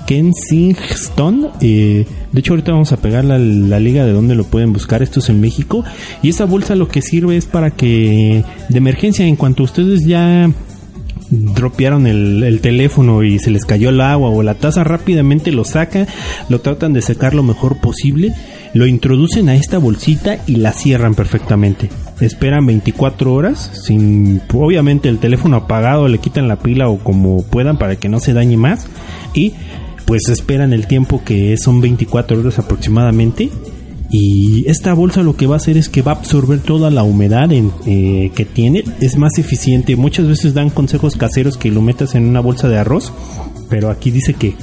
Kensington. 0.08 1.50
Eh, 1.60 2.06
de 2.32 2.40
hecho, 2.40 2.54
ahorita 2.54 2.72
vamos 2.72 2.94
a 2.94 2.98
pegar 2.98 3.26
la, 3.26 3.38
la 3.38 3.80
liga 3.80 4.06
de 4.06 4.14
donde 4.14 4.36
lo 4.36 4.46
pueden 4.46 4.72
buscar. 4.72 5.04
Esto 5.04 5.20
es 5.20 5.28
en 5.28 5.42
México. 5.42 5.84
Y 6.24 6.30
esa 6.30 6.46
bolsa 6.46 6.76
lo 6.76 6.88
que 6.88 7.02
sirve 7.02 7.36
es 7.36 7.46
para 7.46 7.72
que, 7.72 8.46
de 8.70 8.78
emergencia, 8.78 9.26
en 9.26 9.36
cuanto 9.36 9.64
ustedes 9.64 10.06
ya 10.06 10.50
dropearon 11.30 12.08
el, 12.08 12.42
el 12.44 12.62
teléfono 12.62 13.24
y 13.24 13.38
se 13.40 13.52
les 13.52 13.66
cayó 13.66 13.90
el 13.90 14.00
agua 14.00 14.30
o 14.30 14.42
la 14.42 14.56
taza, 14.56 14.86
rápidamente 14.86 15.52
lo 15.52 15.66
sacan, 15.66 16.08
lo 16.48 16.62
tratan 16.62 16.94
de 16.94 17.02
secar 17.02 17.34
lo 17.34 17.44
mejor 17.44 17.82
posible, 17.82 18.34
lo 18.74 18.86
introducen 18.86 19.50
a 19.50 19.56
esta 19.56 19.78
bolsita 19.78 20.38
y 20.48 20.58
la 20.58 20.72
cierran 20.72 21.16
perfectamente. 21.16 21.90
Esperan 22.20 22.66
24 22.66 23.34
horas, 23.34 23.72
sin 23.86 24.42
obviamente 24.54 25.10
el 25.10 25.20
teléfono 25.20 25.58
apagado, 25.58 26.08
le 26.08 26.20
quitan 26.20 26.48
la 26.48 26.58
pila 26.58 26.88
o 26.88 26.98
como 26.98 27.44
puedan 27.44 27.78
para 27.78 27.98
que 27.98 28.08
no 28.08 28.20
se 28.20 28.34
dañe 28.34 28.56
más 28.58 28.88
y 29.34 29.54
pues 30.06 30.30
esperan 30.30 30.72
el 30.72 30.88
tiempo 30.88 31.24
que 31.26 31.58
son 31.58 31.82
24 31.82 32.40
horas 32.40 32.60
aproximadamente 32.60 33.50
y 34.10 34.64
esta 34.70 34.94
bolsa 34.94 35.24
lo 35.24 35.36
que 35.36 35.48
va 35.48 35.56
a 35.56 35.58
hacer 35.58 35.78
es 35.78 35.90
que 35.90 36.02
va 36.02 36.14
a 36.14 36.16
absorber 36.16 36.60
toda 36.60 36.90
la 36.90 37.04
humedad 37.04 37.52
en, 37.52 37.72
eh, 37.86 38.32
que 38.36 38.46
tiene. 38.46 38.84
Es 39.02 39.18
más 39.18 39.38
eficiente. 39.38 39.96
Muchas 39.96 40.28
veces 40.28 40.54
dan 40.54 40.70
consejos 40.70 41.16
caseros 41.16 41.58
que 41.58 41.72
lo 41.72 41.82
metas 41.82 42.16
en 42.16 42.26
una 42.26 42.40
bolsa 42.40 42.70
de 42.70 42.78
arroz. 42.78 43.12
Pero 43.70 43.90
aquí 43.90 44.12
dice 44.12 44.34
que 44.34 44.56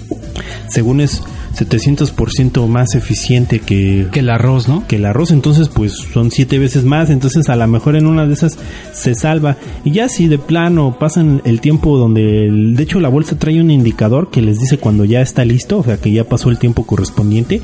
según 0.68 1.00
es 1.00 1.22
700% 1.54 2.66
más 2.66 2.94
eficiente 2.94 3.58
que, 3.60 4.06
Que 4.10 4.20
el 4.20 4.30
arroz, 4.30 4.68
¿no? 4.68 4.86
que 4.86 4.96
el 4.96 5.04
arroz, 5.06 5.30
entonces 5.30 5.68
pues 5.68 5.92
son 6.12 6.30
siete 6.30 6.58
veces 6.58 6.84
más, 6.84 7.10
entonces 7.10 7.48
a 7.48 7.56
lo 7.56 7.66
mejor 7.66 7.96
en 7.96 8.06
una 8.06 8.26
de 8.26 8.34
esas 8.34 8.58
se 8.92 9.14
salva. 9.14 9.56
Y 9.84 9.92
ya 9.92 10.08
si 10.08 10.28
de 10.28 10.38
plano 10.38 10.96
pasan 10.98 11.42
el 11.44 11.60
tiempo 11.60 11.96
donde, 11.98 12.46
el- 12.46 12.76
de 12.76 12.82
hecho 12.82 13.00
la 13.00 13.08
bolsa 13.08 13.38
trae 13.38 13.60
un 13.60 13.70
indicador 13.70 14.30
que 14.30 14.42
les 14.42 14.58
dice 14.58 14.78
cuando 14.78 15.04
ya 15.04 15.20
está 15.20 15.44
listo, 15.44 15.78
o 15.78 15.84
sea 15.84 15.96
que 15.98 16.12
ya 16.12 16.24
pasó 16.24 16.50
el 16.50 16.58
tiempo 16.58 16.84
correspondiente. 16.86 17.60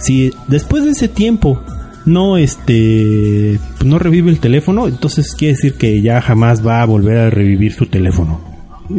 Si 0.00 0.30
después 0.48 0.84
de 0.84 0.90
ese 0.90 1.08
tiempo 1.08 1.60
no 2.06 2.38
este 2.38 3.58
no 3.84 3.98
revive 3.98 4.30
el 4.30 4.40
teléfono, 4.40 4.88
entonces 4.88 5.34
quiere 5.34 5.54
decir 5.54 5.74
que 5.74 6.00
ya 6.02 6.20
jamás 6.22 6.66
va 6.66 6.80
a 6.82 6.86
volver 6.86 7.18
a 7.18 7.30
revivir 7.30 7.72
su 7.72 7.86
teléfono. 7.86 8.40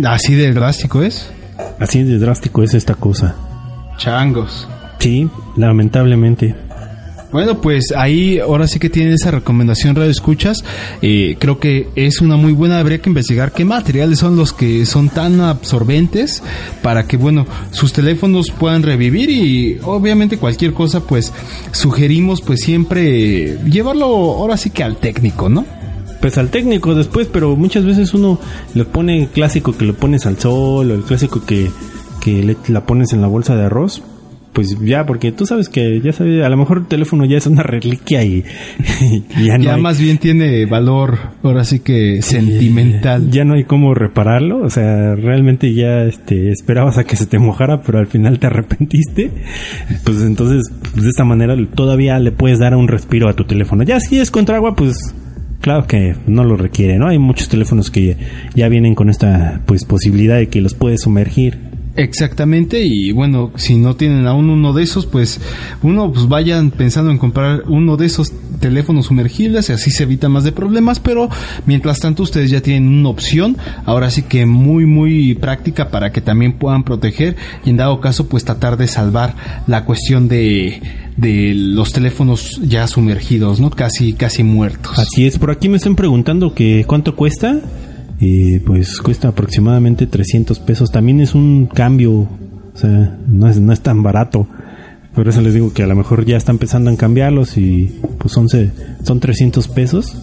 Así 0.05 0.35
de 0.35 0.53
drástico 0.53 1.01
es. 1.01 1.31
Así 1.79 2.03
de 2.03 2.17
drástico 2.19 2.63
es 2.63 2.73
esta 2.75 2.93
cosa. 2.95 3.35
Changos. 4.01 4.67
Sí, 4.97 5.29
lamentablemente. 5.55 6.55
Bueno, 7.31 7.61
pues 7.61 7.93
ahí 7.95 8.39
ahora 8.39 8.67
sí 8.67 8.79
que 8.79 8.89
tienen 8.89 9.13
esa 9.13 9.29
recomendación 9.29 9.95
radio 9.95 10.09
escuchas. 10.09 10.63
Eh, 11.03 11.37
creo 11.39 11.59
que 11.59 11.87
es 11.95 12.19
una 12.19 12.35
muy 12.35 12.51
buena. 12.51 12.79
Habría 12.79 12.99
que 12.99 13.11
investigar 13.11 13.51
qué 13.51 13.63
materiales 13.63 14.17
son 14.17 14.35
los 14.35 14.53
que 14.53 14.87
son 14.87 15.09
tan 15.09 15.39
absorbentes 15.39 16.41
para 16.81 17.05
que, 17.05 17.15
bueno, 17.15 17.45
sus 17.69 17.93
teléfonos 17.93 18.49
puedan 18.49 18.81
revivir 18.81 19.29
y 19.29 19.77
obviamente 19.83 20.37
cualquier 20.37 20.73
cosa, 20.73 21.01
pues 21.01 21.31
sugerimos 21.71 22.41
pues 22.41 22.61
siempre 22.61 23.59
llevarlo 23.69 24.05
ahora 24.07 24.57
sí 24.57 24.71
que 24.71 24.83
al 24.83 24.97
técnico, 24.97 25.47
¿no? 25.47 25.63
Pues 26.21 26.39
al 26.39 26.49
técnico 26.49 26.95
después, 26.95 27.27
pero 27.31 27.55
muchas 27.55 27.85
veces 27.85 28.15
uno 28.15 28.39
le 28.73 28.83
pone 28.83 29.21
el 29.21 29.27
clásico 29.29 29.77
que 29.77 29.85
lo 29.85 29.93
pones 29.93 30.25
al 30.25 30.39
sol 30.39 30.89
o 30.89 30.95
el 30.95 31.03
clásico 31.03 31.45
que, 31.45 31.71
que 32.21 32.43
le- 32.43 32.57
la 32.69 32.85
pones 32.85 33.11
en 33.13 33.21
la 33.21 33.27
bolsa 33.27 33.55
de 33.55 33.65
arroz. 33.65 34.01
Pues 34.53 34.77
ya, 34.81 35.05
porque 35.05 35.31
tú 35.31 35.45
sabes 35.45 35.69
que 35.69 36.01
ya 36.01 36.11
sabes, 36.11 36.43
a 36.43 36.49
lo 36.49 36.57
mejor 36.57 36.79
el 36.79 36.85
teléfono 36.87 37.23
ya 37.23 37.37
es 37.37 37.47
una 37.47 37.63
reliquia 37.63 38.21
y, 38.25 38.43
y 39.37 39.45
ya 39.45 39.57
no 39.57 39.63
ya 39.63 39.75
hay- 39.75 39.81
más 39.81 39.97
bien 39.97 40.17
tiene 40.17 40.65
valor 40.65 41.17
ahora 41.41 41.63
sí 41.63 41.79
que 41.79 42.21
sentimental. 42.21 43.31
ya 43.31 43.45
no 43.45 43.53
hay 43.53 43.63
cómo 43.63 43.93
repararlo, 43.93 44.61
o 44.61 44.69
sea, 44.69 45.15
realmente 45.15 45.73
ya 45.73 46.03
este 46.03 46.51
esperabas 46.51 46.97
a 46.97 47.05
que 47.05 47.15
se 47.15 47.27
te 47.27 47.39
mojara, 47.39 47.81
pero 47.81 47.99
al 47.99 48.07
final 48.07 48.39
te 48.39 48.47
arrepentiste. 48.47 49.31
Pues 50.03 50.21
entonces, 50.21 50.69
pues, 50.91 51.03
de 51.05 51.09
esta 51.09 51.23
manera 51.23 51.55
todavía 51.73 52.19
le 52.19 52.33
puedes 52.33 52.59
dar 52.59 52.75
un 52.75 52.89
respiro 52.89 53.29
a 53.29 53.33
tu 53.33 53.45
teléfono. 53.45 53.83
Ya 53.83 54.01
si 54.01 54.19
es 54.19 54.31
contra 54.31 54.57
agua, 54.57 54.75
pues 54.75 55.15
claro 55.61 55.87
que 55.87 56.15
no 56.27 56.43
lo 56.43 56.57
requiere, 56.57 56.97
¿no? 56.97 57.07
Hay 57.07 57.19
muchos 57.19 57.47
teléfonos 57.47 57.89
que 57.89 58.17
ya 58.53 58.67
vienen 58.67 58.95
con 58.95 59.09
esta 59.09 59.61
pues 59.65 59.85
posibilidad 59.85 60.35
de 60.35 60.49
que 60.49 60.59
los 60.59 60.73
puedes 60.73 61.03
sumergir. 61.03 61.70
Exactamente, 61.95 62.83
y 62.85 63.11
bueno, 63.11 63.51
si 63.55 63.75
no 63.75 63.97
tienen 63.97 64.25
aún 64.25 64.49
uno 64.49 64.71
de 64.71 64.83
esos, 64.83 65.05
pues 65.05 65.41
uno 65.83 66.11
pues 66.13 66.29
vayan 66.29 66.71
pensando 66.71 67.11
en 67.11 67.17
comprar 67.17 67.63
uno 67.67 67.97
de 67.97 68.05
esos 68.05 68.31
teléfonos 68.61 69.07
sumergibles 69.07 69.69
y 69.69 69.73
así 69.73 69.91
se 69.91 70.03
evita 70.03 70.29
más 70.29 70.45
de 70.45 70.53
problemas, 70.53 70.99
pero 71.01 71.29
mientras 71.65 71.99
tanto 71.99 72.23
ustedes 72.23 72.49
ya 72.49 72.61
tienen 72.61 72.87
una 72.87 73.09
opción, 73.09 73.57
ahora 73.85 74.09
sí 74.09 74.23
que 74.23 74.45
muy 74.45 74.85
muy 74.85 75.35
práctica 75.35 75.89
para 75.89 76.13
que 76.13 76.21
también 76.21 76.53
puedan 76.53 76.83
proteger 76.83 77.35
y 77.65 77.71
en 77.71 77.77
dado 77.77 77.99
caso 77.99 78.29
pues 78.29 78.45
tratar 78.45 78.77
de 78.77 78.87
salvar 78.87 79.35
la 79.67 79.83
cuestión 79.83 80.29
de 80.29 80.81
de 81.17 81.53
los 81.53 81.91
teléfonos 81.91 82.61
ya 82.63 82.87
sumergidos, 82.87 83.59
¿no? 83.59 83.69
Casi 83.69 84.13
casi 84.13 84.43
muertos. 84.43 84.97
Así 84.97 85.27
es, 85.27 85.37
por 85.37 85.51
aquí 85.51 85.67
me 85.67 85.75
están 85.75 85.97
preguntando 85.97 86.53
que 86.53 86.85
cuánto 86.87 87.17
cuesta. 87.17 87.59
Eh, 88.21 88.61
pues 88.65 88.99
cuesta 89.01 89.29
aproximadamente 89.29 90.05
300 90.07 90.59
pesos. 90.59 90.91
También 90.91 91.19
es 91.21 91.33
un 91.33 91.65
cambio, 91.65 92.11
o 92.13 92.29
sea, 92.75 93.17
no 93.27 93.47
es, 93.49 93.59
no 93.59 93.73
es 93.73 93.81
tan 93.81 94.03
barato. 94.03 94.47
Por 95.15 95.27
eso 95.27 95.41
les 95.41 95.53
digo 95.53 95.73
que 95.73 95.83
a 95.83 95.87
lo 95.87 95.95
mejor 95.95 96.23
ya 96.25 96.37
están 96.37 96.55
empezando 96.55 96.89
a 96.91 96.95
cambiarlos 96.95 97.57
y 97.57 97.99
pues 98.19 98.31
son, 98.31 98.47
se- 98.47 98.71
son 99.03 99.19
300 99.19 99.67
pesos. 99.69 100.15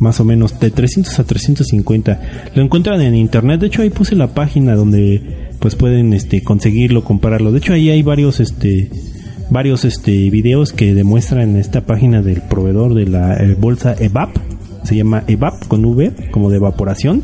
Más 0.00 0.18
o 0.18 0.24
menos, 0.24 0.58
de 0.58 0.72
300 0.72 1.16
a 1.20 1.24
350. 1.24 2.20
Lo 2.56 2.62
encuentran 2.62 3.00
en 3.00 3.14
internet. 3.14 3.60
De 3.60 3.68
hecho, 3.68 3.82
ahí 3.82 3.90
puse 3.90 4.16
la 4.16 4.34
página 4.34 4.74
donde 4.74 5.50
pues 5.60 5.76
pueden 5.76 6.12
este 6.12 6.42
conseguirlo, 6.42 7.04
comprarlo. 7.04 7.52
De 7.52 7.58
hecho, 7.58 7.72
ahí 7.72 7.88
hay 7.88 8.02
varios 8.02 8.40
este 8.40 8.90
varios 9.48 9.84
este 9.84 10.28
videos 10.30 10.72
que 10.72 10.92
demuestran 10.94 11.56
esta 11.56 11.82
página 11.82 12.20
del 12.20 12.40
proveedor 12.42 12.94
de 12.94 13.06
la 13.06 13.36
eh, 13.36 13.54
bolsa 13.58 13.94
EVAP. 13.96 14.30
Se 14.82 14.96
llama 14.96 15.24
EVAP 15.26 15.66
con 15.68 15.84
V, 15.84 16.30
como 16.30 16.50
de 16.50 16.56
evaporación. 16.56 17.22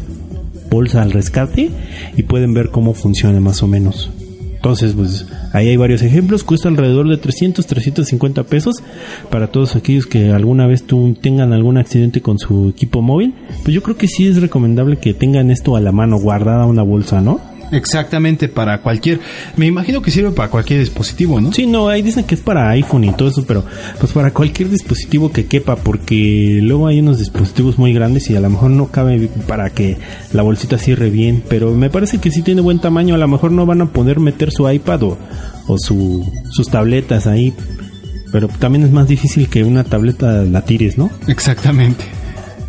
Bolsa 0.71 1.03
al 1.03 1.13
rescate. 1.13 1.71
Y 2.17 2.23
pueden 2.25 2.55
ver 2.55 2.71
cómo 2.71 2.95
funciona 2.95 3.41
más 3.41 3.63
o 3.63 3.67
menos. 3.67 4.11
Entonces, 4.59 4.95
pues 4.95 5.25
ahí 5.53 5.69
hay 5.69 5.77
varios 5.77 6.03
ejemplos. 6.03 6.43
Cuesta 6.43 6.69
alrededor 6.69 7.09
de 7.09 7.17
300, 7.17 7.65
350 7.65 8.43
pesos 8.45 8.83
para 9.31 9.49
todos 9.49 9.77
aquellos 9.77 10.07
que 10.07 10.33
alguna 10.33 10.67
vez 10.67 10.85
tengan 11.21 11.53
algún 11.53 11.79
accidente 11.79 12.21
con 12.23 12.39
su 12.39 12.71
equipo 12.71 13.01
móvil. 13.01 13.35
Pues 13.63 13.73
yo 13.75 13.83
creo 13.83 13.97
que 13.97 14.09
sí 14.09 14.27
es 14.27 14.41
recomendable 14.41 14.97
que 14.97 15.15
tengan 15.15 15.53
esto 15.53 15.77
a 15.77 15.81
la 15.81 15.93
mano, 15.93 16.19
guardada 16.19 16.67
una 16.67 16.83
bolsa, 16.83 17.21
¿no? 17.21 17.41
Exactamente 17.73 18.49
para 18.49 18.81
cualquier. 18.81 19.21
Me 19.57 19.67
imagino 19.67 20.03
que 20.03 20.11
sirve 20.11 20.31
para 20.31 20.51
cualquier 20.51 20.81
dispositivo, 20.81 21.41
¿no? 21.41 21.53
Sí, 21.53 21.67
no, 21.67 21.89
ahí 21.89 22.03
dicen 22.03 22.25
que 22.25 22.35
es 22.35 22.41
para 22.41 22.69
iPhone 22.71 23.05
y 23.05 23.13
todo 23.13 23.29
eso, 23.29 23.45
pero 23.47 23.65
pues 23.99 24.13
para 24.13 24.33
cualquier 24.33 24.71
dispositivo 24.71 25.31
que 25.31 25.47
quepa, 25.47 25.77
porque 25.77 26.61
luego 26.63 26.87
hay 26.87 27.01
unos 27.01 27.19
dispositivos 27.19 27.79
muy 27.79 27.93
grandes 27.93 28.31
y 28.31 28.37
a 28.37 28.41
lo 28.41 28.51
mejor 28.51 28.71
no 28.71 28.89
cabe 28.89 29.29
para 29.47 29.71
que 29.71 29.97
la 30.33 30.43
bolsita 30.43 30.79
cierre 30.79 31.11
bien, 31.11 31.43
pero 31.49 31.73
me 31.75 31.91
parece 31.91 32.19
que 32.19 32.31
sí 32.31 32.43
tiene 32.43 32.61
buen 32.61 32.81
tamaño, 32.81 33.15
a 33.15 33.19
lo 33.19 33.29
mejor 33.29 33.53
no 33.53 33.67
van 33.67 33.83
a 33.83 33.87
poder 33.87 34.21
meter 34.21 34.51
su 34.51 34.69
iPad 34.69 35.03
o, 35.03 35.19
o 35.67 35.79
su, 35.79 36.31
sus 36.51 36.69
tabletas 36.69 37.27
ahí, 37.27 37.53
pero 38.33 38.49
también 38.49 38.85
es 38.85 38.91
más 38.91 39.09
difícil 39.09 39.49
que 39.49 39.65
una 39.65 39.85
tableta 39.85 40.45
la 40.45 40.63
tires, 40.63 40.99
¿no? 40.99 41.11
Exactamente. 41.27 42.05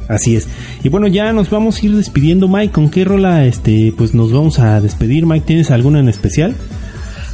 Así 0.09 0.35
es. 0.35 0.47
Y 0.83 0.89
bueno, 0.89 1.07
ya 1.07 1.31
nos 1.31 1.49
vamos 1.49 1.77
a 1.81 1.85
ir 1.85 1.95
despidiendo, 1.95 2.47
Mike. 2.49 2.73
¿Con 2.73 2.89
qué 2.89 3.05
rola 3.05 3.45
este 3.45 3.93
pues 3.97 4.13
nos 4.13 4.31
vamos 4.33 4.59
a 4.59 4.81
despedir, 4.81 5.25
Mike? 5.25 5.45
¿Tienes 5.45 5.71
alguna 5.71 5.99
en 6.01 6.09
especial? 6.09 6.55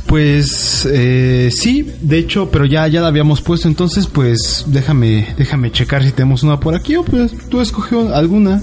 Pues 0.07 0.87
eh, 0.91 1.49
sí, 1.51 1.89
de 2.01 2.19
hecho, 2.19 2.49
pero 2.51 2.65
ya, 2.65 2.87
ya 2.87 3.01
la 3.01 3.07
habíamos 3.07 3.41
puesto, 3.41 3.67
entonces 3.67 4.05
pues 4.05 4.65
déjame, 4.67 5.27
déjame 5.35 5.71
checar 5.71 6.03
si 6.03 6.11
tenemos 6.11 6.43
una 6.43 6.59
por 6.59 6.75
aquí 6.75 6.95
o 6.95 7.03
pues 7.03 7.33
tú 7.49 7.59
escogió 7.59 8.13
alguna. 8.13 8.61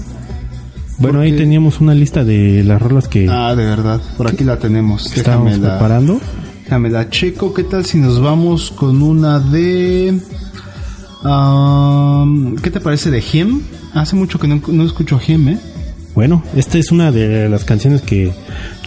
Bueno, 0.99 1.19
ahí 1.19 1.33
teníamos 1.35 1.81
una 1.81 1.93
lista 1.95 2.23
de 2.23 2.63
las 2.63 2.81
rolas 2.81 3.09
que 3.09 3.27
Ah, 3.29 3.55
de 3.55 3.65
verdad, 3.65 3.99
por 4.15 4.27
aquí 4.27 4.45
la 4.45 4.57
tenemos. 4.57 5.07
estábamos 5.17 5.47
Déjame 5.47 5.67
la, 5.67 5.71
preparando. 5.79 6.21
déjame 6.63 6.89
la 6.91 7.09
checo. 7.09 7.53
¿Qué 7.53 7.63
tal 7.63 7.83
si 7.85 7.97
nos 7.97 8.21
vamos 8.21 8.71
con 8.71 9.01
una 9.01 9.39
de... 9.39 10.17
um, 11.23 12.55
¿Qué 12.57 12.71
te 12.71 12.79
parece 12.79 13.11
de 13.11 13.23
Him? 13.31 13.61
Hace 13.93 14.15
mucho 14.15 14.39
que 14.39 14.47
no, 14.47 14.61
no 14.67 14.83
escucho 14.83 15.19
Him, 15.25 15.49
¿eh? 15.49 15.59
Bueno, 16.15 16.43
esta 16.55 16.77
es 16.77 16.91
una 16.91 17.11
de 17.11 17.49
las 17.49 17.65
canciones 17.65 18.01
que, 18.03 18.31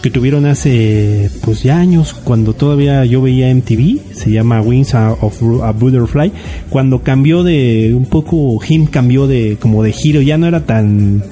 que 0.01 0.09
tuvieron 0.09 0.45
hace 0.45 1.29
pues 1.43 1.61
ya 1.61 1.77
años, 1.77 2.13
cuando 2.13 2.53
todavía 2.53 3.03
yo 3.03 3.21
veía 3.21 3.53
MTV, 3.53 4.13
se 4.13 4.31
llama 4.31 4.61
Wings 4.61 4.93
of 4.93 5.41
a 5.61 5.71
Butterfly, 5.71 6.31
cuando 6.69 7.01
cambió 7.03 7.43
de 7.43 7.93
un 7.93 8.05
poco, 8.05 8.57
Him 8.65 8.85
cambió 8.85 9.27
de 9.27 9.57
como 9.59 9.83
de 9.83 9.91
giro, 9.91 10.21
ya 10.21 10.37
no 10.37 10.47
era 10.47 10.65
tan 10.65 11.23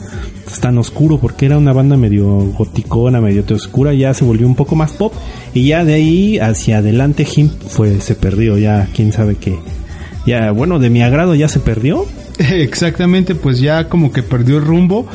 tan 0.61 0.77
oscuro 0.77 1.17
porque 1.17 1.45
era 1.45 1.57
una 1.57 1.73
banda 1.73 1.97
medio 1.97 2.25
goticona, 2.57 3.19
medio 3.21 3.43
oscura, 3.53 3.93
ya 3.93 4.13
se 4.13 4.25
volvió 4.25 4.47
un 4.47 4.55
poco 4.55 4.75
más 4.75 4.91
pop 4.91 5.13
y 5.53 5.67
ya 5.67 5.83
de 5.85 5.95
ahí 5.95 6.39
hacia 6.39 6.79
adelante 6.79 7.25
Him 7.35 7.49
fue 7.67 8.01
se 8.01 8.15
perdió, 8.15 8.57
ya 8.57 8.89
quién 8.93 9.13
sabe 9.13 9.35
qué. 9.35 9.57
Ya 10.25 10.51
bueno, 10.51 10.79
de 10.79 10.89
mi 10.89 11.01
agrado 11.01 11.35
ya 11.35 11.47
se 11.47 11.59
perdió, 11.59 12.05
Exactamente, 12.39 13.35
pues 13.35 13.59
ya 13.59 13.87
como 13.87 14.11
que 14.11 14.23
perdió 14.23 14.57
el 14.57 14.65
rumbo 14.65 15.07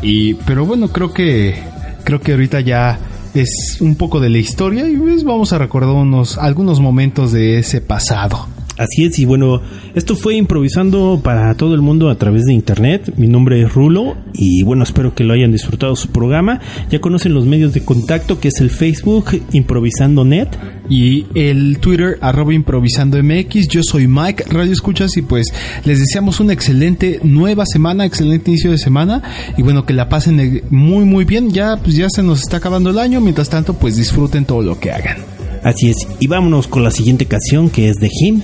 y 0.00 0.34
pero 0.34 0.64
bueno, 0.66 0.88
creo 0.88 1.12
que 1.12 1.56
creo 2.04 2.20
que 2.20 2.32
ahorita 2.32 2.60
ya 2.60 2.98
es 3.34 3.78
un 3.80 3.96
poco 3.96 4.20
de 4.20 4.30
la 4.30 4.38
historia 4.38 4.88
y 4.88 4.96
pues 4.96 5.24
vamos 5.24 5.52
a 5.52 5.58
recordar 5.58 5.94
unos 5.94 6.38
algunos 6.38 6.80
momentos 6.80 7.32
de 7.32 7.58
ese 7.58 7.80
pasado. 7.80 8.46
Así 8.82 9.04
es, 9.04 9.16
y 9.20 9.24
bueno, 9.26 9.60
esto 9.94 10.16
fue 10.16 10.34
improvisando 10.34 11.20
para 11.22 11.54
todo 11.54 11.74
el 11.74 11.82
mundo 11.82 12.10
a 12.10 12.16
través 12.16 12.42
de 12.42 12.52
internet. 12.52 13.12
Mi 13.16 13.28
nombre 13.28 13.62
es 13.62 13.72
Rulo 13.72 14.16
y 14.34 14.64
bueno, 14.64 14.82
espero 14.82 15.14
que 15.14 15.22
lo 15.22 15.34
hayan 15.34 15.52
disfrutado 15.52 15.94
su 15.94 16.08
programa. 16.08 16.60
Ya 16.90 17.00
conocen 17.00 17.32
los 17.32 17.46
medios 17.46 17.72
de 17.74 17.84
contacto 17.84 18.40
que 18.40 18.48
es 18.48 18.60
el 18.60 18.70
Facebook 18.70 19.40
Improvisando 19.52 20.24
Net. 20.24 20.48
Y 20.88 21.26
el 21.36 21.78
Twitter 21.78 22.18
arroba 22.20 22.52
improvisando 22.52 23.22
MX, 23.22 23.68
yo 23.68 23.82
soy 23.84 24.08
Mike, 24.08 24.46
Radio 24.50 24.72
Escuchas 24.72 25.16
y 25.16 25.22
pues 25.22 25.46
les 25.84 26.00
deseamos 26.00 26.40
una 26.40 26.52
excelente 26.52 27.20
nueva 27.22 27.64
semana, 27.66 28.04
excelente 28.04 28.50
inicio 28.50 28.72
de 28.72 28.78
semana 28.78 29.22
y 29.56 29.62
bueno 29.62 29.86
que 29.86 29.94
la 29.94 30.08
pasen 30.08 30.40
eh, 30.40 30.64
muy 30.70 31.04
muy 31.04 31.24
bien, 31.24 31.50
ya 31.50 31.76
pues 31.76 31.94
ya 31.94 32.08
se 32.10 32.22
nos 32.22 32.40
está 32.40 32.56
acabando 32.56 32.90
el 32.90 32.98
año, 32.98 33.20
mientras 33.20 33.48
tanto 33.48 33.74
pues 33.74 33.96
disfruten 33.96 34.44
todo 34.44 34.60
lo 34.60 34.78
que 34.80 34.90
hagan. 34.90 35.18
Así 35.62 35.90
es, 35.90 35.96
y 36.18 36.26
vámonos 36.26 36.66
con 36.66 36.82
la 36.82 36.90
siguiente 36.90 37.26
canción 37.26 37.70
que 37.70 37.88
es 37.88 37.96
de 37.96 38.08
Him. 38.10 38.42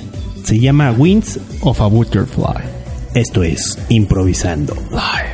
Se 0.48 0.58
llama 0.58 0.92
Winds 0.92 1.38
of 1.60 1.78
a 1.82 1.88
Butterfly. 1.88 2.64
Esto 3.12 3.42
es 3.42 3.78
Improvisando. 3.90 4.74
Síguenos 4.74 5.27